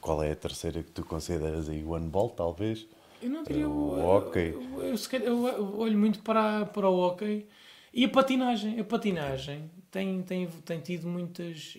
Qual 0.00 0.22
é 0.22 0.32
a 0.32 0.36
terceira 0.36 0.82
que 0.82 0.90
tu 0.90 1.04
consideras 1.04 1.68
aí? 1.68 1.84
O 1.84 1.94
handball, 1.94 2.30
talvez? 2.30 2.86
Eu 3.22 3.30
não 3.30 3.42
diria 3.42 3.68
o, 3.68 3.72
o 3.72 4.04
hockey. 4.04 4.50
Eu, 4.50 4.82
eu, 4.82 4.96
eu, 5.22 5.48
eu, 5.48 5.78
olho 5.78 5.98
muito 5.98 6.20
para, 6.20 6.66
para 6.66 6.88
o 6.88 6.98
hockey 6.98 7.46
e 7.92 8.04
a 8.04 8.08
patinagem. 8.08 8.78
A 8.80 8.84
patinagem 8.84 9.70
tem, 9.90 10.22
tem, 10.22 10.46
tem 10.46 10.80
tido 10.80 11.08
muitas. 11.08 11.76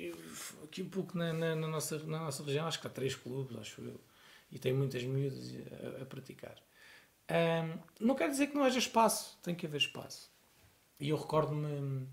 Aqui 0.64 0.81
um 0.81 0.89
pouco 0.89 1.18
na, 1.18 1.34
na, 1.34 1.56
na, 1.56 1.68
nossa, 1.68 1.97
na 1.99 2.19
nossa 2.19 2.43
região, 2.43 2.68
acho 2.68 2.80
que 2.80 2.88
há 2.88 2.89
três 2.89 3.15
clubes, 3.15 3.57
acho 3.57 3.81
eu, 3.81 3.99
e 4.51 4.60
tem 4.60 4.73
muitas 4.73 5.03
miúdas 5.03 5.53
a, 5.99 6.03
a 6.03 6.06
praticar. 6.06 6.56
Um, 7.30 8.06
não 8.07 8.15
quer 8.15 8.30
dizer 8.30 8.47
que 8.47 8.56
não 8.56 8.64
haja 8.64 8.80
espaço, 8.80 9.38
tem 9.43 9.53
que 9.53 9.65
haver 9.65 9.77
espaço. 9.77 10.30
E 10.99 11.10
eu 11.10 11.18
recordo-me, 11.18 12.07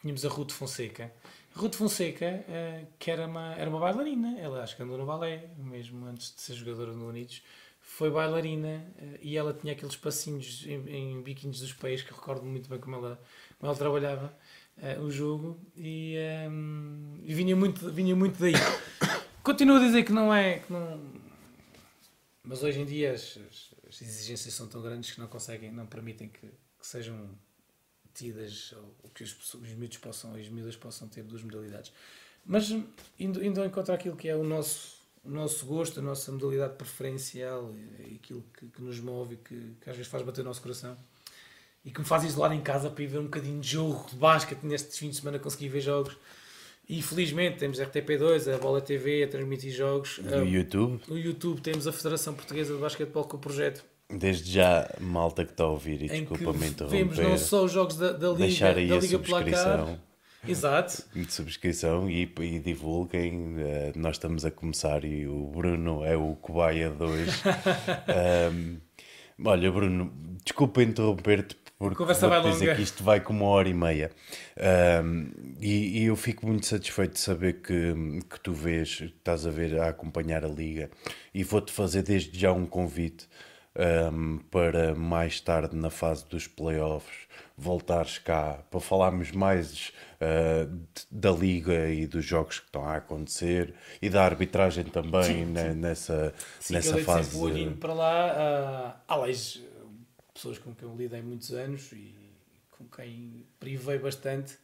tínhamos 0.00 0.24
a 0.24 0.28
Ruth 0.28 0.52
Fonseca. 0.52 1.12
Ruth 1.54 1.74
Fonseca, 1.74 2.44
uh, 2.48 2.86
que 2.98 3.10
era 3.10 3.26
uma, 3.26 3.54
era 3.54 3.68
uma 3.68 3.80
bailarina, 3.80 4.38
ela 4.38 4.62
acho 4.62 4.76
que 4.76 4.82
andou 4.82 4.98
no 4.98 5.06
balé, 5.06 5.50
mesmo 5.58 6.06
antes 6.06 6.34
de 6.34 6.40
ser 6.40 6.54
jogadora 6.54 6.92
no 6.92 7.08
Unidos 7.08 7.42
foi 7.82 8.10
bailarina 8.10 8.86
uh, 8.98 9.18
e 9.20 9.36
ela 9.36 9.52
tinha 9.52 9.72
aqueles 9.72 9.96
passinhos 9.96 10.64
em, 10.66 10.88
em 10.88 11.22
biquinhos 11.22 11.60
dos 11.60 11.72
pés 11.72 12.02
que 12.02 12.12
recordo 12.12 12.44
muito 12.46 12.68
bem 12.68 12.78
como 12.78 12.96
ela, 12.96 13.20
como 13.58 13.70
ela 13.70 13.78
trabalhava 13.78 14.34
uh, 14.78 15.02
o 15.02 15.10
jogo 15.10 15.60
e, 15.76 16.16
um, 16.48 17.20
e, 17.22 17.34
vinha, 17.34 17.54
muito, 17.54 17.90
vinha 17.90 18.16
muito 18.16 18.40
daí. 18.40 18.54
Continuo 19.42 19.76
a 19.76 19.80
dizer 19.80 20.04
que 20.04 20.12
não 20.12 20.32
é. 20.32 20.60
Que 20.60 20.72
não... 20.72 21.02
Mas 22.44 22.62
hoje 22.62 22.80
em 22.80 22.84
dia 22.84 23.12
as, 23.12 23.38
exigências 24.00 24.54
são 24.54 24.68
tão 24.68 24.80
grandes 24.80 25.10
que 25.10 25.20
não 25.20 25.26
conseguem, 25.26 25.70
não 25.70 25.86
permitem 25.86 26.28
que, 26.28 26.46
que 26.46 26.86
sejam 26.86 27.28
tidas 28.14 28.72
ou, 29.02 29.10
que 29.10 29.24
os, 29.24 29.54
os 29.54 29.68
miúdos 29.70 29.98
possam, 29.98 30.34
as 30.34 30.48
miúdas 30.48 30.76
possam 30.76 31.08
ter 31.08 31.22
duas 31.22 31.42
modalidades. 31.42 31.92
Mas 32.44 32.70
indo, 33.18 33.44
indo 33.44 33.60
ao 33.60 33.66
encontro 33.66 33.94
aquilo 33.94 34.16
que 34.16 34.28
é 34.28 34.36
o 34.36 34.44
nosso 34.44 35.02
o 35.24 35.30
nosso 35.30 35.64
gosto, 35.66 36.00
a 36.00 36.02
nossa 36.02 36.32
modalidade 36.32 36.74
preferencial, 36.74 37.72
aquilo 38.14 38.44
que, 38.58 38.66
que 38.66 38.82
nos 38.82 38.98
move 38.98 39.34
e 39.34 39.36
que, 39.36 39.76
que, 39.80 39.88
às 39.88 39.96
vezes 39.96 40.10
faz 40.10 40.24
bater 40.24 40.40
o 40.40 40.44
nosso 40.44 40.60
coração 40.60 40.96
e 41.84 41.90
que 41.90 42.00
me 42.00 42.06
faz 42.06 42.24
isolar 42.24 42.52
em 42.52 42.60
casa 42.60 42.90
para 42.90 43.04
ir 43.04 43.06
ver 43.06 43.18
um 43.18 43.24
bocadinho 43.24 43.60
de 43.60 43.68
jogo 43.68 44.08
de 44.10 44.16
basquete 44.16 44.64
nestes 44.64 44.98
fins 44.98 45.10
de 45.10 45.16
semana 45.16 45.38
consegui 45.38 45.68
ver 45.68 45.80
jogos 45.80 46.16
e 46.88 47.00
felizmente 47.02 47.58
temos 47.58 47.80
a 47.80 47.86
RTP2, 47.86 48.52
a 48.54 48.58
Bola 48.58 48.80
TV 48.80 49.22
a 49.24 49.28
transmitir 49.28 49.72
jogos 49.72 50.18
o 50.18 50.36
um, 50.36 50.44
YouTube 50.44 51.00
o 51.08 51.16
YouTube 51.16 51.60
temos 51.60 51.86
a 51.86 51.92
Federação 51.92 52.34
Portuguesa 52.34 52.74
de 52.74 52.80
Basquetebol 52.80 53.24
com 53.24 53.36
o 53.36 53.40
projeto 53.40 53.84
Desde 54.14 54.52
já, 54.52 54.90
malta 55.00 55.42
que 55.44 55.52
está 55.52 55.64
a 55.64 55.68
ouvir, 55.68 56.02
e 56.02 56.08
desculpa 56.08 56.52
me 56.52 56.66
interromper. 56.66 56.98
Vemos 56.98 57.18
não 57.18 57.38
só 57.38 57.64
os 57.64 57.72
jogos 57.72 57.96
da, 57.96 58.12
da 58.12 58.28
Liga, 58.28 58.38
deixar 58.40 58.76
aí 58.76 58.86
da 58.86 58.98
Liga 58.98 59.18
Placar, 59.18 59.98
Exato. 60.46 61.04
De 61.14 61.32
subscrição 61.32 62.10
e, 62.10 62.30
e 62.40 62.58
divulguem. 62.58 63.54
Uh, 63.54 63.92
nós 63.96 64.16
estamos 64.16 64.44
a 64.44 64.50
começar 64.50 65.04
e 65.04 65.26
o 65.26 65.46
Bruno 65.46 66.04
é 66.04 66.16
o 66.16 66.34
cobaia 66.34 66.90
de 66.90 67.02
hoje. 67.02 67.42
um, 68.52 68.80
olha, 69.46 69.70
Bruno, 69.70 70.12
desculpa 70.44 70.82
interromper-te 70.82 71.56
porque 71.88 71.96
Conversa 71.96 72.28
vou 72.28 72.40
dizer 72.42 72.66
longa. 72.66 72.76
que 72.76 72.82
isto 72.82 73.02
vai 73.02 73.20
com 73.20 73.32
uma 73.32 73.46
hora 73.46 73.68
e 73.68 73.74
meia. 73.74 74.12
Um, 75.02 75.30
e, 75.60 76.02
e, 76.02 76.04
eu 76.04 76.14
fico 76.14 76.46
muito 76.46 76.64
satisfeito 76.64 77.14
de 77.14 77.18
saber 77.18 77.54
que, 77.54 77.92
que 78.30 78.38
tu 78.40 78.52
vês, 78.52 78.98
que 78.98 79.04
estás 79.06 79.44
a 79.44 79.50
ver, 79.50 79.80
a 79.80 79.88
acompanhar 79.88 80.44
a 80.44 80.48
Liga. 80.48 80.88
E 81.34 81.42
vou-te 81.42 81.72
fazer 81.72 82.04
desde 82.04 82.38
já 82.38 82.52
um 82.52 82.66
convite 82.66 83.26
um, 84.12 84.38
para 84.50 84.94
mais 84.94 85.40
tarde, 85.40 85.74
na 85.74 85.90
fase 85.90 86.24
dos 86.28 86.46
playoffs, 86.46 87.26
voltares 87.56 88.18
cá 88.18 88.60
para 88.70 88.80
falarmos 88.80 89.32
mais 89.32 89.92
uh, 90.20 90.78
da 91.10 91.32
liga 91.32 91.88
e 91.88 92.06
dos 92.06 92.24
jogos 92.24 92.60
que 92.60 92.66
estão 92.66 92.84
a 92.84 92.96
acontecer 92.96 93.74
e 94.00 94.08
da 94.08 94.24
arbitragem 94.24 94.84
também 94.84 95.22
sim, 95.24 95.46
sim. 95.46 95.74
nessa, 95.74 96.34
sim, 96.60 96.74
nessa 96.74 96.98
eu 96.98 97.04
fase. 97.04 97.30
Sempre 97.30 97.44
olhinho 97.44 97.76
para 97.76 97.92
lá. 97.92 98.94
Uh, 98.96 99.00
há 99.08 99.16
leis, 99.16 99.62
pessoas 100.32 100.58
com 100.58 100.74
quem 100.74 100.88
eu 100.88 100.96
lidei 100.96 101.22
muitos 101.22 101.52
anos 101.52 101.92
e 101.92 102.14
com 102.70 102.84
quem 102.84 103.46
privei 103.58 103.98
bastante, 103.98 104.54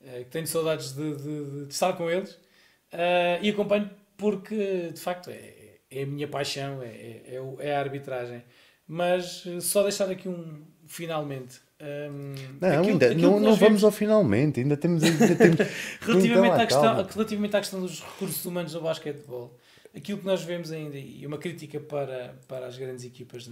uh, 0.00 0.24
que 0.24 0.30
tenho 0.30 0.46
saudades 0.46 0.92
de, 0.92 1.16
de, 1.16 1.66
de 1.66 1.72
estar 1.72 1.92
com 1.94 2.10
eles 2.10 2.32
uh, 2.32 3.42
e 3.42 3.50
acompanho 3.50 3.90
porque 4.16 4.90
de 4.92 5.00
facto 5.00 5.30
é, 5.30 5.78
é 5.90 6.02
a 6.02 6.06
minha 6.06 6.28
paixão, 6.28 6.82
é, 6.82 6.86
é, 6.86 7.42
é 7.58 7.74
a 7.74 7.80
arbitragem. 7.80 8.42
Mas 8.86 9.44
só 9.60 9.82
deixar 9.82 10.10
aqui 10.10 10.28
um 10.28 10.66
finalmente 10.86 11.60
um, 11.82 12.34
não, 12.60 12.68
aquilo, 12.68 12.92
ainda 12.92 13.06
aquilo 13.06 13.22
não, 13.22 13.40
não 13.40 13.56
vamos 13.56 13.82
ao 13.82 13.90
finalmente, 13.90 14.60
ainda 14.60 14.76
temos. 14.76 15.02
Ainda 15.02 15.34
temos 15.34 15.58
relativamente, 16.00 16.60
à 16.60 16.66
questão, 16.66 17.04
relativamente 17.04 17.56
à 17.56 17.58
questão 17.58 17.80
dos 17.80 18.00
recursos 18.00 18.44
humanos 18.44 18.74
no 18.74 18.82
basquetebol, 18.82 19.58
aquilo 19.94 20.18
que 20.18 20.24
nós 20.24 20.44
vemos 20.44 20.70
ainda, 20.70 20.96
e 20.96 21.26
uma 21.26 21.38
crítica 21.38 21.80
para, 21.80 22.36
para 22.46 22.66
as 22.66 22.78
grandes 22.78 23.04
equipas 23.04 23.50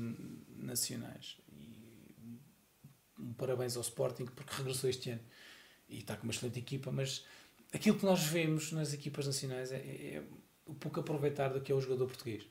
nacionais, 0.56 1.38
um 3.20 3.32
parabéns 3.34 3.76
ao 3.76 3.82
Sporting 3.82 4.24
porque 4.24 4.54
regressou 4.54 4.88
este 4.88 5.10
ano 5.10 5.20
e 5.88 5.98
está 5.98 6.16
com 6.16 6.24
uma 6.24 6.32
excelente 6.32 6.58
equipa, 6.58 6.90
mas 6.90 7.24
aquilo 7.72 7.98
que 7.98 8.04
nós 8.04 8.22
vemos 8.24 8.72
nas 8.72 8.92
equipas 8.94 9.26
nacionais 9.26 9.72
é, 9.72 9.76
é, 9.76 10.14
é 10.16 10.22
o 10.66 10.74
pouco 10.74 11.00
aproveitar 11.00 11.48
do 11.48 11.60
que 11.60 11.70
é 11.72 11.74
o 11.74 11.80
jogador 11.80 12.06
português 12.06 12.44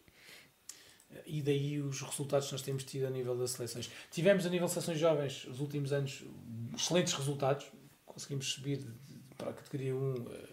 e 1.26 1.42
daí 1.42 1.80
os 1.80 2.02
resultados 2.02 2.48
que 2.48 2.54
nós 2.54 2.62
temos 2.62 2.84
tido 2.84 3.08
a 3.08 3.10
nível 3.10 3.36
das 3.36 3.52
seleções. 3.52 3.90
Tivemos 4.12 4.46
a 4.46 4.50
nível 4.50 4.68
de 4.68 4.74
seleções 4.74 5.00
jovens, 5.00 5.46
os 5.46 5.60
últimos 5.60 5.92
anos, 5.92 6.24
excelentes 6.76 7.14
resultados, 7.14 7.66
conseguimos 8.06 8.54
subir 8.54 8.86
para 9.38 9.50
a 9.50 9.54
categoria 9.54 9.96
1. 9.96 10.16
Eh, 10.16 10.48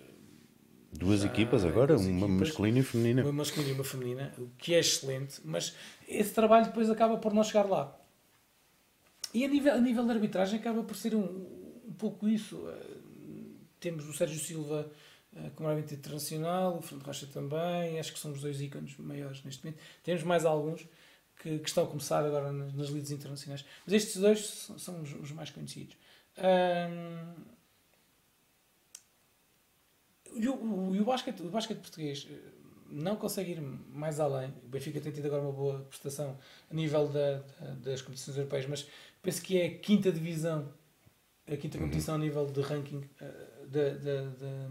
duas 0.92 1.24
equipas 1.24 1.64
agora, 1.64 1.96
uma 1.98 2.28
masculina 2.28 2.78
e 2.78 2.82
feminina. 2.82 3.22
Uma 3.22 3.32
masculina 3.32 3.70
e 3.70 3.74
uma 3.74 3.84
feminina, 3.84 4.32
o 4.38 4.48
que 4.56 4.74
é 4.74 4.78
excelente, 4.78 5.40
mas 5.44 5.74
esse 6.08 6.32
trabalho 6.32 6.66
depois 6.66 6.88
acaba 6.88 7.18
por 7.18 7.34
não 7.34 7.44
chegar 7.44 7.66
lá. 7.66 7.98
E 9.36 9.44
a 9.44 9.48
nível, 9.48 9.74
a 9.74 9.78
nível 9.78 10.06
de 10.06 10.12
arbitragem 10.12 10.58
acaba 10.58 10.82
por 10.82 10.96
ser 10.96 11.14
um, 11.14 11.22
um 11.86 11.92
pouco 11.92 12.26
isso. 12.26 12.56
Eh, 12.70 12.96
temos 13.78 14.08
o 14.08 14.14
Sérgio 14.14 14.40
Silva 14.40 14.90
eh, 15.36 15.50
como 15.54 15.68
árbitro 15.68 15.94
internacional, 15.94 16.78
o 16.78 16.80
Fernando 16.80 17.04
Rocha 17.04 17.26
também, 17.26 18.00
acho 18.00 18.14
que 18.14 18.18
são 18.18 18.32
os 18.32 18.40
dois 18.40 18.62
ícones 18.62 18.96
maiores 18.96 19.44
neste 19.44 19.62
momento. 19.62 19.78
Temos 20.02 20.22
mais 20.22 20.46
alguns 20.46 20.88
que, 21.38 21.58
que 21.58 21.68
estão 21.68 21.84
a 21.84 21.86
começar 21.86 22.24
agora 22.24 22.50
nas, 22.50 22.72
nas 22.72 22.88
lides 22.88 23.10
internacionais, 23.10 23.62
mas 23.84 23.92
estes 23.92 24.16
dois 24.16 24.46
são, 24.46 24.78
são 24.78 25.02
os, 25.02 25.12
os, 25.12 25.32
mais 25.32 25.50
conhecidos. 25.50 25.98
E 30.34 30.48
o, 30.48 30.54
o, 30.54 30.98
o, 30.98 31.04
basquete, 31.04 31.42
o 31.42 31.50
português 31.50 32.26
eh, 32.30 32.56
não 32.88 33.16
consegue 33.16 33.52
ir 33.52 33.60
mais 33.60 34.18
além. 34.18 34.48
O 34.64 34.68
Benfica 34.68 34.98
tem 34.98 35.12
tido 35.12 35.26
agora 35.26 35.42
uma 35.42 35.52
boa 35.52 35.80
prestação 35.80 36.38
a 36.70 36.74
nível 36.74 37.08
da, 37.08 37.38
da, 37.38 37.74
das 37.82 38.02
competições 38.02 38.36
europeias, 38.38 38.66
mas 38.66 38.88
penso 39.26 39.42
que 39.42 39.58
é 39.60 39.66
a 39.66 39.78
quinta 39.78 40.12
divisão, 40.12 40.72
a 41.48 41.56
quinta 41.56 41.78
competição 41.78 42.14
uhum. 42.14 42.20
a 42.20 42.24
nível 42.24 42.46
de 42.46 42.60
ranking 42.60 42.98
uh, 42.98 43.66
da, 43.66 43.90
da, 43.90 44.22
da 44.22 44.68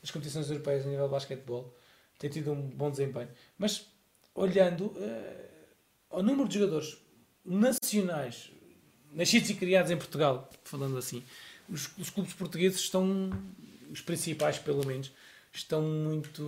das 0.00 0.10
competições 0.10 0.48
europeias 0.50 0.86
a 0.86 0.88
nível 0.88 1.04
de 1.04 1.12
basquetebol, 1.12 1.74
tem 2.18 2.30
tido 2.30 2.52
um 2.52 2.62
bom 2.62 2.90
desempenho. 2.90 3.28
Mas 3.58 3.86
olhando 4.34 4.86
uh, 4.86 5.48
ao 6.08 6.22
número 6.22 6.48
de 6.48 6.58
jogadores 6.58 6.96
nacionais 7.44 8.50
nascidos 9.12 9.50
e 9.50 9.54
criados 9.54 9.90
em 9.90 9.98
Portugal, 9.98 10.50
falando 10.64 10.96
assim, 10.96 11.22
os, 11.68 11.90
os 11.98 12.08
clubes 12.08 12.32
portugueses 12.32 12.80
estão, 12.80 13.30
os 13.90 14.00
principais 14.00 14.58
pelo 14.58 14.86
menos, 14.86 15.12
estão 15.54 15.80
muito, 15.80 16.42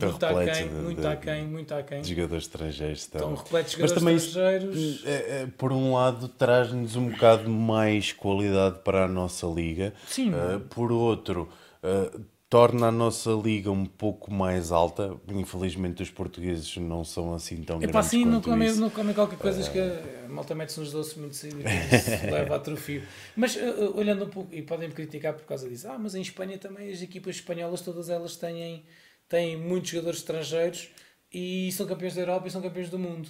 muito 0.00 0.26
aquém, 0.26 0.70
muito 0.70 1.06
aquém, 1.06 1.46
muito 1.46 1.74
aquém. 1.74 2.00
De 2.00 2.14
jogadores 2.14 2.44
estrangeiros 2.44 3.00
estão. 3.00 3.20
estão 3.20 3.44
repletos 3.44 3.72
de 3.72 3.76
jogadores 3.76 4.02
Mas 4.02 4.02
também 4.02 4.16
estrangeiros. 4.16 5.04
É, 5.04 5.42
é, 5.42 5.48
por 5.58 5.72
um 5.72 5.94
lado, 5.94 6.28
traz-nos 6.28 6.96
um 6.96 7.10
bocado 7.10 7.50
mais 7.50 8.12
qualidade 8.12 8.78
para 8.82 9.04
a 9.04 9.08
nossa 9.08 9.46
liga. 9.46 9.92
Sim. 10.06 10.30
Uh, 10.30 10.60
por 10.70 10.90
outro, 10.90 11.48
uh, 11.82 12.20
torna 12.48 12.88
a 12.88 12.92
nossa 12.92 13.30
liga 13.30 13.70
um 13.70 13.84
pouco 13.84 14.32
mais 14.32 14.70
alta. 14.70 15.16
Infelizmente 15.28 16.02
os 16.02 16.10
portugueses 16.10 16.76
não 16.76 17.04
são 17.04 17.34
assim 17.34 17.62
tão 17.62 17.76
é 17.76 17.80
grandes 17.80 17.96
assim, 17.96 18.24
não 18.24 18.40
comem, 18.40 18.72
não 18.74 18.90
comem 18.90 19.14
qualquer 19.14 19.38
coisa 19.38 19.68
uh... 19.68 19.72
que 19.72 19.78
a 19.78 20.28
malta 20.28 20.54
mete-se 20.54 20.80
nos 20.80 20.92
doces 20.92 21.14
muito 21.14 21.34
cedo 21.34 21.60
e 21.60 21.64
leva 22.30 22.54
a 22.54 22.56
atrofio. 22.56 23.02
Mas 23.34 23.56
uh, 23.56 23.96
olhando 23.96 24.24
um 24.24 24.28
pouco, 24.28 24.54
e 24.54 24.62
podem-me 24.62 24.94
criticar 24.94 25.34
por 25.34 25.44
causa 25.44 25.68
disso, 25.68 25.88
ah, 25.88 25.98
mas 25.98 26.14
em 26.14 26.22
Espanha 26.22 26.58
também 26.58 26.90
as 26.90 27.02
equipas 27.02 27.36
espanholas, 27.36 27.80
todas 27.80 28.08
elas 28.08 28.36
têm, 28.36 28.84
têm 29.28 29.56
muitos 29.56 29.90
jogadores 29.90 30.20
estrangeiros 30.20 30.90
e 31.32 31.70
são 31.72 31.86
campeões 31.86 32.14
da 32.14 32.22
Europa 32.22 32.48
e 32.48 32.50
são 32.50 32.62
campeões 32.62 32.90
do 32.90 32.98
mundo. 32.98 33.28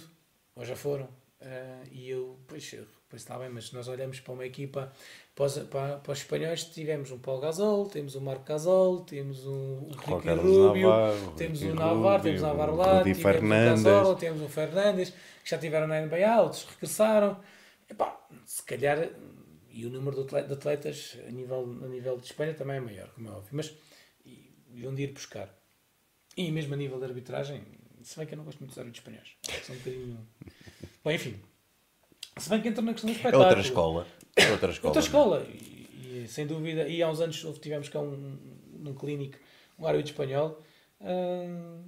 Ou 0.55 0.65
já 0.65 0.75
foram. 0.75 1.05
Uh, 1.39 1.87
e 1.91 2.09
eu, 2.09 2.39
pois, 2.47 2.73
Pois 3.09 3.21
está 3.21 3.37
bem, 3.39 3.49
mas 3.49 3.71
nós 3.71 3.87
olhamos 3.87 4.19
para 4.19 4.33
uma 4.33 4.45
equipa, 4.45 4.91
para 5.37 5.45
os, 5.45 5.57
para, 5.59 5.97
para 5.97 6.11
os 6.11 6.17
espanhóis, 6.17 6.63
tivemos 6.63 7.11
um 7.11 7.19
Paulo 7.19 7.41
Gasol, 7.41 7.85
temos 7.85 8.15
um 8.15 8.21
Marco 8.21 8.43
Gasol, 8.43 9.01
temos 9.01 9.45
um, 9.45 9.51
um 9.51 9.91
Ricky 9.91 10.29
Rubio, 10.29 10.89
Navarro, 10.89 11.31
temos 11.37 11.61
um 11.61 11.73
Navarro, 11.75 12.23
temos 12.23 12.41
um 12.41 12.45
Navarro 12.47 12.75
lá, 12.75 13.03
temos 13.03 13.21
Fernandes. 13.21 13.81
um 13.81 13.83
Gasol, 13.83 14.15
temos 14.15 14.41
um 14.41 14.49
Fernandes, 14.49 15.09
que 15.43 15.49
já 15.51 15.57
estiveram 15.57 15.85
na 15.85 16.01
NBA, 16.01 16.41
outros 16.41 16.63
regressaram. 16.63 17.39
Epá, 17.87 18.19
se 18.45 18.63
calhar, 18.63 19.09
e 19.69 19.85
o 19.85 19.91
número 19.91 20.23
de 20.25 20.53
atletas 20.53 21.15
a 21.27 21.29
nível, 21.29 21.77
a 21.83 21.87
nível 21.87 22.17
de 22.17 22.25
Espanha 22.25 22.55
também 22.55 22.77
é 22.77 22.81
maior, 22.81 23.09
como 23.09 23.29
é 23.29 23.31
óbvio, 23.31 23.51
mas 23.51 23.75
e 24.25 24.87
onde 24.87 25.03
ir 25.03 25.13
buscar. 25.13 25.55
E 26.35 26.51
mesmo 26.51 26.73
a 26.73 26.77
nível 26.77 26.97
de 26.97 27.05
arbitragem, 27.05 27.63
se 28.01 28.17
bem 28.17 28.25
que 28.25 28.33
eu 28.33 28.37
não 28.37 28.45
gosto 28.45 28.57
muito 28.57 28.71
dos 28.71 28.79
árbitros 28.79 29.03
espanhóis. 29.03 29.35
São 29.63 29.75
um 29.75 29.77
bocadinho. 29.77 30.27
Bom, 31.03 31.11
enfim. 31.11 31.39
Se 32.37 32.49
bem 32.49 32.61
que 32.61 32.67
entra 32.67 32.83
na 32.83 32.93
questão 32.93 33.07
do 33.07 33.13
é 33.13 33.15
espetáculo. 33.15 33.43
Outra 33.43 33.61
escola. 33.61 34.07
Outra 34.51 34.71
escola. 34.71 34.89
Outra 34.89 35.01
escola. 35.01 35.47
E, 35.49 36.23
e, 36.23 36.27
sem 36.27 36.45
dúvida. 36.45 36.87
E 36.87 37.01
há 37.01 37.09
uns 37.09 37.21
anos 37.21 37.45
tivemos 37.59 37.89
cá 37.89 37.99
um, 37.99 38.37
num 38.79 38.93
clínico 38.93 39.37
um 39.79 39.85
árbitro 39.85 40.11
espanhol. 40.11 40.61
Hum, 41.01 41.81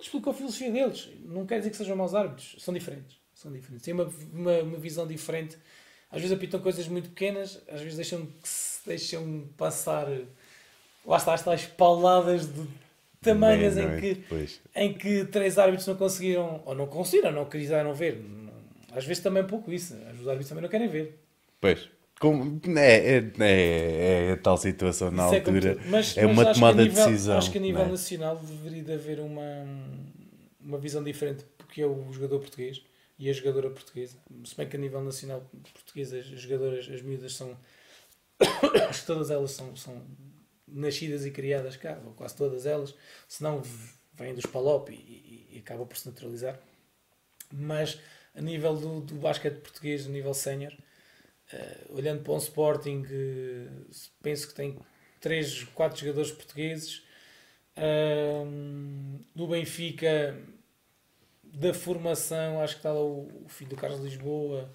explicou 0.00 0.32
a 0.32 0.34
filosofia 0.34 0.70
deles. 0.70 1.08
Não 1.24 1.46
quer 1.46 1.58
dizer 1.58 1.70
que 1.70 1.76
sejam 1.76 1.96
maus 1.96 2.14
árbitros. 2.14 2.56
São 2.58 2.72
diferentes. 2.74 3.16
São 3.34 3.52
diferentes. 3.52 3.84
Têm 3.84 3.94
uma, 3.94 4.10
uma, 4.32 4.58
uma 4.60 4.78
visão 4.78 5.06
diferente. 5.06 5.56
Às 6.10 6.20
vezes 6.20 6.36
apitam 6.36 6.60
coisas 6.60 6.86
muito 6.88 7.08
pequenas. 7.10 7.60
Às 7.68 7.80
vezes 7.80 7.96
deixam, 7.96 8.28
deixam 8.86 9.48
passar. 9.56 10.06
Lá 11.06 11.16
está, 11.16 11.34
as 11.34 11.42
tais 11.42 11.66
pauladas 11.66 12.46
de 12.46 12.66
tamanhas 13.22 13.76
em, 13.76 14.00
que, 14.00 14.24
em 14.74 14.92
que 14.92 15.24
três 15.26 15.58
árbitros 15.58 15.86
não 15.86 15.96
conseguiram, 15.96 16.62
ou 16.64 16.74
não 16.74 16.86
conseguiram, 16.86 17.32
não 17.32 17.44
quiseram 17.44 17.94
ver. 17.94 18.22
Às 18.92 19.04
vezes 19.04 19.22
também 19.22 19.42
é 19.42 19.46
pouco 19.46 19.72
isso. 19.72 19.94
Os 19.94 20.28
árbitros 20.28 20.48
também 20.48 20.62
não 20.62 20.68
querem 20.68 20.88
ver. 20.88 21.18
Pois. 21.60 21.88
Com, 22.20 22.60
é, 22.76 23.16
é, 23.16 23.32
é, 23.38 24.28
é, 24.28 24.32
a 24.32 24.36
tal 24.36 24.58
situação 24.58 25.10
na 25.10 25.24
isso 25.24 25.34
é 25.34 25.38
altura. 25.38 25.70
É, 25.70 25.74
mas, 25.86 26.16
é 26.18 26.26
mas 26.26 26.36
uma 26.36 26.52
tomada 26.52 26.82
nível, 26.82 27.04
de 27.04 27.10
decisão. 27.10 27.38
Acho 27.38 27.50
que 27.50 27.58
a 27.58 27.60
nível 27.60 27.82
é? 27.82 27.88
nacional 27.88 28.36
deveria 28.36 28.94
haver 28.94 29.20
uma, 29.20 29.42
uma 30.60 30.78
visão 30.78 31.02
diferente, 31.02 31.46
porque 31.56 31.80
é 31.80 31.86
o 31.86 32.12
jogador 32.12 32.40
português 32.40 32.82
e 33.18 33.30
a 33.30 33.32
jogadora 33.32 33.70
portuguesa. 33.70 34.18
Se 34.44 34.54
bem 34.54 34.68
que 34.68 34.76
a 34.76 34.78
nível 34.78 35.02
nacional 35.02 35.42
português 35.72 36.12
as 36.12 36.26
jogadoras, 36.26 36.90
as 36.90 37.00
miúdas 37.00 37.34
são. 37.34 37.56
acho 38.88 39.00
que 39.00 39.06
todas 39.06 39.30
elas 39.30 39.52
são, 39.52 39.74
são 39.74 40.02
nascidas 40.68 41.24
e 41.24 41.30
criadas 41.30 41.76
cá, 41.76 41.98
ou 42.04 42.12
quase 42.12 42.36
todas 42.36 42.66
elas, 42.66 42.94
se 43.28 43.42
não 43.42 43.62
vêm 44.14 44.34
dos 44.34 44.46
Palop 44.46 44.90
e, 44.90 44.94
e, 44.94 45.56
e 45.56 45.58
acaba 45.58 45.86
por 45.86 45.96
se 45.96 46.06
naturalizar. 46.06 46.60
Mas 47.50 47.98
a 48.34 48.40
nível 48.40 48.76
do, 48.76 49.00
do 49.00 49.14
basquete 49.14 49.60
português, 49.60 50.06
a 50.06 50.10
nível 50.10 50.34
sénior, 50.34 50.72
uh, 51.52 51.96
olhando 51.96 52.22
para 52.22 52.32
um 52.32 52.38
Sporting, 52.38 53.02
uh, 53.02 53.90
penso 54.22 54.48
que 54.48 54.54
tem 54.54 54.76
3, 55.20 55.64
4 55.74 56.00
jogadores 56.00 56.32
portugueses. 56.32 57.02
Uh, 57.76 59.18
do 59.34 59.46
Benfica, 59.46 60.36
da 61.44 61.72
formação, 61.72 62.60
acho 62.60 62.74
que 62.74 62.80
está 62.80 62.92
lá 62.92 63.00
o, 63.00 63.28
o 63.44 63.48
filho 63.48 63.70
do 63.70 63.76
Carlos 63.76 64.00
Lisboa. 64.00 64.68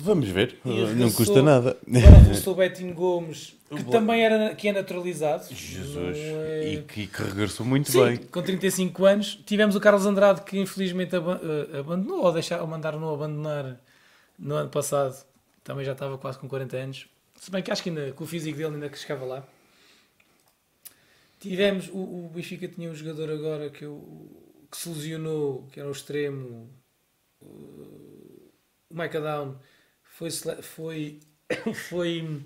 Vamos 0.00 0.28
ver, 0.28 0.56
não 0.64 1.10
custa 1.10 1.42
nada. 1.42 1.76
Agora 1.86 2.18
regressou 2.22 2.52
o 2.52 2.56
Betinho 2.56 2.94
Gomes, 2.94 3.56
que 3.68 3.82
também 3.84 4.22
era, 4.22 4.54
que 4.54 4.68
é 4.68 4.72
naturalizado. 4.72 5.52
Jesus, 5.52 6.16
é... 6.16 6.72
e, 6.74 6.82
que, 6.82 7.08
que, 7.08 7.22
regressou 7.22 7.66
muito 7.66 7.90
Sim, 7.90 8.04
bem. 8.04 8.16
com 8.16 8.40
35 8.40 9.04
anos. 9.04 9.40
Tivemos 9.44 9.74
o 9.74 9.80
Carlos 9.80 10.06
Andrade, 10.06 10.42
que 10.42 10.56
infelizmente 10.56 11.16
eh, 11.16 11.78
abandonou, 11.80 12.22
ou, 12.24 12.32
deixar, 12.32 12.60
ou 12.60 12.66
mandaram-no 12.68 13.12
abandonar 13.12 13.80
no 14.38 14.54
ano 14.54 14.70
passado. 14.70 15.26
Também 15.64 15.84
já 15.84 15.92
estava 15.92 16.16
quase 16.16 16.38
com 16.38 16.48
40 16.48 16.76
anos. 16.76 17.08
Se 17.36 17.50
bem 17.50 17.62
que 17.62 17.70
acho 17.70 17.82
que 17.82 17.90
ainda, 17.90 18.12
com 18.12 18.24
o 18.24 18.26
físico 18.26 18.56
dele 18.56 18.74
ainda 18.74 18.88
que 18.88 18.98
chegava 18.98 19.24
lá. 19.24 19.46
Tivemos, 21.38 21.88
o, 21.88 21.98
o 21.98 22.30
Benfica 22.34 22.66
tinha 22.66 22.90
um 22.90 22.94
jogador 22.94 23.30
agora 23.30 23.70
que, 23.70 23.84
eu, 23.84 24.02
que 24.70 24.76
se 24.76 24.88
lesionou, 24.88 25.68
que 25.72 25.78
era 25.78 25.88
o 25.88 25.92
extremo, 25.92 26.68
o 27.40 28.94
Micah 28.94 29.20
Down, 29.20 29.56
foi, 30.02 30.30
foi, 30.62 31.20
foi 31.88 32.42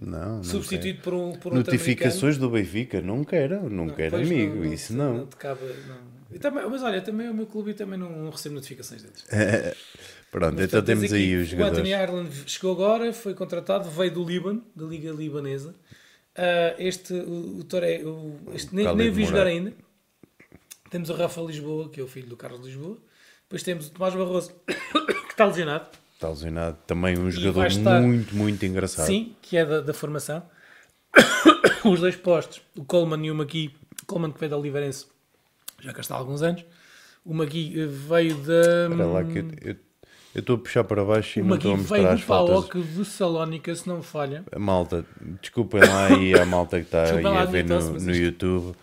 não, 0.00 0.42
substituído 0.42 1.02
por 1.02 1.12
um, 1.12 1.32
por 1.32 1.52
um 1.52 1.56
Notificações 1.56 2.38
do 2.38 2.48
Benfica, 2.48 3.02
nunca 3.02 3.36
era, 3.36 3.60
nunca 3.60 4.02
era 4.02 4.16
amigo, 4.16 4.54
não, 4.54 4.64
não, 4.64 4.72
isso 4.72 4.94
não. 4.94 5.16
não, 5.18 5.26
cabe, 5.26 5.60
não. 5.86 6.38
Também, 6.38 6.64
mas 6.70 6.82
olha, 6.82 7.02
também 7.02 7.28
o 7.28 7.34
meu 7.34 7.46
clube 7.46 7.74
também 7.74 7.98
não 7.98 8.30
recebe 8.30 8.54
notificações 8.54 9.02
deles. 9.02 9.26
pronto, 10.30 10.54
mas, 10.54 10.64
então 10.64 10.82
temos 10.82 11.12
aí 11.12 11.36
os 11.36 11.48
jogadores. 11.48 11.78
O 11.78 11.80
Anthony 11.80 12.02
Ireland 12.02 12.30
chegou 12.46 12.72
agora, 12.72 13.12
foi 13.12 13.34
contratado, 13.34 13.88
veio 13.90 14.12
do 14.12 14.24
Líbano, 14.24 14.64
da 14.74 14.84
Liga 14.86 15.10
Libanesa. 15.12 15.74
Uh, 16.36 16.74
este, 16.78 17.12
o, 17.12 17.58
o, 17.58 17.64
Toré, 17.64 18.02
o 18.04 18.38
este, 18.54 18.74
nem, 18.74 18.94
nem 18.94 19.10
vi 19.10 19.24
jogar 19.24 19.46
ainda. 19.46 19.72
Temos 20.90 21.10
o 21.10 21.14
Rafa 21.14 21.40
Lisboa, 21.40 21.88
que 21.88 22.00
é 22.00 22.02
o 22.02 22.08
filho 22.08 22.28
do 22.28 22.36
Carlos 22.36 22.66
Lisboa. 22.66 22.98
Depois 23.42 23.62
temos 23.62 23.88
o 23.88 23.90
Tomás 23.90 24.14
Barroso, 24.14 24.54
que 24.66 25.30
está 25.30 25.44
lesionado. 25.44 25.88
Está 26.14 26.28
lesionado. 26.28 26.76
Também 26.86 27.18
um 27.18 27.30
jogador 27.30 27.66
estar, 27.66 28.00
muito, 28.00 28.34
muito 28.34 28.64
engraçado. 28.64 29.06
Sim, 29.06 29.34
que 29.40 29.56
é 29.56 29.64
da, 29.64 29.80
da 29.80 29.92
formação. 29.92 30.42
Os 31.84 32.00
dois 32.00 32.14
postos, 32.14 32.60
o 32.76 32.84
Coleman 32.84 33.24
e 33.26 33.30
o 33.30 33.34
Magui. 33.34 33.74
O 34.02 34.06
Coleman 34.06 34.32
que 34.32 34.38
veio 34.38 34.50
da 34.50 34.56
Oliveirense, 34.56 35.06
já 35.80 35.92
cá 35.92 36.00
está 36.00 36.14
há 36.14 36.18
alguns 36.18 36.42
anos. 36.42 36.64
O 37.24 37.34
Magui 37.34 37.80
eh, 37.80 37.86
veio 37.86 38.36
da... 38.36 38.88
Espera 38.88 39.06
lá 39.06 39.24
que 39.24 39.38
eu, 39.38 39.50
eu 39.62 39.76
estou 40.34 40.56
a 40.56 40.58
puxar 40.58 40.84
para 40.84 41.04
baixo 41.04 41.40
e 41.40 41.42
não 41.42 41.56
estou 41.56 41.74
a 41.74 41.76
mostrar 41.76 42.12
as 42.12 42.20
fotos. 42.20 42.68
O 42.68 42.78
do 42.78 42.84
de 42.84 43.04
Salónica, 43.04 43.74
se 43.74 43.88
não 43.88 44.02
falha. 44.02 44.44
Malta, 44.56 45.04
desculpem 45.40 45.80
lá 45.80 46.06
aí 46.06 46.34
a 46.34 46.46
malta 46.46 46.78
que 46.78 46.86
está 46.86 47.04
aí 47.04 47.26
a 47.26 47.44
ver 47.44 47.64
no, 47.64 47.80
no 47.80 48.14
YouTube. 48.14 48.76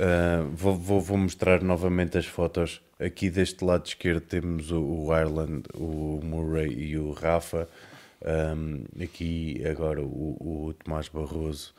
Uh, 0.00 0.48
vou, 0.52 0.74
vou, 0.74 1.00
vou, 1.00 1.18
mostrar 1.18 1.62
novamente 1.62 2.16
as 2.16 2.26
fotos. 2.26 2.80
Aqui 2.98 3.30
deste 3.30 3.64
lado 3.64 3.86
esquerdo 3.86 4.22
temos 4.22 4.70
o, 4.70 4.82
o 4.82 5.16
Ireland, 5.16 5.64
o 5.74 6.20
Murray 6.22 6.72
e 6.72 6.98
o 6.98 7.12
Rafa. 7.12 7.68
Um, 8.22 8.84
aqui 9.02 9.62
agora 9.66 10.02
o, 10.02 10.68
o 10.68 10.74
Tomás 10.74 11.08
Barroso, 11.08 11.72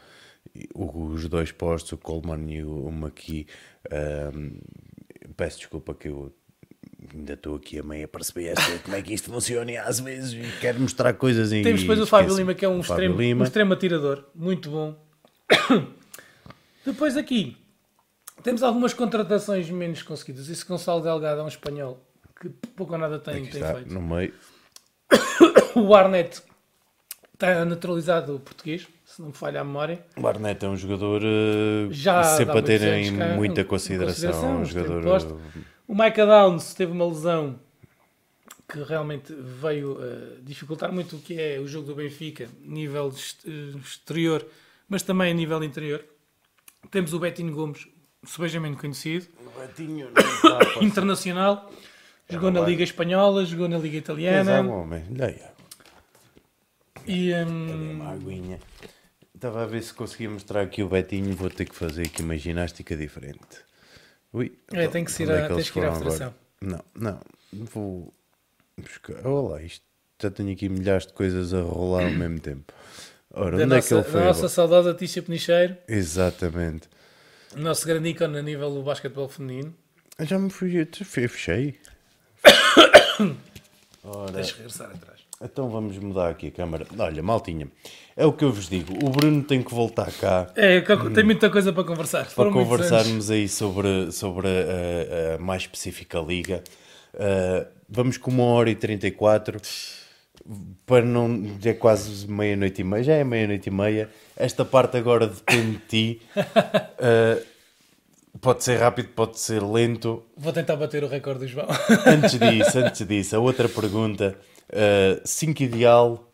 os 0.74 1.28
dois 1.28 1.52
postos, 1.52 1.92
o 1.94 1.98
Coleman 1.98 2.52
e 2.52 2.64
o, 2.64 2.86
o 2.86 2.92
Maqui. 2.92 3.48
Um, 3.92 4.60
peço 5.36 5.58
desculpa 5.60 5.94
que 5.94 6.08
eu 6.08 6.34
ainda 7.14 7.34
estou 7.34 7.56
aqui 7.56 7.80
a 7.80 7.84
meio 7.84 8.06
a 8.06 8.08
perceber 8.08 8.56
como 8.84 8.96
é 8.96 9.02
que 9.02 9.14
isto 9.14 9.32
funciona 9.32 9.72
e 9.72 9.78
às 9.78 10.00
vezes 10.00 10.36
quero 10.60 10.80
mostrar 10.80 11.14
coisas 11.14 11.52
em 11.52 11.62
Temos 11.62 11.82
depois 11.82 12.00
o 12.00 12.06
Fábio 12.06 12.36
Lima, 12.36 12.54
que 12.54 12.66
é 12.66 12.70
um 12.70 12.80
extremo, 12.80 13.18
um 13.18 13.44
extremo 13.44 13.74
atirador, 13.74 14.26
muito 14.34 14.70
bom. 14.70 14.96
depois 16.86 17.18
aqui 17.18 17.58
temos 18.44 18.64
algumas 18.64 18.94
contratações 18.94 19.70
menos 19.70 20.02
conseguidas. 20.02 20.50
Esse 20.50 20.66
Gonçalo 20.66 21.02
Delgado 21.02 21.42
é 21.42 21.44
um 21.44 21.48
espanhol 21.48 22.00
que 22.40 22.50
pouco 22.76 22.94
ou 22.94 23.00
nada 23.00 23.20
tem, 23.20 23.46
tem 23.46 23.62
feito. 23.62 23.94
No 23.94 24.02
meio. 24.02 24.34
o 25.76 25.94
Arnett 25.94 26.42
está 27.34 27.64
naturalizado 27.66 28.40
português, 28.40 28.88
se 29.06 29.22
não 29.22 29.30
me 29.30 29.34
falha 29.34 29.62
a 29.62 29.64
memória. 29.64 30.04
O 30.18 30.28
Arnett 30.28 30.66
é 30.66 30.70
um 30.70 30.78
jogador 30.78 31.22
uh, 31.22 31.92
Já 31.92 32.24
sempre 32.24 32.58
a 32.58 32.62
ter 32.62 32.82
em 32.82 33.12
muita 33.36 33.64
consideração. 33.64 34.32
consideração 34.32 34.62
um 34.62 34.66
jogador... 34.66 35.40
O 35.92 35.94
Micah 35.94 36.26
Downs 36.26 36.74
teve 36.74 36.94
uma 36.94 37.06
lesão 37.06 37.60
que 38.66 38.82
realmente 38.82 39.34
veio 39.34 39.98
uh, 40.00 40.42
dificultar 40.42 40.90
muito 40.90 41.18
o 41.18 41.20
que 41.20 41.38
é 41.38 41.60
o 41.60 41.68
jogo 41.68 41.88
do 41.88 41.94
Benfica, 41.94 42.48
nível 42.62 43.14
eh, 43.46 43.78
exterior, 43.78 44.48
mas 44.88 45.04
também 45.04 45.32
a 45.32 45.34
nível 45.34 45.62
interior. 45.62 46.06
Temos 46.90 47.14
o 47.14 47.20
Betinho 47.20 47.54
Gomes, 47.54 47.90
subejamente 48.24 48.78
conhecido. 48.78 49.28
Betinho, 49.60 50.08
internacional. 50.82 51.70
Jogou 52.30 52.52
na 52.52 52.62
Liga 52.62 52.86
Espanhola, 52.86 53.44
jogou 53.44 53.68
na 53.68 53.78
Liga 53.78 53.98
Italiana. 53.98 54.64
Mas 54.64 54.72
homem, 54.72 55.04
E, 57.06 57.34
um... 57.34 57.96
uma 57.96 58.14
aguinha. 58.14 58.62
Estava 59.36 59.64
a 59.64 59.66
ver 59.66 59.84
se 59.84 59.94
conseguia 59.94 60.30
mostrar 60.30 60.62
aqui 60.62 60.84
o 60.84 60.88
Betinho. 60.88 61.36
Vou 61.36 61.50
ter 61.50 61.66
que 61.66 61.76
fazer 61.76 62.04
aqui 62.04 62.22
uma 62.22 62.38
ginástica 62.38 62.96
diferente. 62.96 63.70
Ui, 64.34 64.58
é, 64.72 64.88
tem 64.88 65.04
que, 65.04 65.24
ir 65.24 65.32
a, 65.32 65.40
é 65.40 65.48
que, 65.48 65.72
que 65.72 65.80
ir 65.80 65.86
à 65.86 65.94
federação. 65.94 66.34
Não, 66.62 66.84
não. 66.96 67.20
Vou 67.52 68.14
buscar. 68.78 69.26
Olha 69.26 69.64
isto. 69.64 69.84
Já 70.22 70.30
tenho 70.30 70.52
aqui 70.52 70.70
milhares 70.70 71.08
de 71.08 71.14
coisas 71.14 71.54
a 71.54 71.62
rolar 71.62 72.06
ao 72.06 72.12
mesmo 72.12 72.40
tempo. 72.40 72.72
Ora, 73.34 73.58
da 73.58 73.64
onde 73.64 73.76
nossa, 73.76 73.88
é 73.88 73.88
que 73.88 73.94
ele 73.94 74.04
foi? 74.04 74.22
A 74.22 74.26
nossa 74.26 74.50
saudosa 74.50 74.94
Tícia 74.94 75.24
Penicheiro. 75.24 75.78
Exatamente. 75.88 76.88
O 77.56 77.60
nosso 77.60 77.86
grande 77.86 78.10
ícone 78.10 78.38
a 78.38 78.42
nível 78.42 78.72
do 78.72 78.84
basquetebol 78.84 79.28
feminino. 79.28 79.74
Eu 80.20 80.26
já 80.26 80.38
me 80.38 80.50
fui, 80.50 80.80
eu 80.80 81.30
fechei. 81.30 81.80
Ora, 84.04 84.32
Deixa 84.34 84.56
regressar 84.56 84.92
atrás. 84.92 85.21
Então 85.44 85.70
vamos 85.70 85.98
mudar 85.98 86.30
aqui 86.30 86.48
a 86.48 86.52
câmara. 86.52 86.86
Olha, 86.98 87.24
maltinha, 87.24 87.68
é 88.16 88.26
o 88.26 88.32
que 88.32 88.46
eu 88.46 88.52
vos 88.52 88.70
digo. 88.70 88.94
O 89.04 89.10
Bruno 89.10 89.44
tem 89.44 89.64
que 89.64 89.74
voltar 89.74 90.12
cá. 90.12 90.52
É, 90.56 90.82
tem 91.14 91.24
muita 91.24 91.50
coisa 91.50 91.74
para 91.74 91.84
conversar. 91.84 92.28
Para 92.34 92.52
conversarmos 92.52 93.32
aí 93.32 93.48
sobre, 93.48 94.12
sobre 94.12 94.48
a, 94.48 95.36
a, 95.36 95.38
mais 95.40 95.64
específica 95.64 96.20
liga. 96.20 96.64
Uh, 97.14 97.68
vamos 97.90 98.18
com 98.18 98.30
uma 98.30 98.44
hora 98.44 98.70
e 98.70 98.76
34 98.76 99.60
para 100.86 101.04
não. 101.06 101.58
É 101.64 101.74
quase 101.74 102.28
meia-noite 102.28 102.82
e 102.82 102.84
meia, 102.84 103.04
já 103.04 103.14
é 103.14 103.24
meia-noite 103.24 103.68
e 103.68 103.72
meia. 103.72 104.10
Esta 104.36 104.64
parte 104.64 104.98
agora 104.98 105.28
depende 105.28 105.78
de 105.78 105.80
ti. 105.88 106.22
Uh, 106.38 107.44
pode 108.40 108.64
ser 108.64 108.78
rápido, 108.78 109.10
pode 109.10 109.40
ser 109.40 109.62
lento. 109.62 110.24
Vou 110.38 110.54
tentar 110.54 110.76
bater 110.76 111.04
o 111.04 111.08
recorde 111.08 111.42
do 111.42 111.48
João. 111.48 111.68
antes 112.06 112.38
disso, 112.38 112.78
antes 112.80 113.08
disso, 113.08 113.36
a 113.36 113.40
outra 113.40 113.68
pergunta: 113.68 114.38
5 115.24 115.60
uh, 115.60 115.64
ideal. 115.64 116.28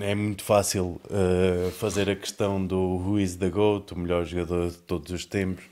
É 0.00 0.14
muito 0.14 0.44
fácil 0.44 1.00
uh, 1.06 1.70
fazer 1.72 2.10
a 2.10 2.16
questão 2.16 2.64
do 2.64 2.78
Who 2.78 3.18
is 3.18 3.36
the 3.36 3.48
GOAT, 3.48 3.92
o 3.92 3.98
melhor 3.98 4.24
jogador 4.24 4.70
de 4.70 4.78
todos 4.78 5.10
os 5.10 5.24
tempos. 5.24 5.64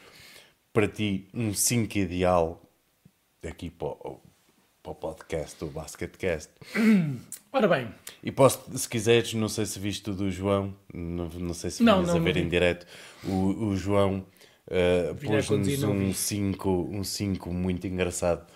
Para 0.72 0.88
ti, 0.88 1.28
um 1.34 1.52
5 1.52 1.98
ideal 1.98 2.62
aqui 3.46 3.70
para 3.70 3.88
o, 3.88 4.20
para 4.82 4.92
o 4.92 4.94
podcast, 4.94 5.62
o 5.64 5.68
Basketcast. 5.68 6.50
Ora 7.52 7.68
bem. 7.68 7.88
E 8.22 8.32
posso, 8.32 8.60
se 8.76 8.88
quiseres, 8.88 9.34
não 9.34 9.48
sei 9.48 9.66
se 9.66 9.78
viste 9.78 10.10
o 10.10 10.14
do 10.14 10.30
João, 10.30 10.74
não, 10.92 11.28
não 11.28 11.54
sei 11.54 11.70
se 11.70 11.82
não, 11.82 12.00
a 12.00 12.18
ver 12.18 12.36
em 12.36 12.48
direto, 12.48 12.86
o, 13.24 13.66
o 13.66 13.76
João 13.76 14.26
uh, 14.66 15.14
pôs-nos 15.14 15.82
um 15.82 16.12
5 16.12 16.70
um 16.90 17.04
cinco 17.04 17.52
muito 17.52 17.86
engraçado 17.86 18.46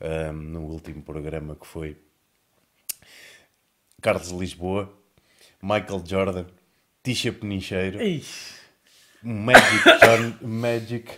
um, 0.00 0.32
no 0.32 0.60
último 0.62 1.02
programa 1.02 1.54
que 1.54 1.66
foi 1.66 1.96
Carlos 4.00 4.30
Lisboa, 4.30 4.92
Michael 5.62 6.02
Jordan, 6.06 6.46
Tisha 7.02 7.32
Penicheiro, 7.32 7.98
Magic, 9.22 9.84
John, 10.00 10.46
Magic 10.46 11.10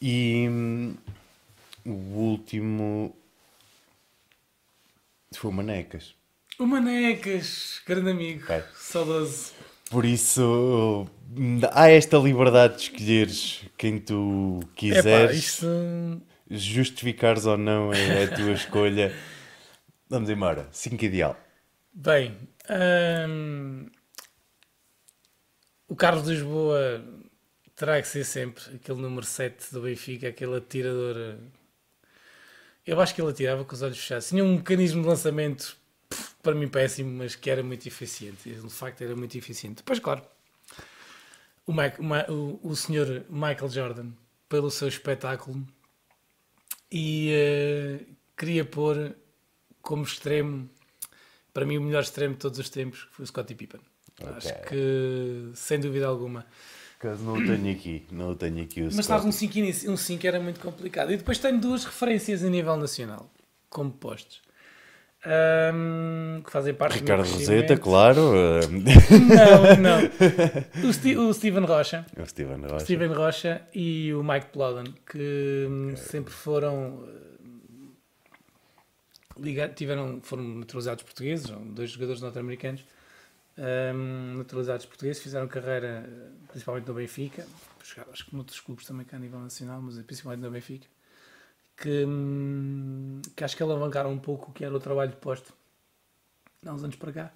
e 0.00 0.46
hum, 0.48 0.94
o 1.84 1.90
último 1.90 3.16
foi 5.34 5.50
o 5.50 5.54
Manecas. 5.54 6.14
O 6.58 6.66
Manecas, 6.66 7.80
grande 7.86 8.10
amigo, 8.10 8.44
okay. 8.44 8.62
saudoso. 8.74 9.52
Por 9.90 10.04
isso, 10.04 11.06
há 11.72 11.90
esta 11.90 12.16
liberdade 12.16 12.76
de 12.76 12.82
escolheres 12.82 13.64
quem 13.76 13.98
tu 13.98 14.60
quiseres. 14.74 15.06
Epá, 15.06 15.32
isto... 15.32 16.22
Justificares 16.50 17.46
ou 17.46 17.56
não 17.56 17.92
é 17.92 18.24
a 18.24 18.34
tua 18.34 18.52
escolha. 18.52 19.14
Vamos 20.08 20.28
embora. 20.28 20.68
5 20.70 21.02
ideal. 21.04 21.38
Bem, 21.92 22.38
hum... 23.28 23.86
o 25.88 25.94
Carlos 25.94 26.26
Lisboa 26.26 27.04
terá 27.76 28.00
que 28.00 28.08
ser 28.08 28.24
sempre 28.24 28.76
aquele 28.76 29.00
número 29.00 29.26
7 29.26 29.72
do 29.72 29.82
Benfica, 29.82 30.28
aquele 30.28 30.56
atirador 30.56 31.38
eu 32.84 33.00
acho 33.00 33.14
que 33.14 33.20
ele 33.20 33.30
atirava 33.30 33.64
com 33.64 33.74
os 33.74 33.82
olhos 33.82 33.98
fechados. 33.98 34.28
Tinha 34.28 34.44
um 34.44 34.56
mecanismo 34.56 35.02
de 35.02 35.08
lançamento, 35.08 35.76
para 36.42 36.54
mim 36.54 36.68
péssimo, 36.68 37.16
mas 37.16 37.36
que 37.36 37.48
era 37.48 37.62
muito 37.62 37.86
eficiente. 37.86 38.50
De 38.50 38.70
facto, 38.70 39.02
era 39.02 39.14
muito 39.14 39.38
eficiente. 39.38 39.76
Depois, 39.76 40.00
claro, 40.00 40.22
o, 41.64 41.72
Mike, 41.72 41.98
o, 42.28 42.58
o 42.62 42.74
senhor 42.74 43.24
Michael 43.28 43.68
Jordan, 43.68 44.10
pelo 44.48 44.68
seu 44.68 44.88
espetáculo, 44.88 45.64
e 46.90 47.30
uh, 47.32 48.14
queria 48.36 48.64
pôr 48.64 49.14
como 49.80 50.02
extremo, 50.02 50.68
para 51.52 51.66
mim, 51.66 51.78
o 51.78 51.82
melhor 51.82 52.02
extremo 52.02 52.34
de 52.34 52.40
todos 52.40 52.58
os 52.58 52.68
tempos, 52.68 53.06
foi 53.10 53.24
o 53.24 53.26
Scottie 53.26 53.54
Pippen. 53.54 53.80
Okay. 54.20 54.32
Acho 54.36 54.62
que, 54.68 55.50
sem 55.54 55.80
dúvida 55.80 56.06
alguma 56.06 56.46
caso 57.02 57.24
não 57.24 57.34
o 57.34 57.44
tenho 57.44 57.72
aqui, 57.72 58.06
não 58.12 58.30
o 58.30 58.36
tenho 58.36 58.62
aqui. 58.62 58.80
O 58.80 58.84
Mas 58.84 59.00
estava 59.00 59.26
um 59.26 59.32
5 59.32 59.58
um 59.88 59.96
5 59.96 60.26
era 60.26 60.38
muito 60.38 60.60
complicado. 60.60 61.12
E 61.12 61.16
depois 61.16 61.38
tenho 61.38 61.60
duas 61.60 61.84
referências 61.84 62.44
a 62.44 62.48
nível 62.48 62.76
nacional, 62.76 63.28
como 63.68 63.90
postos. 63.90 64.40
Um, 65.24 66.42
que 66.42 66.50
fazem 66.50 66.74
parte 66.74 66.98
Ricardo 66.98 67.22
Roseta, 67.22 67.76
claro. 67.76 68.32
Não, 68.70 69.76
não. 69.78 70.88
O, 70.88 70.92
Sti 70.92 71.16
o 71.16 71.32
Steven 71.32 71.64
Rocha. 71.64 72.04
O 72.16 72.26
Steven 72.26 72.60
Rocha. 72.60 72.80
Steven 72.80 73.12
Rocha 73.12 73.62
e 73.72 74.12
o 74.14 74.22
Mike 74.24 74.46
Plowden, 74.52 74.92
que 75.06 75.68
okay. 75.92 75.96
sempre 75.96 76.32
foram 76.32 77.04
ligados, 79.42 79.76
tiveram, 79.76 80.20
foram 80.22 80.42
naturalizados 80.42 81.02
portugueses, 81.02 81.50
dois 81.74 81.90
jogadores 81.90 82.22
norte-americanos 82.22 82.84
um, 83.58 84.38
naturalizados 84.38 84.86
portugueses, 84.86 85.22
fizeram 85.22 85.46
carreira 85.46 86.08
principalmente 86.48 86.86
no 86.86 86.94
Benfica, 86.94 87.46
acho 88.10 88.26
que 88.26 88.34
noutros 88.34 88.60
clubes 88.60 88.86
também 88.86 89.04
cá 89.04 89.16
a 89.16 89.20
nível 89.20 89.40
nacional, 89.40 89.80
mas 89.82 89.98
principalmente 90.02 90.42
no 90.42 90.50
Benfica, 90.50 90.86
que, 91.76 92.04
hum, 92.04 93.20
que 93.36 93.44
acho 93.44 93.56
que 93.56 93.62
alavancaram 93.62 94.10
um 94.10 94.18
pouco 94.18 94.50
o 94.50 94.54
que 94.54 94.64
era 94.64 94.74
o 94.74 94.80
trabalho 94.80 95.10
de 95.10 95.16
posto 95.16 95.52
há 96.64 96.72
uns 96.72 96.84
anos 96.84 96.96
para 96.96 97.12
cá. 97.12 97.32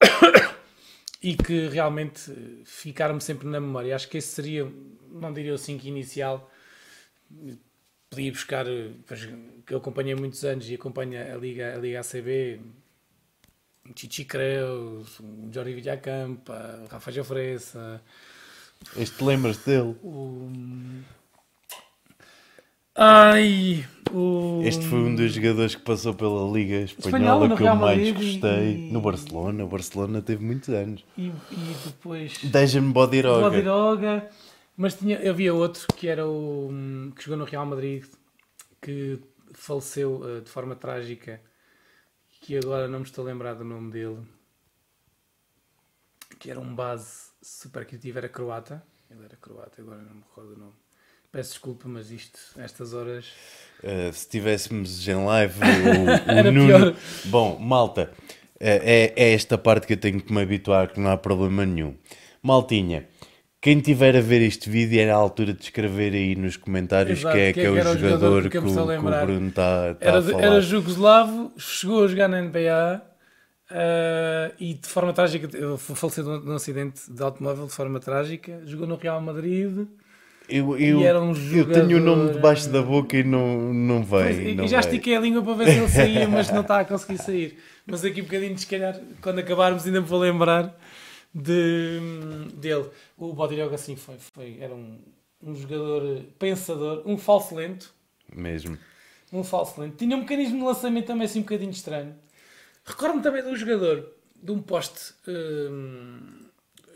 e 1.22 1.36
que 1.36 1.68
realmente 1.68 2.64
ficaram-me 2.64 3.20
sempre 3.20 3.46
na 3.46 3.60
memória. 3.60 3.94
Acho 3.94 4.08
que 4.08 4.18
esse 4.18 4.28
seria, 4.28 4.64
não 5.08 5.32
diria 5.32 5.54
o 5.54 5.58
5 5.58 5.86
inicial, 5.86 6.50
podia 8.12 8.30
buscar, 8.30 8.66
que 9.66 9.72
eu 9.72 9.78
acompanhei 9.78 10.14
muitos 10.14 10.44
anos 10.44 10.68
e 10.68 10.74
acompanho 10.74 11.18
a 11.18 11.36
Liga, 11.36 11.74
a 11.74 11.78
Liga 11.78 12.00
ACB, 12.00 12.60
Chichi 13.96 14.26
Creus, 14.26 15.18
Jorge 15.50 15.72
Villacampa, 15.72 16.84
Rafa 16.90 17.10
Jofresa. 17.10 18.02
Este 18.96 19.24
lembras 19.24 19.56
dele? 19.58 19.96
O... 20.02 20.50
Ai, 22.94 23.82
o... 24.12 24.60
Este 24.62 24.84
foi 24.86 24.98
um 24.98 25.14
dos 25.14 25.32
jogadores 25.32 25.74
que 25.74 25.80
passou 25.80 26.12
pela 26.12 26.50
Liga 26.52 26.82
Espanhola, 26.82 27.56
que 27.56 27.62
eu 27.62 27.74
mais 27.74 28.12
gostei. 28.12 28.88
E... 28.88 28.92
No 28.92 29.00
Barcelona. 29.00 29.64
O 29.64 29.68
Barcelona 29.68 30.20
teve 30.20 30.44
muitos 30.44 30.68
anos. 30.68 31.02
E, 31.16 31.28
e 31.28 31.76
depois. 31.86 32.38
Deixa-me 32.44 32.92
Bodiroga. 32.92 33.48
Bodiroga. 33.48 34.28
Mas 34.82 34.94
tinha, 34.94 35.30
havia 35.30 35.54
outro 35.54 35.86
que 35.96 36.08
era 36.08 36.26
o. 36.26 36.68
que 37.14 37.22
jogou 37.22 37.36
no 37.38 37.44
Real 37.44 37.64
Madrid, 37.64 38.04
que 38.80 39.16
faleceu 39.54 40.16
uh, 40.16 40.40
de 40.40 40.50
forma 40.50 40.74
trágica 40.74 41.40
que 42.40 42.56
agora 42.56 42.88
não 42.88 42.98
me 42.98 43.04
estou 43.04 43.22
a 43.24 43.28
lembrar 43.28 43.54
do 43.54 43.62
nome 43.62 43.92
dele, 43.92 44.18
que 46.40 46.50
era 46.50 46.58
um 46.58 46.74
base 46.74 47.30
super 47.40 47.86
criativo, 47.86 48.18
era 48.18 48.28
croata. 48.28 48.82
Ele 49.08 49.24
era 49.24 49.36
croata, 49.36 49.80
agora 49.80 50.02
não 50.02 50.14
me 50.14 50.22
recordo 50.22 50.54
o 50.54 50.58
nome. 50.58 50.74
Peço 51.30 51.50
desculpa, 51.50 51.86
mas 51.86 52.10
isto, 52.10 52.40
estas 52.56 52.92
horas. 52.92 53.26
Uh, 53.84 54.12
se 54.12 54.28
tivéssemos 54.28 55.06
em 55.06 55.24
live, 55.24 55.60
o, 55.60 56.42
o 56.48 56.50
Nuno. 56.50 56.66
Pior. 56.66 56.96
Bom, 57.26 57.56
malta, 57.56 58.12
é, 58.58 59.14
é 59.14 59.32
esta 59.32 59.56
parte 59.56 59.86
que 59.86 59.92
eu 59.92 60.00
tenho 60.00 60.20
que 60.20 60.32
me 60.32 60.42
habituar, 60.42 60.92
que 60.92 60.98
não 60.98 61.12
há 61.12 61.16
problema 61.16 61.64
nenhum. 61.64 61.96
Maltinha, 62.42 63.08
quem 63.62 63.78
tiver 63.78 64.16
a 64.16 64.20
ver 64.20 64.42
este 64.42 64.68
vídeo 64.68 65.00
era 65.00 65.14
a 65.14 65.16
altura 65.16 65.54
de 65.54 65.62
escrever 65.62 66.12
aí 66.14 66.34
nos 66.34 66.56
comentários 66.56 67.20
Exato, 67.20 67.36
que 67.36 67.40
é, 67.40 67.52
que 67.52 67.60
é, 67.60 67.62
que 67.62 67.68
é 67.68 67.70
o 67.70 67.76
jogador, 67.76 67.96
jogador 67.96 68.42
que, 68.50 68.58
o, 68.58 68.62
que, 68.62 68.68
o 68.68 69.26
Bruno 69.26 69.48
está 69.48 69.94
tá 69.94 69.96
era, 70.00 70.18
a 70.18 70.22
falar. 70.22 70.42
Era 70.42 70.60
jugoslavo, 70.60 71.52
chegou 71.56 72.04
a 72.04 72.08
jogar 72.08 72.26
na 72.26 72.42
NBA 72.42 73.02
uh, 73.70 74.54
e 74.58 74.74
de 74.74 74.88
forma 74.88 75.12
trágica, 75.12 75.48
faleceu 75.78 76.24
num 76.40 76.56
acidente 76.56 77.02
de 77.08 77.22
automóvel 77.22 77.66
de 77.68 77.72
forma 77.72 78.00
trágica, 78.00 78.60
jogou 78.66 78.88
no 78.88 78.96
Real 78.96 79.20
Madrid. 79.20 79.86
Eu, 80.48 80.76
eu, 80.76 80.98
um 81.22 81.32
eu 81.54 81.64
tenho 81.72 81.98
o 81.98 82.00
nome 82.00 82.32
debaixo 82.32 82.68
da 82.68 82.82
boca 82.82 83.16
e 83.16 83.22
não, 83.22 83.72
não 83.72 84.02
vem. 84.02 84.56
Pois, 84.56 84.66
e 84.66 84.68
já 84.68 84.80
estiquei 84.80 85.14
a 85.14 85.20
língua 85.20 85.40
para 85.40 85.54
ver 85.54 85.66
se 85.68 85.78
ele 85.78 85.88
saía, 85.88 86.28
mas 86.28 86.50
não 86.50 86.62
está 86.62 86.80
a 86.82 86.84
conseguir 86.84 87.18
sair. 87.18 87.58
Mas 87.86 88.04
aqui 88.04 88.22
um 88.22 88.24
bocadinho, 88.24 88.58
se 88.58 88.66
calhar, 88.66 89.00
quando 89.20 89.38
acabarmos, 89.38 89.86
ainda 89.86 90.00
me 90.00 90.06
vou 90.06 90.18
lembrar 90.18 90.76
de, 91.34 91.98
dele. 92.54 92.90
O 93.16 93.32
Bodiroga, 93.32 93.74
assim, 93.74 93.96
foi, 93.96 94.16
foi, 94.18 94.58
era 94.60 94.74
um, 94.74 94.98
um 95.42 95.54
jogador 95.54 96.22
pensador, 96.38 97.02
um 97.06 97.16
falso 97.16 97.54
lento. 97.54 97.92
Mesmo. 98.34 98.78
Um 99.32 99.42
falso 99.42 99.80
lento. 99.80 99.96
Tinha 99.96 100.16
um 100.16 100.20
mecanismo 100.20 100.58
de 100.58 100.64
lançamento 100.64 101.06
também 101.06 101.24
assim 101.24 101.40
um 101.40 101.42
bocadinho 101.42 101.70
estranho. 101.70 102.14
Recordo-me 102.84 103.22
também 103.22 103.42
de 103.42 103.48
um 103.48 103.56
jogador 103.56 104.12
de 104.42 104.50
um 104.50 104.60
poste, 104.60 105.14
um, 105.28 106.18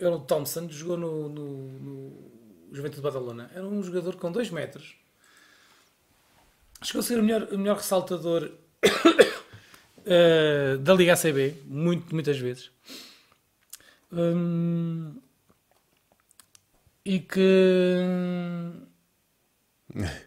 era 0.00 0.10
o 0.10 0.20
Thompson, 0.20 0.68
jogou 0.68 0.96
no, 0.96 1.28
no, 1.28 1.48
no 1.78 2.12
Juventude 2.72 2.96
de 2.96 3.02
Badalona. 3.02 3.50
Era 3.54 3.64
um 3.64 3.82
jogador 3.82 4.16
com 4.16 4.32
2 4.32 4.50
metros. 4.50 4.96
Chegou 6.82 7.00
a 7.00 7.02
ser 7.02 7.18
o 7.18 7.22
melhor, 7.22 7.48
o 7.52 7.58
melhor 7.58 7.76
ressaltador 7.76 8.50
uh, 10.04 10.78
da 10.82 10.92
Liga 10.92 11.14
ACB, 11.14 11.54
muito, 11.64 12.12
muitas 12.12 12.36
vezes. 12.38 12.70
Hum, 14.16 15.20
e 17.05 17.20
que. 17.20 17.93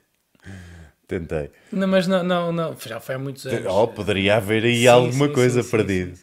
Tentei. 1.07 1.49
Não, 1.71 1.87
mas 1.87 2.05
não, 2.05 2.23
não, 2.23 2.51
não, 2.51 2.77
já 2.79 2.99
foi 2.99 3.15
há 3.15 3.19
muitos 3.19 3.47
anos. 3.47 3.65
Oh, 3.67 3.87
poderia 3.87 4.37
haver 4.37 4.63
aí 4.63 4.81
sim, 4.81 4.87
alguma 4.87 5.27
sim, 5.27 5.33
coisa 5.33 5.63
sim, 5.63 5.71
perdida. 5.71 6.13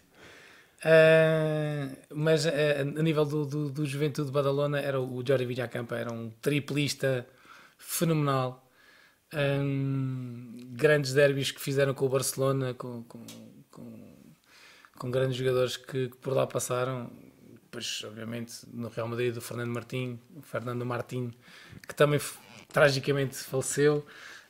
Uh, 0.85 1.97
mas 2.15 2.47
uh, 2.47 2.51
a 2.97 3.03
nível 3.03 3.25
do, 3.25 3.45
do, 3.45 3.71
do 3.71 3.85
Juventude 3.85 4.29
de 4.29 4.33
Badalona, 4.33 4.79
era 4.79 5.01
o 5.01 5.25
Jorge 5.27 5.45
Villacampa, 5.45 5.97
era 5.97 6.13
um 6.13 6.31
triplista 6.41 7.27
fenomenal. 7.77 8.65
Um, 9.35 10.57
grandes 10.71 11.13
derbys 11.13 11.51
que 11.51 11.61
fizeram 11.61 11.93
com 11.93 12.07
o 12.07 12.09
Barcelona, 12.09 12.73
com, 12.75 13.03
com, 13.03 13.27
com, 13.73 13.93
com 14.97 15.11
grandes 15.11 15.37
jogadores 15.37 15.77
que, 15.77 16.09
que, 16.09 16.17
por 16.19 16.33
lá 16.33 16.47
passaram. 16.47 17.11
Depois, 17.77 18.03
obviamente, 18.07 18.55
no 18.73 18.89
Real 18.89 19.07
Madrid, 19.07 19.37
o 19.37 19.41
Fernando 19.43 19.75
Martim, 19.75 20.19
Fernando 20.41 20.87
Martim, 20.87 21.31
que 21.87 21.95
também 21.95 22.19
tragicamente 22.73 23.37
faleceu. 23.37 24.07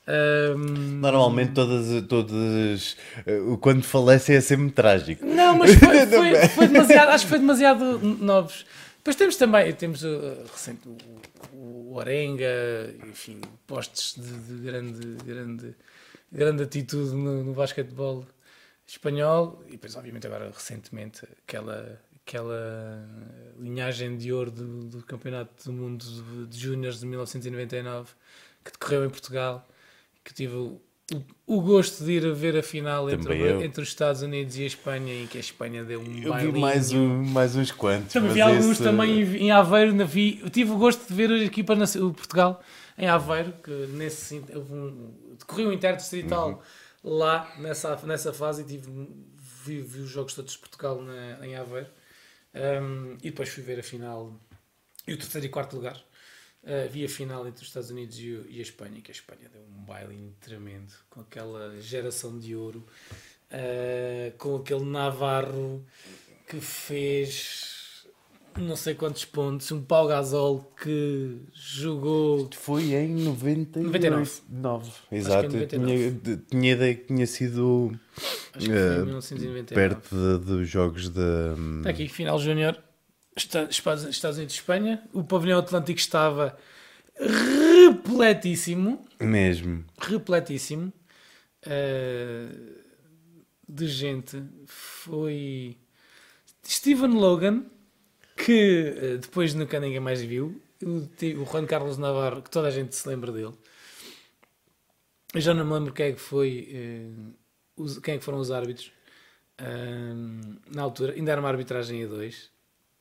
Um... 0.07 1.01
Normalmente 1.01 1.53
todas, 1.53 2.07
todas 2.07 2.97
uh, 3.27 3.59
quando 3.59 3.83
falece 3.83 4.33
é 4.33 4.41
sempre 4.41 4.71
trágico. 4.71 5.27
Não, 5.27 5.59
mas 5.59 5.75
foi, 5.75 6.07
foi, 6.07 6.49
foi 6.51 6.69
demasiado, 6.69 7.09
acho 7.11 7.25
que 7.25 7.31
foi 7.31 7.39
demasiado 7.41 7.99
novos. 7.99 8.65
Depois 8.99 9.17
temos 9.17 9.35
também, 9.35 9.73
temos 9.73 10.05
uh, 10.05 10.45
recente, 10.53 10.89
o, 10.89 10.97
o 11.53 11.97
Orenga, 11.97 12.95
enfim, 13.09 13.41
postes 13.67 14.15
de, 14.15 14.39
de, 14.39 14.63
grande, 14.63 15.17
grande, 15.25 15.75
grande 16.31 16.63
atitude 16.63 17.13
no, 17.13 17.43
no 17.43 17.55
basquetebol 17.55 18.25
espanhol 18.87 19.65
e 19.67 19.73
depois 19.73 19.97
obviamente 19.97 20.29
agora 20.29 20.49
recentemente 20.55 21.27
aquela 21.43 22.01
aquela 22.27 23.09
linhagem 23.59 24.17
de 24.17 24.33
ouro 24.33 24.51
do, 24.51 24.85
do 24.85 25.03
Campeonato 25.05 25.65
do 25.65 25.73
Mundo 25.73 26.05
de, 26.05 26.47
de 26.49 26.59
Júniores 26.59 26.99
de 26.99 27.07
1999 27.07 28.11
que 28.65 28.73
decorreu 28.73 29.05
em 29.05 29.11
Portugal, 29.11 29.65
que 30.25 30.35
tive 30.35 30.57
o, 30.57 30.81
o, 31.47 31.61
gosto 31.61 32.05
de 32.05 32.13
ir 32.13 32.27
a 32.27 32.33
ver 32.33 32.57
a 32.57 32.63
final 32.65 33.09
entre, 33.09 33.65
entre, 33.65 33.81
os 33.81 33.89
Estados 33.89 34.23
Unidos 34.23 34.59
e 34.59 34.65
a 34.65 34.67
Espanha, 34.67 35.23
em 35.23 35.27
que 35.29 35.37
a 35.37 35.41
Espanha 35.41 35.85
deu 35.85 36.01
um 36.01 36.19
Eu 36.21 36.35
vi 36.35 36.61
mais, 36.61 36.93
um, 36.93 37.23
mais 37.23 37.55
uns 37.55 37.71
quantos. 37.71 38.13
Também 38.13 38.33
vi 38.33 38.41
alguns 38.41 38.73
esse... 38.73 38.83
também 38.83 39.21
em, 39.21 39.53
Aveiro. 39.53 40.05
Vi, 40.05 40.41
eu 40.43 40.51
tive 40.51 40.73
o 40.73 40.77
gosto 40.77 41.07
de 41.07 41.15
ver 41.15 41.31
a 41.31 41.39
equipa 41.45 41.77
na, 41.77 41.87
Portugal 41.87 42.61
em 42.99 43.07
Aveiro, 43.07 43.55
que 43.63 43.71
nesse 43.93 44.43
um, 44.53 45.13
decorreu 45.39 45.69
um 45.69 45.73
interdistrital 45.73 46.61
uhum. 47.05 47.17
lá 47.19 47.53
nessa, 47.59 47.97
nessa 48.05 48.33
fase 48.33 48.63
e 48.63 48.65
tive, 48.65 48.91
vi, 49.65 49.81
vi 49.81 50.01
os 50.01 50.11
jogos 50.11 50.35
todos 50.35 50.55
de 50.55 50.59
Portugal 50.59 51.01
na, 51.01 51.47
em 51.47 51.55
Aveiro. 51.55 51.87
Um, 52.57 53.19
e 53.23 53.31
depois 53.31 53.51
fui 53.51 53.63
ver 53.63 53.79
a 53.79 53.83
final 53.83 54.35
e 55.07 55.13
o 55.13 55.19
terceiro 55.19 55.47
e 55.47 55.51
quarto 55.51 55.77
lugar. 55.77 56.03
Uh, 56.63 56.89
vi 56.91 57.05
a 57.05 57.09
final 57.09 57.47
entre 57.47 57.63
os 57.63 57.69
Estados 57.69 57.91
Unidos 57.91 58.19
e, 58.19 58.45
e, 58.49 58.59
a 58.59 58.63
Espanha, 58.63 59.01
que 59.01 59.11
a 59.11 59.15
Espanha 59.15 59.49
deu 59.53 59.63
um 59.63 59.85
baile 59.85 60.35
tremendo, 60.41 60.93
com 61.09 61.21
aquela 61.21 61.81
geração 61.81 62.39
de 62.39 62.57
ouro, 62.57 62.85
uh, 63.51 64.37
com 64.39 64.57
aquele 64.57 64.85
Navarro 64.85 65.85
que 66.49 66.61
fez 66.61 67.76
não 68.59 68.77
sei 68.77 68.95
quantos 68.95 69.25
pontos, 69.25 69.71
um 69.73 69.83
Pau 69.83 70.07
Gasol 70.07 70.73
que 70.83 71.39
jogou. 71.53 72.49
Foi 72.55 72.95
em 72.95 73.15
99. 73.25 73.87
99. 73.87 74.31
9, 74.51 74.93
exato. 75.13 75.53
99. 75.53 76.21
Tinha, 76.23 76.43
tinha 76.51 76.73
ideia 76.73 76.95
que 76.95 77.07
tinha 77.07 77.27
sido 77.27 77.99
Acho 78.55 78.67
que 78.67 78.73
foi 78.73 78.97
em 78.97 79.05
1999. 79.05 79.61
Eh, 79.61 79.75
perto 79.75 80.39
dos 80.39 80.69
jogos 80.69 81.09
da. 81.09 81.55
Está 81.79 81.91
aqui, 81.91 82.09
final 82.09 82.39
júnior, 82.39 82.79
Estados 83.37 84.39
Unidos 84.39 84.55
e 84.55 84.59
Espanha. 84.59 85.03
O 85.13 85.23
pavilhão 85.23 85.59
Atlântico 85.59 85.99
estava 85.99 86.57
repletíssimo. 87.19 89.05
Mesmo. 89.21 89.85
Repletíssimo. 89.99 90.93
Uh, 91.67 92.83
de 93.69 93.89
gente. 93.89 94.43
Foi. 94.67 95.77
Steven 96.67 97.13
Logan 97.13 97.65
que 98.37 98.95
eh, 98.97 99.17
depois 99.17 99.55
nunca 99.55 99.81
ninguém 99.81 100.01
mais 100.01 100.21
viu. 100.21 100.61
O, 100.85 101.45
Juan 101.51 101.67
Carlos 101.67 101.97
Navarro, 101.97 102.43
que 102.43 102.51
toda 102.51 102.69
a 102.69 102.71
gente 102.71 102.95
se 102.95 103.09
lembra 103.09 103.33
dele. 103.33 103.55
Eu 105.35 105.41
já 105.41 105.55
não 105.55 105.65
me 105.65 105.73
lembro 105.73 105.93
quem 105.93 106.07
é 106.07 106.13
que 106.13 106.21
foi, 106.21 106.69
eh, 106.73 107.87
quem 108.03 108.15
é 108.15 108.19
que 108.19 108.25
foram 108.25 108.39
os 108.39 108.51
árbitros 108.51 108.93
na 110.71 110.83
altura. 110.83 111.15
Ainda 111.15 111.33
era 111.33 111.41
uma 111.41 111.49
arbitragem 111.49 112.05
a 112.05 112.07
dois. 112.07 112.51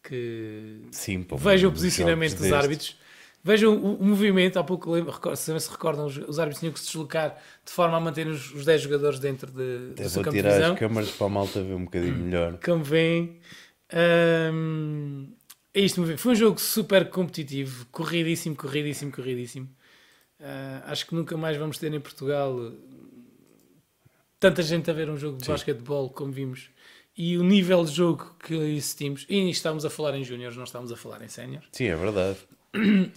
Que 0.02 0.82
Sim, 0.92 1.26
vejam 1.38 1.70
o 1.70 1.74
posicionamento 1.74 2.38
dos 2.38 2.52
árbitros. 2.52 2.98
Vejam 3.46 3.76
o, 3.78 4.04
movimento, 4.04 4.58
há 4.58 4.64
pouco 4.64 4.90
lembro, 4.90 5.14
se 5.36 5.60
se 5.60 5.70
recordam, 5.70 6.08
os, 6.08 6.18
os, 6.18 6.40
árbitros 6.40 6.60
tinham 6.60 6.74
que 6.74 6.80
se 6.80 6.88
deslocar 6.88 7.40
de 7.64 7.72
forma 7.72 7.96
a 7.96 8.00
manter 8.00 8.26
os, 8.26 8.52
os 8.52 8.66
10 8.66 8.82
jogadores 8.82 9.20
dentro 9.20 9.52
de, 9.52 9.94
do 9.94 10.10
seu 10.10 10.24
campo 10.24 10.36
de 10.36 10.42
visão. 10.42 10.58
tirar 10.58 10.72
as 10.72 10.80
câmaras 10.80 11.12
para 11.12 11.28
a 11.28 11.30
malta 11.30 11.62
ver 11.62 11.76
um 11.76 11.84
bocadinho 11.86 12.16
melhor. 12.16 12.58
Como 12.58 12.84
vem, 12.84 13.38
um, 13.94 15.28
é 15.74 15.82
isto, 15.82 16.18
foi 16.18 16.32
um 16.32 16.36
jogo 16.36 16.60
super 16.60 17.10
competitivo, 17.10 17.86
corridíssimo, 17.92 18.56
corridíssimo, 18.56 19.12
corridíssimo. 19.12 19.70
Uh, 20.40 20.84
acho 20.86 21.06
que 21.08 21.16
nunca 21.16 21.38
mais 21.38 21.58
vamos 21.58 21.78
ter 21.78 21.94
em 21.94 22.00
Portugal 22.00 22.74
tanta 24.40 24.62
gente 24.62 24.90
a 24.92 24.94
ver 24.94 25.10
um 25.10 25.18
jogo 25.18 25.38
de 25.38 25.46
Sim. 25.46 25.52
basquetebol 25.52 26.10
como 26.10 26.32
vimos 26.32 26.70
e 27.18 27.38
o 27.38 27.44
nível 27.44 27.84
de 27.86 27.92
jogo 27.92 28.36
que 28.40 28.78
assistimos. 28.78 29.26
E 29.30 29.50
estamos 29.50 29.86
a 29.86 29.90
falar 29.90 30.16
em 30.18 30.24
júniores, 30.24 30.58
não 30.58 30.66
estamos 30.66 30.92
a 30.92 30.98
falar 30.98 31.22
em 31.22 31.28
séniores. 31.28 31.68
Sim, 31.72 31.86
é 31.86 31.96
verdade. 31.96 32.38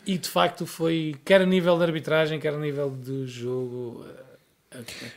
E 0.06 0.16
de 0.16 0.28
facto 0.28 0.64
foi, 0.66 1.16
quer 1.24 1.40
a 1.42 1.46
nível 1.46 1.76
de 1.76 1.82
arbitragem, 1.84 2.38
quer 2.38 2.54
a 2.54 2.58
nível 2.58 2.90
de 2.90 3.26
jogo 3.26 4.06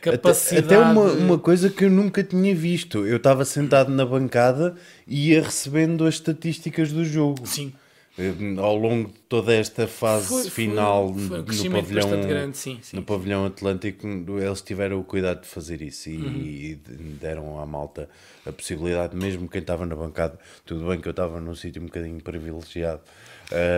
capacidade. 0.00 0.66
Até, 0.66 0.76
até 0.76 0.78
uma, 0.78 1.12
uma 1.12 1.38
coisa 1.38 1.70
que 1.70 1.84
eu 1.84 1.90
nunca 1.90 2.22
tinha 2.22 2.54
visto. 2.54 3.06
Eu 3.06 3.16
estava 3.16 3.44
sentado 3.44 3.90
na 3.90 4.04
bancada 4.04 4.74
e 5.06 5.30
ia 5.30 5.42
recebendo 5.42 6.04
as 6.04 6.14
estatísticas 6.14 6.92
do 6.92 7.04
jogo. 7.04 7.46
Sim. 7.46 7.72
Eh, 8.18 8.32
ao 8.58 8.76
longo 8.76 9.08
de 9.08 9.18
toda 9.20 9.54
esta 9.54 9.86
fase 9.86 10.28
foi, 10.28 10.50
final 10.50 11.14
foi, 11.14 11.28
foi 11.28 11.38
um 11.38 11.70
no, 11.70 11.70
pavilhão, 11.70 12.10
grande, 12.28 12.58
sim, 12.58 12.78
sim, 12.82 12.96
no 12.96 13.02
pavilhão 13.02 13.46
Atlântico, 13.46 14.06
eles 14.06 14.60
tiveram 14.60 15.00
o 15.00 15.04
cuidado 15.04 15.40
de 15.40 15.48
fazer 15.48 15.80
isso 15.80 16.10
e, 16.10 16.16
uhum. 16.18 16.36
e 16.36 16.80
deram 17.18 17.58
à 17.58 17.64
malta 17.64 18.10
a 18.44 18.52
possibilidade, 18.52 19.16
mesmo 19.16 19.48
quem 19.48 19.62
estava 19.62 19.86
na 19.86 19.96
bancada. 19.96 20.38
Tudo 20.66 20.86
bem 20.88 21.00
que 21.00 21.08
eu 21.08 21.12
estava 21.12 21.40
num 21.40 21.54
sítio 21.54 21.80
um 21.80 21.86
bocadinho 21.86 22.20
privilegiado 22.20 23.00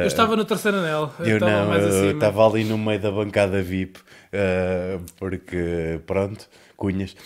eu 0.02 0.06
estava 0.06 0.36
no 0.36 0.44
terceiro 0.44 0.78
anel. 0.78 1.12
Eu, 1.20 1.26
eu 1.26 1.40
não, 1.40 1.74
eu 1.74 2.12
estava 2.12 2.46
ali 2.46 2.64
no 2.64 2.78
meio 2.78 3.00
da 3.00 3.10
bancada 3.10 3.62
VIP, 3.62 3.98
uh, 3.98 5.00
porque 5.16 6.00
pronto, 6.06 6.48
cunhas. 6.76 7.16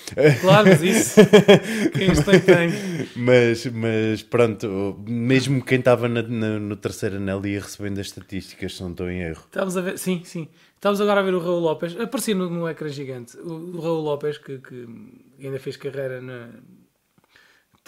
Claro, 0.40 0.68
mas 0.68 0.82
isso, 0.82 1.20
quem 1.92 2.14
tem, 2.14 2.40
tem. 2.40 3.08
Mas, 3.16 3.66
mas 3.66 4.22
pronto, 4.22 4.98
mesmo 5.06 5.64
quem 5.64 5.78
estava 5.78 6.08
no 6.08 6.76
terceiro 6.76 7.16
anel 7.16 7.44
ia 7.46 7.60
recebendo 7.60 7.98
as 7.98 8.06
estatísticas, 8.06 8.76
se 8.76 8.82
não 8.82 8.90
estou 8.90 9.10
em 9.10 9.20
erro. 9.20 9.42
Estávamos 9.46 9.76
a 9.76 9.80
ver, 9.80 9.98
sim, 9.98 10.22
sim. 10.24 10.48
Estávamos 10.74 11.00
agora 11.00 11.20
a 11.20 11.22
ver 11.24 11.34
o 11.34 11.40
Raul 11.40 11.58
Lopes, 11.58 11.98
aparecia 11.98 12.34
no, 12.34 12.48
no 12.48 12.68
ecrã 12.68 12.88
gigante. 12.88 13.36
O, 13.38 13.52
o 13.52 13.80
Raul 13.80 14.00
Lopes, 14.00 14.38
que, 14.38 14.58
que 14.58 14.86
ainda 15.42 15.58
fez 15.58 15.76
carreira 15.76 16.20
na, 16.20 16.50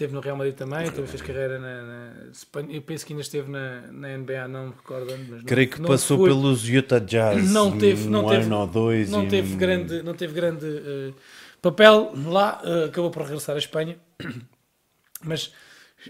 Esteve 0.01 0.15
no 0.15 0.21
Real 0.21 0.35
Madrid 0.35 0.55
também, 0.55 0.91
também 0.91 1.07
fez 1.07 1.21
carreira 1.21 1.59
na, 1.59 1.83
na, 1.83 2.73
Eu 2.73 2.81
penso 2.81 3.05
que 3.05 3.13
ainda 3.13 3.21
esteve 3.21 3.51
na, 3.51 3.83
na 3.93 4.17
NBA, 4.17 4.49
não 4.49 4.69
me 4.69 4.73
recordo. 4.75 5.13
Mas 5.29 5.43
Creio 5.43 5.69
não, 5.69 5.77
que 5.77 5.83
passou 5.83 6.17
foi, 6.17 6.31
pelos 6.31 6.67
Utah 6.67 6.99
Jazz 6.99 7.51
não 7.51 7.77
teve, 7.77 8.09
não 8.09 8.27
teve, 8.27 8.45
ano 8.45 8.61
ou 8.61 8.67
dois. 8.67 9.11
Não 9.11 9.29
teve 9.29 9.57
grande, 9.57 10.03
não 10.03 10.15
teve 10.15 10.33
grande 10.33 10.65
uh, 10.65 11.15
papel 11.61 12.15
lá, 12.29 12.63
uh, 12.65 12.85
acabou 12.87 13.11
por 13.11 13.25
regressar 13.25 13.57
à 13.57 13.59
Espanha. 13.59 13.99
Mas 15.23 15.53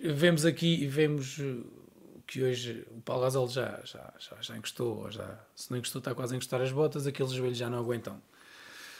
vemos 0.04 0.46
aqui, 0.46 0.86
vemos 0.86 1.40
eh, 1.40 1.56
que 2.28 2.44
hoje 2.44 2.86
o 2.96 3.00
Paulo 3.00 3.22
Gasol 3.22 3.48
já, 3.48 3.80
já, 3.82 4.14
já, 4.20 4.36
já 4.40 4.56
encostou, 4.56 5.10
já, 5.10 5.36
se 5.56 5.68
não 5.68 5.78
encostou, 5.78 5.98
está 5.98 6.14
quase 6.14 6.32
a 6.32 6.36
encostar 6.36 6.60
as 6.60 6.70
botas, 6.70 7.08
aqueles 7.08 7.32
joelhos 7.32 7.58
já 7.58 7.68
não 7.68 7.78
aguentam. 7.78 8.22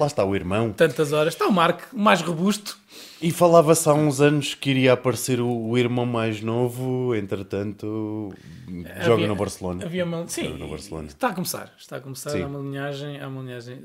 Lá 0.00 0.06
está 0.06 0.24
o 0.24 0.34
irmão. 0.34 0.72
Tantas 0.72 1.12
horas. 1.12 1.34
Está 1.34 1.46
o 1.46 1.52
Marco, 1.52 1.84
mais 1.92 2.22
robusto. 2.22 2.78
E 3.20 3.30
falava-se 3.30 3.86
há 3.86 3.92
uns 3.92 4.18
anos 4.18 4.54
que 4.54 4.70
iria 4.70 4.94
aparecer 4.94 5.42
o, 5.42 5.46
o 5.46 5.76
irmão 5.76 6.06
mais 6.06 6.40
novo, 6.40 7.14
entretanto, 7.14 8.32
havia, 8.66 9.02
joga 9.02 9.26
no 9.26 9.36
Barcelona. 9.36 9.84
Havia 9.84 10.06
uma, 10.06 10.26
sim, 10.26 10.56
no 10.56 10.68
Barcelona. 10.68 11.08
está 11.08 11.28
a 11.28 11.34
começar. 11.34 11.74
Está 11.76 11.96
a 11.96 12.00
começar. 12.00 12.30
Sim. 12.30 12.42
Há 12.42 12.46
uma 12.46 12.60
linhagem, 12.60 13.20
há 13.20 13.28
uma 13.28 13.42
linhagem. 13.42 13.78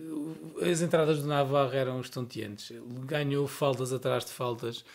As 0.62 0.82
entradas 0.82 1.22
do 1.22 1.28
Navarro 1.28 1.74
eram 1.74 2.00
estonteantes. 2.00 2.72
Ele 2.72 2.86
ganhou 3.04 3.46
faltas 3.46 3.92
atrás 3.92 4.24
de 4.24 4.32
faltas. 4.32 4.86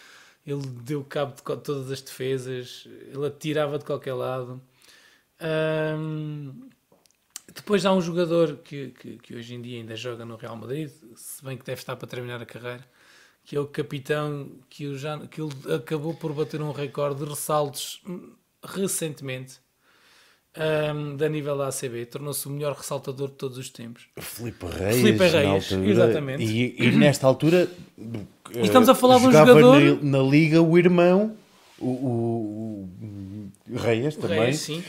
Ele 0.47 0.67
deu 0.85 1.05
cabo 1.05 1.35
de 1.35 1.43
todas 1.43 1.91
as 1.91 2.01
defesas. 2.01 2.89
Ele 3.13 3.27
atirava 3.27 3.79
de 3.79 3.85
qualquer 3.85 4.15
lado. 4.15 4.59
Depois 7.55 7.85
há 7.85 7.93
um 7.93 8.01
jogador 8.01 8.59
que, 8.59 8.89
que, 8.89 9.17
que, 9.19 9.35
hoje 9.35 9.55
em 9.55 9.63
dia 9.63 9.79
ainda 9.79 9.97
joga 9.97 10.25
no 10.25 10.37
Real 10.37 10.57
Madrid, 10.57 10.91
se 11.17 11.45
bem 11.45 11.57
que 11.57 11.65
deve 11.65 11.81
estar 11.81 11.97
para 11.97 12.07
terminar 12.07 12.41
a 12.41 12.47
carreira, 12.47 12.85
que 13.45 13.57
é 13.57 13.61
o 13.61 13.67
capitão 13.67 14.51
que, 14.69 14.87
o 14.87 14.97
já, 14.97 15.19
que 15.27 15.41
ele 15.41 15.53
acabou 15.75 16.15
por 16.15 16.33
bater 16.33 16.63
um 16.63 16.71
recorde 16.71 17.25
de 17.25 17.31
ressaltos 17.31 18.03
recentemente 18.63 19.59
um, 20.57 21.17
da 21.17 21.29
nível 21.29 21.57
da 21.57 21.69
ACB. 21.69 22.07
Tornou-se 22.07 22.47
o 22.47 22.51
melhor 22.51 22.75
ressaltador 22.75 23.29
de 23.29 23.35
todos 23.35 23.59
os 23.59 23.71
tempos. 23.71 24.07
Filipe 24.19 24.67
Reis. 24.67 24.97
Filipe 24.97 25.27
Reis, 25.27 25.73
altura, 25.73 25.91
exatamente. 25.91 26.45
E, 26.45 26.75
e, 26.79 26.91
nesta 26.93 27.27
altura. 27.27 27.69
E 27.99 28.61
estamos 28.61 28.89
a 28.89 28.95
falar 28.95 29.19
de 29.19 29.27
um 29.27 29.33
jogador. 29.33 29.81
Na, 29.81 30.19
na 30.19 30.23
liga 30.23 30.61
o 30.61 30.79
irmão 30.79 31.37
o, 31.81 31.87
o, 31.87 32.89
o 33.03 33.51
o 33.71 34.21
também, 34.21 34.41
Reis, 34.41 34.69
uh, 34.69 34.83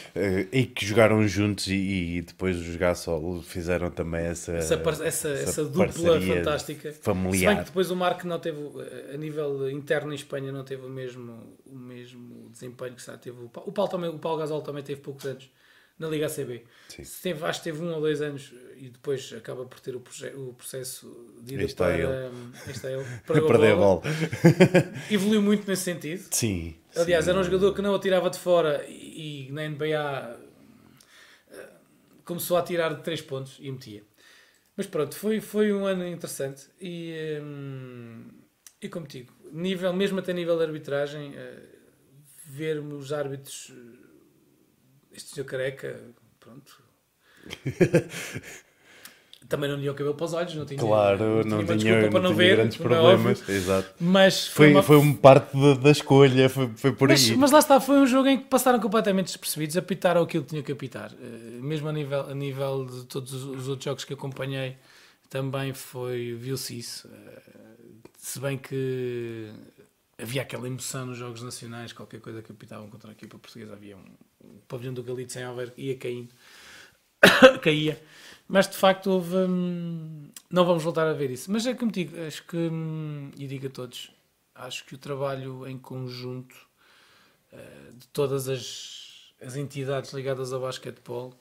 e 0.51 0.65
que 0.65 0.85
jogaram 0.85 1.26
juntos 1.27 1.68
e, 1.68 2.18
e 2.18 2.22
depois 2.22 2.57
de 2.57 2.73
jogar 2.73 2.95
solo 2.95 3.41
fizeram 3.41 3.89
também 3.91 4.26
essa, 4.26 4.53
essa, 4.53 4.76
essa, 4.76 5.05
essa, 5.05 5.30
essa 5.30 5.65
dupla 5.65 6.19
fantástica. 6.19 6.91
Familiar. 6.93 7.38
Se 7.38 7.45
bem 7.45 7.57
que 7.57 7.63
depois 7.65 7.91
o 7.91 7.95
Marco 7.95 8.27
não 8.27 8.39
teve, 8.39 8.57
a 9.13 9.18
nível 9.18 9.69
interno 9.69 10.11
em 10.11 10.15
Espanha, 10.15 10.51
não 10.51 10.63
teve 10.63 10.85
o 10.85 10.89
mesmo, 10.89 11.57
o 11.65 11.76
mesmo 11.76 12.49
desempenho 12.49 12.95
que 12.95 13.05
já 13.05 13.18
teve 13.18 13.43
o 13.43 13.49
Paulo. 13.49 13.69
O 13.69 13.73
Paulo, 13.73 13.91
também, 13.91 14.09
o 14.09 14.19
Paulo 14.19 14.39
Gasol 14.39 14.61
também 14.61 14.84
teve 14.84 14.99
poucos 15.01 15.26
anos 15.26 15.49
na 16.02 16.10
Liga 16.10 16.26
ACB. 16.26 16.64
Teve, 17.22 17.45
acho 17.45 17.60
que 17.60 17.64
teve 17.65 17.84
um 17.84 17.94
ou 17.94 18.02
dois 18.02 18.22
anos 18.22 18.52
e 18.76 18.90
depois 18.90 19.32
acaba 19.38 19.65
por 19.65 19.80
ter 19.80 19.95
o, 19.95 19.99
o 19.99 20.53
processo 20.56 21.32
de 21.41 21.53
ir 21.53 21.76
para, 21.76 21.94
ele. 21.94 22.32
Este 22.68 22.88
é 22.88 22.94
ele, 22.94 23.06
para 23.26 23.40
perder 23.40 23.73
a 23.73 23.76
bola. 23.76 24.02
Evoluiu 25.11 25.44
muito 25.44 25.68
nesse 25.68 25.84
sentido. 25.84 26.28
Sim. 26.32 26.76
Aliás, 26.95 27.26
sim. 27.26 27.32
era 27.32 27.40
um 27.40 27.44
jogador 27.44 27.73
que 27.76 27.82
não 27.84 27.94
atirava 27.94 28.32
de 28.32 28.40
fora 28.40 28.84
e, 28.88 29.48
e 29.48 29.52
na 29.52 29.69
NBA 29.69 30.40
eh, 31.52 31.69
começou 32.26 32.57
a 32.57 32.64
tirar 32.64 32.95
de 32.95 33.03
3 33.03 33.22
pontos 33.22 33.57
e 33.60 33.72
metia. 33.72 34.03
Mas 34.76 34.88
pronto, 34.88 35.15
foi, 35.15 35.40
foi 35.40 35.72
um 35.72 35.86
ano 35.86 36.07
interessante 36.07 36.65
e, 36.82 37.40
hum, 37.40 38.26
e 38.82 38.90
como 38.90 39.06
digo, 39.06 39.32
nível, 39.52 39.94
mesmo 39.94 40.18
até 40.18 40.34
nível 40.34 40.57
de 40.57 40.64
arbitragem, 40.64 41.36
uh, 41.36 41.61
vermos 42.45 43.06
os 43.06 43.14
árbitros 43.14 43.72
este 45.13 45.33
senhor 45.33 45.45
careca, 45.45 45.99
pronto. 46.39 46.81
Também 49.49 49.69
não 49.69 49.77
tinha 49.77 49.91
o 49.91 49.95
cabelo 49.95 50.15
para 50.15 50.25
os 50.25 50.33
olhos, 50.33 50.55
não 50.55 50.65
tinha, 50.65 50.79
claro, 50.79 51.43
não, 51.43 51.61
não 51.61 51.77
tinha, 51.77 52.03
não 52.03 52.09
para 52.09 52.21
não 52.21 52.33
ver, 52.33 52.55
grandes 52.55 52.79
é 52.79 52.83
problemas. 52.83 53.49
É 53.49 53.51
Exato. 53.51 53.93
Mas 53.99 54.47
foi, 54.47 54.67
foi, 54.67 54.73
uma... 54.73 54.83
foi 54.83 54.97
uma 54.97 55.15
parte 55.15 55.57
da, 55.59 55.73
da 55.73 55.91
escolha, 55.91 56.47
foi, 56.47 56.71
foi 56.75 56.93
por 56.93 57.09
mas, 57.09 57.29
aí. 57.29 57.35
Mas 57.35 57.51
lá 57.51 57.59
está, 57.59 57.81
foi 57.81 57.97
um 57.97 58.05
jogo 58.05 58.29
em 58.29 58.38
que 58.38 58.45
passaram 58.45 58.79
completamente 58.79 59.25
despercebidos, 59.25 59.75
apitaram 59.75 60.21
aquilo 60.21 60.43
que 60.43 60.51
tinham 60.51 60.63
que 60.63 60.71
apitar. 60.71 61.11
Uh, 61.11 61.61
mesmo 61.61 61.89
a 61.89 61.91
nível, 61.91 62.29
a 62.29 62.33
nível 62.33 62.85
de 62.85 63.03
todos 63.07 63.33
os, 63.33 63.43
os 63.43 63.67
outros 63.67 63.83
jogos 63.83 64.05
que 64.05 64.13
acompanhei, 64.13 64.77
também 65.29 65.73
foi, 65.73 66.33
viu-se 66.39 66.77
isso. 66.77 67.09
Uh, 67.09 68.09
se 68.19 68.39
bem 68.39 68.57
que 68.57 69.51
havia 70.17 70.43
aquela 70.43 70.67
emoção 70.67 71.07
nos 71.07 71.17
jogos 71.17 71.41
nacionais, 71.41 71.91
qualquer 71.91 72.21
coisa 72.21 72.41
que 72.41 72.51
apitavam 72.51 72.89
contra 72.89 73.09
a 73.09 73.13
equipa 73.13 73.38
portuguesa, 73.38 73.73
havia 73.73 73.97
um, 73.97 73.99
um 73.99 74.30
pavilhão 74.68 74.93
do 74.93 75.03
Galito 75.03 75.34
sem 75.34 75.43
Alver 75.43 75.73
ia 75.77 75.97
caindo, 75.97 76.34
caía, 77.61 78.01
mas 78.47 78.68
de 78.68 78.76
facto 78.76 79.07
houve, 79.07 79.35
hum, 79.35 80.30
não 80.49 80.65
vamos 80.65 80.84
voltar 80.84 81.07
a 81.07 81.13
ver 81.13 81.31
isso, 81.31 81.51
mas 81.51 81.65
é 81.65 81.73
como 81.73 81.91
digo, 81.91 82.19
acho 82.22 82.43
que, 82.45 82.57
hum, 82.57 83.31
e 83.38 83.47
digo 83.47 83.68
a 83.68 83.69
todos, 83.69 84.11
acho 84.55 84.85
que 84.85 84.95
o 84.95 84.97
trabalho 84.97 85.68
em 85.68 85.77
conjunto 85.77 86.55
uh, 87.53 87.93
de 87.93 88.07
todas 88.07 88.49
as, 88.49 89.34
as 89.41 89.55
entidades 89.55 90.11
ligadas 90.13 90.53
ao 90.53 90.61
basquetebol, 90.61 91.34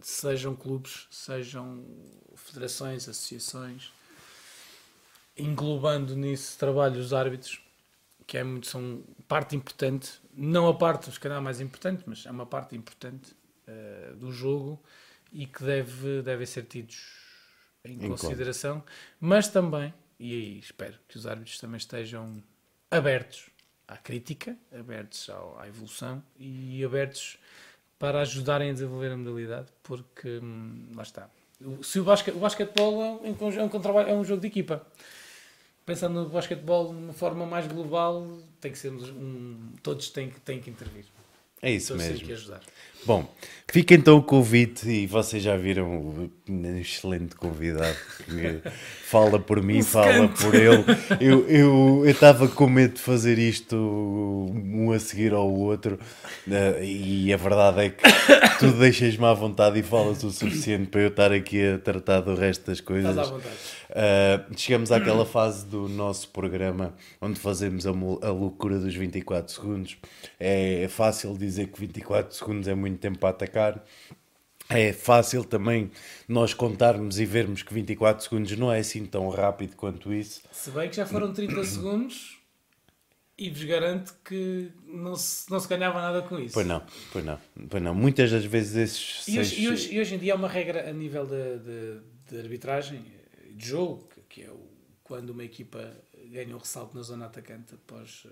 sejam 0.00 0.54
clubes, 0.54 1.08
sejam 1.10 1.84
federações, 2.34 3.08
associações, 3.08 3.92
englobando 5.36 6.14
nisso 6.14 6.58
trabalho 6.58 7.00
os 7.00 7.12
árbitros, 7.12 7.60
que 8.26 8.38
é 8.38 8.44
muito, 8.44 8.66
são 8.66 9.02
parte 9.28 9.54
importante, 9.54 10.20
não 10.36 10.68
a 10.68 10.74
parte, 10.74 11.10
se 11.10 11.18
calhar, 11.18 11.40
mais 11.40 11.60
importante, 11.60 12.02
mas 12.06 12.26
é 12.26 12.30
uma 12.30 12.46
parte 12.46 12.76
importante 12.76 13.34
uh, 13.66 14.14
do 14.16 14.30
jogo 14.30 14.80
e 15.32 15.46
que 15.46 15.64
deve, 15.64 16.22
devem 16.22 16.46
ser 16.46 16.64
tidos 16.64 16.98
em, 17.84 18.04
em 18.04 18.08
consideração, 18.08 18.80
conta. 18.80 18.92
mas 19.18 19.48
também, 19.48 19.92
e 20.20 20.32
aí 20.32 20.58
espero 20.58 20.94
que 21.08 21.16
os 21.16 21.26
árbitros 21.26 21.58
também 21.58 21.78
estejam 21.78 22.42
abertos 22.90 23.46
à 23.88 23.96
crítica, 23.96 24.56
abertos 24.72 25.28
ao, 25.30 25.58
à 25.58 25.66
evolução 25.66 26.22
e 26.38 26.84
abertos 26.84 27.38
para 27.98 28.20
ajudarem 28.20 28.70
a 28.70 28.72
desenvolver 28.72 29.10
a 29.12 29.16
modalidade, 29.16 29.68
porque 29.82 30.38
hum, 30.42 30.92
lá 30.94 31.02
está. 31.02 31.30
Se 31.82 31.98
o, 31.98 32.04
basquete, 32.04 32.34
o 32.34 32.38
basquetebol 32.38 33.02
é 33.02 33.06
um, 33.06 33.26
é, 33.26 33.64
um, 33.64 34.00
é 34.00 34.14
um 34.14 34.24
jogo 34.24 34.42
de 34.42 34.48
equipa 34.48 34.86
pensando 35.86 36.24
no 36.24 36.28
basquetebol 36.28 36.88
de 36.88 36.98
uma 36.98 37.12
forma 37.12 37.46
mais 37.46 37.66
global, 37.68 38.26
tem 38.60 38.72
que 38.72 38.78
ser 38.78 38.90
um, 38.90 39.72
todos 39.82 40.10
têm, 40.10 40.30
têm 40.44 40.60
que 40.60 40.68
intervir. 40.68 41.04
É 41.62 41.70
isso 41.70 41.88
todos 41.88 42.02
mesmo. 42.02 42.18
Têm 42.18 42.26
que 42.26 42.32
ajudar. 42.32 42.60
Bom, 43.06 43.24
fica 43.68 43.94
então 43.94 44.16
o 44.16 44.22
convite 44.22 44.88
e 44.88 45.06
vocês 45.06 45.40
já 45.40 45.56
viram 45.56 46.28
um 46.48 46.78
excelente 46.80 47.36
convidado 47.36 47.96
que 48.24 48.60
fala 49.04 49.38
por 49.38 49.62
mim, 49.62 49.80
fala 49.86 50.26
por 50.26 50.52
ele. 50.56 50.84
Eu 51.20 52.04
estava 52.04 52.44
eu, 52.44 52.48
eu 52.48 52.54
com 52.56 52.68
medo 52.68 52.94
de 52.94 53.00
fazer 53.00 53.38
isto 53.38 53.76
um 53.76 54.90
a 54.90 54.98
seguir 54.98 55.32
ao 55.32 55.48
outro 55.48 56.00
eh, 56.50 56.84
e 56.84 57.32
a 57.32 57.36
verdade 57.36 57.80
é 57.82 57.90
que 57.90 58.02
tu 58.58 58.72
deixas-me 58.72 59.24
à 59.24 59.32
vontade 59.32 59.78
e 59.78 59.84
falas 59.84 60.24
o 60.24 60.32
suficiente 60.32 60.88
para 60.88 61.02
eu 61.02 61.08
estar 61.08 61.30
aqui 61.30 61.64
a 61.64 61.78
tratar 61.78 62.22
do 62.22 62.34
resto 62.34 62.66
das 62.66 62.80
coisas. 62.80 63.10
Estás 63.10 63.28
à 63.28 63.30
vontade. 63.30 63.54
Uh, 63.88 64.52
chegamos 64.56 64.90
àquela 64.90 65.24
fase 65.24 65.64
do 65.64 65.88
nosso 65.88 66.28
programa 66.30 66.92
onde 67.20 67.38
fazemos 67.38 67.86
a, 67.86 67.90
a 67.90 68.30
loucura 68.30 68.78
dos 68.78 68.94
24 68.94 69.52
segundos. 69.52 69.96
É, 70.40 70.82
é 70.82 70.88
fácil 70.88 71.36
dizer 71.38 71.68
que 71.68 71.80
24 71.80 72.34
segundos 72.34 72.66
é 72.68 72.74
muito 72.74 72.95
tempo 72.96 73.18
para 73.18 73.30
atacar. 73.30 73.84
É 74.68 74.92
fácil 74.92 75.44
também 75.44 75.90
nós 76.26 76.52
contarmos 76.52 77.20
e 77.20 77.24
vermos 77.24 77.62
que 77.62 77.72
24 77.72 78.24
segundos 78.24 78.56
não 78.58 78.72
é 78.72 78.80
assim 78.80 79.06
tão 79.06 79.28
rápido 79.28 79.76
quanto 79.76 80.12
isso. 80.12 80.42
Se 80.50 80.70
bem 80.70 80.90
que 80.90 80.96
já 80.96 81.06
foram 81.06 81.32
30 81.32 81.62
segundos 81.64 82.36
e 83.38 83.48
vos 83.48 83.62
garanto 83.62 84.16
que 84.24 84.72
não 84.86 85.14
se, 85.14 85.48
não 85.50 85.60
se 85.60 85.68
ganhava 85.68 86.00
nada 86.00 86.22
com 86.22 86.38
isso. 86.38 86.54
Pois 86.54 86.66
não, 86.66 86.82
pois 87.12 87.24
não, 87.24 87.38
pois 87.68 87.82
não. 87.82 87.94
Muitas 87.94 88.30
das 88.30 88.44
vezes 88.44 88.74
esses. 88.76 89.28
E 89.28 89.38
hoje, 89.38 89.50
seis... 89.50 89.62
e 89.62 89.68
hoje, 89.68 89.94
e 89.94 90.00
hoje 90.00 90.14
em 90.14 90.18
dia 90.18 90.32
há 90.32 90.36
uma 90.36 90.48
regra 90.48 90.88
a 90.88 90.92
nível 90.92 91.26
de 91.26 92.38
arbitragem, 92.38 93.04
de 93.50 93.68
jogo, 93.68 94.08
que 94.28 94.42
é 94.42 94.50
o, 94.50 94.66
quando 95.04 95.30
uma 95.30 95.44
equipa 95.44 95.96
ganha 96.30 96.54
um 96.54 96.58
ressalto 96.58 96.96
na 96.96 97.02
zona 97.02 97.26
atacante 97.26 97.74
após 97.74 98.24
uh, 98.24 98.30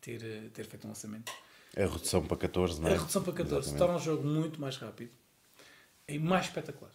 ter, 0.00 0.20
uh, 0.22 0.50
ter 0.50 0.66
feito 0.66 0.84
um 0.84 0.88
lançamento. 0.88 1.32
A 1.76 1.80
redução 1.82 2.22
para 2.22 2.36
14, 2.36 2.80
não 2.80 2.88
é? 2.88 2.94
A 2.94 2.98
redução 2.98 3.22
para 3.22 3.32
14 3.32 3.54
Exatamente. 3.56 3.78
torna 3.78 3.96
o 3.96 4.00
jogo 4.00 4.26
muito 4.26 4.60
mais 4.60 4.76
rápido 4.76 5.10
e 6.08 6.18
mais 6.18 6.46
espetacular. 6.46 6.92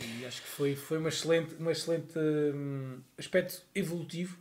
E 0.00 0.24
acho 0.24 0.42
que 0.42 0.48
foi, 0.48 0.76
foi 0.76 0.98
uma 0.98 1.08
excelente, 1.08 1.54
uma 1.58 1.72
excelente 1.72 2.16
um, 2.18 2.98
aspecto 3.16 3.62
evolutivo 3.74 4.38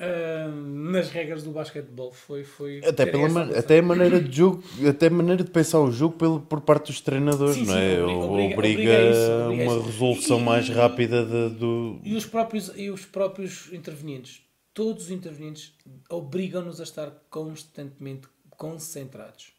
uh, 0.00 0.50
nas 0.50 1.10
regras 1.10 1.42
do 1.42 1.50
basquetebol. 1.50 2.12
Foi, 2.12 2.44
foi 2.44 2.80
até, 2.84 3.04
pela 3.04 3.28
man 3.28 3.50
até 3.54 3.78
a 3.78 3.82
maneira 3.82 4.20
de 4.20 4.34
jogo, 4.34 4.64
até 4.88 5.08
a 5.08 5.10
maneira 5.10 5.44
de 5.44 5.50
pensar 5.50 5.80
o 5.80 5.90
jogo 5.90 6.16
pelo, 6.16 6.40
por 6.40 6.62
parte 6.62 6.86
dos 6.86 7.00
treinadores, 7.00 7.56
sim, 7.56 7.66
não 7.66 7.76
é? 7.76 8.02
Obriga, 8.02 8.24
obriga, 8.24 8.54
obriga, 8.54 9.10
isso, 9.10 9.30
obriga 9.32 9.62
uma 9.64 9.76
isso. 9.76 9.86
resolução 9.86 10.38
e, 10.38 10.42
mais 10.42 10.68
rápida 10.68 11.24
de, 11.24 11.56
do. 11.56 12.00
E 12.02 12.14
os, 12.14 12.24
próprios, 12.24 12.72
e 12.74 12.90
os 12.90 13.04
próprios 13.04 13.70
intervenientes, 13.70 14.40
todos 14.72 15.04
os 15.04 15.10
intervenientes, 15.10 15.74
obrigam-nos 16.08 16.80
a 16.80 16.84
estar 16.84 17.10
constantemente 17.28 18.28
concentrados. 18.64 19.52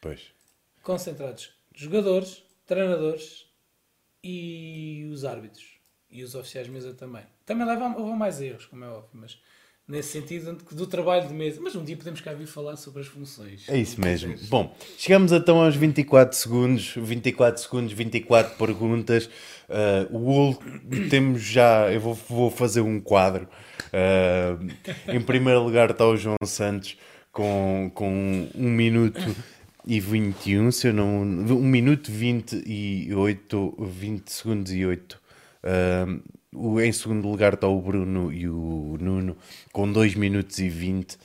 Pois. 0.00 0.30
Concentrados. 0.82 1.50
Jogadores, 1.74 2.44
treinadores 2.64 3.46
e 4.22 5.08
os 5.12 5.24
árbitros. 5.24 5.74
E 6.08 6.22
os 6.22 6.36
oficiais 6.36 6.68
de 6.68 6.72
mesa 6.72 6.94
também. 6.94 7.24
Também 7.44 7.66
levam, 7.66 7.98
mais 8.16 8.40
erros, 8.40 8.66
como 8.66 8.84
é 8.84 8.88
óbvio, 8.88 9.10
mas 9.14 9.40
nesse 9.88 10.10
sentido 10.10 10.56
do 10.70 10.86
trabalho 10.86 11.26
de 11.26 11.34
mesa. 11.34 11.60
Mas 11.60 11.74
um 11.74 11.82
dia 11.82 11.96
podemos 11.96 12.20
cá 12.20 12.32
vir 12.32 12.46
falar 12.46 12.76
sobre 12.76 13.00
as 13.00 13.08
funções. 13.08 13.68
É 13.68 13.76
isso 13.76 14.00
mesmo. 14.00 14.36
Bom, 14.48 14.72
chegamos 14.96 15.32
então 15.32 15.60
aos 15.60 15.74
24 15.74 16.36
segundos. 16.36 16.94
24 16.96 17.60
segundos, 17.60 17.92
24 17.92 18.56
perguntas. 18.56 19.28
Uh, 19.68 20.16
o 20.16 20.54
temos 21.10 21.42
já. 21.42 21.92
Eu 21.92 22.00
vou, 22.00 22.14
vou 22.14 22.50
fazer 22.52 22.82
um 22.82 23.00
quadro. 23.00 23.48
Uh, 23.88 25.12
em 25.12 25.20
primeiro 25.20 25.60
lugar 25.64 25.90
está 25.90 26.06
o 26.06 26.16
João 26.16 26.36
Santos 26.44 26.96
com, 27.34 27.90
com 27.92 28.48
um 28.54 28.70
minuto 28.70 29.20
e 29.84 30.00
21, 30.00 30.70
se 30.70 30.88
eu 30.88 30.94
não. 30.94 31.22
1 31.22 31.44
minuto 31.62 32.10
28, 32.10 33.74
20 33.78 34.28
segundos 34.28 34.72
e 34.72 34.86
8. 34.86 35.20
Uh, 35.64 36.80
em 36.80 36.92
segundo 36.92 37.28
lugar 37.28 37.54
está 37.54 37.66
o 37.66 37.80
Bruno 37.80 38.32
e 38.32 38.48
o 38.48 38.96
Nuno 39.00 39.36
com 39.72 39.90
2 39.90 40.14
minutos 40.14 40.58
e 40.58 40.68
20. 40.68 41.14
Uh, 41.14 41.18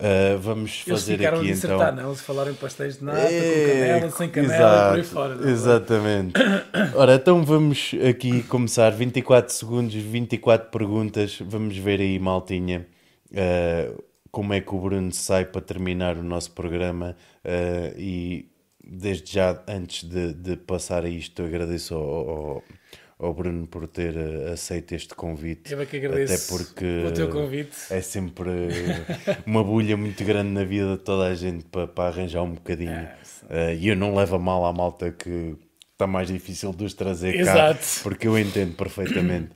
ah, 0.00 0.36
vamos 0.38 0.80
fazer 0.80 1.14
Eles 1.14 1.26
aqui 1.26 1.52
de 1.52 1.66
então. 1.66 1.92
não? 1.92 2.08
Eles 2.08 2.20
falaram 2.20 2.50
em 2.50 2.54
pastéis 2.54 2.98
de 2.98 3.04
nata, 3.04 3.20
é, 3.20 3.30
com 3.30 3.70
canela, 3.70 4.10
sem 4.10 4.28
canela, 4.28 4.54
exato, 4.54 4.88
por 4.90 4.98
aí 4.98 5.04
fora. 5.04 5.34
Não? 5.36 5.48
É? 5.48 5.52
Exatamente. 5.52 6.32
Ora, 6.94 7.14
então 7.14 7.44
vamos 7.44 7.92
aqui 8.08 8.42
começar. 8.42 8.90
24 8.90 9.54
segundos, 9.54 9.94
24 9.94 10.70
perguntas. 10.70 11.38
Vamos 11.40 11.76
ver 11.78 12.00
aí, 12.00 12.18
maltinha. 12.18 12.86
Uh, 13.30 14.02
como 14.34 14.52
é 14.52 14.60
que 14.60 14.74
o 14.74 14.78
Bruno 14.80 15.12
sai 15.12 15.44
para 15.44 15.60
terminar 15.60 16.18
o 16.18 16.22
nosso 16.22 16.50
programa 16.50 17.16
uh, 17.44 17.96
e 17.96 18.50
desde 18.84 19.32
já, 19.32 19.62
antes 19.68 20.02
de, 20.02 20.34
de, 20.34 20.56
passar 20.56 21.04
a 21.04 21.08
isto, 21.08 21.40
agradeço 21.40 21.94
ao, 21.94 22.02
ao, 22.28 22.64
ao 23.16 23.32
Bruno 23.32 23.64
por 23.68 23.86
ter 23.86 24.16
uh, 24.16 24.52
aceito 24.52 24.92
este 24.92 25.14
convite. 25.14 25.72
Eu 25.72 25.80
é 25.80 25.86
que 25.86 25.98
agradeço 25.98 26.34
Até 26.34 26.58
porque 26.58 27.04
o 27.06 27.12
teu 27.12 27.30
convite. 27.30 27.76
é 27.88 28.00
sempre 28.00 28.50
uma 29.46 29.62
bulha 29.62 29.96
muito 29.96 30.24
grande 30.24 30.50
na 30.50 30.64
vida 30.64 30.96
de 30.96 31.04
toda 31.04 31.28
a 31.28 31.34
gente 31.36 31.64
para, 31.66 31.86
para 31.86 32.08
arranjar 32.08 32.42
um 32.42 32.54
bocadinho. 32.54 32.90
É, 32.90 33.16
uh, 33.44 33.78
e 33.78 33.86
eu 33.86 33.94
não 33.94 34.16
levo 34.16 34.34
a 34.34 34.38
mal 34.40 34.66
à 34.66 34.72
malta 34.72 35.12
que 35.12 35.54
está 35.92 36.08
mais 36.08 36.26
difícil 36.26 36.72
de 36.72 36.84
os 36.84 36.92
trazer 36.92 37.36
Exato. 37.36 37.78
cá, 37.78 38.00
porque 38.02 38.26
eu 38.26 38.36
entendo 38.36 38.74
perfeitamente. 38.74 39.50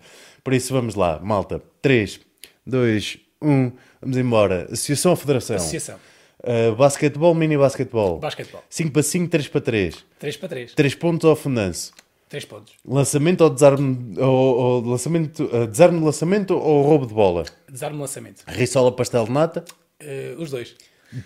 Por 0.44 0.54
isso 0.54 0.72
vamos 0.72 0.94
lá, 0.94 1.18
malta. 1.18 1.60
3, 1.82 2.20
2, 2.64 3.18
1, 3.42 3.72
vamos 4.00 4.16
embora. 4.16 4.64
Associação 4.64 5.12
ou 5.12 5.16
Federação? 5.16 5.56
Associação. 5.56 5.96
Uh, 6.40 6.74
basquetebol, 6.76 7.34
mini 7.34 7.56
basquetebol. 7.58 8.18
Basquetebol. 8.18 8.62
5 8.70 8.92
para 8.92 9.02
5, 9.02 9.28
3 9.28 9.48
para 9.48 9.60
3. 9.60 10.04
3 10.18 10.36
para 10.36 10.48
3. 10.48 10.74
3 10.74 10.94
pontos 10.94 11.28
ao 11.28 11.34
fundanço. 11.34 11.92
3 12.28 12.44
pontos. 12.44 12.74
Lançamento 12.84 13.40
ou 13.40 13.50
desarme, 13.50 14.14
ou, 14.18 14.26
ou 14.26 14.80
lançamento, 14.82 15.44
uh, 15.44 15.66
desarme 15.66 15.98
de 15.98 16.04
lançamento 16.04 16.54
ou 16.54 16.82
roubo 16.82 17.06
de 17.06 17.14
bola? 17.14 17.44
Desarme 17.68 17.96
de 17.96 18.02
lançamento. 18.02 18.44
Rissola 18.46 18.92
pastel 18.92 19.24
de 19.24 19.32
nata? 19.32 19.64
Uh, 20.00 20.40
os 20.40 20.50
dois. 20.50 20.76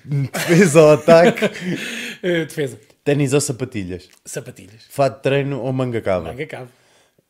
Defesa 0.04 0.80
ou 0.80 0.92
ataque? 0.92 1.44
Uh, 1.44 2.46
defesa. 2.46 2.78
Ténis 3.04 3.32
ou 3.32 3.40
sapatilhas? 3.40 4.08
Sapatilhas. 4.24 4.84
Fato 4.88 5.16
de 5.16 5.22
treino 5.22 5.60
ou 5.60 5.72
manga 5.72 6.00
cava? 6.00 6.32
Manga 6.32 6.46
cabo. 6.46 6.68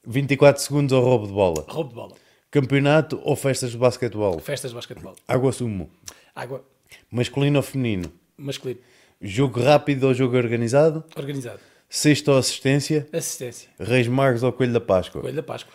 24 0.06 0.62
segundos 0.62 0.92
ou 0.92 1.02
roubo 1.02 1.26
de 1.26 1.32
bola? 1.32 1.64
Roubo 1.68 1.88
de 1.88 1.94
bola. 1.94 2.21
Campeonato 2.52 3.18
ou 3.24 3.34
festas 3.34 3.70
de 3.70 3.78
basquetebol? 3.78 4.38
Festas 4.38 4.72
de 4.72 4.74
basquetebol. 4.74 5.16
Água 5.26 5.50
sumo? 5.52 5.90
Água. 6.34 6.62
Masculino 7.10 7.58
ou 7.58 7.62
feminino? 7.62 8.12
Masculino. 8.36 8.78
Jogo 9.22 9.58
rápido 9.62 10.04
ou 10.04 10.12
jogo 10.12 10.36
organizado? 10.36 11.02
Organizado. 11.16 11.60
Sexta 11.88 12.30
ou 12.30 12.36
assistência? 12.36 13.08
Assistência. 13.10 13.70
Reis 13.80 14.06
Magos 14.06 14.42
ou 14.42 14.52
Coelho 14.52 14.74
da 14.74 14.82
Páscoa? 14.82 15.22
Coelho 15.22 15.36
da 15.36 15.42
Páscoa. 15.42 15.72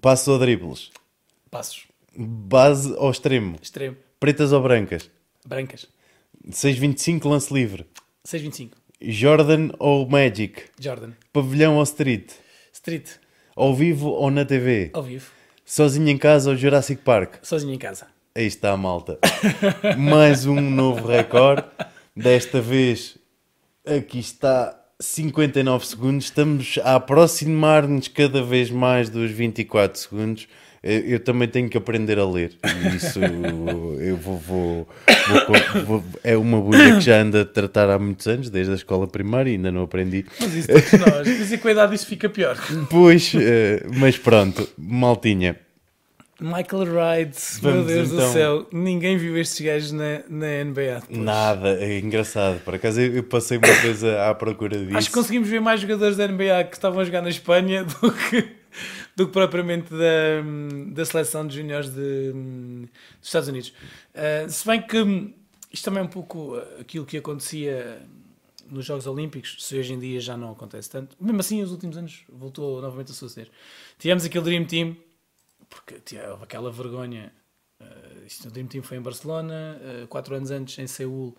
Passos 0.00 0.26
ou 0.26 0.36
dribles? 0.36 0.90
Passos. 1.48 1.86
Base 2.16 2.92
ou 2.94 3.08
extremo? 3.08 3.56
Extremo. 3.62 3.96
Pretas 4.18 4.52
ou 4.52 4.60
brancas? 4.60 5.08
Brancas. 5.46 5.86
6.25 6.50 7.24
lance 7.28 7.54
livre? 7.54 7.86
6,25. 8.26 8.72
Jordan 9.00 9.70
ou 9.78 10.08
Magic? 10.08 10.64
Jordan. 10.80 11.12
Pavilhão 11.32 11.76
ou 11.76 11.84
street? 11.84 12.32
Street. 12.72 13.10
Ao 13.54 13.72
vivo 13.72 14.08
ou 14.08 14.28
na 14.28 14.44
TV? 14.44 14.90
Ao 14.92 15.04
vivo. 15.04 15.35
Sozinho 15.68 16.08
em 16.08 16.16
casa 16.16 16.50
ou 16.50 16.56
Jurassic 16.56 17.02
Park? 17.02 17.38
Sozinho 17.42 17.74
em 17.74 17.78
casa. 17.78 18.06
Aí 18.32 18.46
está 18.46 18.70
a 18.70 18.76
malta. 18.76 19.18
Mais 19.98 20.46
um 20.46 20.60
novo 20.60 21.08
recorde. 21.08 21.64
Desta 22.14 22.60
vez, 22.60 23.18
aqui 23.84 24.20
está 24.20 24.80
59 25.00 25.84
segundos. 25.84 26.26
Estamos 26.26 26.78
a 26.84 26.94
aproximar-nos 26.94 28.06
cada 28.06 28.44
vez 28.44 28.70
mais 28.70 29.10
dos 29.10 29.32
24 29.32 29.98
segundos. 29.98 30.46
Eu, 30.86 31.00
eu 31.00 31.20
também 31.20 31.48
tenho 31.48 31.68
que 31.68 31.76
aprender 31.76 32.18
a 32.18 32.24
ler. 32.26 32.52
E 32.92 32.96
Isso 32.96 33.18
eu 33.20 34.16
vou, 34.16 34.38
vou- 34.38 34.88
vou- 35.74 35.84
vou- 35.84 36.04
É 36.22 36.36
uma 36.36 36.60
bolha 36.60 36.94
que 36.94 37.00
já 37.00 37.20
anda 37.20 37.42
a 37.42 37.44
tratar 37.44 37.90
há 37.90 37.98
muitos 37.98 38.26
anos, 38.26 38.48
desde 38.50 38.72
a 38.72 38.76
escola 38.76 39.06
primária, 39.06 39.50
e 39.50 39.54
ainda 39.54 39.72
não 39.72 39.82
aprendi. 39.82 40.24
Mas 40.40 40.54
isso 40.54 40.68
todos 40.68 40.92
nós. 40.92 41.26
Mas 41.38 41.52
e 41.52 41.58
com 41.58 41.68
a 41.68 41.72
idade 41.72 41.94
isso 41.94 42.06
fica 42.06 42.28
pior. 42.28 42.56
Pois, 42.90 43.32
eh, 43.34 43.82
mas 43.96 44.16
pronto, 44.16 44.68
maltinha. 44.78 45.56
Michael 46.38 46.84
Wright, 46.92 47.34
meu 47.62 47.72
Vamos 47.72 47.86
Deus 47.86 48.12
então. 48.12 48.26
do 48.26 48.32
céu, 48.34 48.66
ninguém 48.70 49.16
viu 49.16 49.38
estes 49.38 49.58
gajos 49.64 49.90
na, 49.92 50.20
na 50.28 50.46
NBA. 50.64 51.00
depois. 51.00 51.18
Nada, 51.18 51.78
é 51.80 51.98
engraçado. 51.98 52.60
Por 52.62 52.74
acaso 52.74 53.00
eu 53.00 53.14
eu 53.16 53.22
passei 53.22 53.56
uma 53.56 53.72
vez 53.80 54.04
à 54.04 54.28
à 54.28 54.34
procura 54.34 54.76
disso. 54.78 54.98
Acho 54.98 55.08
que 55.08 55.14
conseguimos 55.14 55.48
ver 55.48 55.60
mais 55.62 55.80
jogadores 55.80 56.14
da 56.18 56.28
NBA 56.28 56.64
que 56.64 56.76
estavam 56.76 57.00
a 57.00 57.04
jogar 57.04 57.22
na 57.22 57.30
Espanha 57.30 57.84
do 57.84 58.12
que, 58.12 58.48
do 59.16 59.26
que 59.26 59.32
propriamente 59.32 59.90
da, 59.90 60.92
da 60.92 61.04
seleção 61.04 61.46
de 61.46 61.56
juniores 61.56 61.88
de, 61.88 62.32
dos 62.32 63.26
Estados 63.26 63.48
Unidos. 63.48 63.72
Uh, 64.14 64.50
se 64.50 64.66
bem 64.66 64.82
que 64.82 65.34
isto 65.72 65.84
também 65.84 66.00
é 66.00 66.04
um 66.04 66.08
pouco 66.08 66.56
aquilo 66.78 67.06
que 67.06 67.16
acontecia 67.16 68.06
nos 68.70 68.84
Jogos 68.84 69.06
Olímpicos, 69.06 69.56
se 69.60 69.78
hoje 69.78 69.92
em 69.92 69.98
dia 69.98 70.20
já 70.20 70.36
não 70.36 70.52
acontece 70.52 70.90
tanto. 70.90 71.16
Mesmo 71.20 71.40
assim, 71.40 71.60
nos 71.60 71.70
últimos 71.72 71.96
anos 71.96 72.24
voltou 72.28 72.80
novamente 72.82 73.12
a 73.12 73.14
suceder. 73.14 73.50
Tivemos 73.98 74.24
aquele 74.24 74.44
Dream 74.44 74.64
Team, 74.64 74.96
porque 75.68 75.94
houve 76.28 76.44
aquela 76.44 76.70
vergonha. 76.70 77.32
Uh, 77.80 78.26
isto, 78.26 78.48
o 78.48 78.50
Dream 78.50 78.66
Team 78.66 78.82
foi 78.82 78.96
em 78.96 79.02
Barcelona, 79.02 79.80
uh, 79.80 80.06
quatro 80.08 80.34
anos 80.34 80.50
antes 80.50 80.78
em 80.78 80.86
Seul, 80.86 81.36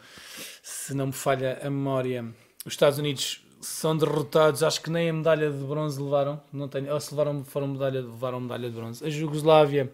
se 0.61 0.93
não 0.93 1.07
me 1.07 1.13
falha 1.13 1.59
a 1.61 1.69
memória. 1.69 2.25
Os 2.65 2.73
Estados 2.73 2.97
Unidos 2.97 3.45
são 3.61 3.97
derrotados, 3.97 4.61
acho 4.63 4.81
que 4.81 4.89
nem 4.89 5.09
a 5.09 5.13
medalha 5.13 5.49
de 5.49 5.63
bronze 5.63 6.01
levaram, 6.01 6.39
não 6.53 6.67
tenho, 6.67 6.93
ou 6.93 6.99
se 6.99 7.11
levaram, 7.11 7.43
foram 7.43 7.67
medalha, 7.67 8.01
levaram 8.01 8.39
medalha 8.39 8.69
de 8.69 8.75
bronze. 8.75 9.05
A 9.05 9.09
Jugoslávia, 9.09 9.91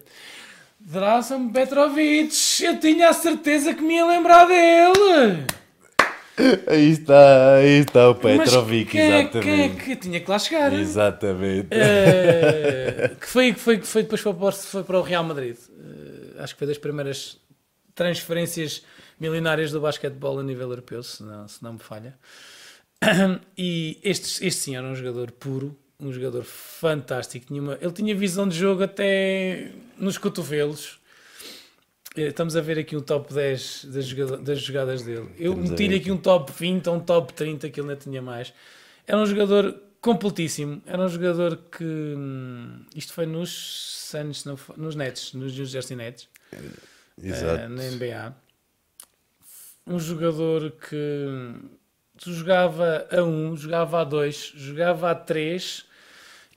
Drasan 0.80 1.50
Petrovic, 1.50 2.34
eu 2.64 2.80
tinha 2.80 3.10
a 3.10 3.14
certeza 3.14 3.74
que 3.74 3.82
me 3.82 3.96
ia 3.96 4.06
lembrar 4.06 4.46
dele. 4.46 5.46
Aí 6.68 6.90
está, 6.90 7.56
aí 7.58 7.80
está 7.82 8.10
o 8.10 8.16
Petrovic, 8.16 8.90
quem 8.92 9.02
é- 9.02 9.20
exatamente. 9.22 9.44
Quem 9.46 9.62
é 9.62 9.70
que 9.70 9.96
tinha 9.96 10.20
que 10.20 10.30
lá 10.30 10.40
chegar? 10.40 10.74
Exatamente. 10.74 11.68
Eh, 11.72 13.12
que 13.20 13.28
foi 13.28 13.54
que 13.54 13.60
foi 13.60 13.78
que 13.78 13.86
foi 13.88 14.02
depois 14.04 14.20
foi 14.20 14.34
para, 14.34 14.48
o- 14.48 14.52
foi 14.52 14.84
para 14.84 14.98
o 15.00 15.02
Real 15.04 15.24
Madrid. 15.24 15.56
Eh, 15.70 16.42
acho 16.42 16.54
que 16.56 16.60
foi 16.60 16.68
das 16.68 16.80
primeiras 16.80 17.38
transferências 17.94 18.84
milionárias 19.20 19.72
do 19.72 19.80
basquetebol 19.80 20.40
a 20.40 20.44
nível 20.44 20.70
europeu, 20.70 21.04
se 21.04 21.22
não, 21.24 21.48
se 21.48 21.62
não 21.64 21.74
me 21.74 21.80
falha. 21.80 22.18
E 23.58 24.00
este, 24.04 24.46
este 24.46 24.60
sim 24.62 24.76
era 24.76 24.86
um 24.86 24.96
jogador 24.96 25.32
puro, 25.32 25.78
um 26.00 26.12
jogador 26.12 26.44
fantástico. 26.44 27.46
Tinha 27.48 27.62
uma- 27.62 27.78
ele 27.82 27.92
tinha 27.92 28.16
visão 28.16 28.48
de 28.48 28.58
jogo 28.58 28.84
até 28.84 29.72
nos 29.98 30.18
cotovelos. 30.18 31.00
Eh, 32.16 32.28
Estamos 32.28 32.56
a 32.56 32.62
ver 32.62 32.78
aqui 32.80 32.96
um 32.96 33.02
top 33.02 33.34
10 33.34 33.86
das, 33.86 34.14
das 34.42 34.60
jogadas 34.62 35.02
dele. 35.04 35.30
Eu 35.38 35.56
meti-lhe 35.56 35.96
aqui 35.96 36.12
um 36.12 36.18
top 36.18 36.52
20 36.52 36.88
ou 36.90 36.96
um 36.96 37.00
top 37.00 37.34
30 37.34 37.70
que 37.70 37.80
ele 37.80 37.90
ainda 37.90 38.02
tinha 38.02 38.22
mais. 38.22 38.54
Era 39.08 39.18
um 39.18 39.26
jogador 39.26 39.76
completíssimo. 40.02 40.82
Era 40.86 41.02
um 41.04 41.10
jogador 41.10 41.58
que. 41.72 41.84
hum, 41.84 42.86
Isto 42.96 43.14
foi 43.14 43.26
nos 43.26 43.50
Suns, 44.12 44.46
não 44.46 44.58
nos 44.78 44.96
Nets, 44.96 45.34
nos 45.34 45.56
New 45.58 45.66
Jersey 45.66 45.96
Nets, 45.98 46.28
Exato. 47.22 47.68
na 47.70 47.84
NBA. 47.84 48.36
Um 49.88 50.00
jogador 50.00 50.72
que 50.72 51.56
tu 52.24 52.34
jogava 52.34 53.06
a 53.12 53.22
1, 53.22 53.58
jogava 53.58 54.02
a 54.02 54.04
2, 54.04 54.54
jogava 54.56 55.12
a 55.12 55.16
3 55.16 55.86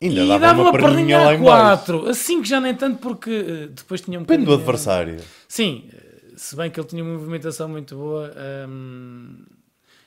Ainda 0.01 0.23
e 0.23 0.29
dava, 0.29 0.39
dava 0.47 0.61
uma 0.63 0.71
uma 0.71 0.79
perninha 0.79 1.19
lá 1.19 1.31
a 1.31 1.35
em 1.35 1.43
baixo. 1.43 1.85
4. 1.87 2.09
Assim 2.11 2.43
que 2.43 2.49
já 2.49 2.61
nem 2.61 2.75
tanto, 2.75 2.99
porque 2.99 3.31
eh, 3.31 3.67
depois 3.69 4.01
tinha 4.01 4.19
um 4.19 4.23
Depende 4.23 4.45
do 4.45 4.55
adversário. 4.55 5.19
Sim, 5.49 5.89
eh, 5.93 6.35
se 6.37 6.55
bem 6.55 6.71
que 6.71 6.79
ele 6.79 6.87
tinha 6.87 7.03
uma 7.03 7.15
movimentação 7.15 7.69
muito 7.69 7.97
boa, 7.97 8.31
hum, 8.69 9.43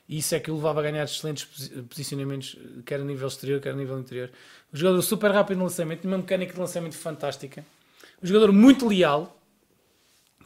isso 0.08 0.34
é 0.36 0.40
que 0.40 0.50
o 0.52 0.56
levava 0.56 0.80
a 0.80 0.84
ganhar 0.84 1.04
excelentes 1.04 1.44
posi- 1.46 1.70
posicionamentos, 1.84 2.56
quer 2.86 3.00
a 3.00 3.04
nível 3.04 3.28
exterior, 3.28 3.60
quer 3.60 3.72
a 3.72 3.76
nível 3.76 4.00
interior. 4.00 4.30
Um 4.74 4.78
jogador 4.78 5.02
super 5.02 5.32
rápido 5.32 5.58
no 5.58 5.64
lançamento, 5.64 6.06
uma 6.08 6.18
mecânica 6.18 6.54
de 6.54 6.60
lançamento 6.60 6.96
fantástica. 6.96 7.66
Um 8.22 8.28
jogador 8.28 8.52
muito 8.52 8.88
leal, 8.88 9.36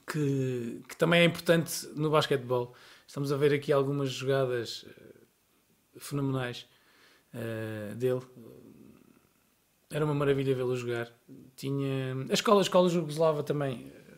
que, 0.09 0.81
que 0.87 0.95
também 0.95 1.21
é 1.21 1.25
importante 1.25 1.87
no 1.95 2.09
basquetebol. 2.09 2.73
Estamos 3.13 3.31
a 3.31 3.37
ver 3.37 3.53
aqui 3.53 3.71
algumas 3.71 4.09
jogadas 4.09 4.85
eh, 4.89 5.99
fenomenais 5.99 6.67
eh, 7.31 7.93
dele. 7.95 8.21
Era 9.87 10.03
uma 10.03 10.15
maravilha 10.15 10.55
vê-lo 10.55 10.75
jogar. 10.75 11.11
Tinha 11.55 12.15
a 12.27 12.33
escola, 12.33 12.61
a 12.61 12.63
escola 12.63 12.89
jugoslava 12.89 13.43
também. 13.43 13.91
eh, 13.95 14.15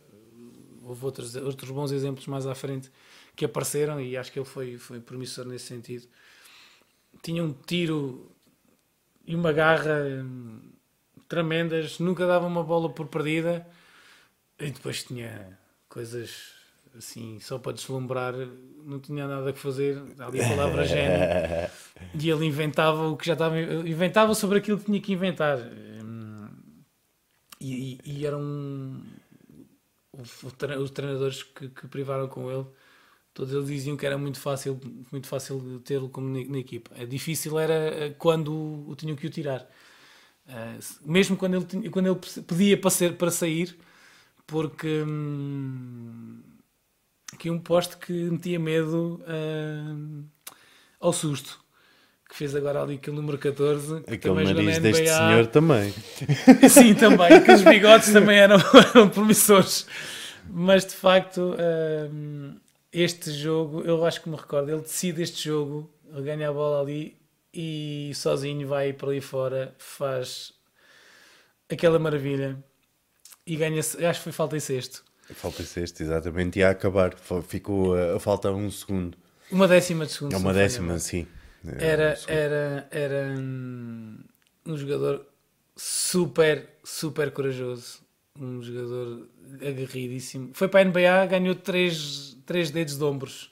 Houve 0.82 1.04
outros, 1.04 1.36
outros 1.36 1.70
bons 1.72 1.92
exemplos 1.92 2.26
mais 2.28 2.48
à 2.48 2.56
frente 2.56 2.90
que 3.36 3.44
apareceram 3.44 4.00
e 4.00 4.16
acho 4.16 4.32
que 4.32 4.40
ele 4.40 4.46
foi, 4.46 4.78
foi 4.78 5.02
promissor 5.02 5.44
nesse 5.44 5.66
sentido. 5.66 6.08
Tinha 7.22 7.44
um 7.44 7.52
tiro 7.52 8.32
e 9.28 9.36
uma 9.36 9.52
garra 9.52 10.24
hum, 10.24 10.72
tremendas, 11.28 12.00
nunca 12.00 12.26
dava 12.26 12.48
uma 12.48 12.64
bola 12.64 12.90
por 12.90 13.10
perdida 13.10 13.68
e 14.58 14.72
depois 14.72 15.04
tinha 15.04 15.60
coisas 15.90 16.55
assim 16.98 17.40
só 17.40 17.58
para 17.60 17.74
deslumbrar, 17.74 18.34
não 18.84 19.00
tinha 19.00 19.28
nada 19.28 19.52
que 19.54 19.60
fazer, 19.60 20.02
ali 20.20 20.40
a 20.42 20.46
palavra 20.46 20.84
gênio. 20.86 21.32
E 22.14 22.30
ele 22.30 22.46
inventava 22.46 23.08
o 23.10 23.18
que 23.18 23.26
já 23.28 23.34
estava. 23.34 23.60
Inventava 23.60 24.34
sobre 24.36 24.60
aquilo 24.60 24.80
que 24.80 24.86
tinha 24.86 25.02
que 25.02 25.14
inventar. 25.14 25.58
Hum, 25.60 26.48
E, 27.60 28.00
e, 28.06 28.20
e 28.22 28.26
era 28.26 28.38
um. 28.38 29.02
Os 30.82 30.92
treinadores 30.92 31.44
que, 31.44 31.68
que 31.68 31.88
privaram 31.88 32.28
com 32.30 32.50
ele, 32.50 32.66
todos 33.34 33.54
eles 33.54 33.68
diziam 33.68 33.98
que 33.98 34.06
era 34.06 34.18
muito 34.18 34.40
fácil, 34.40 34.80
muito 35.12 35.28
fácil 35.28 35.60
de 35.60 35.80
tê-lo 35.80 36.10
como 36.10 36.28
na, 36.30 36.46
na 36.50 36.60
equipa. 36.60 36.92
É 36.98 37.06
difícil 37.06 37.60
era 37.60 37.74
eh, 38.06 38.16
quando 38.18 38.54
o, 38.54 38.90
o 38.92 38.96
tinham 38.96 39.16
que 39.16 39.28
o 39.28 39.30
tirar. 39.30 39.68
Se- 40.80 41.00
mesmo 41.08 41.36
quando 41.38 41.56
ele, 41.56 41.66
tinha- 41.66 41.90
quando 41.92 42.08
ele 42.08 42.20
pedia 42.44 42.80
para, 42.80 42.90
ser, 42.90 43.18
para 43.18 43.32
sair, 43.32 43.76
porque 44.48 45.04
hum, 45.04 46.42
aqui 47.36 47.50
um 47.50 47.60
poste 47.60 47.98
que 47.98 48.12
metia 48.12 48.60
medo 48.60 49.24
hum, 49.28 50.26
ao 51.00 51.14
susto. 51.14 51.60
Que 52.28 52.36
que 52.36 52.40
fez 52.40 52.54
agora 52.54 52.82
ali 52.82 52.96
aquele 52.96 53.16
número 53.16 53.38
14. 53.38 54.02
Que 54.02 54.16
Aquele 54.16 54.44
nariz 54.44 54.80
deste 54.80 55.08
senhor 55.08 55.48
também. 55.48 55.94
Sim, 56.70 56.94
também. 56.94 57.32
Aqueles 57.32 57.62
bigodes 57.62 58.12
também 58.12 58.38
eram, 58.38 58.58
eram 58.94 59.10
promissores. 59.10 59.88
Mas 60.50 60.86
de 60.86 60.94
facto, 60.94 61.56
um, 62.12 62.56
este 62.92 63.32
jogo, 63.32 63.82
eu 63.82 64.06
acho 64.06 64.22
que 64.22 64.30
me 64.30 64.36
recordo, 64.36 64.70
ele 64.70 64.82
decide 64.82 65.22
este 65.22 65.46
jogo, 65.46 65.90
ele 66.12 66.24
ganha 66.24 66.50
a 66.50 66.54
bola 66.54 66.82
ali 66.82 67.18
e 67.54 68.12
sozinho 68.14 68.68
vai 68.68 68.92
para 68.92 69.10
ali 69.10 69.22
fora, 69.22 69.74
faz 69.78 70.52
aquela 71.70 71.98
maravilha 71.98 72.62
e 73.48 73.56
ganha, 73.56 73.80
acho 73.80 73.96
que 73.98 74.24
foi 74.24 74.32
falta 74.32 74.58
em 74.58 74.60
sexto. 74.60 75.04
Falta 75.34 75.64
sexto, 75.64 76.02
exatamente, 76.02 76.60
e 76.60 76.64
a 76.64 76.70
acabar, 76.70 77.16
ficou 77.48 77.96
a, 77.96 78.16
a 78.16 78.20
falta 78.20 78.52
um 78.52 78.70
segundo. 78.70 79.18
Uma 79.52 79.68
décima 79.68 80.06
de 80.06 80.12
segundo. 80.12 80.34
É 80.34 80.38
uma 80.38 80.54
décima, 80.54 81.00
sim. 81.00 81.28
Era, 81.80 82.18
era, 82.28 82.88
era 82.92 83.40
um, 83.40 84.20
um 84.66 84.78
jogador 84.78 85.26
super, 85.76 86.70
super 86.84 87.32
corajoso. 87.32 88.00
Um 88.40 88.62
jogador 88.62 89.28
aguerridíssimo. 89.62 90.52
Foi 90.54 90.68
para 90.68 90.82
a 90.82 90.84
NBA, 90.84 91.26
ganhou 91.28 91.56
três, 91.56 92.38
três 92.46 92.70
dedos 92.70 92.98
de 92.98 93.04
ombros. 93.04 93.52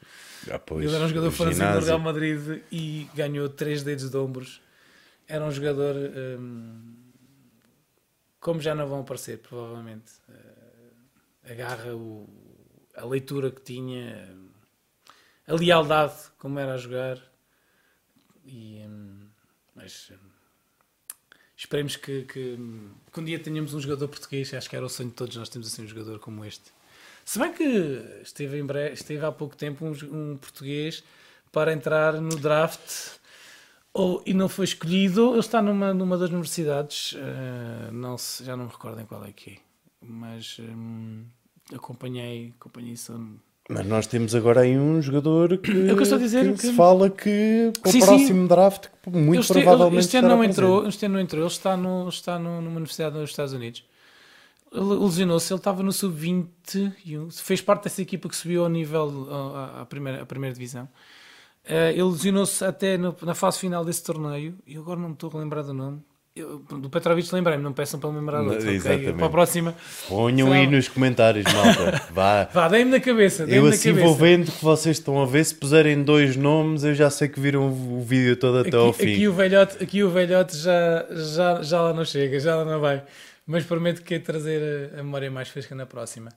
Ah, 0.52 0.60
pois, 0.60 0.86
Ele 0.86 0.94
era 0.94 1.06
um 1.06 1.08
jogador 1.08 1.32
francês 1.32 1.80
do 1.80 1.86
Real 1.86 2.00
Madrid 2.00 2.62
e 2.72 3.08
ganhou 3.16 3.48
três 3.50 3.82
dedos 3.82 4.10
de 4.10 4.18
ombros. 4.18 4.62
Era 5.28 5.45
um 5.45 5.52
jogador 5.52 5.95
um, 5.95 6.94
como 8.40 8.60
já 8.60 8.76
não 8.76 8.86
vão 8.86 9.00
aparecer, 9.00 9.38
provavelmente. 9.40 10.12
Agarra 11.44 11.94
o, 11.94 12.28
a 12.95 13.06
leitura 13.06 13.52
que 13.52 13.61
tinha, 13.61 14.36
a 15.48 15.53
lealdade, 15.53 16.15
como 16.38 16.60
era 16.60 16.74
a 16.74 16.78
jogar. 16.78 17.18
E, 18.45 18.84
um, 18.86 19.28
mas 19.76 20.11
um, 20.11 20.30
esperemos 21.56 21.95
que, 21.95 22.24
que, 22.24 22.57
que, 23.11 23.20
um 23.20 23.24
dia 23.24 23.40
tenhamos 23.40 23.74
um 23.74 23.80
jogador 23.80 24.07
português. 24.07 24.53
Acho 24.53 24.70
que 24.70 24.76
era 24.76 24.86
o 24.86 24.90
sonho 24.90 25.10
de 25.10 25.15
todos 25.15 25.36
nós 25.36 25.49
temos 25.49 25.68
assim 25.68 25.84
um 25.84 25.88
jogador 25.88 26.20
como 26.20 26.45
este. 26.45 26.72
Se 27.26 27.40
bem 27.40 27.53
que 27.53 27.64
esteve, 28.22 28.60
em 28.60 28.65
breve, 28.65 28.94
esteve 28.94 29.26
há 29.26 29.32
pouco 29.32 29.56
tempo 29.56 29.86
um, 29.86 29.91
um 29.91 30.38
português 30.38 31.03
para 31.52 31.72
entrar 31.72 32.20
no 32.20 32.36
draft 32.36 33.18
ou, 33.94 34.22
e 34.26 34.34
não 34.34 34.49
foi 34.49 34.65
escolhido. 34.65 35.32
Ele 35.32 35.40
está 35.40 35.61
numa, 35.61 35.94
numa 35.94 36.18
das 36.18 36.30
universidades, 36.30 37.14
uh, 37.14 37.91
não 37.91 38.18
se, 38.18 38.44
já 38.44 38.57
não 38.57 38.65
me 38.65 38.72
recordo 38.72 38.99
em 38.99 39.06
qual 39.06 39.24
é 39.24 39.32
que 39.32 39.52
é, 39.52 39.57
mas 40.08 40.58
um, 40.60 41.24
acompanhei, 41.74 42.54
acompanhei 42.60 42.94
isso 42.94 43.14
mas 43.70 43.86
nós 43.86 44.08
temos 44.08 44.36
agora 44.36 44.62
aí 44.62 44.78
um 44.78 45.02
jogador 45.02 45.58
que, 45.58 45.72
é 45.72 45.96
que, 45.96 46.18
dizer, 46.18 46.52
que, 46.52 46.54
que, 46.54 46.68
se 46.68 46.74
fala 46.74 47.10
que 47.10 47.72
para 47.82 47.90
o 47.90 48.00
próximo 48.00 48.42
sim. 48.42 48.48
draft 48.48 48.88
muito 49.08 49.40
este, 49.40 49.54
provavelmente 49.54 50.00
este 50.00 50.18
ano 50.18 50.28
não 50.28 50.44
entrou, 50.44 50.88
este 50.88 51.06
ano 51.06 51.14
não 51.14 51.22
entrou, 51.22 51.42
ele 51.42 51.48
está, 51.48 51.78
no, 51.78 52.10
está 52.10 52.38
no, 52.38 52.62
numa 52.62 52.76
universidade 52.76 53.18
nos 53.18 53.30
Estados 53.30 53.54
Unidos. 53.54 53.86
Ele 54.70 54.96
lesionou-se, 54.96 55.54
ele 55.54 55.60
estava 55.60 55.84
no 55.84 55.94
sub-20, 55.94 57.32
fez 57.32 57.62
parte 57.62 57.84
dessa 57.84 58.02
equipa 58.02 58.28
que 58.28 58.36
subiu 58.36 58.64
ao 58.64 58.70
nível 58.70 59.28
à, 59.80 59.86
primeira, 59.86 60.24
à 60.24 60.26
primeira 60.26 60.54
divisão. 60.54 60.90
Uh, 61.64 61.92
ele 61.92 62.04
lesionou-se 62.04 62.66
até 62.66 62.98
no, 62.98 63.16
na 63.22 63.36
fase 63.36 63.60
final 63.60 63.86
desse 63.86 64.04
torneio, 64.04 64.58
e 64.66 64.76
agora 64.76 65.00
não 65.00 65.10
me 65.10 65.14
estou 65.14 65.32
a 65.34 65.38
lembrar 65.38 65.62
do 65.62 65.74
nome. 65.74 66.02
Eu, 66.36 66.58
do 66.58 66.90
Petrovic 66.90 67.32
lembrei-me, 67.32 67.64
não 67.64 67.74
peçam 67.74 68.00
para 68.00 68.10
lembrar 68.10 68.42
outro, 68.42 68.58
okay? 68.58 69.14
Para 69.14 69.28
a 69.28 69.30
próxima. 69.30 69.76
Ponham 70.10 70.52
aí 70.52 70.66
nos 70.66 70.88
comentários, 70.88 71.46
malta. 71.54 72.02
Vá, 72.10 72.50
Vá 72.52 72.68
deem-me 72.68 72.90
na 72.90 73.00
cabeça. 73.00 73.44
eu 73.44 73.68
assim 73.68 73.90
cabeça. 73.90 74.08
vou 74.08 74.16
vendo 74.16 74.52
que 74.52 74.64
vocês 74.64 74.98
estão 74.98 75.22
a 75.22 75.28
ver. 75.28 75.44
Se 75.44 75.54
puserem 75.54 76.02
dois 76.04 76.36
nomes, 76.36 76.84
eu 76.84 76.96
já 76.96 77.12
sei 77.12 77.28
que 77.28 77.40
viram 77.40 77.68
o 77.68 78.02
vídeo 78.02 78.36
todo 78.36 78.58
até 78.58 78.70
aqui, 78.70 78.78
ao 78.78 78.92
fim. 78.92 79.14
Aqui 79.14 79.28
o 79.28 79.34
velhote, 79.34 79.84
aqui 79.84 80.04
o 80.04 80.10
velhote 80.10 80.58
já, 80.58 81.06
já, 81.12 81.62
já 81.62 81.82
lá 81.82 81.94
não 81.94 82.04
chega, 82.04 82.40
já 82.40 82.56
lá 82.56 82.66
não 82.66 82.80
vai. 82.80 83.04
Mas 83.46 83.64
prometo 83.64 84.02
que 84.02 84.16
é 84.16 84.20
trazer 84.20 84.92
a, 84.96 85.02
a 85.02 85.04
memória 85.04 85.30
mais 85.30 85.50
fresca 85.50 85.76
na 85.76 85.86
próxima 85.86 86.32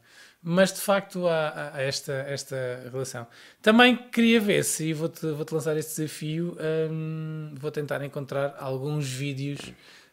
mas 0.48 0.72
de 0.72 0.80
facto 0.80 1.26
há, 1.26 1.72
há, 1.74 1.82
esta, 1.82 2.12
esta 2.12 2.56
relação. 2.92 3.26
Também 3.60 3.96
queria 3.96 4.40
ver 4.40 4.62
se, 4.62 4.84
e 4.84 4.92
vou-te 4.92 5.26
vou 5.32 5.44
-te 5.44 5.52
lançar 5.52 5.76
este 5.76 5.96
desafio, 5.96 6.56
hum, 6.88 7.52
vou 7.56 7.72
tentar 7.72 8.00
encontrar 8.04 8.54
alguns 8.60 9.08
vídeos 9.08 9.58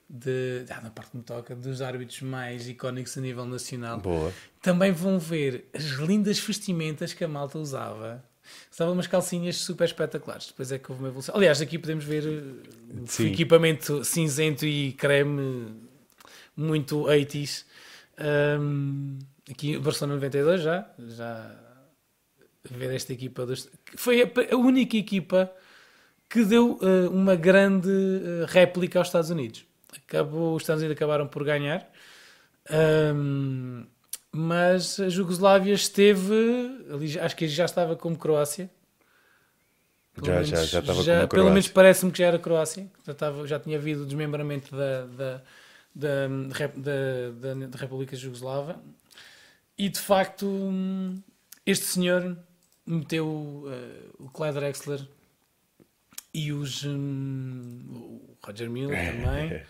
de, 0.10 0.66
ah, 0.72 0.82
na 0.82 0.90
parte 0.90 1.12
que 1.12 1.18
me 1.18 1.24
toca, 1.24 1.56
dos 1.56 1.84
árbitros 1.84 2.24
mais 2.24 2.68
icónicos 2.68 3.16
a 3.16 3.22
nível 3.22 3.46
nacional. 3.46 4.00
Boa. 4.00 4.34
Também 4.60 4.92
vão 4.92 5.20
ver 5.20 5.70
as 5.72 5.84
lindas 5.84 6.40
vestimentas 6.40 7.14
que 7.14 7.24
a 7.24 7.28
malta 7.28 7.60
usava. 7.60 8.26
Usava 8.72 8.92
umas 8.92 9.06
calcinhas 9.06 9.58
super 9.58 9.86
espetaculares. 9.86 10.48
Depois 10.48 10.72
é 10.72 10.80
que 10.80 10.92
houve 10.92 11.04
uma 11.04 11.10
evolução. 11.10 11.36
Aliás, 11.36 11.62
aqui 11.62 11.78
podemos 11.78 12.04
ver 12.06 12.24
uh, 12.24 13.22
o 13.22 13.22
equipamento 13.28 14.04
cinzento 14.04 14.66
e 14.66 14.94
creme 14.94 15.76
muito 16.58 17.04
80s. 17.04 17.66
Um, 18.60 19.20
aqui 19.50 19.78
Barcelona 19.78 20.16
92 20.16 20.62
já, 20.62 20.90
já 21.00 21.56
ver 22.70 22.94
esta 22.94 23.14
equipa 23.14 23.46
dos, 23.46 23.70
foi 23.96 24.22
a, 24.24 24.56
única 24.56 24.98
equipa 24.98 25.52
que 26.30 26.44
deu 26.44 26.80
uh, 26.82 27.10
uma 27.12 27.36
grande 27.36 27.90
uh, 27.90 28.46
réplica 28.48 29.00
aos 29.00 29.10
Estados 29.10 29.30
Unidos. 29.30 29.66
Acabou, 30.08 30.56
os 30.56 30.64
Estados 30.64 30.82
Unidos 30.82 30.98
acabaram 30.98 31.28
por 31.28 31.44
ganhar, 31.44 31.88
um, 33.16 33.86
mas 34.32 35.00
a 35.00 35.10
Jugoslávia 35.10 35.74
esteve, 35.74 36.34
ali, 36.92 37.20
acho 37.20 37.36
que 37.36 37.48
já 37.48 37.66
estava 37.66 37.96
como 37.96 38.18
Croácia. 38.18 38.70
Pelo 40.16 40.28
já, 40.28 40.34
menos, 40.34 40.50
já, 40.50 40.64
já 40.64 40.80
estava 40.80 41.04
já, 41.04 41.18
como 41.18 41.28
Pelo 41.30 41.50
menos 41.50 41.68
parece-me 41.68 42.12
que 42.12 42.20
já 42.20 42.28
era 42.28 42.40
Croácia, 42.40 42.88
já, 43.06 43.12
estava, 43.12 43.46
já 43.46 43.60
tinha 43.60 43.78
havido 43.78 44.04
o 44.04 44.06
desmembramento 44.06 44.76
da, 44.76 45.06
da, 45.06 45.42
da, 45.94 46.28
da, 46.76 47.54
da, 47.56 47.68
da 47.68 47.78
República 47.78 48.16
Jugoslava 48.16 48.80
e 49.78 49.90
de 49.90 50.00
facto, 50.00 50.48
este 51.66 51.86
senhor 51.86 52.38
meteu 52.86 53.28
uh, 53.28 54.26
o 54.26 54.30
Clyde 54.30 54.56
Drexler 54.56 55.08
e 56.34 56.52
os, 56.52 56.84
um, 56.84 57.80
o 57.90 58.38
Roger 58.46 58.70
Miller 58.70 58.98
é. 58.98 59.12
também, 59.12 59.62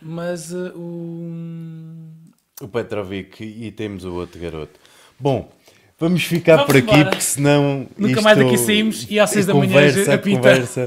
mas 0.00 0.52
uh, 0.52 0.72
o. 0.76 2.12
O 2.60 2.68
Petrovic 2.68 3.42
e 3.42 3.72
temos 3.72 4.04
o 4.04 4.14
outro 4.14 4.40
garoto. 4.40 4.78
Bom, 5.18 5.50
vamos 5.98 6.24
ficar 6.24 6.56
vamos 6.56 6.66
por 6.66 6.76
aqui 6.76 6.90
embora. 6.90 7.04
porque 7.10 7.20
senão. 7.20 7.88
Nunca 7.96 8.20
mais 8.20 8.38
daqui 8.38 8.58
saímos 8.58 9.06
e 9.10 9.18
às 9.18 9.30
6 9.30 9.46
da 9.46 9.54
manhã 9.54 9.80
a 10.12 10.18
conversa. 10.18 10.86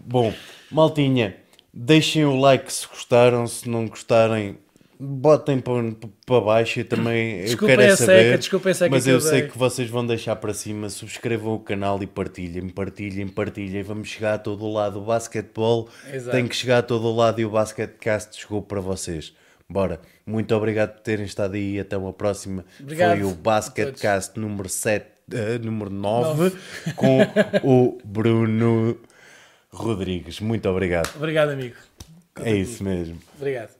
Bom, 0.00 0.32
maltinha, 0.70 1.36
deixem 1.72 2.24
o 2.24 2.36
like 2.38 2.72
se 2.72 2.86
gostaram, 2.86 3.46
se 3.46 3.68
não 3.68 3.88
gostarem 3.88 4.58
botem 4.98 5.60
para 5.60 6.40
baixo. 6.40 6.80
Eu 6.80 6.84
também 6.84 7.42
desculpa 7.42 7.72
eu 7.72 7.78
quero 7.78 7.92
é 7.92 7.96
saber. 7.96 8.22
Seca, 8.24 8.38
desculpa 8.38 8.70
é 8.70 8.74
seca 8.74 8.90
mas 8.90 9.06
eu, 9.06 9.14
eu 9.14 9.20
sei 9.20 9.48
que 9.48 9.56
vocês 9.56 9.88
vão 9.88 10.06
deixar 10.06 10.36
para 10.36 10.52
cima. 10.52 10.88
Subscrevam 10.88 11.54
o 11.54 11.60
canal 11.60 12.02
e 12.02 12.06
partilhem, 12.06 12.68
partilhem, 12.68 13.28
partilhem. 13.28 13.82
Vamos 13.82 14.08
chegar 14.08 14.34
a 14.34 14.38
todo 14.38 14.64
o 14.64 14.72
lado. 14.72 14.98
O 15.00 15.04
basquetebol 15.04 15.88
Exato. 16.12 16.36
tem 16.36 16.48
que 16.48 16.56
chegar 16.56 16.78
a 16.78 16.82
todo 16.82 17.06
o 17.06 17.14
lado 17.14 17.40
e 17.40 17.44
o 17.44 17.50
Basketcast 17.50 18.40
chegou 18.40 18.62
para 18.62 18.80
vocês. 18.80 19.32
Bora, 19.70 20.00
muito 20.24 20.54
obrigado 20.54 20.94
por 20.94 21.00
terem 21.00 21.26
estado 21.26 21.54
aí. 21.54 21.78
Até 21.78 21.96
uma 21.96 22.12
próxima. 22.12 22.64
Obrigado 22.80 23.18
Foi 23.18 23.24
o 23.24 23.34
Basketcast 23.34 24.38
número 24.40 24.68
7, 24.68 25.04
uh, 25.04 25.36
eh, 25.36 25.58
número 25.58 25.90
9, 25.90 26.42
9. 26.42 26.56
com 26.96 27.20
o 27.62 27.98
Bruno 28.02 28.98
Rodrigues. 29.70 30.40
Muito 30.40 30.68
obrigado. 30.68 31.14
Obrigado, 31.16 31.50
amigo. 31.50 31.76
É 32.42 32.54
isso 32.54 32.82
mesmo. 32.82 33.18
Obrigado. 33.36 33.77